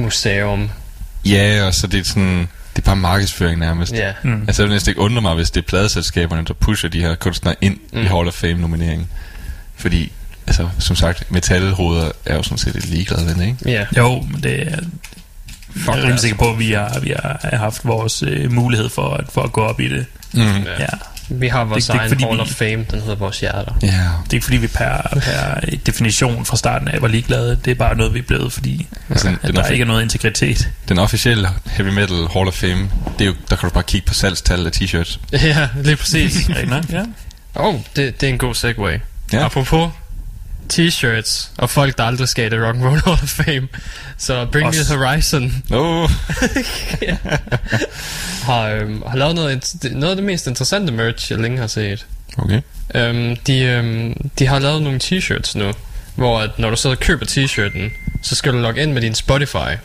museum. 0.00 0.70
Ja, 1.24 1.64
og 1.66 1.74
så 1.74 1.86
det 1.86 2.00
er 2.00 2.04
sådan, 2.04 2.48
det 2.76 2.82
er 2.82 2.86
bare 2.86 2.96
markedsføring 2.96 3.60
nærmest. 3.60 3.92
Ja. 3.92 4.12
Mm. 4.22 4.42
Altså, 4.46 4.62
jeg 4.62 4.68
vil 4.68 4.74
næsten 4.74 4.90
ikke 4.90 5.00
undre 5.00 5.22
mig, 5.22 5.34
hvis 5.34 5.50
det 5.50 5.62
er 5.62 5.66
pladeselskaberne, 5.66 6.44
der 6.44 6.54
pusher 6.54 6.88
de 6.88 7.00
her 7.00 7.14
kunstnere 7.14 7.54
ind 7.60 7.76
mm. 7.92 8.00
i. 8.00 8.04
Hall 8.04 8.28
of 8.28 8.34
Fame-nomineringen. 8.34 9.08
Fordi, 9.76 10.12
altså, 10.46 10.68
som 10.78 10.96
sagt, 10.96 11.30
metalhoveder 11.30 12.10
er 12.26 12.36
jo 12.36 12.42
sådan 12.42 12.58
set 12.58 12.74
lidt 12.74 12.88
ligeglade 12.88 13.34
det, 13.34 13.46
ikke? 13.46 13.56
Ja. 13.66 13.86
Jo, 13.96 14.20
men 14.30 14.42
det 14.42 14.72
er... 14.72 14.76
Fuck 15.76 15.86
jeg 15.86 15.98
er 15.98 16.02
rimelig 16.02 16.20
sikker 16.20 16.38
på, 16.38 16.50
at 16.50 16.58
vi 16.58 16.72
har, 16.72 17.00
vi 17.00 17.14
har 17.22 17.56
haft 17.56 17.84
vores 17.84 18.22
øh, 18.22 18.52
mulighed 18.52 18.88
for 18.88 19.14
at, 19.14 19.24
for 19.32 19.42
at 19.42 19.52
gå 19.52 19.60
op 19.60 19.80
i 19.80 19.88
det. 19.88 20.06
Mm. 20.32 20.40
Ja. 20.40 20.54
Ja. 20.78 20.86
Vi 21.30 21.48
har 21.48 21.64
vores 21.64 21.84
Det- 21.86 21.92
det 21.92 22.00
egen 22.00 22.08
fordi, 22.10 22.24
Hall 22.24 22.36
vi- 22.36 22.40
of 22.40 22.48
Fame, 22.48 22.84
den 22.90 23.00
hedder 23.00 23.14
vores 23.14 23.40
hjerter. 23.40 23.72
Ja. 23.82 23.88
Det 23.88 23.94
er 24.30 24.34
ikke 24.34 24.44
fordi, 24.44 24.56
vi 24.56 24.66
per, 24.66 25.18
per 25.22 25.60
definition 25.86 26.44
fra 26.44 26.56
starten 26.56 26.88
af 26.88 27.02
var 27.02 27.08
ligeglade. 27.08 27.58
Det 27.64 27.70
er 27.70 27.74
bare 27.74 27.96
noget, 27.96 28.14
vi 28.14 28.18
er 28.18 28.22
blevet, 28.22 28.52
fordi 28.52 28.86
Altså, 29.10 29.28
at 29.28 29.34
den, 29.46 29.56
der 29.56 29.62
offi- 29.62 29.72
ikke 29.72 29.82
er 29.82 29.86
noget 29.86 30.02
integritet. 30.02 30.68
den 30.88 30.98
officielle 30.98 31.48
Heavy 31.66 31.88
Metal 31.88 32.16
Hall 32.32 32.48
of 32.48 32.54
Fame, 32.54 32.90
det 33.18 33.24
er 33.24 33.26
jo, 33.26 33.34
der 33.50 33.56
kan 33.56 33.68
du 33.68 33.72
bare 33.74 33.82
kigge 33.84 34.06
på 34.06 34.14
salgstal 34.14 34.66
af 34.66 34.70
t-shirts. 34.76 35.18
Ja, 35.46 35.68
lige 35.84 35.96
præcis. 35.96 36.48
Ja. 36.92 37.02
oh, 37.54 37.74
det, 37.96 38.20
det 38.20 38.28
er 38.28 38.32
en 38.32 38.38
god 38.38 38.54
segue. 38.54 39.00
Ja. 39.32 39.44
Apropos 39.44 39.90
t-shirts 40.72 41.48
og 41.58 41.70
folk, 41.70 41.98
der 41.98 42.04
aldrig 42.04 42.28
skal 42.28 42.46
i 42.46 42.48
det 42.48 42.68
Rock'n'Roll 42.68 43.04
Hall 43.04 43.18
of 43.22 43.28
Fame. 43.28 43.68
Så 44.18 44.46
Bring 44.52 44.64
Me 44.64 44.80
Os. 44.80 44.86
The 44.86 44.96
Horizon 44.96 45.62
Oh. 45.70 46.10
har, 48.46 48.68
øhm, 48.68 49.02
har 49.06 49.16
lavet 49.16 49.34
noget, 49.34 49.74
noget 49.92 50.10
af 50.10 50.16
det 50.16 50.24
mest 50.24 50.46
interessante 50.46 50.92
merch, 50.92 51.32
jeg 51.32 51.40
længe 51.40 51.58
har 51.58 51.66
set. 51.66 52.06
Okay. 52.38 52.60
Øhm, 52.94 53.36
de, 53.36 53.58
øhm, 53.62 54.30
de 54.38 54.46
har 54.46 54.58
lavet 54.58 54.82
nogle 54.82 55.00
t-shirts 55.04 55.58
nu, 55.58 55.72
hvor 56.14 56.40
at 56.40 56.58
når 56.58 56.70
du 56.70 56.76
så 56.76 56.94
køber 56.94 57.26
t-shirten, 57.26 57.90
så 58.22 58.34
skal 58.34 58.52
du 58.52 58.58
logge 58.58 58.82
ind 58.82 58.92
med 58.92 59.02
din 59.02 59.14
Spotify. 59.14 59.76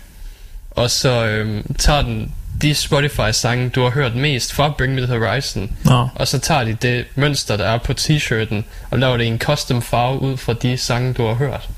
Og 0.72 0.92
så 0.92 1.26
øhm, 1.26 1.76
tager 1.80 2.02
den 2.02 2.32
de 2.62 2.76
Spotify-sange, 2.76 3.70
du 3.70 3.82
har 3.84 3.90
hørt 3.90 4.16
mest 4.16 4.54
fra 4.54 4.70
Bring 4.78 4.94
Me 4.96 5.02
The 5.02 5.18
Horizon, 5.20 5.72
Nå, 5.84 6.08
og 6.16 6.28
så 6.28 6.40
tager 6.40 6.64
de 6.64 6.74
det 6.74 7.06
mønster, 7.16 7.58
der 7.58 7.66
er 7.66 7.78
på 7.78 7.94
t-shirten, 8.00 8.64
og 8.92 9.00
laver 9.00 9.18
det 9.18 9.24
i 9.24 9.28
en 9.28 9.40
custom 9.40 9.82
farve 9.82 10.22
ud 10.22 10.38
fra 10.38 10.54
de 10.54 10.78
sange, 10.78 11.14
du 11.14 11.28
har 11.28 11.34
hørt. 11.34 11.70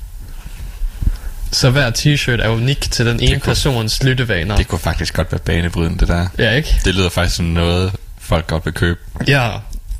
Så 1.52 1.70
hver 1.70 1.90
t-shirt 1.90 2.42
er 2.44 2.48
unik 2.48 2.80
til 2.80 3.06
den 3.06 3.20
ene 3.20 3.30
kunne- 3.32 3.40
persons 3.40 4.02
lyttevaner. 4.02 4.56
Det 4.56 4.68
kunne 4.68 4.78
faktisk 4.78 5.14
godt 5.14 5.32
være 5.32 5.38
banebrydende, 5.38 5.98
det 5.98 6.08
der. 6.08 6.26
Ja, 6.38 6.50
ikke? 6.50 6.80
Det 6.84 6.94
lyder 6.94 7.08
faktisk 7.08 7.36
som 7.36 7.44
noget, 7.46 7.92
folk 8.18 8.46
godt 8.46 8.64
vil 8.64 8.74
købe. 8.74 9.00
Ja. 9.28 9.50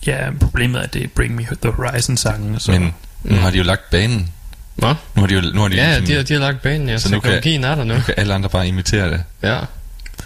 ja, 0.06 0.18
problemet 0.40 0.78
er, 0.78 0.82
at 0.82 0.94
det 0.94 1.04
er 1.04 1.08
Bring 1.16 1.34
Me 1.34 1.46
The 1.62 1.70
Horizon-sangen. 1.72 2.60
Så. 2.60 2.70
Men 2.72 2.82
nu 2.82 3.34
Mm. 3.34 3.38
har 3.42 3.50
de 3.50 3.58
jo 3.58 3.64
lagt 3.64 3.90
banen. 3.90 4.28
Hvad? 4.74 4.94
Nu 5.14 5.22
har 5.22 5.26
de 5.26 5.34
jo, 5.34 5.40
nu 5.54 5.60
har 5.60 5.68
de 5.68 5.76
Ja, 5.76 5.86
ligesom, 5.86 6.06
de 6.06 6.14
har, 6.14 6.22
de 6.22 6.32
har 6.34 6.40
lagt 6.40 6.62
banen, 6.62 6.88
ja. 6.88 6.98
Så 6.98 7.08
Så, 7.08 7.14
nu 7.14 7.20
kan- 7.20 7.32
er 7.64 7.74
der 7.74 7.84
nu. 7.84 7.94
nu 7.94 8.00
kan 8.00 8.14
alle 8.16 8.34
andre 8.34 8.48
bare 8.48 8.68
imitere 8.68 9.10
det. 9.10 9.22
Ja. 9.42 9.58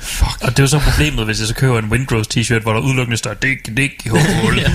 Fuck. 0.03 0.39
Og 0.43 0.51
det 0.51 0.59
er 0.59 0.62
jo 0.62 0.66
så 0.66 0.79
problemet, 0.79 1.24
hvis 1.24 1.39
jeg 1.39 1.49
så 1.49 1.55
køber 1.55 1.79
en 1.79 1.85
Windrose 1.85 2.31
t-shirt, 2.35 2.62
hvor 2.62 2.73
der 2.73 2.81
udelukkende 2.81 3.16
står 3.16 3.35
dig, 3.35 3.57
dig, 3.77 3.91
hul. 4.43 4.59
ja. 4.59 4.70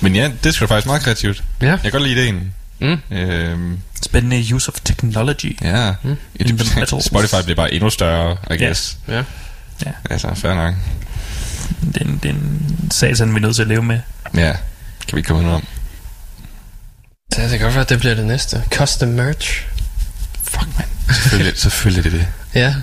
Men 0.00 0.14
ja, 0.16 0.30
det 0.44 0.54
skulle 0.54 0.68
faktisk 0.68 0.86
meget 0.86 1.02
kreativt. 1.02 1.44
Ja. 1.62 1.66
Jeg 1.70 1.80
kan 1.80 1.90
godt 1.90 2.02
lide 2.02 2.20
ideen. 2.22 2.54
Mm. 2.80 3.16
Øhm, 3.16 3.78
Spændende 4.02 4.54
use 4.54 4.68
of 4.68 4.80
technology. 4.84 5.58
ja. 5.62 5.94
Mm. 6.02 6.16
In 6.36 6.58
the. 6.58 6.86
Spotify 7.00 7.36
bliver 7.44 7.56
bare 7.56 7.74
endnu 7.74 7.90
større, 7.90 8.32
I 8.32 8.54
Ja. 8.54 8.64
guess. 8.66 8.98
Ja. 9.08 9.22
Altså, 10.10 10.34
fair 10.34 10.54
nok. 10.54 10.74
Det 11.94 11.96
er 12.02 12.04
en, 12.04 12.20
det 12.22 12.28
er 12.30 12.34
en 12.34 12.88
satan, 12.90 13.30
vi 13.30 13.36
er 13.36 13.40
nødt 13.40 13.54
til 13.54 13.62
at 13.62 13.68
leve 13.68 13.82
med. 13.82 13.98
Ja, 14.34 14.52
kan 15.08 15.16
vi 15.16 15.22
komme 15.22 15.48
ud 15.48 15.54
om. 15.54 15.64
Så 17.34 17.40
det 17.42 17.50
kan 17.50 17.60
godt 17.60 17.74
være, 17.74 17.82
at 17.82 17.88
det 17.88 17.98
bliver 17.98 18.14
det 18.14 18.24
næste. 18.26 18.62
Custom 18.72 19.08
merch. 19.08 19.66
Fuck, 20.54 20.78
mand. 20.78 21.14
Selvfølgelig, 21.14 21.58
selvfølgelig 21.66 22.06
er 22.06 22.10
det 22.10 22.20
det. 22.20 22.28
Ja. 22.54 22.74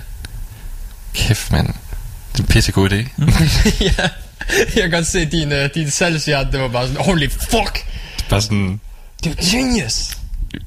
Kæft, 1.14 1.52
mand. 1.52 1.66
Det 2.32 2.38
er 2.38 2.42
en 2.42 2.46
pissegod 2.46 2.90
idé. 2.90 3.24
ja. 3.98 4.08
Jeg 4.74 4.82
kan 4.82 4.90
godt 4.90 5.06
se 5.06 5.24
din, 5.24 5.52
uh, 5.52 5.58
din 5.74 5.90
salgshjert, 5.90 6.46
det 6.52 6.60
var 6.60 6.68
bare 6.68 6.88
sådan, 6.88 7.04
holy 7.04 7.28
fuck! 7.30 7.86
Bare 8.30 8.42
sådan... 8.42 8.80
Det 9.24 9.38
er 9.38 9.50
genius! 9.50 10.16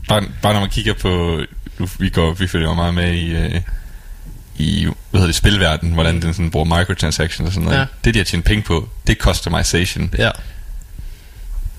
Bare, 0.07 0.23
bare 0.41 0.53
når 0.53 0.59
man 0.59 0.69
kigger 0.69 0.93
på... 0.93 1.41
Nu, 1.79 1.89
vi, 1.99 2.09
går, 2.09 2.33
vi 2.33 2.47
følger 2.47 2.67
jo 2.67 2.73
meget 2.73 2.93
med 2.93 3.13
i... 3.13 3.25
Øh, 3.25 3.61
i, 4.57 4.83
hvad 4.83 4.93
hedder 5.19 5.25
det, 5.25 5.35
spilverden, 5.35 5.91
hvordan 5.91 6.21
den 6.21 6.33
sådan 6.33 6.51
bruger 6.51 6.77
microtransactions 6.79 7.47
og 7.47 7.53
sådan 7.53 7.65
noget. 7.65 7.79
Ja. 7.79 7.85
Det, 8.05 8.13
de 8.13 8.19
har 8.19 8.23
tjent 8.23 8.45
penge 8.45 8.63
på, 8.63 8.89
det 9.07 9.17
er 9.17 9.19
customization. 9.19 10.13
Ja, 10.17 10.31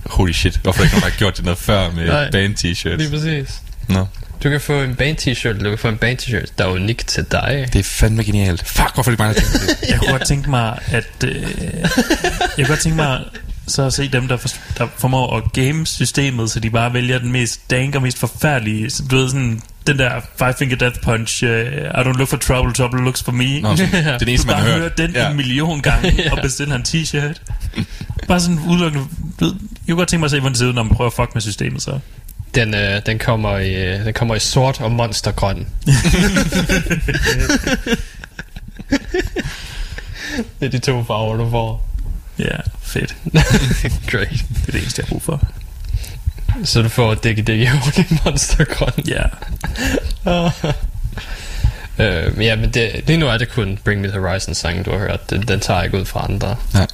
Holy 0.06 0.32
shit. 0.32 0.56
Hvorfor 0.62 0.80
er 0.80 0.84
ikke 0.84 1.00
har 1.00 1.10
gjort 1.10 1.36
det 1.36 1.44
noget 1.44 1.58
før 1.58 1.90
med 1.90 2.30
band 2.32 2.54
t-shirts? 2.54 2.96
lige 2.96 3.10
præcis. 3.10 3.62
Nå, 3.88 4.06
Du 4.44 4.50
kan 4.50 4.60
få 4.60 4.82
en 4.82 4.94
band 4.94 5.16
t-shirt, 5.18 5.64
du 5.64 5.68
kan 5.70 5.78
få 5.78 5.88
en 5.88 5.96
band 5.96 6.18
t-shirt, 6.22 6.52
der 6.58 6.64
er 6.64 6.68
unik 6.68 7.06
til 7.06 7.24
dig. 7.32 7.68
det 7.72 7.78
er 7.78 7.82
fandme 7.82 8.24
genialt. 8.24 8.66
Fuck, 8.68 8.94
hvorfor 8.94 9.10
det 9.10 9.18
tænker 9.18 9.34
det? 9.34 9.88
Jeg 9.90 9.98
kunne 9.98 10.10
godt 10.10 10.26
tænke 10.26 10.50
mig, 10.50 10.78
at... 10.86 11.24
Øh, 11.24 11.42
jeg 11.42 11.90
kunne 12.56 12.66
godt 12.66 12.80
tænke 12.80 12.96
mig 12.96 13.20
så 13.68 13.82
at 13.82 13.92
se 13.92 14.08
dem, 14.08 14.28
der, 14.28 14.36
for, 14.36 14.48
der 14.78 14.86
formår 14.98 15.36
at 15.36 15.52
game 15.52 15.86
systemet, 15.86 16.50
så 16.50 16.60
de 16.60 16.70
bare 16.70 16.92
vælger 16.94 17.18
den 17.18 17.32
mest 17.32 17.70
dank 17.70 17.94
og 17.94 18.02
mest 18.02 18.18
forfærdelige. 18.18 18.90
Så 18.90 19.02
Du 19.10 19.16
ved 19.16 19.28
sådan, 19.28 19.60
den 19.86 19.98
der 19.98 20.20
Five 20.38 20.54
Finger 20.58 20.76
Death 20.76 21.00
Punch, 21.02 21.44
uh, 21.44 21.50
I 21.50 22.02
don't 22.04 22.18
look 22.18 22.28
for 22.28 22.36
trouble, 22.36 22.72
trouble 22.74 23.00
looks 23.04 23.22
for 23.22 23.32
me. 23.32 23.60
Nå, 23.60 23.76
sådan, 23.76 23.92
det 23.92 24.06
er 24.06 24.18
det 24.18 24.28
eneste, 24.28 24.46
du 24.46 24.52
man 24.52 24.54
bare 24.56 24.64
har 24.64 24.70
hører 24.70 24.80
hørt. 24.80 24.98
den 24.98 25.10
ja. 25.10 25.30
en 25.30 25.36
million 25.36 25.80
gange 25.80 26.14
og 26.32 26.38
bestiller 26.42 26.74
en 26.74 26.82
t-shirt. 26.88 27.40
Bare 28.28 28.40
sådan 28.40 28.58
udelukkende... 28.68 29.06
ved, 29.38 29.48
Jeg 29.48 29.92
kunne 29.92 29.96
godt 29.96 30.08
tænke 30.08 30.20
mig 30.20 30.24
at 30.24 30.30
se, 30.30 30.40
hvordan 30.40 30.52
det 30.52 30.58
ser 30.58 30.66
ud, 30.66 30.72
når 30.72 30.82
man 30.82 30.94
prøver 30.96 31.10
at 31.10 31.14
fuck 31.16 31.34
med 31.34 31.42
systemet 31.42 31.82
så. 31.82 31.98
Den, 32.56 32.74
øh, 32.74 33.02
den, 33.06 33.18
kommer 33.18 33.58
i, 33.58 33.74
øh, 33.74 34.04
den 34.04 34.14
kommer 34.14 34.34
i 34.34 34.38
sort 34.38 34.80
og 34.80 34.92
monstergrøn. 34.92 35.56
det 40.60 40.66
er 40.66 40.68
de 40.68 40.78
to 40.78 41.04
farver, 41.04 41.36
du 41.36 41.50
får. 41.50 41.88
Ja, 42.38 42.56
fedt. 42.82 43.16
Great. 44.10 44.30
Det 44.30 44.68
er 44.68 44.72
det 44.72 44.80
eneste, 44.80 45.00
jeg 45.00 45.06
har 45.06 45.08
brug 45.08 45.22
for. 45.22 45.42
Så 46.64 46.82
du 46.82 46.88
får 46.88 47.14
Diggy 47.14 47.42
Diggy 47.46 47.68
Holy 47.68 48.04
monstergrøn. 48.24 49.04
Ja. 49.06 49.22
Øh, 51.98 52.44
ja, 52.44 52.56
men 52.56 52.70
det, 52.70 53.04
lige 53.06 53.18
nu 53.18 53.26
er 53.26 53.38
det 53.38 53.48
kun 53.48 53.78
Bring 53.84 54.00
Me 54.00 54.08
The 54.08 54.20
Horizon 54.20 54.54
sang, 54.54 54.84
du 54.84 54.90
har 54.90 54.98
hørt. 54.98 55.30
Den, 55.30 55.42
den 55.42 55.60
tager 55.60 55.82
ikke 55.82 55.98
ud 55.98 56.04
fra 56.04 56.24
andre. 56.28 56.56
Nej. 56.74 56.86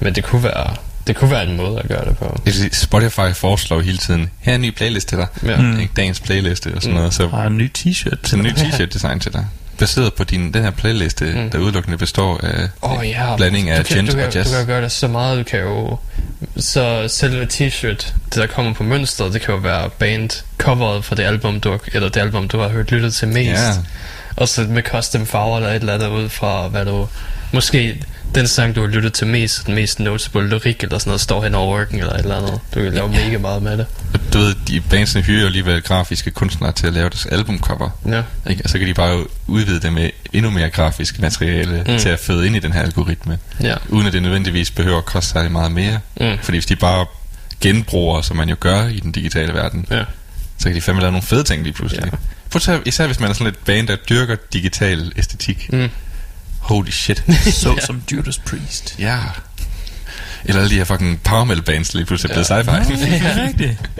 Men 0.00 0.14
det 0.14 0.24
kunne 0.24 0.42
være, 0.42 0.74
det 1.08 1.16
kunne 1.16 1.30
være 1.30 1.46
en 1.50 1.56
måde 1.56 1.78
at 1.78 1.88
gøre 1.88 2.04
det 2.04 2.16
på. 2.18 2.40
Vil 2.44 2.54
sige, 2.54 2.70
Spotify 2.74 3.32
foreslår 3.34 3.80
hele 3.80 3.98
tiden, 3.98 4.30
her 4.40 4.52
er 4.52 4.56
en 4.56 4.62
ny 4.62 4.70
playlist 4.70 5.08
til 5.08 5.18
dig. 5.18 5.26
Ja. 5.46 5.56
Mm. 5.56 5.80
Ikke 5.80 5.92
dagens 5.96 6.20
playliste 6.20 6.72
og 6.74 6.82
sådan 6.82 6.90
Mm. 6.94 6.96
noget. 6.98 7.14
Så 7.14 7.28
Har 7.28 7.46
en 7.46 7.56
ny 7.58 7.70
t-shirt. 7.78 8.16
Så 8.24 8.36
en 8.36 8.42
ny 8.42 8.50
t-shirt 8.60 8.86
design 8.92 9.20
til 9.20 9.32
dig. 9.32 9.46
Baseret 9.78 10.14
på 10.14 10.24
din, 10.24 10.52
den 10.54 10.62
her 10.62 10.70
playliste, 10.70 11.24
mm. 11.24 11.40
Mm. 11.40 11.50
der 11.50 11.58
udelukkende 11.58 11.98
består 11.98 12.40
af 12.42 12.68
oh, 12.82 13.08
ja, 13.08 13.36
blanding 13.36 13.70
af 13.70 13.84
kan, 13.84 14.08
og 14.08 14.34
jazz. 14.34 14.50
Du 14.50 14.56
kan 14.56 14.66
gøre 14.66 14.82
det 14.82 14.92
så 14.92 15.08
meget, 15.08 15.38
du 15.38 15.42
kan 15.42 15.60
jo... 15.60 15.98
Så 16.56 17.08
selve 17.08 17.44
t-shirt, 17.46 18.12
det 18.24 18.34
der 18.34 18.46
kommer 18.46 18.74
på 18.74 18.82
mønstret, 18.82 19.32
det 19.32 19.40
kan 19.40 19.54
jo 19.54 19.60
være 19.60 19.90
band 19.90 20.30
coveret 20.58 21.04
for 21.04 21.14
det 21.14 21.22
album, 21.22 21.60
du 21.60 21.70
har, 21.70 21.78
eller 21.92 22.08
det 22.08 22.20
album, 22.20 22.48
du 22.48 22.58
har 22.58 22.68
hørt 22.68 22.90
lyttet 22.90 23.14
til 23.14 23.28
mest. 23.28 23.62
Ja. 23.62 23.70
Og 24.36 24.48
så 24.48 24.62
med 24.62 24.82
custom 24.82 25.26
farver 25.26 25.56
eller 25.56 25.70
et 25.70 25.74
eller 25.76 25.94
andet 25.94 26.08
ud 26.08 26.28
fra, 26.28 26.68
hvad 26.68 26.84
du... 26.84 27.08
Måske 27.52 28.02
den 28.34 28.46
sang, 28.48 28.74
du 28.76 28.80
har 28.80 28.88
lyttet 28.88 29.12
til 29.12 29.26
mest, 29.26 29.66
den 29.66 29.74
mest 29.74 30.00
notable 30.00 30.48
lyrik 30.48 30.82
eller 30.82 30.98
sådan 30.98 31.08
noget, 31.10 31.20
står 31.20 31.42
hen 31.44 31.54
over 31.54 31.80
ryggen 31.82 31.98
eller 31.98 32.12
et 32.12 32.18
eller 32.20 32.36
andet. 32.36 32.60
Du 32.74 32.82
kan 32.82 32.92
lave 32.92 33.08
mega 33.08 33.38
meget 33.38 33.62
med 33.62 33.78
det. 33.78 33.86
Du 34.32 34.38
ved, 34.38 34.54
de 34.68 34.80
bandsene 34.80 35.22
hyrer 35.22 35.40
jo 35.40 35.46
alligevel 35.46 35.82
grafiske 35.82 36.30
kunstnere 36.30 36.72
til 36.72 36.86
at 36.86 36.92
lave 36.92 37.08
deres 37.08 37.26
albumcover. 37.26 37.90
Ja. 38.08 38.22
Ikke? 38.50 38.62
Og 38.64 38.70
så 38.70 38.78
kan 38.78 38.88
de 38.88 38.94
bare 38.94 39.24
udvide 39.46 39.80
det 39.80 39.92
med 39.92 40.10
endnu 40.32 40.50
mere 40.50 40.70
grafisk 40.70 41.20
materiale 41.20 41.84
mm. 41.86 41.98
Til 41.98 42.08
at 42.08 42.18
føde 42.18 42.46
ind 42.46 42.56
i 42.56 42.58
den 42.58 42.72
her 42.72 42.82
algoritme. 42.82 43.38
Ja. 43.62 43.74
Uden 43.88 44.06
at 44.06 44.12
det 44.12 44.22
nødvendigvis 44.22 44.70
behøver 44.70 44.98
at 44.98 45.04
koste 45.04 45.32
særlig 45.32 45.52
meget 45.52 45.72
mere. 45.72 45.98
Mm. 46.20 46.38
Fordi 46.42 46.56
hvis 46.58 46.66
de 46.66 46.76
bare 46.76 47.06
genbruger, 47.60 48.22
som 48.22 48.36
man 48.36 48.48
jo 48.48 48.56
gør 48.60 48.86
i 48.88 49.00
den 49.00 49.12
digitale 49.12 49.54
verden, 49.54 49.86
Ja. 49.90 50.04
så 50.58 50.64
kan 50.68 50.74
de 50.74 50.80
fandme 50.80 51.00
lave 51.00 51.12
nogle 51.12 51.26
fede 51.26 51.44
ting 51.44 51.62
lige 51.62 51.72
pludselig. 51.72 52.04
Ja. 52.04 52.10
Ja. 52.72 52.78
Især 52.86 53.06
hvis 53.06 53.20
man 53.20 53.30
er 53.30 53.34
sådan 53.34 53.44
lidt 53.46 53.64
band, 53.64 53.88
der 53.88 53.96
dyrker 53.96 54.36
digital 54.52 55.12
æstetik. 55.16 55.72
Mm. 55.72 55.88
Holy 56.68 56.90
shit. 56.90 57.24
Så 57.52 57.74
Ja. 57.80 57.86
som 57.86 58.02
Judas 58.12 58.38
Priest. 58.38 58.94
ja. 58.98 59.18
Eller 60.44 60.60
alle 60.60 60.70
de 60.70 60.76
her 60.76 60.84
fucking 60.84 61.20
power 61.22 61.44
metal 61.44 61.62
bands 61.64 61.94
lige 61.94 62.06
pludselig 62.06 62.30
er 62.30 62.34
blevet 62.34 62.50
Ja. 62.50 62.62
sci-fi. 62.62 62.92
Det 63.04 63.22
er 63.26 63.42
rigtigt. 63.46 63.90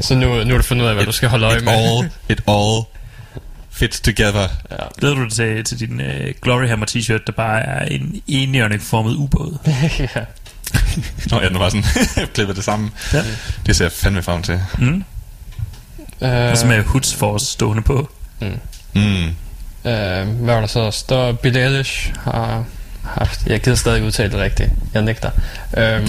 Så 0.06 0.14
nu, 0.14 0.26
nu 0.44 0.50
har 0.50 0.56
du 0.56 0.62
fundet 0.62 0.84
ud 0.84 0.88
af, 0.88 0.94
hvad 0.94 1.04
du 1.06 1.12
skal 1.12 1.28
holde 1.28 1.46
øje 1.46 1.58
It 1.58 1.64
med. 1.64 1.72
all, 1.72 2.10
it 2.28 2.40
all 2.48 2.82
fits 3.70 4.00
together. 4.00 4.48
Ja. 4.70 4.76
Glæder 4.98 5.14
du 5.14 5.22
dig 5.24 5.32
til, 5.32 5.64
til 5.64 5.80
din 5.80 6.00
uh, 6.00 6.06
Gloryhammer 6.42 6.86
t-shirt, 6.86 7.24
der 7.26 7.32
bare 7.36 7.60
er 7.60 7.84
en 7.86 8.22
enhjørnet-formet 8.26 9.14
ubåd? 9.14 9.58
ja. 9.98 10.06
Nå 11.30 11.40
ja, 11.40 11.48
den 11.48 11.58
var 11.58 11.68
sådan 11.68 11.84
klippet 12.34 12.56
det 12.56 12.64
samme. 12.64 12.90
Ja. 13.12 13.22
Det 13.66 13.76
ser 13.76 13.84
jeg 13.84 13.92
fandme 13.92 14.22
frem 14.22 14.42
til. 14.42 14.60
Mm. 14.78 15.04
Øh, 16.22 16.50
Og 16.50 16.56
så 16.58 16.66
med 16.66 16.82
Hoods 16.84 17.14
Force 17.14 17.46
stående 17.46 17.82
på. 17.82 18.10
Mm. 18.94 19.30
Øh, 19.86 20.26
hvad 20.28 20.54
var 20.54 20.60
der 20.60 20.66
så? 20.66 20.90
Står 20.90 21.32
Billie 21.32 21.62
Eilish 21.64 22.12
har 22.22 22.64
haft... 23.04 23.46
Jeg 23.46 23.60
gider 23.60 23.76
stadig 23.76 23.96
ikke 23.96 24.06
udtale 24.06 24.30
det 24.32 24.38
rigtigt. 24.40 24.70
Jeg 24.94 25.02
nægter. 25.02 25.30
Øhm, 25.76 26.08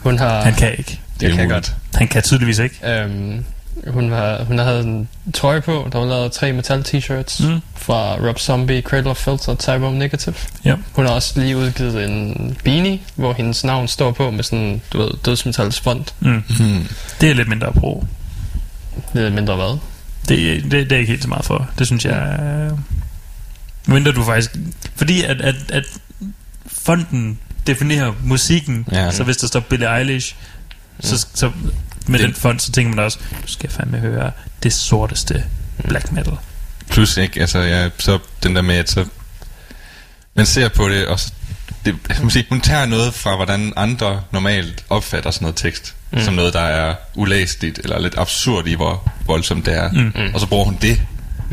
hun 0.00 0.18
har... 0.18 0.42
Han 0.42 0.54
kan 0.54 0.70
ikke. 0.78 1.00
Det 1.20 1.26
er 1.26 1.28
jeg 1.28 1.36
kan 1.36 1.44
umuligt. 1.46 1.52
godt. 1.52 1.74
Han 1.94 2.08
kan 2.08 2.22
tydeligvis 2.22 2.58
ikke. 2.58 2.80
Øhm, 2.88 3.44
hun, 3.86 4.12
har, 4.12 4.44
hun 4.44 4.58
havde 4.58 4.80
en 4.80 5.08
trøje 5.34 5.60
på, 5.60 5.88
der 5.92 5.98
var 5.98 6.06
lavet 6.06 6.32
tre 6.32 6.52
metal 6.52 6.80
t-shirts 6.88 7.46
Mm. 7.48 7.60
fra 7.76 8.14
Rob 8.28 8.38
Zombie, 8.38 8.80
Cradle 8.82 9.10
of 9.10 9.16
Filth 9.16 9.48
og 9.48 9.58
Tyrone 9.58 9.98
Negative. 9.98 10.34
Ja. 10.64 10.74
Hun 10.92 11.06
har 11.06 11.12
også 11.12 11.40
lige 11.40 11.56
udgivet 11.56 12.04
en 12.10 12.56
beanie, 12.64 12.98
hvor 13.14 13.32
hendes 13.32 13.64
navn 13.64 13.88
står 13.88 14.10
på 14.10 14.30
med 14.30 14.44
sådan, 14.44 14.80
du 14.92 14.98
ved, 14.98 15.10
dødsmetals 15.24 15.80
font. 15.80 16.14
Mm. 16.20 16.30
Mm. 16.60 16.86
Det 17.20 17.30
er 17.30 17.34
lidt 17.34 17.48
mindre 17.48 17.66
at 17.66 17.74
bruge. 17.74 18.06
Lidt 19.12 19.34
mindre 19.34 19.56
hvad? 19.56 19.78
Det, 20.28 20.62
det, 20.62 20.70
det 20.72 20.92
er 20.92 20.96
ikke 20.98 21.10
helt 21.10 21.22
så 21.22 21.28
meget 21.28 21.44
for. 21.44 21.70
Det 21.78 21.86
synes 21.86 22.04
jeg... 22.04 22.12
er- 22.18 22.76
Mindre 23.86 24.12
du 24.12 24.24
faktisk... 24.24 24.50
Fordi 24.96 25.22
at, 25.22 25.40
at, 25.40 25.54
at 25.68 25.84
fonden 26.66 27.38
definerer 27.66 28.12
musikken, 28.24 28.86
Ja. 28.92 29.04
ja. 29.04 29.10
så 29.12 29.24
hvis 29.24 29.36
der 29.36 29.46
står 29.46 29.60
Billie 29.60 29.96
Eilish, 29.98 30.34
så, 31.00 31.26
så 31.34 31.52
med 32.06 32.18
Det- 32.18 32.26
den 32.26 32.34
font, 32.34 32.62
så 32.62 32.72
tænker 32.72 32.94
man 32.96 33.04
også, 33.04 33.18
du 33.42 33.46
skal 33.52 33.70
fandme 33.70 33.98
høre 33.98 34.30
det 34.62 34.72
sorteste 34.72 35.44
black 35.88 36.12
metal. 36.12 36.32
Plus 36.90 37.16
ikke, 37.16 37.40
altså 37.40 37.58
ja, 37.58 37.88
så 37.98 38.18
den 38.42 38.56
der 38.56 38.62
med, 38.62 38.74
at 38.74 38.90
så 38.90 39.04
man 40.34 40.46
ser 40.46 40.68
på 40.68 40.88
det, 40.88 41.06
og 41.06 41.20
så, 41.20 41.32
det, 41.84 41.96
jeg 42.08 42.16
må 42.22 42.30
sige, 42.30 42.46
hun 42.48 42.60
tager 42.60 42.86
noget 42.86 43.14
fra, 43.14 43.36
hvordan 43.36 43.72
andre 43.76 44.22
normalt 44.32 44.84
opfatter 44.90 45.30
sådan 45.30 45.44
noget 45.44 45.56
tekst, 45.56 45.94
mm. 46.12 46.20
som 46.20 46.34
noget, 46.34 46.52
der 46.54 46.60
er 46.60 46.94
ulæseligt, 47.14 47.78
eller 47.78 47.98
lidt 47.98 48.14
absurd 48.18 48.66
i, 48.66 48.74
hvor 48.74 49.12
voldsomt 49.26 49.66
det 49.66 49.76
er. 49.76 49.90
Mm. 49.92 50.34
Og 50.34 50.40
så 50.40 50.46
bruger 50.46 50.64
hun 50.64 50.78
det 50.82 51.00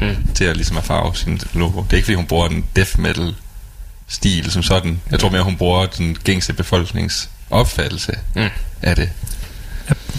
Mm. 0.02 0.16
til 0.36 0.46
at 0.46 0.56
ligesom 0.56 0.78
at 0.78 0.84
farve 0.84 1.16
sin 1.16 1.40
logo. 1.54 1.82
Det 1.84 1.94
er 1.94 1.96
ikke, 1.98 2.06
fordi 2.06 2.16
hun 2.16 2.26
bruger 2.26 2.50
en 2.50 2.66
death 2.76 3.00
metal 3.00 3.34
stil 4.08 4.52
som 4.52 4.64
sådan. 4.64 5.02
Jeg 5.12 5.20
tror 5.20 5.30
mere, 5.30 5.42
hun 5.44 5.58
bruger 5.58 5.86
den 5.86 6.18
gængse 6.24 6.54
befolknings 6.54 7.30
opfattelse 7.50 8.14
Mm. 8.36 8.50
af 8.82 8.96
det. 8.96 9.10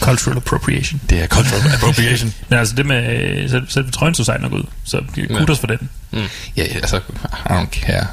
Cultural 0.00 0.36
appropriation. 0.36 1.00
Det 1.10 1.22
er 1.22 1.26
cultural 1.26 1.72
appropriation. 1.76 2.34
Men 2.48 2.58
altså 2.58 2.74
det 2.76 2.86
med 2.86 3.16
øh, 3.16 3.50
selv, 3.50 3.68
selv 3.68 3.92
trøjen 3.92 4.14
så 4.14 4.24
sejt 4.24 4.40
nok 4.40 4.52
ud, 4.52 4.62
så 4.84 5.02
kudos 5.38 5.58
for 5.58 5.66
den. 5.66 5.88
ja, 6.12 6.20
ja, 6.56 6.62
altså, 6.62 6.96
I 7.22 7.48
don't 7.48 7.70
care. 7.86 8.06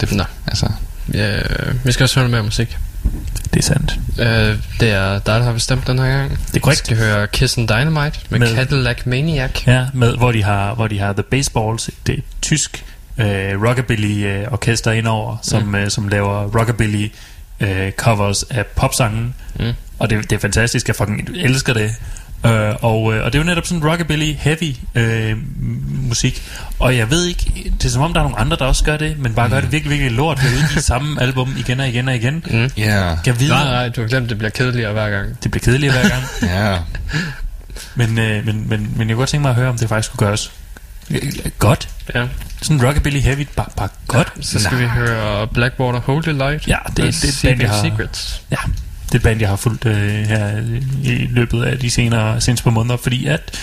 Det, 0.00 0.12
Nå. 0.12 0.24
altså, 0.46 0.68
Ja, 1.14 1.40
vi 1.84 1.92
skal 1.92 2.04
også 2.04 2.14
høre 2.20 2.28
noget 2.28 2.30
mere 2.30 2.42
musik. 2.42 2.78
Det 3.54 3.58
er 3.58 3.62
sandt. 3.62 3.98
Øh, 4.18 4.58
det 4.80 4.90
er 4.90 5.12
dig, 5.12 5.24
der 5.26 5.42
har 5.42 5.52
bestemt 5.52 5.86
den 5.86 5.98
her 5.98 6.06
gang. 6.06 6.30
Det 6.30 6.56
er 6.56 6.60
korrekt. 6.60 6.80
Vi 6.90 6.94
skal 6.94 6.96
høre 6.96 7.26
Kiss 7.26 7.58
and 7.58 7.68
Dynamite 7.68 8.18
med, 8.30 8.38
Med- 8.38 8.54
Cadillac 8.54 8.98
Maniac. 9.06 9.50
Ja, 9.66 9.86
med, 9.94 10.16
hvor, 10.16 10.32
de 10.32 10.42
har, 10.44 10.74
hvor 10.74 10.88
de 10.88 10.98
har 10.98 11.12
The 11.12 11.22
Baseballs, 11.22 11.90
det 12.06 12.18
er 12.18 12.22
tysk 12.42 12.84
øh, 13.18 13.62
rockabilly-orkester 13.62 14.90
indover, 14.90 15.36
som, 15.42 15.62
mm. 15.62 15.74
øh, 15.74 15.90
som 15.90 16.08
laver 16.08 16.42
rockabilly 16.58 17.10
øh, 17.60 17.92
covers 17.92 18.42
af 18.42 18.66
popsangen. 18.66 19.34
Mm. 19.58 19.72
Og 19.98 20.10
det, 20.10 20.30
det 20.30 20.36
er 20.36 20.40
fantastisk, 20.40 20.88
jeg 20.88 20.96
fucking 20.96 21.28
elsker 21.36 21.74
det. 21.74 21.90
Øh, 22.46 22.74
og, 22.80 23.14
øh, 23.14 23.24
og 23.24 23.32
det 23.32 23.38
er 23.38 23.42
jo 23.42 23.44
netop 23.48 23.66
sådan 23.66 23.84
rockabilly 23.90 24.34
heavy 24.38 24.74
øh, 24.94 25.36
musik 26.08 26.42
Og 26.78 26.96
jeg 26.96 27.10
ved 27.10 27.24
ikke 27.26 27.72
Det 27.78 27.84
er 27.84 27.88
som 27.88 28.02
om 28.02 28.12
der 28.12 28.20
er 28.20 28.24
nogle 28.24 28.38
andre 28.38 28.56
der 28.56 28.64
også 28.64 28.84
gør 28.84 28.96
det 28.96 29.18
Men 29.18 29.34
bare 29.34 29.48
gør 29.48 29.60
det 29.60 29.72
virkelig 29.72 29.90
virkelig 29.90 30.12
lort 30.12 30.42
Ved 30.42 30.50
at 30.50 30.56
udgive 30.64 30.82
samme 30.82 31.20
album 31.22 31.54
igen 31.58 31.80
og 31.80 31.88
igen 31.88 32.08
og 32.08 32.14
igen 32.16 32.44
Mm. 32.50 32.70
ja, 32.76 33.16
Kan 33.24 33.40
vide 33.40 33.50
Nej, 33.50 33.64
nej, 33.64 33.88
du 33.88 34.00
har 34.00 34.08
glemt, 34.08 34.28
det 34.30 34.38
bliver 34.38 34.50
kedeligere 34.50 34.92
hver 34.92 35.10
gang. 35.10 35.42
Det 35.42 35.50
bliver 35.50 35.64
kedeligt 35.64 35.92
hver 35.92 36.08
gang 36.08 36.22
ja. 36.56 36.76
men, 37.94 38.18
øh, 38.18 38.46
men, 38.46 38.68
men, 38.68 38.92
men 38.96 39.08
jeg 39.08 39.14
kunne 39.14 39.14
godt 39.16 39.28
tænke 39.28 39.42
mig 39.42 39.50
at 39.50 39.56
høre 39.56 39.68
Om 39.68 39.78
det 39.78 39.88
faktisk 39.88 40.10
kunne 40.16 40.26
gøres 40.28 40.52
Godt 41.58 41.88
Ja. 42.14 42.26
Sådan 42.62 42.86
rockabilly 42.86 43.18
heavy 43.20 43.46
Bare, 43.56 43.66
bare 43.76 43.88
godt 44.06 44.32
Så 44.40 44.58
skal 44.60 44.78
vi 44.78 44.84
høre 44.84 45.46
Blackwater 45.46 46.00
Holy 46.00 46.28
Light. 46.32 46.68
Ja, 46.68 46.76
det- 46.86 46.96
det 46.96 47.04
er 47.04 47.08
et 47.08 47.14
band, 47.14 47.32
Secret 47.32 47.60
jeg 47.60 47.70
har- 47.70 47.82
Secrets. 47.82 48.42
Ja, 48.50 48.56
det 48.66 48.74
er 49.14 49.18
et 49.18 49.22
band, 49.22 49.40
jeg 49.40 49.48
har 49.48 49.56
fulgt 49.56 49.86
øh, 49.86 49.94
her 50.26 50.62
i 51.04 51.26
løbet 51.30 51.64
af 51.64 51.78
de 51.78 51.90
senere 51.90 52.40
seneste 52.40 52.64
par 52.64 52.70
måneder, 52.70 52.96
fordi 52.96 53.26
at 53.26 53.58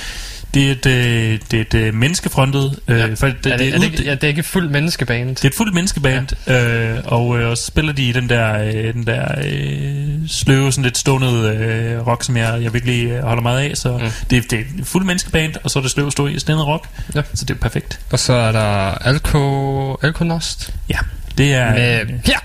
det 0.53 0.68
er 0.68 0.72
et, 0.72 0.86
øh, 0.86 1.40
det 1.52 1.57
er 1.57 1.61
et 1.61 1.74
øh, 1.74 1.94
menneskefrontet... 1.94 2.80
Øh, 2.88 2.98
Ja. 2.99 3.14
for 3.14 3.28
det, 3.28 3.44
det, 3.44 3.53
er, 3.53 3.57
det, 3.57 3.65
det, 3.65 3.76
er, 3.76 3.80
det, 3.80 3.86
ikke, 3.91 4.03
ja, 4.03 4.11
det 4.15 4.24
er 4.24 4.28
ikke 4.28 4.44
fuldt 4.44 4.72
menneskeband. 4.72 5.30
det 5.36 5.44
er 5.45 5.49
et 5.49 5.56
fuldt 5.56 5.74
menneskeband, 5.74 6.28
ja. 6.48 6.94
øh, 6.95 6.99
og, 7.06 7.40
øh, 7.40 7.49
og 7.49 7.57
så 7.57 7.65
spiller 7.65 7.94
de 7.94 8.03
i 8.03 8.11
den 8.11 8.30
der, 8.30 8.64
øh, 8.64 8.94
den 8.94 9.07
der 9.07 9.26
øh, 9.45 10.07
sløve, 10.28 10.72
sådan 10.72 10.84
lidt 10.84 10.98
stående 10.98 11.28
øh, 11.28 12.07
rock, 12.07 12.24
som 12.24 12.38
jeg, 12.38 12.60
jeg 12.64 12.74
virkelig 12.74 13.06
øh, 13.10 13.24
holder 13.24 13.44
meget 13.44 13.69
af. 13.69 13.78
Så 13.78 13.98
Mm. 13.98 14.03
det, 14.30 14.52
det 14.52 14.53
er 14.60 14.64
et 14.80 14.88
fuldt 14.88 15.06
menneskeband, 15.07 15.53
og 15.64 15.72
så 15.72 15.80
er 15.80 15.84
det 15.84 15.91
sløve 15.91 16.11
stå 16.11 16.30
stående 16.38 16.64
rock. 16.65 16.88
Ja. 17.15 17.22
Så 17.34 17.45
det 17.45 17.53
er 17.56 17.60
perfekt. 17.60 17.99
Og 18.11 18.19
så 18.19 18.34
er 18.34 18.52
der 18.52 18.91
Alco, 19.07 19.94
Alconost 20.03 20.74
Ja, 20.90 20.98
det 21.38 21.53
er... 21.53 21.74
med 21.74 22.02
øh, 22.02 22.07
Pjak. 22.26 22.44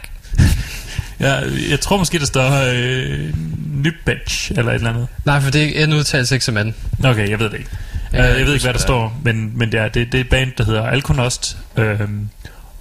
Ja, 1.22 1.34
jeg 1.70 1.80
tror 1.80 1.96
måske, 1.98 2.18
der 2.18 2.26
står 2.26 2.50
øh, 2.74 3.34
Nybetch, 3.74 4.50
eller 4.56 4.70
et 4.70 4.74
eller 4.74 4.90
andet. 4.90 5.06
Nej, 5.24 5.40
for 5.40 5.50
det 5.50 5.80
er 5.80 5.84
en 5.84 5.92
udtalelse 5.92 6.34
ikke 6.34 6.44
som 6.44 6.56
anden. 6.56 6.74
Okay, 7.04 7.30
jeg 7.30 7.38
ved 7.38 7.50
det 7.50 7.58
ikke. 7.58 7.70
Ja, 8.12 8.18
Ja, 8.18 8.24
jeg 8.24 8.32
ved 8.32 8.38
ikke, 8.40 8.52
husker 8.52 8.66
hvad 8.66 8.74
der 8.74 8.80
står, 8.80 9.20
men, 9.24 9.52
men 9.58 9.72
det, 9.72 9.80
er, 9.80 9.88
det, 9.88 10.12
det 10.12 10.18
er 10.20 10.24
et 10.24 10.28
band, 10.30 10.52
der 10.58 10.64
hedder 10.64 10.82
Alkonost. 10.86 11.56
Øhm, 11.76 12.28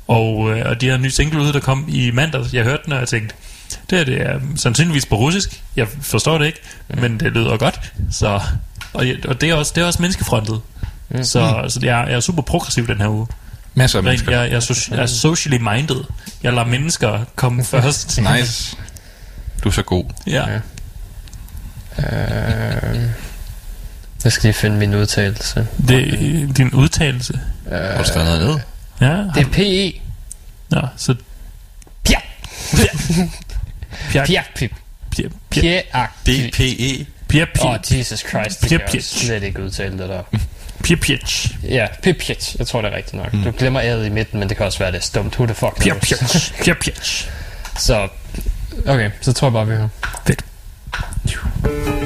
og, 0.07 0.51
øh, 0.57 0.65
og 0.69 0.81
de 0.81 0.87
har 0.87 0.95
en 0.95 1.01
ny 1.01 1.07
single 1.07 1.41
ude, 1.41 1.53
der 1.53 1.59
kom 1.59 1.85
i 1.89 2.11
mandags. 2.11 2.53
Jeg 2.53 2.63
hørte 2.63 2.81
den, 2.85 2.93
og 2.93 2.99
jeg 2.99 3.07
tænkte, 3.07 3.35
det 3.89 3.97
her 3.97 4.05
det 4.05 4.21
er 4.21 4.39
sandsynligvis 4.55 5.05
på 5.05 5.15
russisk. 5.15 5.61
Jeg 5.75 5.87
forstår 6.01 6.37
det 6.37 6.45
ikke, 6.45 6.59
mm. 6.89 7.01
men 7.01 7.19
det 7.19 7.31
lyder 7.31 7.57
godt. 7.57 7.79
Så, 8.11 8.39
og, 8.93 9.07
jeg- 9.07 9.25
og 9.27 9.41
det, 9.41 9.49
er 9.49 9.53
også, 9.53 9.71
det 9.75 9.81
er 9.81 9.85
også 9.85 10.01
menneskefrontet. 10.01 10.61
Mm. 11.09 11.23
Så, 11.23 11.65
så 11.69 11.79
jeg, 11.83 12.05
jeg 12.07 12.15
er 12.15 12.19
super 12.19 12.41
progressiv 12.41 12.87
den 12.87 12.97
her 12.97 13.07
uge. 13.07 13.27
Masser 13.73 13.99
af 13.99 14.03
Jeg, 14.03 14.09
mennesker. 14.09 14.31
jeg, 14.31 14.51
jeg, 14.51 14.57
er, 14.57 14.87
jeg 14.91 15.01
er 15.01 15.05
socially 15.05 15.57
minded. 15.57 16.03
Jeg 16.43 16.53
lader 16.53 16.65
mennesker 16.67 17.25
komme 17.35 17.63
først. 17.73 18.19
Nice. 18.37 18.77
Du 19.63 19.69
er 19.69 19.73
så 19.73 19.81
god. 19.81 20.03
Ja. 20.27 20.45
Ja. 20.49 20.59
Øh, 21.99 22.99
jeg 24.23 24.31
skal 24.31 24.47
lige 24.47 24.53
finde 24.53 24.77
min 24.77 24.93
udtalelse. 24.93 25.67
Det 25.87 26.57
din 26.57 26.71
udtalelse. 26.73 27.39
Har 27.71 27.97
du 27.97 28.07
skrevet 28.07 28.27
noget 28.29 28.47
ned? 28.47 28.59
Ja, 29.09 29.15
Det 29.35 29.47
er 29.47 29.51
PE. 29.51 29.99
Nå, 30.69 30.87
så... 30.97 31.15
Pjak. 32.03 32.23
Pjak. 34.11 34.27
Pjak, 34.27 34.45
pip. 34.55 34.71
Pjak. 35.11 35.31
Pjak. 35.49 35.63
Pjak. 35.91 36.09
DPE. 36.25 37.05
Pjak. 37.27 37.47
Åh, 37.61 37.65
oh, 37.71 37.77
Jesus 37.91 38.19
Christ, 38.19 38.61
det 38.61 38.69
Pjak, 38.69 38.69
kan 38.69 38.79
jeg 38.79 38.87
pjak. 38.91 39.01
slet 39.03 39.43
ikke 39.43 39.63
udtale 39.63 39.97
det 39.97 40.09
der. 40.09 40.23
Sådan 40.31 40.39
der. 40.39 40.39
Hvor 40.39 40.60
Pirpitch. 40.81 41.49
Ja, 41.63 41.87
Pirpitch. 42.03 42.55
Jeg 42.59 42.67
tror, 42.67 42.81
det 42.81 42.93
er 42.93 42.97
rigtigt 42.97 43.13
nok. 43.23 43.33
Mm. 43.33 43.43
Du 43.43 43.51
glemmer 43.51 43.81
æret 43.81 44.05
i 44.05 44.09
midten, 44.09 44.39
men 44.39 44.49
det 44.49 44.57
kan 44.57 44.65
også 44.65 44.79
være, 44.79 44.91
det 44.91 44.97
er 44.97 45.01
stumt. 45.01 45.33
Who 45.35 45.45
the 45.45 45.55
fuck 45.55 45.81
Pirpitch. 45.81 46.53
Pirpitch. 46.63 47.29
Så, 47.77 48.07
okay. 48.87 49.11
Så 49.21 49.33
tror 49.33 49.47
jeg 49.47 49.53
bare, 49.53 49.67
vi 49.67 49.75
hører. 49.75 49.89
Fedt. 50.27 52.00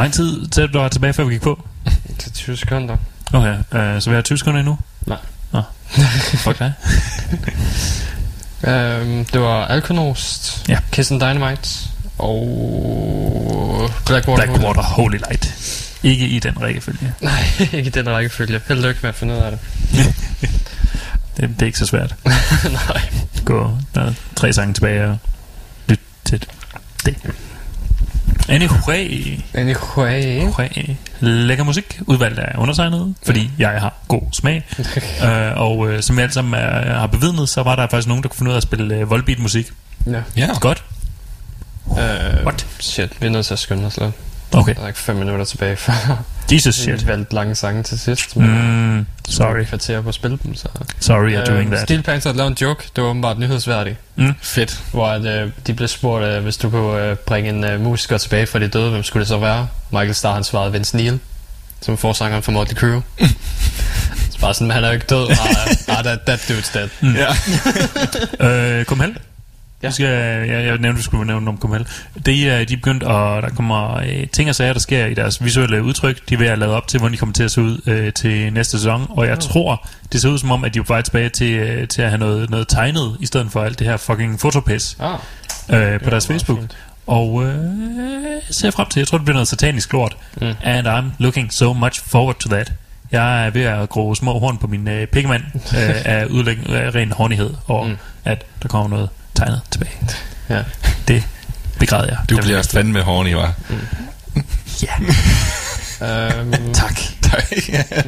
Lang 0.00 0.12
tid 0.12 0.48
til 0.48 0.68
du 0.68 0.78
var 0.78 0.88
tilbage, 0.88 1.12
før 1.12 1.24
vi 1.24 1.34
gik 1.34 1.42
på? 1.42 1.66
Til 2.18 2.32
20 2.32 2.56
sekunder. 2.56 2.96
Okay, 3.32 3.56
øh, 3.72 4.02
så 4.02 4.10
vi 4.10 4.14
har 4.14 4.22
20 4.22 4.38
sekunder 4.38 4.60
endnu? 4.60 4.78
Nej. 5.06 5.18
Nå. 5.52 5.62
Fuck 6.44 6.58
dig. 6.58 6.72
Øhm, 8.64 9.24
det 9.24 9.40
var 9.40 9.66
Alkonost, 9.66 10.64
Ja. 10.68 10.78
Kiss 10.92 11.10
and 11.10 11.20
Dynamite 11.20 11.68
og 12.18 13.90
Blackwater. 14.06 14.44
Blackwater 14.44 14.82
Holy 14.82 15.16
Light. 15.16 15.54
Ikke 16.02 16.26
i 16.26 16.38
den 16.38 16.62
rækkefølge. 16.62 17.14
Nej, 17.20 17.44
ikke 17.60 17.78
i 17.78 17.90
den 17.90 18.08
rækkefølge. 18.08 18.60
Held 18.68 18.78
og 18.78 18.84
lykke 18.84 19.00
med 19.02 19.08
at 19.08 19.14
finde 19.14 19.34
ud 19.34 19.38
af 19.38 19.50
det. 19.50 19.60
Det, 21.36 21.48
det 21.48 21.62
er 21.62 21.66
ikke 21.66 21.78
så 21.78 21.86
svært. 21.86 22.14
Nej. 22.88 23.02
Gå 23.44 23.78
der 23.94 24.00
er 24.00 24.12
tre 24.36 24.52
sange 24.52 24.74
tilbage 24.74 25.04
og 25.04 25.18
lyt 25.88 26.00
til 26.24 26.40
det. 26.40 26.48
Anyway, 28.50 29.38
Anyway. 29.54 30.38
anyway. 30.38 30.96
Lækker 31.20 31.64
musik, 31.64 32.00
udvalgt 32.06 32.38
af 32.38 32.54
undertegnet, 32.58 33.14
fordi 33.26 33.50
jeg 33.58 33.70
har 33.70 33.94
god 34.08 34.22
smag. 34.32 34.66
øh, 35.24 35.52
og 35.56 35.90
øh, 35.90 36.02
som 36.02 36.16
jeg 36.16 36.22
alle 36.22 36.32
sammen 36.34 36.54
er, 36.54 36.98
har 36.98 37.06
bevidnet, 37.06 37.48
så 37.48 37.62
var 37.62 37.76
der 37.76 37.86
faktisk 37.90 38.08
nogen, 38.08 38.22
der 38.22 38.28
kunne 38.28 38.36
finde 38.38 38.48
ud 38.48 38.54
af 38.54 38.56
at 38.56 38.62
spille 38.62 38.94
øh, 38.94 39.10
voldbeat 39.10 39.38
musik. 39.38 39.70
Ja. 40.06 40.22
Ja. 40.36 40.48
Godt. 40.60 40.84
Øh, 41.90 42.44
What? 42.44 42.66
Shit, 42.80 43.10
vi 43.20 43.26
er 43.26 43.30
nødt 43.30 43.46
til 43.46 43.52
at 43.54 43.58
skynde 43.58 43.86
os 43.86 43.96
lidt. 44.00 44.12
Okay. 44.52 44.74
Der 44.74 44.82
er 44.82 44.86
ikke 44.86 44.98
fem 44.98 45.16
minutter 45.16 45.44
tilbage, 45.44 45.76
før 45.76 46.22
Jesus 46.52 46.78
vi 46.78 46.82
shit. 46.82 47.06
valgte 47.06 47.34
lange 47.34 47.54
sange 47.54 47.82
til 47.82 47.98
sidst. 47.98 48.36
Men 48.36 48.96
Mm, 48.98 49.06
sorry. 49.30 49.64
kvarter 49.64 50.00
på 50.00 50.08
at 50.08 50.14
spille 50.14 50.38
dem, 50.44 50.54
så... 50.54 50.68
Sorry, 51.00 51.30
you're 51.36 51.44
doing 51.50 51.68
Øh, 51.68 51.72
that. 51.76 51.82
Steel 51.88 52.02
Panther 52.02 52.32
lavede 52.32 52.50
en 52.50 52.56
joke, 52.60 52.84
det 52.96 53.04
var 53.04 53.10
åbenbart 53.10 53.38
nyhedsværdigt. 53.38 53.96
Fedt. 54.42 54.82
Hvor 54.92 55.06
at, 55.06 55.24
øh, 55.24 55.50
de 55.66 55.74
blev 55.74 55.88
spurgt, 55.88 56.24
øh, 56.24 56.42
hvis 56.42 56.56
du 56.56 56.70
kunne 56.70 57.02
øh, 57.10 57.16
bringe 57.16 57.50
en 57.50 57.64
øh, 57.64 57.80
musiker 57.80 58.18
tilbage 58.18 58.46
fra 58.46 58.58
de 58.58 58.68
døde, 58.68 58.90
hvem 58.90 59.02
skulle 59.02 59.20
det 59.20 59.28
så 59.28 59.38
være? 59.38 59.68
Michael 59.90 60.14
Starr, 60.14 60.34
han 60.34 60.44
svarede 60.44 60.72
Vince 60.72 60.96
Neil, 60.96 61.18
som 61.80 61.96
forsangeren 61.98 62.42
for 62.42 62.52
Motley 62.52 62.76
Crue. 62.76 63.02
så 64.32 64.38
bare 64.40 64.54
sådan, 64.54 64.70
han 64.70 64.84
er 64.84 64.88
jo 64.88 64.94
ikke 64.94 65.06
død. 65.06 65.30
Ah, 65.30 65.96
ah 65.98 66.04
that, 66.04 66.20
that 66.26 66.40
dude's 66.40 66.78
dead. 66.78 66.88
Ja. 67.02 67.26
Øh, 68.78 68.84
Kumhel? 68.84 69.16
Ja. 69.82 69.86
Ja. 69.86 69.90
Skal, 69.90 70.06
jeg, 70.06 70.48
jeg 70.48 70.64
nævnte, 70.66 70.88
at 70.88 70.96
vi 70.96 71.02
skulle 71.02 71.26
nævne 71.26 71.48
om. 71.48 71.56
Det 72.26 72.48
er, 72.48 72.64
de 72.64 72.72
er 72.72 72.76
begyndt, 72.76 73.02
og 73.02 73.42
der 73.42 73.48
kommer 73.48 73.96
øh, 73.96 74.26
ting 74.32 74.48
og 74.48 74.54
sager, 74.54 74.72
der 74.72 74.80
sker 74.80 75.06
i 75.06 75.14
deres 75.14 75.44
visuelle 75.44 75.82
udtryk. 75.82 76.28
De 76.28 76.34
er 76.34 76.38
ved 76.38 76.46
at 76.46 76.58
lade 76.58 76.76
op 76.76 76.88
til, 76.88 76.98
hvordan 76.98 77.12
de 77.12 77.18
kommer 77.18 77.32
til 77.32 77.42
at 77.42 77.50
se 77.50 77.60
ud 77.60 77.80
øh, 77.86 78.12
til 78.12 78.52
næste 78.52 78.78
sæson. 78.78 79.06
Og 79.10 79.26
jeg 79.26 79.38
tror, 79.40 79.86
det 80.12 80.20
ser 80.20 80.28
ud 80.28 80.38
som 80.38 80.50
om, 80.50 80.64
at 80.64 80.74
de 80.74 80.78
er 80.78 80.82
på 80.82 80.92
vej 80.92 81.02
tilbage 81.02 81.28
til, 81.28 81.52
øh, 81.52 81.88
til 81.88 82.02
at 82.02 82.08
have 82.08 82.18
noget, 82.18 82.50
noget 82.50 82.68
tegnet, 82.68 83.16
i 83.20 83.26
stedet 83.26 83.52
for 83.52 83.62
alt 83.62 83.78
det 83.78 83.86
her 83.86 83.96
fucking 83.96 84.40
fotopis 84.40 84.96
Ah, 85.00 85.18
øh, 85.70 86.00
på 86.00 86.10
deres 86.10 86.26
Facebook. 86.26 86.58
fint. 86.58 86.76
Og 87.06 87.44
øh, 87.44 87.54
ser 88.50 88.70
frem 88.70 88.88
til, 88.88 89.00
jeg 89.00 89.06
tror, 89.08 89.18
det 89.18 89.24
bliver 89.24 89.34
noget 89.34 89.48
satanisk 89.48 89.92
lort. 89.92 90.16
Mm. 90.40 90.52
And 90.62 90.88
I'm 90.88 91.04
looking 91.18 91.52
so 91.52 91.72
much 91.72 92.02
forward 92.06 92.36
to 92.36 92.48
that. 92.48 92.72
Jeg 93.12 93.46
er 93.46 93.50
ved 93.50 93.62
at 93.62 93.88
gro 93.88 94.14
små 94.14 94.38
horn 94.38 94.58
på 94.58 94.66
min 94.66 94.88
øh, 94.88 95.06
pikkemand 95.06 95.42
øh, 95.54 95.94
af, 96.04 96.24
udlæg, 96.24 96.58
ren 96.68 97.12
hornighed, 97.12 97.50
og 97.66 97.86
mm. 97.88 97.96
at 98.24 98.44
der 98.62 98.68
kommer 98.68 98.88
noget 98.88 99.08
tegnet 99.36 99.60
tilbage. 99.70 99.92
Ja. 100.48 100.62
Det 101.08 101.24
begræder 101.78 102.04
jeg. 102.08 102.18
Du 102.30 102.34
Det 102.34 102.44
bliver 102.44 102.56
vil 102.56 102.64
fandme 102.72 103.02
horny, 103.02 103.32
var. 103.32 103.52
jeg- 103.70 103.78
Ja, 104.82 104.92
Um, 106.02 106.52
tak. 106.74 106.98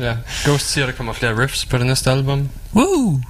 ja. 0.01 0.17
Ghost 0.45 0.71
siger, 0.73 0.87
der 0.87 0.93
kommer 0.93 1.13
flere 1.13 1.43
riffs 1.43 1.65
på 1.67 1.79
det 1.79 1.87
næste 1.87 2.11
album. 2.11 2.49
Woo! 2.75 2.85
Um, 3.13 3.23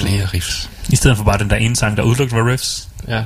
Flere 0.00 0.24
riffs. 0.34 0.70
I 0.88 0.96
stedet 0.96 1.16
for 1.16 1.24
bare 1.24 1.38
den 1.38 1.50
der 1.50 1.56
ene 1.56 1.76
sang, 1.76 1.96
der 1.96 2.02
udelukkende 2.02 2.42
var 2.42 2.50
riffs. 2.52 2.88
Ja. 3.08 3.18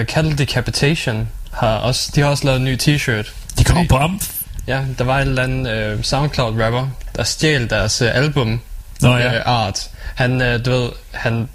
Uh, 0.00 0.04
Cattle 0.06 0.38
Decapitation 0.38 1.28
har 1.52 1.68
også, 1.76 2.12
de 2.14 2.20
har 2.20 2.28
også 2.28 2.44
lavet 2.44 2.58
en 2.58 2.64
ny 2.64 2.76
t-shirt. 2.82 3.32
De 3.58 3.64
kommer 3.64 3.84
på 3.88 3.96
amf. 3.96 4.30
Ja, 4.66 4.80
der 4.98 5.04
var 5.04 5.20
en 5.20 5.28
eller 5.28 5.42
anden 5.42 5.94
uh, 5.94 6.04
SoundCloud-rapper, 6.04 6.86
der 7.16 7.24
stjal 7.24 7.70
deres 7.70 8.02
uh, 8.02 8.08
album 8.14 8.60
Nå 9.00 9.16
ja. 9.16 9.36
uh, 9.40 9.42
art. 9.66 9.90
Han, 10.14 10.32
uh, 10.54 10.64
du 10.64 10.70
ved, 10.70 10.88
han 11.12 11.48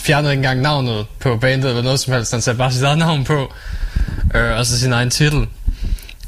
fjernede 0.00 0.32
ikke 0.32 0.38
engang 0.38 0.60
navnet 0.60 1.06
på 1.20 1.36
bandet 1.36 1.68
eller 1.68 1.82
noget 1.82 2.00
som 2.00 2.12
helst. 2.12 2.32
Han 2.32 2.40
satte 2.40 2.58
bare 2.58 2.72
sit 2.72 2.82
eget 2.82 2.98
navn 2.98 3.24
på, 3.24 3.52
uh, 4.34 4.40
og 4.58 4.66
så 4.66 4.78
sin 4.78 4.92
egen 4.92 5.10
titel. 5.10 5.46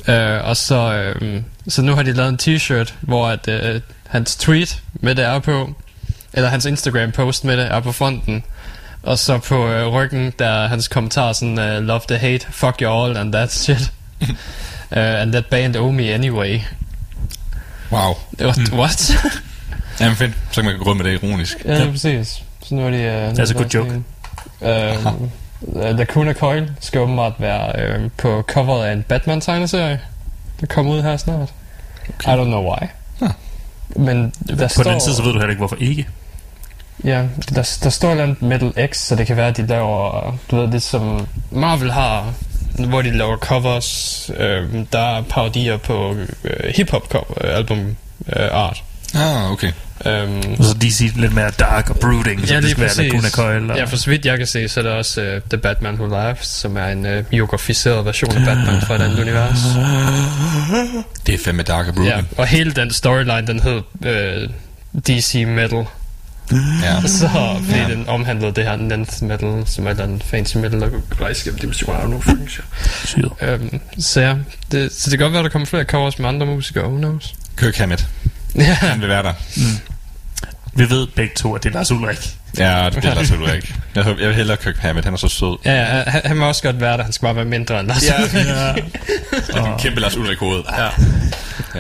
Uh, 0.09 0.49
og 0.49 0.57
så, 0.57 1.13
uh, 1.21 1.43
så 1.69 1.83
nu 1.83 1.95
har 1.95 2.03
de 2.03 2.13
lavet 2.13 2.29
en 2.29 2.39
t-shirt, 2.43 2.95
hvor 3.01 3.29
at, 3.29 3.49
uh, 3.49 3.81
hans 4.07 4.37
tweet 4.37 4.83
med 4.95 5.15
det 5.15 5.25
er 5.25 5.39
på, 5.39 5.75
eller 6.33 6.49
hans 6.49 6.65
Instagram-post 6.65 7.45
med 7.45 7.57
det 7.57 7.67
er 7.73 7.81
på 7.81 7.93
fronten. 7.93 8.45
Og 9.03 9.19
så 9.19 9.39
på 9.39 9.69
øh, 9.69 9.87
ryggen, 9.87 10.33
der 10.39 10.47
er 10.47 10.69
hans 10.69 10.89
kommentar 10.89 11.33
sådan, 11.33 11.59
uh, 11.59 11.85
love 11.87 12.01
the 12.09 12.19
hate, 12.19 12.47
fuck 12.51 12.81
you 12.83 13.05
all, 13.05 13.17
and 13.17 13.33
that 13.33 13.53
shit. 13.53 13.93
uh, 14.21 14.29
and 15.23 15.33
that 15.33 15.47
band 15.47 15.77
owe 15.77 15.93
me 15.93 16.03
anyway. 16.03 16.61
Wow. 17.91 18.15
What? 18.41 18.59
Mm. 18.59 18.79
What? 18.79 19.13
Jamen 20.01 20.17
fedt. 20.17 20.33
Så 20.51 20.63
kan 20.63 20.65
man 20.65 20.79
gå 20.79 20.85
rundt 20.85 21.03
med 21.03 21.13
det 21.13 21.23
ironisk. 21.23 21.57
ja, 21.65 21.85
ja, 21.85 21.91
præcis. 21.91 22.43
Så 22.63 22.75
nu 22.75 22.87
er 22.87 22.91
de... 22.91 22.97
Uh, 22.97 23.39
That's 23.39 23.51
a 23.51 23.59
good 23.59 23.75
joke. 23.75 24.03
Uh, 24.61 25.13
uh, 25.63 25.99
Lacuna 25.99 26.33
Coil 26.33 26.71
skal 26.81 27.01
åbenbart 27.01 27.33
være 27.39 27.97
uh, 27.99 28.11
på 28.19 28.43
coveret 28.49 28.87
af 28.87 28.93
en 28.93 29.03
Batman-tegneserie. 29.03 30.01
Der 30.61 30.67
kommer 30.67 30.93
ud 30.93 31.03
her 31.03 31.17
snart. 31.17 31.53
Okay. 32.09 32.33
I 32.33 32.41
don't 32.41 32.45
know 32.45 32.71
why. 32.71 32.89
Huh. 33.21 33.31
Men 33.97 34.33
der 34.49 34.57
På 34.57 34.69
står... 34.69 34.83
den 34.83 34.91
anden 34.91 35.05
side, 35.05 35.15
så 35.17 35.23
ved 35.23 35.33
du 35.33 35.39
heller 35.39 35.51
ikke, 35.51 35.61
hvorfor 35.61 35.77
ikke. 35.81 36.09
Ja, 37.05 37.23
der, 37.55 37.79
der 37.83 37.91
står 37.91 38.15
et 38.15 38.43
Metal 38.43 38.89
X, 38.93 38.97
så 38.97 39.17
det 39.17 39.27
kan 39.27 39.37
være, 39.37 39.49
at 39.49 39.57
de 39.57 39.67
laver, 39.67 40.33
du 40.51 40.57
ved, 40.57 40.73
det 40.73 40.83
som 40.83 41.27
Marvel 41.51 41.91
har, 41.93 42.33
hvor 42.89 43.03
de 43.03 43.11
laver 43.11 43.37
covers, 43.37 44.31
øh, 44.37 44.85
der 44.93 44.99
er 44.99 45.23
parodier 45.23 45.77
på 45.77 46.17
øh, 46.45 46.75
hip-hop 46.77 47.15
album 47.41 47.97
øh, 48.37 48.49
art. 48.53 48.83
Ah, 49.15 49.53
okay. 49.53 49.73
Um, 50.07 50.11
Og 50.59 50.65
så 50.65 50.75
DC 50.83 51.13
lidt 51.17 51.35
mere 51.35 51.51
dark 51.51 51.91
og 51.91 51.97
brooding, 51.97 52.41
så 52.49 52.55
ja, 52.55 52.61
det 52.61 52.65
lige 52.65 52.71
skal 52.71 52.99
være. 52.99 53.09
Laguna 53.09 53.31
Coil. 53.31 53.71
Og... 53.71 53.77
Ja, 53.77 53.85
for 53.85 53.97
så 53.97 54.11
vidt 54.11 54.27
jeg 54.27 54.39
kan 54.39 54.47
se, 54.47 54.69
så 54.69 54.81
er 54.81 54.85
der 54.85 54.91
også 54.91 55.21
uh, 55.21 55.43
The 55.51 55.59
Batman 55.59 55.95
Who 55.95 56.07
Laughs, 56.07 56.47
som 56.49 56.77
er 56.77 56.87
en 56.87 57.07
uh, 57.19 57.25
biograficeret 57.25 58.05
version 58.05 58.37
af 58.37 58.45
Batman 58.45 58.81
fra 58.81 58.95
et 58.95 59.01
andet 59.03 59.19
univers. 59.21 59.59
Det 61.27 61.35
er 61.35 61.39
fandme 61.45 61.63
dark 61.63 61.89
og 61.89 62.05
Ja, 62.05 62.11
broken. 62.11 62.27
og 62.37 62.47
hele 62.47 62.73
den 62.73 62.91
storyline, 62.93 63.47
den 63.47 63.61
hed 63.61 63.81
øh, 64.05 64.49
DC 65.07 65.45
Metal. 65.49 65.85
Ja. 66.83 67.01
Så, 67.07 67.29
fordi 67.29 67.79
Ja. 67.79 67.89
ja. 67.89 67.95
den 67.95 68.09
omhandlede 68.09 68.53
det 68.55 68.65
her 68.65 68.77
Nth 68.77 69.23
Metal, 69.25 69.63
som 69.67 69.87
er 69.87 69.93
den 69.93 70.23
fancy 70.25 70.57
metal, 70.57 70.81
der 70.81 70.89
kunne 70.89 71.03
rejse 71.21 71.45
gennem 71.45 71.59
dimensioner. 71.61 72.07
Nu. 72.07 73.31
Øhm, 73.43 73.81
så 73.99 74.21
ja, 74.21 74.35
det, 74.73 74.93
så 74.93 75.11
det 75.11 75.19
kan 75.19 75.25
godt 75.25 75.33
være, 75.33 75.43
der 75.43 75.49
kommer 75.49 75.67
flere 75.67 75.85
covers 75.85 76.19
med 76.19 76.29
andre 76.29 76.47
musikere, 76.47 76.85
who 76.89 76.97
knows? 76.99 77.35
Kirk 77.59 77.77
Hammett. 77.77 78.07
Ja, 78.57 78.63
Han 78.75 79.01
vil 79.01 79.09
være 79.09 79.23
der. 79.23 79.33
Vi 80.75 80.91
ved 80.91 81.07
begge 81.07 81.35
to, 81.37 81.55
at 81.55 81.63
det 81.63 81.69
er 81.71 81.75
Lars 81.75 81.91
Ulrik. 81.91 82.17
Ja, 82.59 82.91
det 82.95 83.05
er 83.05 83.15
Lars 83.15 83.31
Ulrik. 83.31 83.75
Jeg, 83.95 84.03
håber- 84.05 84.21
jeg 84.21 84.29
vil 84.29 84.37
hellere 84.37 84.57
Kirk 84.57 84.77
Hammett. 84.79 85.05
Han 85.05 85.15
er 85.15 85.19
så 85.19 85.29
sød. 85.29 85.59
ja, 85.65 85.73
ja 85.97 86.03
han, 86.11 86.21
han 86.25 86.37
må 86.37 86.47
også 86.49 86.63
godt 86.63 86.81
være 86.81 86.97
der, 86.97 87.03
han 87.05 87.13
skal 87.13 87.27
bare 87.27 87.37
være 87.37 87.45
mindre 87.45 87.81
end 87.81 87.89
Lars. 87.89 88.03
Ja. 88.05 88.75
Ja. 89.55 89.67
En 89.73 89.79
kæmpe 89.79 90.01
Lars 90.01 90.17
Ulrik 90.17 90.39
hoved. 90.39 90.63
Ja. 90.79 90.85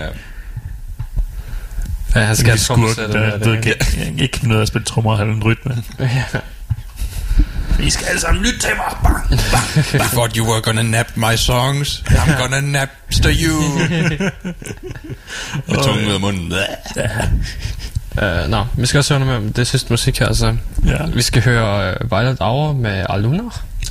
Ja. 0.00 0.06
ja 2.14 2.20
han 2.20 2.36
skal 2.36 2.48
have 2.48 2.58
skurk, 2.58 2.96
der 2.96 3.38
ved 3.38 3.38
det. 3.38 3.66
ikke, 3.66 4.22
ikke, 4.22 4.40
af 4.56 4.60
at 4.62 4.68
spille 4.68 4.84
trommer 4.84 5.10
og 5.10 5.18
have 5.18 5.30
en 5.32 5.44
rytme. 5.44 5.82
Ja. 6.00 6.24
I 7.80 7.90
skal 7.90 8.06
alle 8.06 8.20
sammen 8.20 8.42
lytte 8.44 8.58
til 8.58 8.70
mig. 8.76 8.96
Bang, 9.02 9.26
bang. 9.28 9.94
I 9.94 9.98
thought 10.08 10.36
you 10.36 10.46
were 10.52 10.60
gonna 10.62 10.82
nap 10.82 11.06
my 11.16 11.36
songs. 11.36 12.02
I'm 12.08 12.40
gonna 12.42 12.60
napster 12.60 13.30
you. 13.44 13.60
Med 15.68 15.84
tungen 15.84 16.06
ud 16.06 16.12
af 16.12 16.20
munden. 16.20 16.52
Uh, 18.16 18.50
Nå, 18.50 18.64
vi 18.76 18.86
skal 18.86 18.98
også 18.98 19.14
høre 19.18 19.26
noget 19.26 19.42
med 19.42 19.52
det 19.52 19.66
sidste 19.66 19.92
musik 19.92 20.18
her, 20.18 20.32
så 20.32 20.56
Ja. 20.86 21.06
vi 21.14 21.22
skal 21.22 21.42
høre 21.42 21.94
uh, 22.04 22.10
Violet 22.10 22.38
Hour 22.40 22.72
med 22.72 23.06
Aluna. 23.08 23.42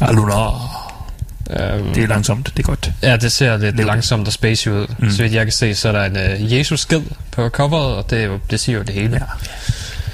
Aluna. 0.01 0.33
Um, 0.47 1.93
Det 1.95 2.03
er 2.03 2.07
langsomt, 2.07 2.45
det 2.57 2.63
er 2.63 2.67
godt. 2.67 2.91
Ja, 3.03 3.17
det 3.17 3.31
ser 3.31 3.57
lidt 3.57 3.75
Lidt. 3.75 3.87
langsomt 3.87 4.27
og 4.27 4.33
spacey 4.33 4.71
ud. 4.71 4.87
Mm. 4.99 5.09
Så 5.11 5.21
vidt 5.23 5.33
jeg 5.33 5.45
kan 5.45 5.51
se, 5.51 5.75
så 5.75 5.87
er 5.87 5.91
der 5.91 6.03
en 6.03 6.41
uh, 6.41 6.53
Jesus-skid 6.53 7.01
på 7.31 7.49
coveret, 7.49 7.95
og 7.95 8.09
det, 8.09 8.19
er 8.21 8.25
jo, 8.25 8.39
det 8.51 8.59
siger 8.59 8.77
jo 8.77 8.83
det 8.83 8.93
hele. 8.95 9.13
Ja. 9.13 9.25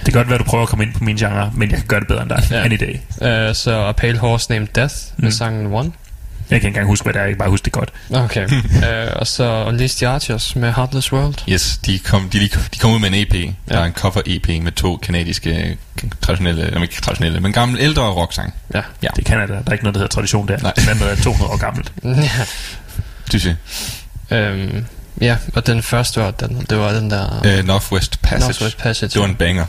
Det 0.06 0.14
kan 0.14 0.20
godt 0.20 0.28
være, 0.28 0.36
at 0.40 0.46
du 0.46 0.50
prøver 0.50 0.64
at 0.64 0.70
komme 0.70 0.84
ind 0.86 0.94
på 0.94 1.04
min 1.04 1.16
genre, 1.18 1.52
men 1.56 1.70
jeg 1.72 1.78
kan 1.78 1.88
gøre 1.88 2.00
det 2.00 2.08
bedre 2.08 2.22
end 2.22 2.30
dig. 2.30 2.44
Ja. 2.52 2.58
Ja. 2.58 2.64
Any 2.66 2.76
day. 3.20 3.50
Uh, 3.50 3.56
så 3.56 3.86
A 3.88 3.92
Pale 3.92 4.18
Horse 4.18 4.50
Named 4.52 4.68
Death 4.76 4.94
med 5.18 5.26
Mm. 5.28 5.32
sangen 5.32 5.74
One. 5.74 5.92
Jeg 6.50 6.62
kan 6.62 6.68
ikke 6.68 6.68
engang 6.68 6.88
huske, 6.88 7.04
hvad 7.04 7.14
det 7.14 7.20
er. 7.20 7.24
Jeg 7.24 7.32
kan 7.34 7.38
bare 7.38 7.50
huske 7.50 7.66
det 7.66 7.74
godt. 7.74 7.90
Okay. 8.14 8.48
uh, 8.52 8.62
og 9.20 9.28
så 9.28 9.72
the 9.98 10.08
Archers 10.08 10.56
med 10.56 10.74
Heartless 10.74 11.14
World. 11.14 11.36
Yes, 11.50 11.78
de 11.86 12.00
kom, 12.00 12.30
de, 12.30 12.40
de 12.74 12.80
kom 12.80 12.92
ud 12.92 13.00
med 13.00 13.08
en 13.08 13.14
EP. 13.16 13.32
Der 13.32 13.54
Ja. 13.72 13.76
er 13.82 13.84
en 13.86 13.94
cover-EP 13.94 14.64
med 14.64 14.72
to 14.72 14.98
kanadiske 14.98 15.78
traditionelle, 16.22 16.66
eller 16.66 16.82
ikke 16.82 17.02
traditionelle, 17.02 17.40
men 17.40 17.54
gamle 17.54 17.80
ældre 17.82 18.04
rocksang. 18.04 18.54
Ja. 18.74 18.82
Ja. 19.04 19.08
Det 19.16 19.26
kan 19.26 19.38
da. 19.38 19.46
Der 19.46 19.54
er 19.68 19.72
ikke 19.72 19.84
noget, 19.84 19.96
der 19.96 20.00
hedder 20.00 20.08
tradition 20.14 20.48
der. 20.48 20.58
Nej. 20.58 20.74
Den 20.76 20.90
anden 20.90 21.08
er 21.08 21.16
200 21.16 21.52
år 21.52 21.58
gammelt. 21.58 21.92
ja. 22.04 22.46
Synes 23.30 23.46
jeg. 23.46 24.52
Um, 24.54 24.86
ja, 25.22 25.38
og 25.56 25.68
den 25.68 25.84
første 25.84 26.22
var 26.22 26.32
den, 26.32 26.66
det 26.70 26.78
var 26.78 26.92
den 26.92 27.12
der 27.12 27.58
Uh, 27.60 27.66
Northwest 27.66 28.22
Passage. 28.22 28.40
Northwest 28.48 28.78
Passage. 28.78 29.10
Det 29.14 29.20
var 29.22 29.28
en 29.28 29.36
banger. 29.36 29.66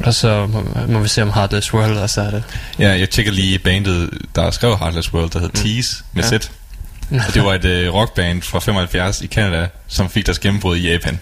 Og 0.00 0.14
så 0.14 0.46
må, 0.46 0.64
må 0.88 0.98
vi 0.98 1.08
se 1.08 1.22
om 1.22 1.32
Heartless 1.32 1.74
World 1.74 1.96
også 1.98 2.20
er 2.20 2.30
det. 2.30 2.42
Ja, 2.78 2.88
jeg 2.98 3.10
tjekker 3.10 3.32
lige 3.32 3.58
bandet, 3.58 4.10
der 4.34 4.50
skrev 4.50 4.78
Heartless 4.78 5.12
World, 5.14 5.30
der 5.30 5.38
hedder 5.38 5.60
Mm. 5.62 5.68
Tease 5.68 5.96
med 6.12 6.22
Ja. 6.22 6.28
sæt. 6.28 6.50
Og 7.10 7.34
det 7.34 7.44
var 7.44 7.54
et 7.54 7.64
øh, 7.64 7.94
rockband 7.94 8.42
fra 8.42 8.58
75 8.58 9.20
i 9.20 9.26
Canada, 9.26 9.68
som 9.88 10.10
fik 10.10 10.26
deres 10.26 10.38
gennembrud 10.38 10.76
i 10.76 10.90
Japan. 10.92 11.18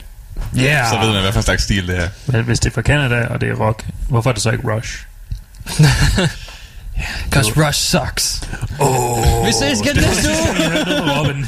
Yeah. 0.58 0.90
Så 0.90 0.98
ved 0.98 1.12
man, 1.12 1.20
hvad 1.22 1.32
for 1.32 1.38
en 1.40 1.44
slags 1.44 1.62
stil 1.62 1.88
det 1.88 1.98
er. 1.98 2.08
Men 2.26 2.44
hvis 2.44 2.60
det 2.60 2.70
er 2.70 2.74
fra 2.74 2.82
Canada, 2.82 3.26
og 3.30 3.40
det 3.40 3.48
er 3.48 3.54
rock, 3.54 3.84
hvorfor 4.08 4.30
er 4.30 4.34
det 4.34 4.42
så 4.42 4.50
ikke 4.50 4.74
Rush? 4.76 4.98
Cause 7.32 7.52
Rush 7.56 7.80
sucks. 7.80 8.42
Oh, 8.78 9.46
Vi 9.46 9.52
ses 9.52 9.80
igen 9.80 9.96
næste 9.96 10.28
uge. 10.28 11.12
Robin. 11.18 11.46